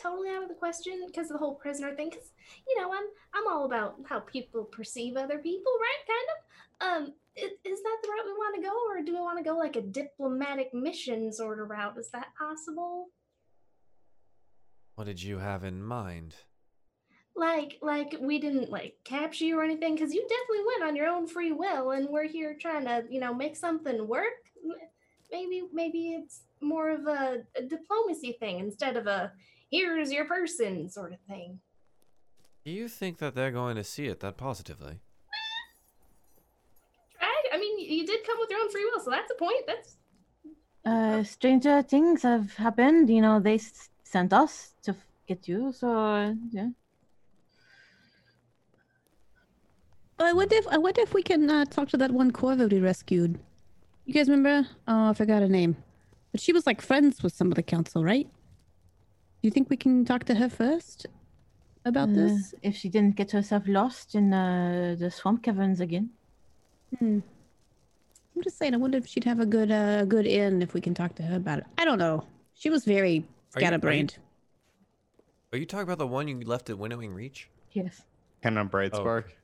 Totally 0.00 0.30
out 0.30 0.42
of 0.42 0.48
the 0.48 0.54
question 0.54 1.04
because 1.06 1.26
of 1.30 1.34
the 1.34 1.38
whole 1.38 1.56
prisoner 1.56 1.94
thing? 1.94 2.08
Because 2.10 2.32
you 2.66 2.80
know, 2.80 2.92
I'm 2.92 3.04
I'm 3.34 3.52
all 3.52 3.66
about 3.66 3.96
how 4.08 4.20
people 4.20 4.64
perceive 4.64 5.16
other 5.16 5.38
people, 5.38 5.72
right? 5.80 6.06
Kind 6.08 6.28
of. 6.32 6.38
Um, 6.82 7.14
is, 7.36 7.50
is 7.64 7.82
that 7.82 7.98
the 8.02 8.08
route 8.08 8.24
we 8.24 8.32
want 8.32 8.56
to 8.56 8.62
go, 8.62 8.72
or 8.88 9.02
do 9.04 9.12
we 9.12 9.20
want 9.20 9.38
to 9.38 9.44
go 9.44 9.56
like 9.56 9.76
a 9.76 9.82
diplomatic 9.82 10.72
mission 10.72 11.32
sort 11.32 11.60
of 11.60 11.68
route? 11.68 11.98
Is 11.98 12.10
that 12.10 12.28
possible? 12.38 13.08
What 14.94 15.04
did 15.04 15.22
you 15.22 15.38
have 15.38 15.64
in 15.64 15.82
mind? 15.82 16.34
Like, 17.36 17.78
like 17.82 18.16
we 18.20 18.38
didn't 18.38 18.70
like 18.70 18.96
capture 19.04 19.44
you 19.44 19.58
or 19.58 19.64
anything, 19.64 19.94
because 19.94 20.14
you 20.14 20.26
definitely 20.26 20.66
went 20.66 20.88
on 20.88 20.96
your 20.96 21.08
own 21.08 21.26
free 21.26 21.52
will, 21.52 21.90
and 21.90 22.08
we're 22.08 22.26
here 22.26 22.56
trying 22.58 22.84
to, 22.86 23.04
you 23.10 23.20
know, 23.20 23.34
make 23.34 23.56
something 23.56 24.08
work. 24.08 24.48
Maybe, 25.30 25.62
maybe 25.72 26.14
it's 26.14 26.42
more 26.60 26.90
of 26.90 27.06
a, 27.06 27.42
a 27.56 27.62
diplomacy 27.62 28.36
thing 28.40 28.58
instead 28.58 28.96
of 28.96 29.06
a 29.06 29.32
here's 29.70 30.12
your 30.12 30.24
person 30.26 30.88
sort 30.90 31.12
of 31.12 31.18
thing. 31.28 31.60
Do 32.64 32.70
you 32.70 32.88
think 32.88 33.18
that 33.18 33.34
they're 33.34 33.50
going 33.50 33.76
to 33.76 33.84
see 33.84 34.06
it 34.06 34.20
that 34.20 34.36
positively? 34.36 35.00
Right? 37.20 37.44
I 37.52 37.58
mean, 37.58 37.78
you 37.78 38.06
did 38.06 38.24
come 38.26 38.38
with 38.38 38.50
your 38.50 38.60
own 38.60 38.70
free 38.70 38.84
will, 38.84 39.00
so 39.00 39.10
that's 39.10 39.30
a 39.30 39.34
point. 39.38 39.64
That's 39.66 39.96
Uh, 40.84 41.22
stranger 41.24 41.82
things 41.82 42.22
have 42.22 42.54
happened. 42.56 43.10
You 43.10 43.20
know, 43.20 43.38
they 43.40 43.56
s- 43.56 43.90
sent 44.02 44.32
us 44.32 44.74
to 44.82 44.92
f- 44.92 45.06
get 45.28 45.46
you, 45.46 45.72
so 45.72 45.88
uh, 45.90 46.32
yeah. 46.50 46.68
Oh, 50.18 50.24
I 50.26 50.32
wonder 50.32 50.56
if 50.56 50.66
I 50.68 50.78
wonder 50.78 51.00
if 51.02 51.14
we 51.14 51.22
can 51.22 51.50
uh, 51.50 51.64
talk 51.64 51.88
to 51.90 51.96
that 51.98 52.10
one 52.12 52.30
Corvo 52.30 52.66
we 52.68 52.80
rescued. 52.80 53.38
You 54.06 54.14
guys 54.14 54.28
remember? 54.28 54.68
Oh, 54.88 55.10
I 55.10 55.14
forgot 55.14 55.42
her 55.42 55.48
name. 55.48 55.76
But 56.32 56.40
she 56.40 56.52
was 56.52 56.66
like 56.66 56.80
friends 56.82 57.22
with 57.22 57.34
some 57.34 57.48
of 57.52 57.56
the 57.56 57.62
council, 57.62 58.04
right? 58.04 58.28
Do 59.42 59.46
you 59.48 59.50
think 59.50 59.70
we 59.70 59.76
can 59.76 60.04
talk 60.04 60.24
to 60.24 60.34
her 60.34 60.48
first 60.48 61.06
about 61.84 62.10
Uh, 62.10 62.12
this? 62.12 62.54
if 62.62 62.76
she 62.76 62.88
didn't 62.88 63.16
get 63.16 63.30
herself 63.30 63.62
lost 63.66 64.14
in 64.14 64.32
uh, 64.34 64.96
the 64.98 65.10
swamp 65.10 65.42
caverns 65.42 65.80
again. 65.80 66.10
Hmm. 66.98 67.20
I'm 68.36 68.42
just 68.42 68.58
saying. 68.58 68.74
I 68.74 68.76
wonder 68.76 68.98
if 68.98 69.06
she'd 69.06 69.24
have 69.24 69.40
a 69.40 69.46
good, 69.46 69.70
uh, 69.70 70.04
good 70.04 70.26
in 70.26 70.62
if 70.62 70.74
we 70.74 70.80
can 70.80 70.94
talk 70.94 71.14
to 71.16 71.22
her 71.22 71.36
about 71.36 71.58
it. 71.60 71.64
I 71.78 71.84
don't 71.84 71.98
know. 71.98 72.24
She 72.54 72.68
was 72.70 72.84
very 72.84 73.00
Are 73.00 73.14
you- 73.14 73.20
are 73.20 73.22
you- 73.22 73.26
scatterbrained. 73.66 74.18
Are 75.52 75.58
you 75.58 75.66
talking 75.66 75.82
about 75.84 75.98
the 75.98 76.06
one 76.06 76.28
you 76.28 76.38
left 76.40 76.70
at 76.70 76.78
Winnowing 76.78 77.12
Reach? 77.14 77.48
Yes. 77.72 78.02
Kind 78.42 78.58
of 78.58 78.70
bright 78.70 78.90
Oh. 78.94 78.98
spark. 79.00 79.36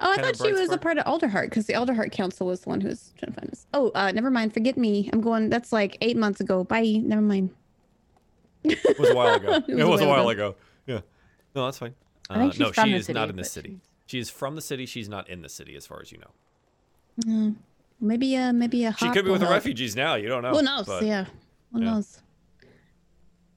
Oh, 0.00 0.10
I 0.12 0.16
Kind 0.16 0.20
of 0.20 0.36
thought 0.36 0.46
she 0.46 0.52
bright 0.52 0.60
was 0.62 0.70
a 0.72 0.78
part 0.78 0.98
of 0.98 1.04
Alderheart 1.04 1.44
because 1.50 1.66
the 1.66 1.74
Alderheart 1.74 2.10
Council 2.12 2.46
was 2.46 2.60
the 2.62 2.68
one 2.70 2.80
who 2.80 2.88
was 2.88 3.12
trying 3.18 3.32
to 3.34 3.40
find 3.40 3.50
us. 3.52 3.66
Oh, 3.74 3.90
uh, 3.94 4.10
never 4.12 4.30
mind. 4.30 4.54
Forget 4.54 4.76
me. 4.76 5.10
I'm 5.12 5.20
going. 5.20 5.50
That's 5.50 5.72
like 5.72 5.98
eight 6.00 6.16
months 6.16 6.40
ago. 6.40 6.64
Bye. 6.64 7.00
Never 7.04 7.20
mind. 7.22 7.50
It 8.64 8.98
was 8.98 9.10
a 9.10 9.14
while 9.14 9.34
ago. 9.34 9.52
It 9.68 9.78
it 9.78 9.84
was 9.84 9.86
was 9.86 10.00
a 10.00 10.04
a 10.04 10.08
while 10.08 10.18
while 10.24 10.28
ago. 10.30 10.54
Yeah. 10.86 11.00
No, 11.54 11.64
that's 11.66 11.78
fine. 11.78 11.94
I 12.30 12.34
think 12.38 12.48
Uh, 12.48 12.52
she's 12.52 12.60
no, 12.60 12.72
from 12.72 12.84
she 12.84 12.90
the 12.92 12.96
is 12.98 13.06
city, 13.06 13.18
not 13.18 13.30
in 13.30 13.36
the 13.36 13.44
city. 13.44 13.68
she's- 13.70 13.80
She 14.06 14.18
is 14.18 14.30
from 14.30 14.54
the 14.54 14.60
city. 14.62 14.86
She's 14.86 15.08
not 15.08 15.28
in 15.28 15.42
the 15.42 15.48
city, 15.48 15.76
as 15.76 15.86
far 15.86 16.00
as 16.00 16.10
you 16.12 16.18
know. 16.18 16.32
Uh, 17.28 17.50
maybe 18.00 18.36
uh 18.36 18.52
maybe 18.52 18.84
a 18.84 18.92
She 18.94 19.08
could 19.10 19.24
be 19.24 19.30
with 19.30 19.40
the 19.40 19.46
help. 19.46 19.54
refugees 19.56 19.94
now. 19.96 20.14
You 20.16 20.28
don't 20.28 20.42
know. 20.42 20.52
Who 20.52 20.62
knows? 20.62 20.86
but- 20.86 21.04
yeah. 21.04 21.24
Who 21.72 21.80
yeah. 21.80 21.90
knows? 21.90 22.20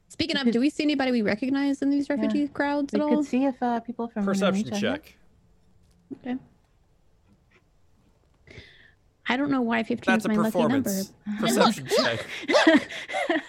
Speaking 0.09 0.37
of, 0.37 0.51
do 0.51 0.59
we 0.59 0.69
see 0.69 0.83
anybody 0.83 1.11
we 1.11 1.21
recognize 1.21 1.81
in 1.81 1.89
these 1.89 2.09
refugee 2.09 2.47
crowds 2.47 2.91
We 2.93 2.99
at 2.99 3.03
all? 3.03 3.09
We 3.09 3.15
could 3.17 3.25
see 3.25 3.45
if 3.45 3.55
uh, 3.63 3.79
people 3.79 4.07
from 4.09 4.25
Perception 4.25 4.65
Indonesia 4.67 4.85
are 4.87 4.89
here. 4.91 4.97
check. 4.97 5.15
Okay. 6.19 6.35
I 9.27 9.37
don't 9.37 9.49
know 9.49 9.61
why 9.61 9.83
15 9.83 9.97
That's 10.05 10.25
is 10.25 10.27
my 10.27 10.35
lucky 10.35 10.59
number. 10.59 10.81
performance. 10.81 11.13
Perception 11.39 11.87
check. 11.87 12.25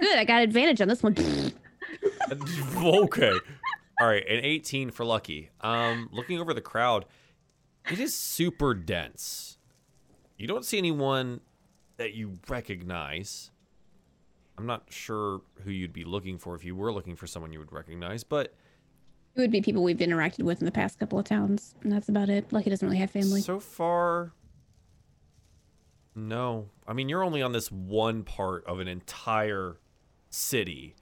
Good, 0.00 0.18
I 0.18 0.24
got 0.24 0.42
advantage 0.42 0.80
on 0.80 0.88
this 0.88 1.02
one. 1.02 1.16
okay. 2.76 3.32
All 4.00 4.06
right, 4.06 4.26
an 4.28 4.44
18 4.44 4.90
for 4.90 5.04
Lucky. 5.04 5.50
Um, 5.62 6.08
looking 6.12 6.38
over 6.38 6.52
the 6.52 6.60
crowd, 6.60 7.06
it 7.90 7.98
is 7.98 8.14
super 8.14 8.74
dense. 8.74 9.58
You 10.36 10.46
don't 10.46 10.64
see 10.64 10.76
anyone 10.78 11.40
that 11.96 12.12
you 12.12 12.38
recognize. 12.48 13.50
I'm 14.58 14.66
not 14.66 14.84
sure 14.90 15.40
who 15.64 15.70
you'd 15.70 15.92
be 15.94 16.04
looking 16.04 16.36
for 16.38 16.54
if 16.54 16.64
you 16.64 16.74
were 16.76 16.92
looking 16.92 17.16
for 17.16 17.26
someone 17.26 17.52
you 17.52 17.58
would 17.58 17.72
recognize, 17.72 18.22
but 18.24 18.54
It 19.34 19.40
would 19.40 19.50
be 19.50 19.60
people 19.62 19.82
we've 19.82 19.96
interacted 19.98 20.42
with 20.44 20.60
in 20.60 20.66
the 20.66 20.72
past 20.72 20.98
couple 20.98 21.18
of 21.18 21.24
towns, 21.24 21.74
and 21.82 21.90
that's 21.92 22.08
about 22.10 22.28
it. 22.28 22.52
Lucky 22.52 22.68
doesn't 22.70 22.86
really 22.86 22.98
have 22.98 23.10
family. 23.10 23.40
so 23.40 23.60
far, 23.60 24.32
no. 26.14 26.68
I 26.86 26.92
mean, 26.92 27.08
you're 27.08 27.22
only 27.22 27.42
on 27.42 27.52
this 27.52 27.70
one 27.70 28.22
part 28.24 28.64
of 28.66 28.80
an 28.80 28.88
entire 28.88 29.78
city, 30.36 30.94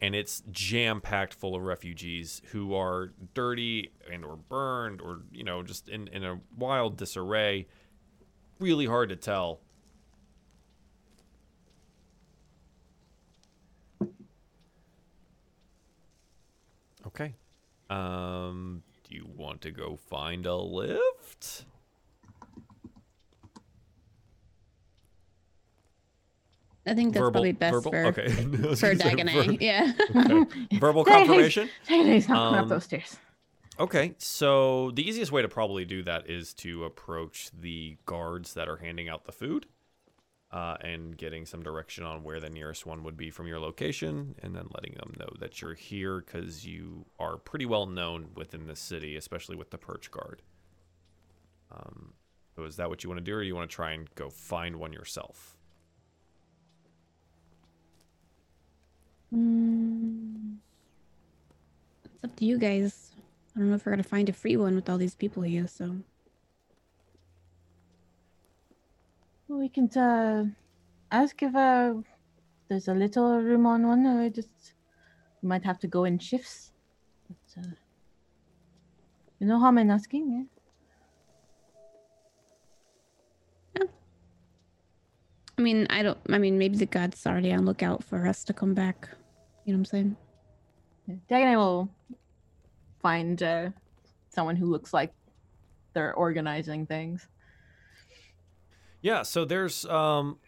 and 0.00 0.14
it's 0.14 0.42
jam 0.50 1.00
packed 1.00 1.34
full 1.34 1.54
of 1.54 1.62
refugees 1.62 2.40
who 2.52 2.74
are 2.74 3.12
dirty 3.34 3.92
and 4.10 4.24
or 4.24 4.36
burned 4.36 5.00
or 5.00 5.20
you 5.30 5.44
know 5.44 5.62
just 5.62 5.88
in 5.88 6.08
in 6.08 6.24
a 6.24 6.40
wild 6.56 6.96
disarray. 6.96 7.66
Really 8.58 8.86
hard 8.86 9.08
to 9.10 9.16
tell. 9.16 9.60
Okay. 17.06 17.34
Um, 17.88 18.82
do 19.08 19.16
you 19.16 19.26
want 19.34 19.62
to 19.62 19.70
go 19.70 19.96
find 19.96 20.44
a 20.44 20.56
lift? 20.56 21.64
I 26.88 26.94
think 26.94 27.12
that's 27.14 27.22
probably 27.22 27.52
best 27.52 27.74
verbal? 27.74 27.92
for, 27.92 28.04
okay. 28.06 28.28
For 28.32 28.94
Dagonet. 28.94 29.46
ver- 29.46 29.52
Yeah. 29.60 29.92
okay. 30.16 30.66
Verbal 30.78 31.04
Hey, 31.04 31.10
hey. 31.12 31.18
confirmation. 31.26 31.68
He's 31.86 32.28
not 32.28 32.36
going 32.36 32.54
Um, 32.54 32.64
up 32.64 32.68
those 32.68 32.84
stairs. 32.84 33.16
Okay, 33.80 34.14
so 34.18 34.90
the 34.92 35.08
easiest 35.08 35.30
way 35.30 35.40
to 35.42 35.48
probably 35.48 35.84
do 35.84 36.02
that 36.02 36.28
is 36.28 36.52
to 36.54 36.84
approach 36.84 37.50
the 37.58 37.96
guards 38.06 38.54
that 38.54 38.68
are 38.68 38.78
handing 38.78 39.08
out 39.08 39.24
the 39.24 39.30
food, 39.32 39.66
uh, 40.50 40.76
and 40.80 41.16
getting 41.16 41.46
some 41.46 41.62
direction 41.62 42.02
on 42.02 42.24
where 42.24 42.40
the 42.40 42.50
nearest 42.50 42.86
one 42.86 43.04
would 43.04 43.16
be 43.16 43.30
from 43.30 43.46
your 43.46 43.60
location, 43.60 44.34
and 44.42 44.56
then 44.56 44.66
letting 44.74 44.94
them 44.94 45.12
know 45.18 45.28
that 45.38 45.60
you're 45.62 45.74
here 45.74 46.20
because 46.20 46.66
you 46.66 47.04
are 47.20 47.36
pretty 47.36 47.66
well 47.66 47.86
known 47.86 48.30
within 48.34 48.66
the 48.66 48.74
city, 48.74 49.14
especially 49.14 49.54
with 49.54 49.70
the 49.70 49.78
perch 49.78 50.10
guard. 50.10 50.42
Um, 51.70 52.14
so 52.56 52.64
is 52.64 52.76
that 52.76 52.88
what 52.88 53.04
you 53.04 53.10
want 53.10 53.18
to 53.18 53.24
do, 53.24 53.34
or 53.36 53.42
you 53.42 53.54
want 53.54 53.70
to 53.70 53.74
try 53.74 53.92
and 53.92 54.12
go 54.14 54.30
find 54.30 54.76
one 54.76 54.92
yourself? 54.92 55.56
Mm. 59.34 60.56
It's 62.04 62.24
up 62.24 62.36
to 62.36 62.44
you 62.44 62.58
guys. 62.58 63.12
I 63.54 63.58
don't 63.60 63.70
know 63.70 63.76
if 63.76 63.84
we're 63.84 63.92
gonna 63.92 64.02
find 64.02 64.28
a 64.28 64.32
free 64.32 64.56
one 64.56 64.74
with 64.74 64.88
all 64.88 64.98
these 64.98 65.14
people 65.14 65.42
here. 65.42 65.66
So 65.66 65.96
Well, 69.48 69.58
we 69.60 69.70
can 69.70 69.88
uh, 69.96 70.44
ask 71.10 71.42
if 71.42 71.54
uh, 71.54 71.94
there's 72.68 72.88
a 72.88 72.92
little 72.92 73.40
room 73.40 73.64
on 73.64 73.86
one, 73.86 74.06
or 74.06 74.28
just 74.28 74.74
we 75.42 75.48
might 75.48 75.64
have 75.64 75.78
to 75.80 75.86
go 75.86 76.04
in 76.04 76.18
shifts. 76.18 76.72
But, 77.28 77.62
uh, 77.62 77.70
you 79.38 79.46
know 79.46 79.58
how 79.58 79.68
I'm 79.68 79.90
asking, 79.90 80.48
yeah? 83.76 83.84
I 85.56 85.60
mean, 85.62 85.86
I 85.90 86.02
don't. 86.02 86.18
I 86.28 86.38
mean, 86.38 86.58
maybe 86.58 86.76
the 86.76 86.86
gods 86.86 87.26
are 87.26 87.32
already 87.32 87.52
on 87.52 87.64
lookout 87.64 88.04
for 88.04 88.28
us 88.28 88.44
to 88.44 88.52
come 88.52 88.74
back. 88.74 89.08
You 89.68 89.74
know 89.74 89.80
what 89.80 89.80
I'm 89.80 89.84
saying? 89.84 90.16
yeah. 91.06 91.14
Dag 91.28 91.42
and 91.42 91.50
I 91.50 91.56
will 91.58 91.90
find 93.02 93.42
uh, 93.42 93.68
someone 94.30 94.56
who 94.56 94.64
looks 94.64 94.94
like 94.94 95.12
they're 95.92 96.14
organizing 96.14 96.86
things. 96.86 97.28
Yeah, 99.02 99.24
so 99.24 99.44
there's 99.44 99.84
um 99.84 100.38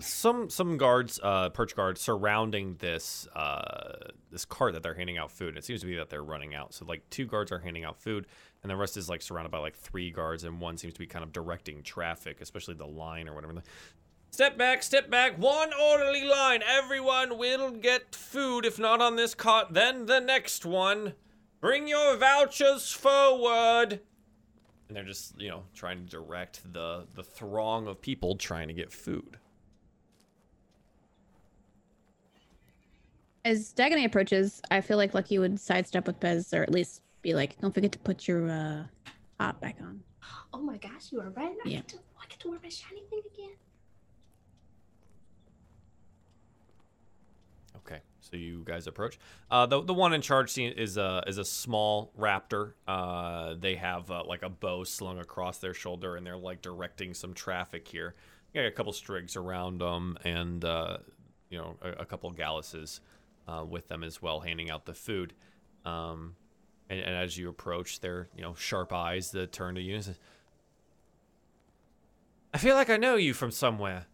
some 0.00 0.48
some 0.48 0.78
guards, 0.78 1.20
uh 1.22 1.50
perch 1.50 1.76
guards 1.76 2.00
surrounding 2.00 2.76
this 2.78 3.28
uh 3.36 4.08
this 4.30 4.46
cart 4.46 4.72
that 4.72 4.82
they're 4.82 4.94
handing 4.94 5.18
out 5.18 5.30
food. 5.30 5.58
It 5.58 5.66
seems 5.66 5.82
to 5.82 5.86
be 5.86 5.96
that 5.96 6.08
they're 6.08 6.24
running 6.24 6.54
out. 6.54 6.72
So 6.72 6.86
like 6.86 7.02
two 7.10 7.26
guards 7.26 7.52
are 7.52 7.58
handing 7.58 7.84
out 7.84 8.00
food 8.00 8.26
and 8.62 8.70
the 8.70 8.76
rest 8.76 8.96
is 8.96 9.06
like 9.06 9.20
surrounded 9.20 9.50
by 9.50 9.58
like 9.58 9.76
three 9.76 10.10
guards 10.10 10.44
and 10.44 10.62
one 10.62 10.78
seems 10.78 10.94
to 10.94 10.98
be 10.98 11.06
kind 11.06 11.22
of 11.22 11.30
directing 11.30 11.82
traffic, 11.82 12.40
especially 12.40 12.72
the 12.72 12.86
line 12.86 13.28
or 13.28 13.34
whatever. 13.34 13.62
Step 14.32 14.56
back, 14.58 14.82
step 14.82 15.10
back. 15.10 15.38
One 15.38 15.70
orderly 15.74 16.24
line. 16.24 16.62
Everyone 16.66 17.38
will 17.38 17.70
get 17.70 18.14
food 18.14 18.64
if 18.64 18.78
not 18.78 19.00
on 19.00 19.16
this 19.16 19.34
cart, 19.34 19.68
then 19.72 20.06
the 20.06 20.20
next 20.20 20.64
one. 20.64 21.12
Bring 21.60 21.86
your 21.86 22.16
vouchers 22.16 22.90
forward 22.90 24.00
and 24.92 24.96
they're 24.98 25.04
just 25.04 25.40
you 25.40 25.48
know 25.48 25.62
trying 25.74 26.04
to 26.04 26.10
direct 26.10 26.60
the 26.74 27.06
the 27.14 27.22
throng 27.22 27.86
of 27.86 28.00
people 28.02 28.36
trying 28.36 28.68
to 28.68 28.74
get 28.74 28.92
food 28.92 29.38
As 33.44 33.72
Dagonet 33.72 34.04
approaches, 34.04 34.60
I 34.70 34.80
feel 34.82 34.98
like 34.98 35.14
Lucky 35.14 35.38
would 35.38 35.58
sidestep 35.58 36.06
with 36.06 36.20
Pez, 36.20 36.56
or 36.56 36.62
at 36.62 36.70
least 36.70 37.02
be 37.22 37.34
like, 37.34 37.58
"Don't 37.60 37.74
forget 37.74 37.90
to 37.92 37.98
put 37.98 38.28
your 38.28 38.48
uh, 38.48 38.84
hat 39.40 39.60
back 39.60 39.78
on." 39.80 40.00
Oh 40.52 40.60
my 40.60 40.76
gosh, 40.76 41.10
you 41.10 41.20
are 41.20 41.30
right. 41.30 41.56
I, 41.64 41.68
Yeah. 41.68 41.76
get 41.78 41.88
to, 41.88 41.96
I 42.20 42.26
get 42.28 42.38
to 42.40 42.50
wear 42.50 42.60
my 42.62 42.68
shiny 42.68 43.02
thing 43.10 43.22
again. 43.34 43.56
okay 47.78 48.00
so 48.32 48.38
you 48.38 48.62
guys 48.64 48.86
approach. 48.86 49.18
Uh 49.50 49.66
the, 49.66 49.82
the 49.82 49.92
one 49.92 50.14
in 50.14 50.22
charge 50.22 50.56
is 50.58 50.96
a 50.96 51.22
is 51.26 51.36
a 51.36 51.44
small 51.44 52.10
raptor. 52.18 52.72
Uh 52.88 53.54
they 53.58 53.74
have 53.74 54.10
uh, 54.10 54.24
like 54.24 54.42
a 54.42 54.48
bow 54.48 54.84
slung 54.84 55.18
across 55.18 55.58
their 55.58 55.74
shoulder 55.74 56.16
and 56.16 56.26
they're 56.26 56.36
like 56.36 56.62
directing 56.62 57.12
some 57.12 57.34
traffic 57.34 57.86
here. 57.86 58.14
You 58.52 58.62
got 58.62 58.66
a 58.66 58.72
couple 58.72 58.92
strigs 58.94 59.36
around 59.36 59.78
them 59.78 60.16
and 60.24 60.64
uh 60.64 60.98
you 61.50 61.58
know 61.58 61.76
a, 61.82 61.90
a 61.90 62.04
couple 62.06 62.30
galluses 62.32 63.00
uh, 63.46 63.64
with 63.68 63.88
them 63.88 64.02
as 64.02 64.22
well 64.22 64.40
handing 64.40 64.70
out 64.70 64.86
the 64.86 64.94
food. 64.94 65.34
Um 65.84 66.34
and, 66.88 67.00
and 67.00 67.14
as 67.14 67.36
you 67.36 67.50
approach 67.50 68.00
their 68.00 68.28
you 68.34 68.42
know 68.42 68.54
sharp 68.54 68.94
eyes 68.94 69.30
that 69.32 69.52
turn 69.52 69.74
to 69.74 69.82
you 69.82 70.00
I 72.54 72.58
feel 72.58 72.76
like 72.76 72.90
I 72.90 72.96
know 72.96 73.16
you 73.16 73.34
from 73.34 73.50
somewhere. 73.50 74.06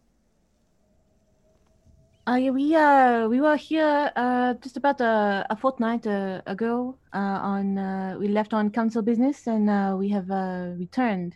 Uh, 2.29 2.35
yeah, 2.35 2.51
we 2.51 2.75
uh 2.75 3.27
we 3.27 3.41
were 3.41 3.55
here 3.55 4.11
uh 4.15 4.53
just 4.61 4.77
about 4.77 5.01
a, 5.01 5.47
a 5.49 5.55
fortnight 5.55 6.05
uh, 6.05 6.41
ago. 6.45 6.95
Uh, 7.11 7.39
on 7.41 7.75
uh, 7.79 8.15
we 8.19 8.27
left 8.27 8.53
on 8.53 8.69
council 8.69 9.01
business 9.01 9.47
and 9.47 9.67
uh, 9.67 9.95
we 9.97 10.09
have 10.09 10.29
uh, 10.29 10.67
returned. 10.77 11.35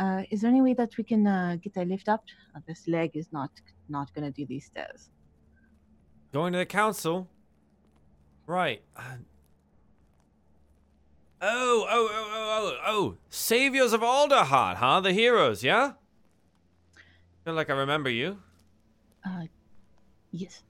Uh, 0.00 0.22
is 0.32 0.40
there 0.40 0.50
any 0.50 0.60
way 0.60 0.74
that 0.74 0.96
we 0.96 1.04
can 1.04 1.28
uh, 1.28 1.56
get 1.62 1.76
a 1.76 1.84
lift 1.84 2.08
up? 2.08 2.24
Uh, 2.56 2.60
this 2.66 2.88
leg 2.88 3.12
is 3.14 3.28
not 3.30 3.50
not 3.88 4.12
gonna 4.14 4.32
do 4.32 4.44
these 4.44 4.64
stairs. 4.64 5.10
Going 6.32 6.52
to 6.54 6.58
the 6.58 6.66
council? 6.66 7.28
Right. 8.46 8.82
Uh, 8.96 9.18
Oh, 11.44 11.86
oh, 11.90 12.08
oh, 12.12 12.30
oh, 12.32 12.78
oh, 12.78 12.78
oh. 12.86 13.16
Saviors 13.28 13.92
of 13.92 14.00
Alderheart, 14.00 14.76
huh? 14.76 15.00
The 15.00 15.12
heroes, 15.12 15.64
yeah? 15.64 15.94
Feel 17.44 17.54
like 17.54 17.68
I 17.68 17.74
remember 17.74 18.10
you. 18.10 18.38
Uh, 19.26 19.46
Yes. 20.32 20.62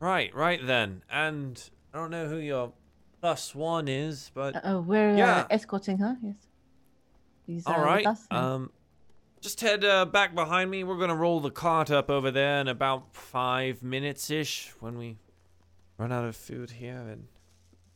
Right, 0.00 0.34
right 0.34 0.60
then. 0.64 1.04
And 1.10 1.62
I 1.94 1.98
don't 1.98 2.10
know 2.10 2.26
who 2.28 2.38
your 2.38 2.72
plus 3.20 3.54
one 3.54 3.86
is, 3.88 4.30
but 4.34 4.56
Uh, 4.56 4.76
uh, 4.78 4.80
we're 4.80 5.16
Yeah. 5.16 5.42
uh, 5.42 5.46
escorting 5.50 5.98
her. 5.98 6.16
Yes. 7.46 7.64
All 7.66 7.80
right. 7.82 8.06
Um, 8.30 8.70
just 9.40 9.60
head 9.60 9.84
uh, 9.84 10.04
back 10.04 10.34
behind 10.34 10.70
me. 10.70 10.84
We're 10.84 10.98
gonna 10.98 11.16
roll 11.16 11.40
the 11.40 11.50
cart 11.50 11.90
up 11.90 12.10
over 12.10 12.30
there 12.30 12.60
in 12.60 12.68
about 12.68 13.14
five 13.14 13.82
minutes 13.82 14.30
ish 14.30 14.72
when 14.80 14.98
we 14.98 15.18
run 15.98 16.12
out 16.12 16.24
of 16.24 16.34
food 16.36 16.72
here, 16.72 16.98
and 17.08 17.28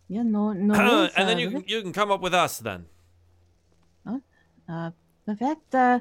yeah. 0.08 0.22
No. 0.22 0.52
No. 0.52 0.74
worries, 0.78 1.12
and 1.16 1.28
then 1.28 1.36
uh, 1.36 1.40
you 1.40 1.50
can 1.50 1.64
you 1.66 1.82
can 1.82 1.92
come 1.92 2.10
up 2.10 2.20
with 2.20 2.34
us 2.34 2.58
then. 2.58 2.86
Uh, 4.68 4.90
perfect. 5.24 5.72
Uh, 5.74 6.00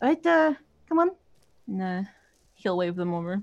all 0.00 0.08
right. 0.08 0.26
Uh, 0.26 0.54
come 0.88 1.00
on. 1.00 1.10
Uh, 1.82 2.04
he'll 2.56 2.76
wave 2.76 2.96
them 2.96 3.14
over. 3.14 3.40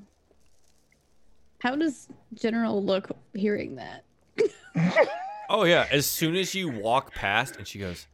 How 1.60 1.76
does 1.76 2.10
General 2.34 2.84
look 2.84 3.10
hearing 3.34 3.78
that? 3.78 4.04
Oh 5.50 5.66
yeah. 5.66 5.86
As 5.92 6.06
soon 6.08 6.36
as 6.36 6.56
you 6.56 6.70
walk 6.70 7.14
past, 7.14 7.58
and 7.58 7.68
she 7.68 7.78
goes, 7.78 8.08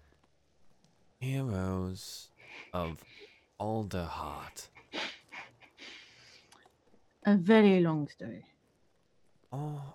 "Heroes 1.22 2.32
of 2.74 3.06
Alderheart." 3.62 4.68
A 7.26 7.36
very 7.36 7.80
long 7.80 8.10
story. 8.10 8.46
Oh, 9.54 9.94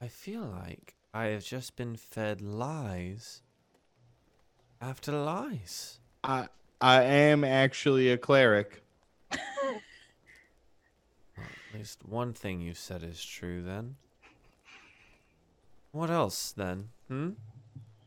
I 0.00 0.08
feel 0.08 0.42
like 0.42 0.94
I 1.14 1.26
have 1.26 1.44
just 1.44 1.76
been 1.76 1.94
fed 1.94 2.40
lies 2.40 3.42
after 4.80 5.12
lies. 5.12 6.00
I 6.24 6.48
I 6.80 7.02
am 7.02 7.44
actually 7.44 8.10
a 8.10 8.18
cleric. 8.18 8.81
Well, 11.72 11.78
at 11.78 11.80
least 11.80 12.00
one 12.04 12.32
thing 12.32 12.60
you 12.60 12.74
said 12.74 13.02
is 13.02 13.24
true 13.24 13.62
then. 13.62 13.96
What 15.92 16.10
else 16.10 16.52
then? 16.52 16.88
Hmm? 17.08 17.30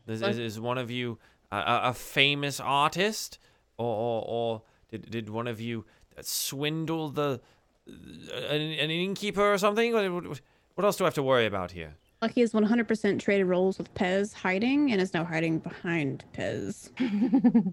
Is, 0.06 0.22
is, 0.22 0.38
is 0.38 0.60
one 0.60 0.78
of 0.78 0.90
you 0.90 1.18
a, 1.50 1.56
a, 1.56 1.80
a 1.84 1.94
famous 1.94 2.60
artist? 2.60 3.38
Or, 3.78 3.86
or, 3.86 4.24
or 4.26 4.62
did, 4.90 5.10
did 5.10 5.28
one 5.28 5.46
of 5.46 5.60
you 5.60 5.84
swindle 6.20 7.10
the 7.10 7.40
an, 7.86 8.60
an 8.60 8.90
innkeeper 8.90 9.52
or 9.52 9.58
something? 9.58 9.92
What, 9.92 10.12
what, 10.12 10.40
what 10.74 10.84
else 10.84 10.96
do 10.96 11.04
I 11.04 11.08
have 11.08 11.14
to 11.14 11.22
worry 11.22 11.46
about 11.46 11.72
here? 11.72 11.94
Lucky 12.22 12.40
has 12.40 12.52
100% 12.52 13.20
traded 13.20 13.46
roles 13.46 13.78
with 13.78 13.92
Pez 13.94 14.32
hiding 14.32 14.90
and 14.90 15.00
is 15.00 15.12
now 15.12 15.24
hiding 15.24 15.58
behind 15.58 16.24
Pez. 16.34 16.90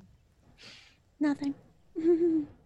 Nothing. 1.20 1.54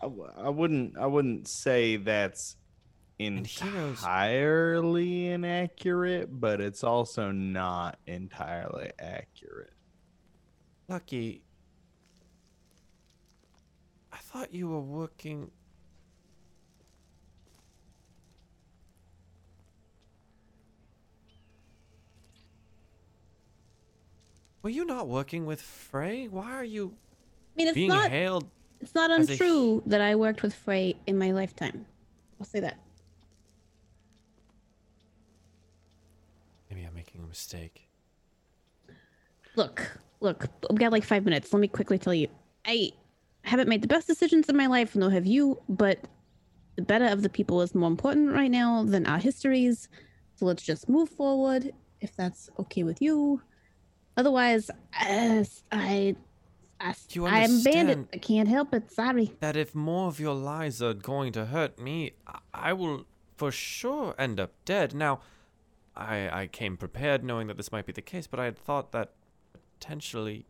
I, 0.00 0.06
w- 0.06 0.32
I 0.36 0.48
wouldn't 0.48 0.98
I 0.98 1.06
wouldn't 1.06 1.48
say 1.48 1.96
that's 1.96 2.56
entirely 3.18 5.28
inaccurate, 5.28 6.40
but 6.40 6.60
it's 6.60 6.82
also 6.82 7.30
not 7.30 7.98
entirely 8.06 8.92
accurate. 8.98 9.74
Lucky. 10.88 11.42
I 14.12 14.16
thought 14.16 14.54
you 14.54 14.68
were 14.68 14.80
working. 14.80 15.50
Were 24.62 24.70
you 24.70 24.84
not 24.84 25.08
working 25.08 25.46
with 25.46 25.60
Frey? 25.60 26.28
Why 26.28 26.52
are 26.52 26.64
you 26.64 26.94
I 27.54 27.56
mean, 27.56 27.68
it's 27.68 27.74
being 27.74 27.88
not 27.88 28.10
hailed? 28.10 28.48
It's 28.80 28.94
not 28.94 29.10
as 29.10 29.28
untrue 29.28 29.82
that 29.86 30.00
I 30.00 30.14
worked 30.14 30.42
with 30.42 30.54
Frey 30.54 30.96
in 31.06 31.18
my 31.18 31.32
lifetime. 31.32 31.86
I'll 32.38 32.46
say 32.46 32.60
that. 32.60 32.78
Maybe 36.70 36.84
I'm 36.84 36.94
making 36.94 37.22
a 37.22 37.26
mistake. 37.26 37.88
Look, 39.56 39.98
look, 40.20 40.46
we've 40.70 40.78
got 40.78 40.92
like 40.92 41.04
five 41.04 41.24
minutes. 41.24 41.52
Let 41.52 41.60
me 41.60 41.68
quickly 41.68 41.98
tell 41.98 42.14
you. 42.14 42.28
I 42.66 42.92
haven't 43.42 43.68
made 43.68 43.82
the 43.82 43.88
best 43.88 44.06
decisions 44.06 44.48
in 44.48 44.56
my 44.56 44.66
life, 44.66 44.94
nor 44.94 45.10
have 45.10 45.26
you, 45.26 45.60
but 45.68 45.98
the 46.76 46.82
better 46.82 47.06
of 47.06 47.22
the 47.22 47.28
people 47.28 47.60
is 47.62 47.74
more 47.74 47.90
important 47.90 48.32
right 48.32 48.50
now 48.50 48.84
than 48.84 49.06
our 49.06 49.18
histories. 49.18 49.88
So 50.36 50.46
let's 50.46 50.62
just 50.62 50.88
move 50.88 51.08
forward 51.10 51.72
if 52.00 52.14
that's 52.16 52.48
okay 52.58 52.82
with 52.82 53.02
you. 53.02 53.42
Otherwise, 54.16 54.70
I, 54.94 55.46
I, 55.72 56.16
I, 56.80 56.94
You 57.10 57.26
I 57.26 57.38
am 57.40 57.62
bandit. 57.62 57.98
understand- 57.98 58.08
I 58.14 58.18
can't 58.18 58.48
help 58.48 58.72
it. 58.74 58.90
Sorry. 58.90 59.32
That 59.40 59.56
if 59.56 59.74
more 59.74 60.08
of 60.08 60.18
your 60.18 60.34
lies 60.34 60.80
are 60.80 60.94
going 60.94 61.32
to 61.32 61.46
hurt 61.46 61.78
me, 61.78 62.12
I, 62.26 62.38
I 62.54 62.72
will 62.72 63.04
for 63.36 63.50
sure 63.52 64.14
end 64.18 64.40
up 64.40 64.52
dead. 64.64 64.94
Now, 64.94 65.20
I 65.96 66.42
I 66.42 66.46
came 66.46 66.76
prepared 66.76 67.22
knowing 67.22 67.46
that 67.48 67.56
this 67.56 67.70
might 67.72 67.86
be 67.86 67.92
the 67.92 68.02
case, 68.02 68.26
but 68.26 68.40
I 68.40 68.44
had 68.46 68.58
thought 68.58 68.92
that 68.92 69.12
potentially 69.78 70.46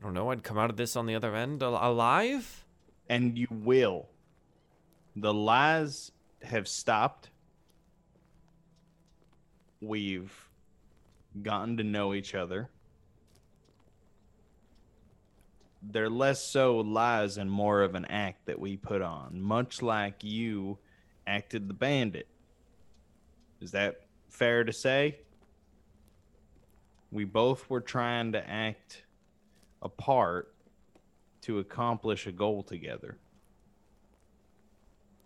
I 0.00 0.04
don't 0.04 0.14
know, 0.14 0.30
I'd 0.30 0.42
come 0.42 0.56
out 0.58 0.70
of 0.70 0.76
this 0.76 0.96
on 0.96 1.06
the 1.06 1.14
other 1.14 1.34
end 1.36 1.62
al- 1.62 1.78
alive? 1.80 2.64
And 3.08 3.36
you 3.38 3.48
will. 3.50 4.08
The 5.16 5.34
lies 5.34 6.12
have 6.42 6.66
stopped. 6.68 7.28
We've 9.80 10.48
gotten 11.42 11.76
to 11.78 11.84
know 11.84 12.14
each 12.14 12.34
other. 12.34 12.70
They're 15.82 16.10
less 16.10 16.42
so 16.42 16.78
lies 16.78 17.38
and 17.38 17.50
more 17.50 17.82
of 17.82 17.94
an 17.94 18.04
act 18.06 18.46
that 18.46 18.58
we 18.58 18.76
put 18.76 19.00
on, 19.00 19.40
much 19.40 19.80
like 19.80 20.22
you 20.22 20.78
acted 21.26 21.68
the 21.68 21.74
bandit. 21.74 22.26
Is 23.60 23.72
that 23.72 24.00
fair 24.28 24.64
to 24.64 24.72
say? 24.72 25.18
We 27.10 27.24
both 27.24 27.68
were 27.68 27.80
trying 27.80 28.32
to 28.32 28.50
act 28.50 29.02
a 29.82 29.88
part 29.88 30.54
to 31.42 31.58
accomplish 31.58 32.26
a 32.26 32.32
goal 32.32 32.62
together. 32.62 33.16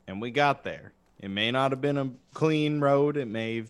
And 0.06 0.20
we 0.20 0.30
got 0.30 0.64
there. 0.64 0.92
It 1.18 1.28
may 1.28 1.50
not 1.50 1.72
have 1.72 1.80
been 1.80 1.98
a 1.98 2.10
clean 2.32 2.80
road, 2.80 3.16
it 3.16 3.26
may 3.26 3.64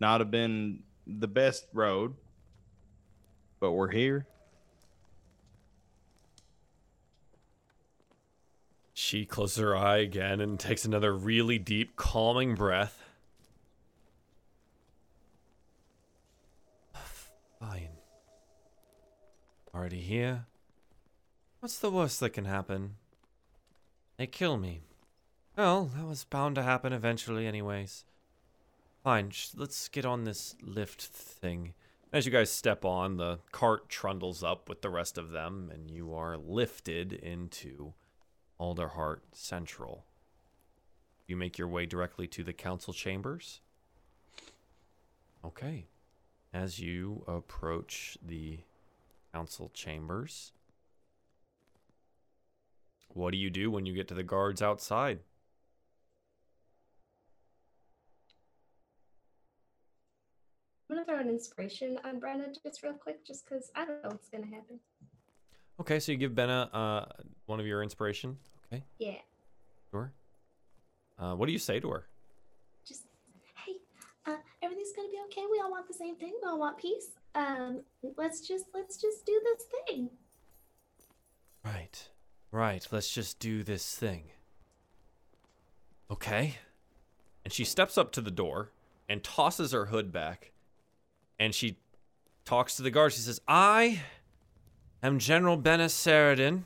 not 0.00 0.20
have 0.20 0.30
been 0.30 0.82
the 1.06 1.28
best 1.28 1.66
road, 1.72 2.14
but 3.60 3.72
we're 3.72 3.90
here. 3.90 4.26
She 9.04 9.26
closes 9.26 9.56
her 9.56 9.76
eye 9.76 9.96
again 9.98 10.40
and 10.40 10.60
takes 10.60 10.84
another 10.84 11.12
really 11.12 11.58
deep, 11.58 11.96
calming 11.96 12.54
breath. 12.54 13.02
Fine. 17.58 17.88
Already 19.74 20.00
here? 20.00 20.46
What's 21.58 21.80
the 21.80 21.90
worst 21.90 22.20
that 22.20 22.30
can 22.30 22.44
happen? 22.44 22.94
They 24.18 24.28
kill 24.28 24.56
me. 24.56 24.82
Well, 25.58 25.90
that 25.96 26.06
was 26.06 26.22
bound 26.22 26.54
to 26.54 26.62
happen 26.62 26.92
eventually, 26.92 27.44
anyways. 27.46 28.04
Fine, 29.02 29.32
let's 29.56 29.88
get 29.88 30.06
on 30.06 30.22
this 30.22 30.54
lift 30.62 31.02
thing. 31.02 31.74
As 32.12 32.24
you 32.24 32.30
guys 32.30 32.52
step 32.52 32.84
on, 32.84 33.16
the 33.16 33.40
cart 33.50 33.88
trundles 33.88 34.44
up 34.44 34.68
with 34.68 34.80
the 34.80 34.90
rest 34.90 35.18
of 35.18 35.32
them, 35.32 35.72
and 35.74 35.90
you 35.90 36.14
are 36.14 36.36
lifted 36.36 37.12
into 37.12 37.94
Alderheart 38.62 39.22
Central. 39.32 40.04
You 41.26 41.36
make 41.36 41.58
your 41.58 41.66
way 41.66 41.84
directly 41.84 42.28
to 42.28 42.44
the 42.44 42.52
council 42.52 42.94
chambers. 42.94 43.60
Okay. 45.44 45.86
As 46.54 46.78
you 46.78 47.24
approach 47.26 48.16
the 48.24 48.60
council 49.34 49.72
chambers, 49.74 50.52
what 53.08 53.32
do 53.32 53.36
you 53.36 53.50
do 53.50 53.68
when 53.68 53.84
you 53.84 53.94
get 53.94 54.06
to 54.08 54.14
the 54.14 54.22
guards 54.22 54.62
outside? 54.62 55.18
I'm 60.88 60.96
gonna 60.96 61.04
throw 61.04 61.18
an 61.18 61.30
inspiration 61.30 61.98
on 62.04 62.20
Benna 62.20 62.54
just 62.62 62.84
real 62.84 62.92
quick, 62.92 63.26
just 63.26 63.44
because 63.44 63.72
I 63.74 63.86
don't 63.86 64.04
know 64.04 64.10
what's 64.10 64.28
gonna 64.28 64.46
happen. 64.46 64.78
Okay, 65.80 65.98
so 65.98 66.12
you 66.12 66.18
give 66.18 66.32
Benna 66.32 66.68
uh, 66.72 67.06
one 67.46 67.58
of 67.58 67.66
your 67.66 67.82
inspiration. 67.82 68.36
Okay, 68.72 68.82
Yeah, 68.98 69.14
sure. 69.90 70.12
Uh, 71.18 71.34
what 71.34 71.46
do 71.46 71.52
you 71.52 71.58
say 71.58 71.78
to 71.80 71.90
her? 71.90 72.06
just 72.86 73.02
hey, 73.66 73.74
uh, 74.26 74.36
everything's 74.62 74.92
gonna 74.96 75.08
be 75.08 75.18
okay. 75.26 75.42
We 75.50 75.60
all 75.60 75.70
want 75.70 75.86
the 75.86 75.94
same 75.94 76.16
thing. 76.16 76.32
We 76.42 76.48
all 76.48 76.58
want 76.58 76.78
peace. 76.78 77.08
Um, 77.34 77.82
let's 78.16 78.40
just 78.40 78.66
let's 78.74 78.96
just 78.96 79.26
do 79.26 79.40
this 79.44 79.66
thing. 79.86 80.10
Right. 81.64 82.08
Right. 82.50 82.86
Let's 82.90 83.12
just 83.12 83.38
do 83.38 83.62
this 83.62 83.94
thing. 83.96 84.24
Okay. 86.10 86.56
And 87.44 87.52
she 87.52 87.64
steps 87.64 87.96
up 87.96 88.12
to 88.12 88.20
the 88.20 88.30
door 88.30 88.70
and 89.08 89.22
tosses 89.22 89.72
her 89.72 89.86
hood 89.86 90.12
back. 90.12 90.52
And 91.38 91.54
she 91.54 91.78
talks 92.44 92.76
to 92.76 92.82
the 92.82 92.90
guard. 92.90 93.12
She 93.12 93.20
says, 93.20 93.40
I 93.48 94.02
am 95.02 95.18
General 95.18 95.56
Benna 95.56 95.86
Saradin. 95.86 96.62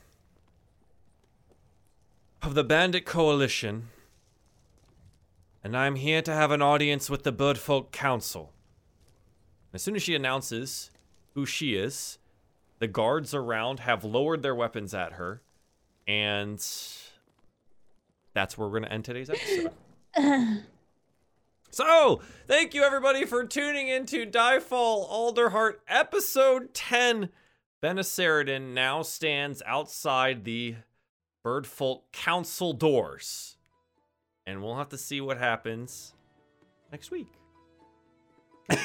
Of 2.47 2.55
the 2.55 2.63
Bandit 2.63 3.05
Coalition, 3.05 3.89
and 5.65 5.77
I'm 5.77 5.97
here 5.97 6.23
to 6.23 6.33
have 6.33 6.53
an 6.53 6.63
audience 6.63 7.11
with 7.11 7.25
the 7.25 7.33
Birdfolk 7.33 7.91
Council. 7.91 8.53
As 9.75 9.83
soon 9.83 9.97
as 9.97 10.05
she 10.05 10.15
announces 10.15 10.93
who 11.35 11.45
she 11.45 11.75
is, 11.75 12.19
the 12.79 12.87
guards 12.87 13.35
around 13.35 13.81
have 13.81 14.05
lowered 14.05 14.45
their 14.45 14.55
weapons 14.55 14.95
at 14.95 15.15
her, 15.15 15.43
and 16.07 16.65
that's 18.33 18.57
where 18.57 18.69
we're 18.69 18.79
going 18.79 18.85
to 18.85 18.93
end 18.93 19.05
today's 19.05 19.29
episode. 19.29 19.73
So, 21.71 22.21
thank 22.47 22.73
you 22.73 22.85
everybody 22.85 23.27
for 23.27 23.45
tuning 23.45 23.89
into 23.89 24.25
Diefall 24.25 25.11
Alderheart 25.11 25.75
episode 25.89 26.73
10. 26.73 27.29
Benna 27.83 28.01
Saradin 28.01 28.73
now 28.73 29.03
stands 29.03 29.63
outside 29.67 30.45
the 30.45 30.77
Birdfolk 31.47 32.01
Council 32.13 32.73
doors. 32.73 33.57
And 34.49 34.61
we'll 34.65 34.75
have 34.75 34.89
to 34.89 34.99
see 34.99 35.21
what 35.21 35.39
happens 35.39 36.13
next 36.91 37.13
week. 37.13 37.29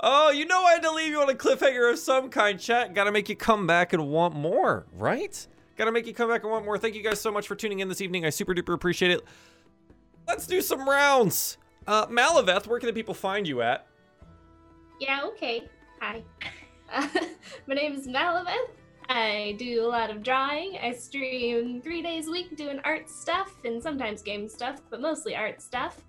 oh, 0.00 0.32
you 0.32 0.46
know 0.46 0.64
I 0.64 0.72
had 0.72 0.82
to 0.82 0.90
leave 0.90 1.12
you 1.12 1.22
on 1.22 1.30
a 1.30 1.34
cliffhanger 1.34 1.92
of 1.92 2.00
some 2.00 2.28
kind, 2.28 2.58
chat. 2.58 2.92
Gotta 2.92 3.12
make 3.12 3.28
you 3.28 3.36
come 3.36 3.68
back 3.68 3.92
and 3.92 4.08
want 4.08 4.34
more, 4.34 4.84
right? 4.94 5.46
Gotta 5.76 5.92
make 5.92 6.08
you 6.08 6.14
come 6.14 6.28
back 6.28 6.42
and 6.42 6.50
want 6.50 6.64
more. 6.64 6.76
Thank 6.76 6.96
you 6.96 7.02
guys 7.04 7.20
so 7.20 7.30
much 7.30 7.46
for 7.46 7.54
tuning 7.54 7.78
in 7.78 7.88
this 7.88 8.00
evening. 8.00 8.24
I 8.26 8.30
super 8.30 8.54
duper 8.54 8.74
appreciate 8.74 9.12
it. 9.12 9.22
Let's 10.26 10.48
do 10.48 10.60
some 10.60 10.88
rounds. 10.88 11.56
Uh, 11.86 12.06
Malaveth, 12.06 12.66
where 12.66 12.80
can 12.80 12.88
the 12.88 12.92
people 12.92 13.14
find 13.14 13.46
you 13.46 13.62
at? 13.62 13.86
Yeah, 14.98 15.20
okay. 15.24 15.68
Hi. 16.00 16.24
Uh, 16.92 17.06
my 17.68 17.76
name 17.76 17.94
is 17.94 18.08
Malaveth. 18.08 18.81
I 19.14 19.56
do 19.58 19.84
a 19.84 19.88
lot 19.88 20.08
of 20.08 20.22
drawing. 20.22 20.78
I 20.82 20.92
stream 20.92 21.82
three 21.82 22.00
days 22.00 22.28
a 22.28 22.30
week 22.30 22.56
doing 22.56 22.80
art 22.82 23.10
stuff 23.10 23.52
and 23.62 23.82
sometimes 23.82 24.22
game 24.22 24.48
stuff, 24.48 24.80
but 24.88 25.02
mostly 25.02 25.36
art 25.36 25.60
stuff. 25.60 26.00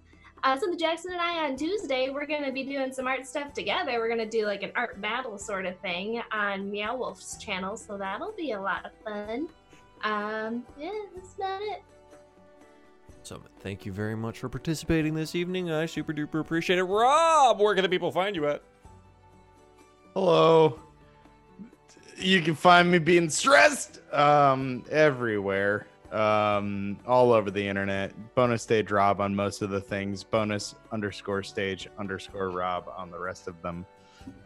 Uh, 0.42 0.58
so 0.58 0.72
the 0.72 0.78
Jackson 0.78 1.12
and 1.12 1.20
I 1.20 1.46
on 1.46 1.58
Tuesday, 1.58 2.10
we're 2.12 2.26
gonna 2.26 2.54
be 2.54 2.64
doing 2.64 2.94
some 2.94 3.06
art 3.06 3.28
stuff 3.28 3.52
together. 3.52 4.00
We're 4.00 4.08
gonna 4.08 4.26
do 4.26 4.46
like 4.46 4.64
an 4.64 4.72
art 4.78 5.02
battle 5.02 5.38
sort 5.38 5.66
of 5.66 5.78
thing 5.80 6.22
on 6.32 6.72
Meow 6.72 6.96
Wolf's 6.96 7.36
channel, 7.38 7.76
so 7.76 7.98
that'll 7.98 8.32
be 8.38 8.54
a 8.54 8.62
lot 8.62 8.86
of 8.86 8.94
fun. 9.04 9.50
Um, 10.06 10.64
yeah, 10.80 10.92
that's 11.14 11.34
about 11.36 11.62
it. 11.62 11.84
So, 13.24 13.42
thank 13.60 13.86
you 13.86 13.92
very 13.92 14.16
much 14.16 14.40
for 14.40 14.48
participating 14.48 15.14
this 15.14 15.36
evening. 15.36 15.70
I 15.72 15.88
super 15.88 16.14
duper 16.14 16.40
appreciate 16.40 16.80
it. 16.80 16.84
Rob, 16.84 17.60
where 17.60 17.76
can 17.76 17.84
the 17.84 17.90
people 17.90 18.14
find 18.14 18.34
you 18.34 18.48
at? 18.48 18.64
Hello. 20.14 20.80
You 22.18 22.42
can 22.42 22.56
find 22.56 22.92
me 22.92 23.00
being 23.00 23.30
stressed 23.30 24.00
um, 24.14 24.84
everywhere, 24.90 25.88
um, 26.12 27.00
all 27.08 27.32
over 27.34 27.52
the 27.52 27.66
internet. 27.66 28.14
Bonus 28.36 28.62
stage 28.62 28.92
Rob 28.92 29.20
on 29.20 29.36
most 29.36 29.62
of 29.62 29.70
the 29.70 29.82
things. 29.82 30.24
Bonus 30.24 30.76
underscore 30.92 31.44
stage 31.44 31.88
underscore 31.98 32.50
Rob 32.50 32.92
on 32.96 33.12
the 33.12 33.20
rest 33.20 33.48
of 33.48 33.62
them, 33.62 33.86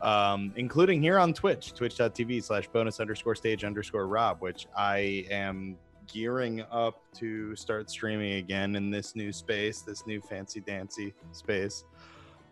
um, 0.01 0.53
including 0.55 1.01
here 1.01 1.19
on 1.19 1.33
Twitch, 1.33 1.73
twitch.tv 1.73 2.43
slash 2.43 2.67
bonus 2.69 2.99
underscore 2.99 3.35
stage 3.35 3.63
underscore 3.63 4.07
Rob, 4.07 4.41
which 4.41 4.67
I 4.75 5.25
am 5.29 5.77
gearing 6.07 6.63
up 6.71 7.01
to 7.13 7.55
start 7.55 7.89
streaming 7.89 8.33
again 8.33 8.75
in 8.75 8.89
this 8.89 9.15
new 9.15 9.31
space, 9.33 9.81
this 9.81 10.07
new 10.07 10.21
fancy 10.21 10.61
dancy 10.61 11.13
space. 11.33 11.83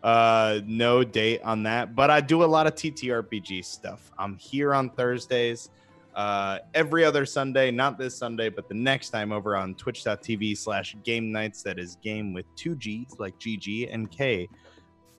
Uh, 0.06 0.60
no 0.66 1.02
date 1.02 1.42
on 1.42 1.64
that, 1.64 1.96
but 1.96 2.12
I 2.12 2.20
do 2.20 2.44
a 2.44 2.46
lot 2.46 2.68
of 2.68 2.76
TTRPG 2.76 3.64
stuff. 3.64 4.12
I'm 4.16 4.36
here 4.36 4.72
on 4.72 4.88
Thursdays, 4.90 5.70
uh, 6.14 6.60
every 6.74 7.04
other 7.04 7.26
Sunday, 7.26 7.72
not 7.72 7.98
this 7.98 8.16
Sunday, 8.16 8.48
but 8.48 8.68
the 8.68 8.74
next 8.74 9.10
time 9.10 9.32
over 9.32 9.56
on 9.56 9.74
twitch.tv 9.74 10.58
slash 10.58 10.94
game 11.02 11.32
nights. 11.32 11.64
That 11.64 11.80
is 11.80 11.96
game 11.96 12.32
with 12.32 12.46
two 12.54 12.76
G's 12.76 13.16
like 13.18 13.36
GG 13.40 13.92
and 13.92 14.08
K, 14.08 14.48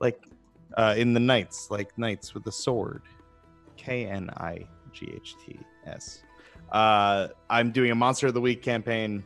like 0.00 0.24
uh, 0.78 0.94
in 0.96 1.12
the 1.12 1.20
knights, 1.20 1.70
like 1.70 1.96
knights 1.98 2.32
with 2.32 2.46
a 2.46 2.52
sword. 2.52 3.02
K 3.76 4.06
N 4.06 4.30
I 4.38 4.66
G 4.94 5.12
H 5.14 5.36
T 5.44 5.60
S. 5.84 6.22
Uh, 6.72 7.28
I'm 7.50 7.72
doing 7.72 7.90
a 7.90 7.94
Monster 7.94 8.28
of 8.28 8.32
the 8.32 8.40
Week 8.40 8.62
campaign 8.62 9.22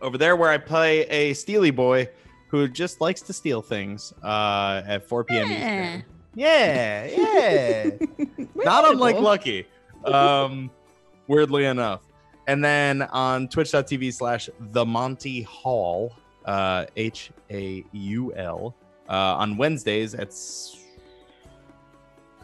over 0.00 0.18
there 0.18 0.34
where 0.34 0.50
I 0.50 0.58
play 0.58 1.02
a 1.02 1.34
Steely 1.34 1.70
boy 1.70 2.08
who 2.52 2.68
just 2.68 3.00
likes 3.00 3.22
to 3.22 3.32
steal 3.32 3.62
things 3.62 4.12
uh, 4.22 4.82
at 4.86 5.08
4 5.08 5.24
p.m. 5.24 5.50
Eastern. 5.50 6.04
Yeah, 6.34 7.06
yeah. 7.06 7.90
Not 8.54 8.90
unlike 8.92 9.16
Lucky, 9.16 9.66
um, 10.04 10.70
weirdly 11.28 11.64
enough. 11.64 12.02
And 12.46 12.62
then 12.62 13.02
on 13.02 13.48
twitch.tv 13.48 14.12
slash 14.12 14.50
the 14.60 14.84
Monty 14.84 15.42
Haul, 15.42 16.12
uh, 16.44 16.84
H 16.96 17.30
A 17.50 17.82
U 17.92 18.34
L, 18.34 18.74
uh, 19.08 19.12
on 19.12 19.56
Wednesdays 19.56 20.14
at, 20.14 20.28
s- 20.28 20.76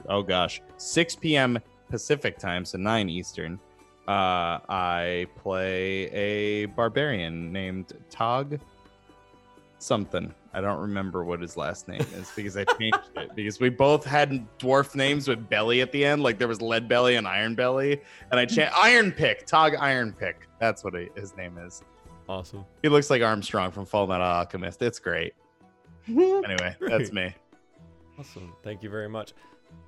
oh 0.09 0.23
gosh, 0.23 0.63
6 0.79 1.17
p.m. 1.17 1.59
Pacific 1.91 2.39
time, 2.39 2.65
so 2.65 2.79
9 2.79 3.09
Eastern. 3.11 3.59
Uh, 4.07 4.61
I 4.71 5.27
play 5.37 6.05
a 6.13 6.67
barbarian 6.67 7.53
named 7.53 7.93
Tog 8.09 8.59
something. 9.79 10.35
I 10.53 10.61
don't 10.61 10.81
remember 10.81 11.25
what 11.25 11.41
his 11.41 11.57
last 11.57 11.89
name 11.89 12.01
is 12.01 12.31
because 12.35 12.57
I 12.57 12.65
changed 12.65 12.99
it 13.17 13.35
because 13.35 13.61
we 13.61 13.69
both 13.69 14.05
had 14.05 14.47
dwarf 14.59 14.95
names 14.95 15.29
with 15.29 15.49
belly 15.49 15.81
at 15.81 15.93
the 15.93 16.05
end. 16.05 16.23
Like 16.23 16.39
there 16.39 16.49
was 16.49 16.61
lead 16.61 16.89
belly 16.89 17.17
and 17.17 17.27
iron 17.29 17.55
belly, 17.55 18.01
and 18.31 18.41
I 18.41 18.47
changed 18.47 18.73
Iron 18.75 19.13
Pick, 19.13 19.47
Tog 19.47 19.75
Iron 19.79 20.13
Pick. 20.13 20.49
That's 20.59 20.83
what 20.83 20.95
he, 20.95 21.09
his 21.15 21.37
name 21.37 21.59
is. 21.59 21.83
Awesome. 22.29 22.65
He 22.83 22.89
looks 22.89 23.09
like 23.09 23.23
Armstrong 23.23 23.71
from 23.71 23.87
Fullmetal 23.87 24.21
Alchemist. 24.21 24.83
It's 24.83 24.99
great. 24.99 25.35
Anyway, 26.09 26.75
that's 26.81 27.13
me. 27.13 27.35
Awesome. 28.19 28.55
Thank 28.63 28.83
you 28.83 28.89
very 28.89 29.11
much. 29.11 29.35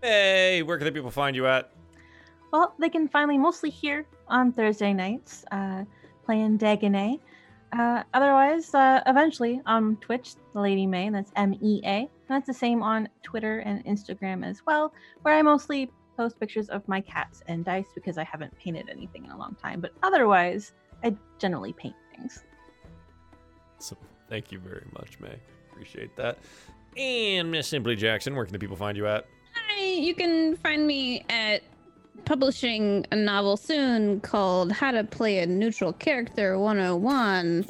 Hey, 0.02 0.62
where 0.62 0.76
can 0.76 0.84
the 0.84 0.92
people 0.92 1.10
find 1.10 1.34
you 1.34 1.46
at? 1.46 1.72
Well, 2.52 2.74
they 2.78 2.90
can 2.90 3.08
find 3.08 3.28
me 3.28 3.38
mostly 3.38 3.70
here 3.70 4.06
on 4.28 4.52
Thursday 4.52 4.92
nights, 4.92 5.44
uh, 5.50 5.84
playing 6.24 6.58
Dagonet. 6.58 7.20
Uh, 7.72 8.02
otherwise, 8.14 8.74
uh, 8.74 9.00
eventually 9.06 9.60
on 9.66 9.96
Twitch, 9.96 10.34
the 10.52 10.60
Lady 10.60 10.86
Mea, 10.86 11.10
that's 11.10 11.30
M 11.36 11.54
E 11.62 11.80
A. 11.84 11.98
And 11.98 12.08
that's 12.28 12.46
the 12.46 12.54
same 12.54 12.82
on 12.82 13.08
Twitter 13.22 13.60
and 13.60 13.84
Instagram 13.84 14.44
as 14.44 14.62
well, 14.66 14.92
where 15.22 15.34
I 15.34 15.42
mostly 15.42 15.90
post 16.16 16.38
pictures 16.40 16.68
of 16.68 16.86
my 16.88 17.00
cats 17.00 17.42
and 17.46 17.64
dice 17.64 17.86
because 17.94 18.18
I 18.18 18.24
haven't 18.24 18.56
painted 18.58 18.88
anything 18.90 19.24
in 19.24 19.30
a 19.30 19.38
long 19.38 19.56
time. 19.62 19.80
But 19.80 19.92
otherwise, 20.02 20.72
I 21.04 21.16
generally 21.38 21.72
paint 21.72 21.94
things. 22.14 22.44
So, 23.78 23.96
thank 24.28 24.52
you 24.52 24.58
very 24.58 24.84
much, 24.92 25.18
Mea. 25.20 25.30
Appreciate 25.70 26.14
that. 26.16 26.38
And 26.96 27.50
Miss 27.50 27.68
Simply 27.68 27.96
Jackson, 27.96 28.34
where 28.34 28.44
can 28.44 28.52
the 28.52 28.58
people 28.58 28.76
find 28.76 28.96
you 28.96 29.06
at? 29.06 29.26
Hi, 29.54 29.82
you 29.82 30.14
can 30.14 30.56
find 30.56 30.86
me 30.86 31.24
at 31.30 31.62
publishing 32.24 33.06
a 33.10 33.16
novel 33.16 33.56
soon 33.56 34.20
called 34.20 34.72
How 34.72 34.90
to 34.92 35.04
Play 35.04 35.38
a 35.38 35.46
Neutral 35.46 35.92
Character 35.92 36.58
101 36.58 37.66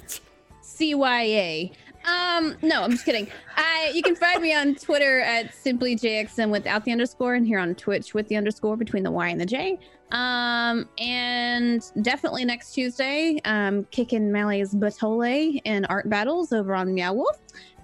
CYA. 0.62 1.73
Um, 2.05 2.57
no, 2.62 2.83
I'm 2.83 2.93
just 2.93 3.05
kidding. 3.05 3.28
I 3.57 3.93
you 3.94 4.02
can 4.02 4.17
find 4.17 4.41
me 4.41 4.55
on 4.55 4.75
Twitter 4.75 5.20
at 5.20 5.55
simply 5.55 5.97
JXM 5.97 6.51
without 6.51 6.85
the 6.85 6.93
underscore 6.93 7.35
and 7.35 7.47
here 7.47 7.59
on 7.59 7.75
Twitch 7.75 8.15
with 8.15 8.28
the 8.28 8.36
underscore 8.36 8.77
between 8.77 9.02
the 9.02 9.10
Y 9.10 9.28
and 9.28 9.41
the 9.41 9.47
J. 9.47 9.78
Um, 10.12 10.89
and 10.99 11.83
definitely 12.02 12.44
next 12.44 12.73
Tuesday, 12.73 13.41
um, 13.44 13.85
kicking 13.91 14.33
Mally's 14.33 14.75
Batole 14.75 15.60
in 15.65 15.85
art 15.86 16.09
battles 16.09 16.52
over 16.52 16.75
on 16.75 16.94
Meow 16.94 17.12
Wolf. 17.12 17.39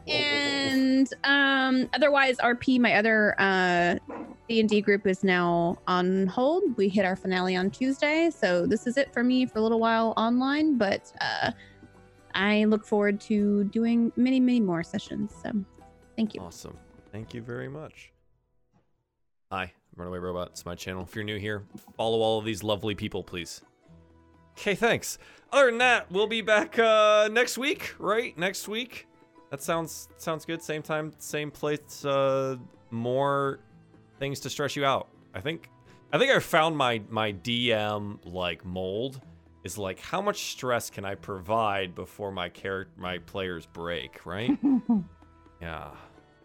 And 0.09 1.13
um, 1.25 1.89
otherwise, 1.95 2.37
RP, 2.39 2.79
my 2.79 2.95
other 2.95 3.35
uh, 3.39 3.97
D&D 4.49 4.81
group 4.83 5.07
is 5.07 5.25
now 5.25 5.77
on 5.87 6.27
hold. 6.29 6.77
We 6.77 6.89
hit 6.89 7.05
our 7.05 7.17
finale 7.17 7.57
on 7.57 7.71
Tuesday, 7.71 8.31
so 8.31 8.67
this 8.67 8.87
is 8.87 8.97
it 8.97 9.13
for 9.13 9.25
me 9.25 9.47
for 9.47 9.59
a 9.59 9.63
little 9.63 9.81
while 9.81 10.15
online. 10.17 10.79
But 10.79 11.13
uh, 11.21 11.51
I 12.35 12.65
look 12.65 12.85
forward 12.85 13.21
to 13.23 13.65
doing 13.65 14.13
many, 14.17 14.39
many 14.39 14.61
more 14.61 14.83
sessions. 14.83 15.33
So, 15.43 15.53
thank 16.17 16.35
you. 16.35 16.41
Awesome. 16.41 16.79
Thank 17.13 17.35
you 17.35 17.43
very 17.43 17.69
much. 17.69 18.13
Hi, 19.51 19.73
Runaway 19.97 20.19
Robot. 20.19 20.49
It's 20.49 20.65
my 20.65 20.75
channel. 20.75 21.03
If 21.03 21.15
you're 21.15 21.25
new 21.25 21.39
here, 21.39 21.65
follow 21.97 22.21
all 22.21 22.39
of 22.39 22.45
these 22.45 22.63
lovely 22.63 22.95
people, 22.95 23.25
please. 23.25 23.63
Okay, 24.59 24.75
thanks. 24.75 25.19
Other 25.53 25.67
than 25.67 25.79
that, 25.79 26.11
we'll 26.11 26.27
be 26.27 26.41
back 26.41 26.79
uh, 26.79 27.29
next 27.31 27.59
week, 27.59 27.95
right? 27.99 28.37
Next 28.39 28.69
week. 28.69 29.07
That 29.51 29.63
sounds 29.63 30.09
sounds 30.17 30.45
good. 30.45 30.63
Same 30.63 30.83
time, 30.83 31.13
same 31.19 31.51
place. 31.51 32.05
Uh, 32.05 32.57
more 32.91 33.61
things 34.19 34.41
to 34.41 34.51
stress 34.51 34.77
you 34.77 34.85
out. 34.85 35.09
I 35.35 35.41
think. 35.41 35.69
I 36.13 36.19
think 36.19 36.31
I 36.31 36.39
found 36.39 36.77
my 36.77 37.03
my 37.09 37.33
DM 37.33 38.19
like 38.25 38.65
mold 38.65 39.21
is 39.65 39.77
like 39.77 39.99
how 40.01 40.21
much 40.23 40.53
stress 40.53 40.89
can 40.91 41.05
I 41.05 41.15
provide 41.17 41.95
before 41.95 42.31
my 42.31 42.49
character 42.49 42.93
my 42.97 43.19
players 43.19 43.67
break, 43.67 44.25
right? 44.25 44.57
yeah. 45.61 45.91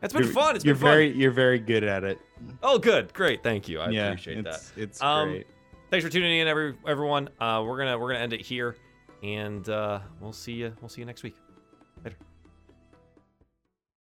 It's 0.01 0.13
been 0.13 0.23
You're- 0.23 0.33
fun. 0.33 0.55
It's 0.55 0.65
you're 0.65 0.73
been 0.73 0.81
fun. 0.81 0.91
very, 0.91 1.11
you're 1.15 1.31
very 1.31 1.59
good 1.59 1.83
at 1.83 2.03
it. 2.03 2.19
Oh, 2.63 2.79
good, 2.79 3.13
great, 3.13 3.43
thank 3.43 3.69
you. 3.69 3.79
I 3.79 3.91
yeah, 3.91 4.07
appreciate 4.07 4.43
that. 4.45 4.55
it's, 4.55 4.71
It's 4.75 5.01
Um, 5.03 5.29
great. 5.29 5.47
thanks 5.91 6.03
for 6.03 6.11
tuning 6.11 6.39
in, 6.39 6.47
every 6.47 6.75
everyone. 6.87 7.29
Uh, 7.39 7.63
we're 7.65 7.77
gonna 7.77 7.99
we're 7.99 8.07
gonna 8.11 8.23
end 8.23 8.33
it 8.33 8.41
here, 8.41 8.75
and 9.21 9.69
uh, 9.69 9.99
we'll 10.19 10.33
see 10.33 10.53
you 10.53 10.73
we'll 10.81 10.89
see 10.89 11.01
you 11.01 11.05
next 11.05 11.21
week. 11.21 11.35
Later. 12.03 12.17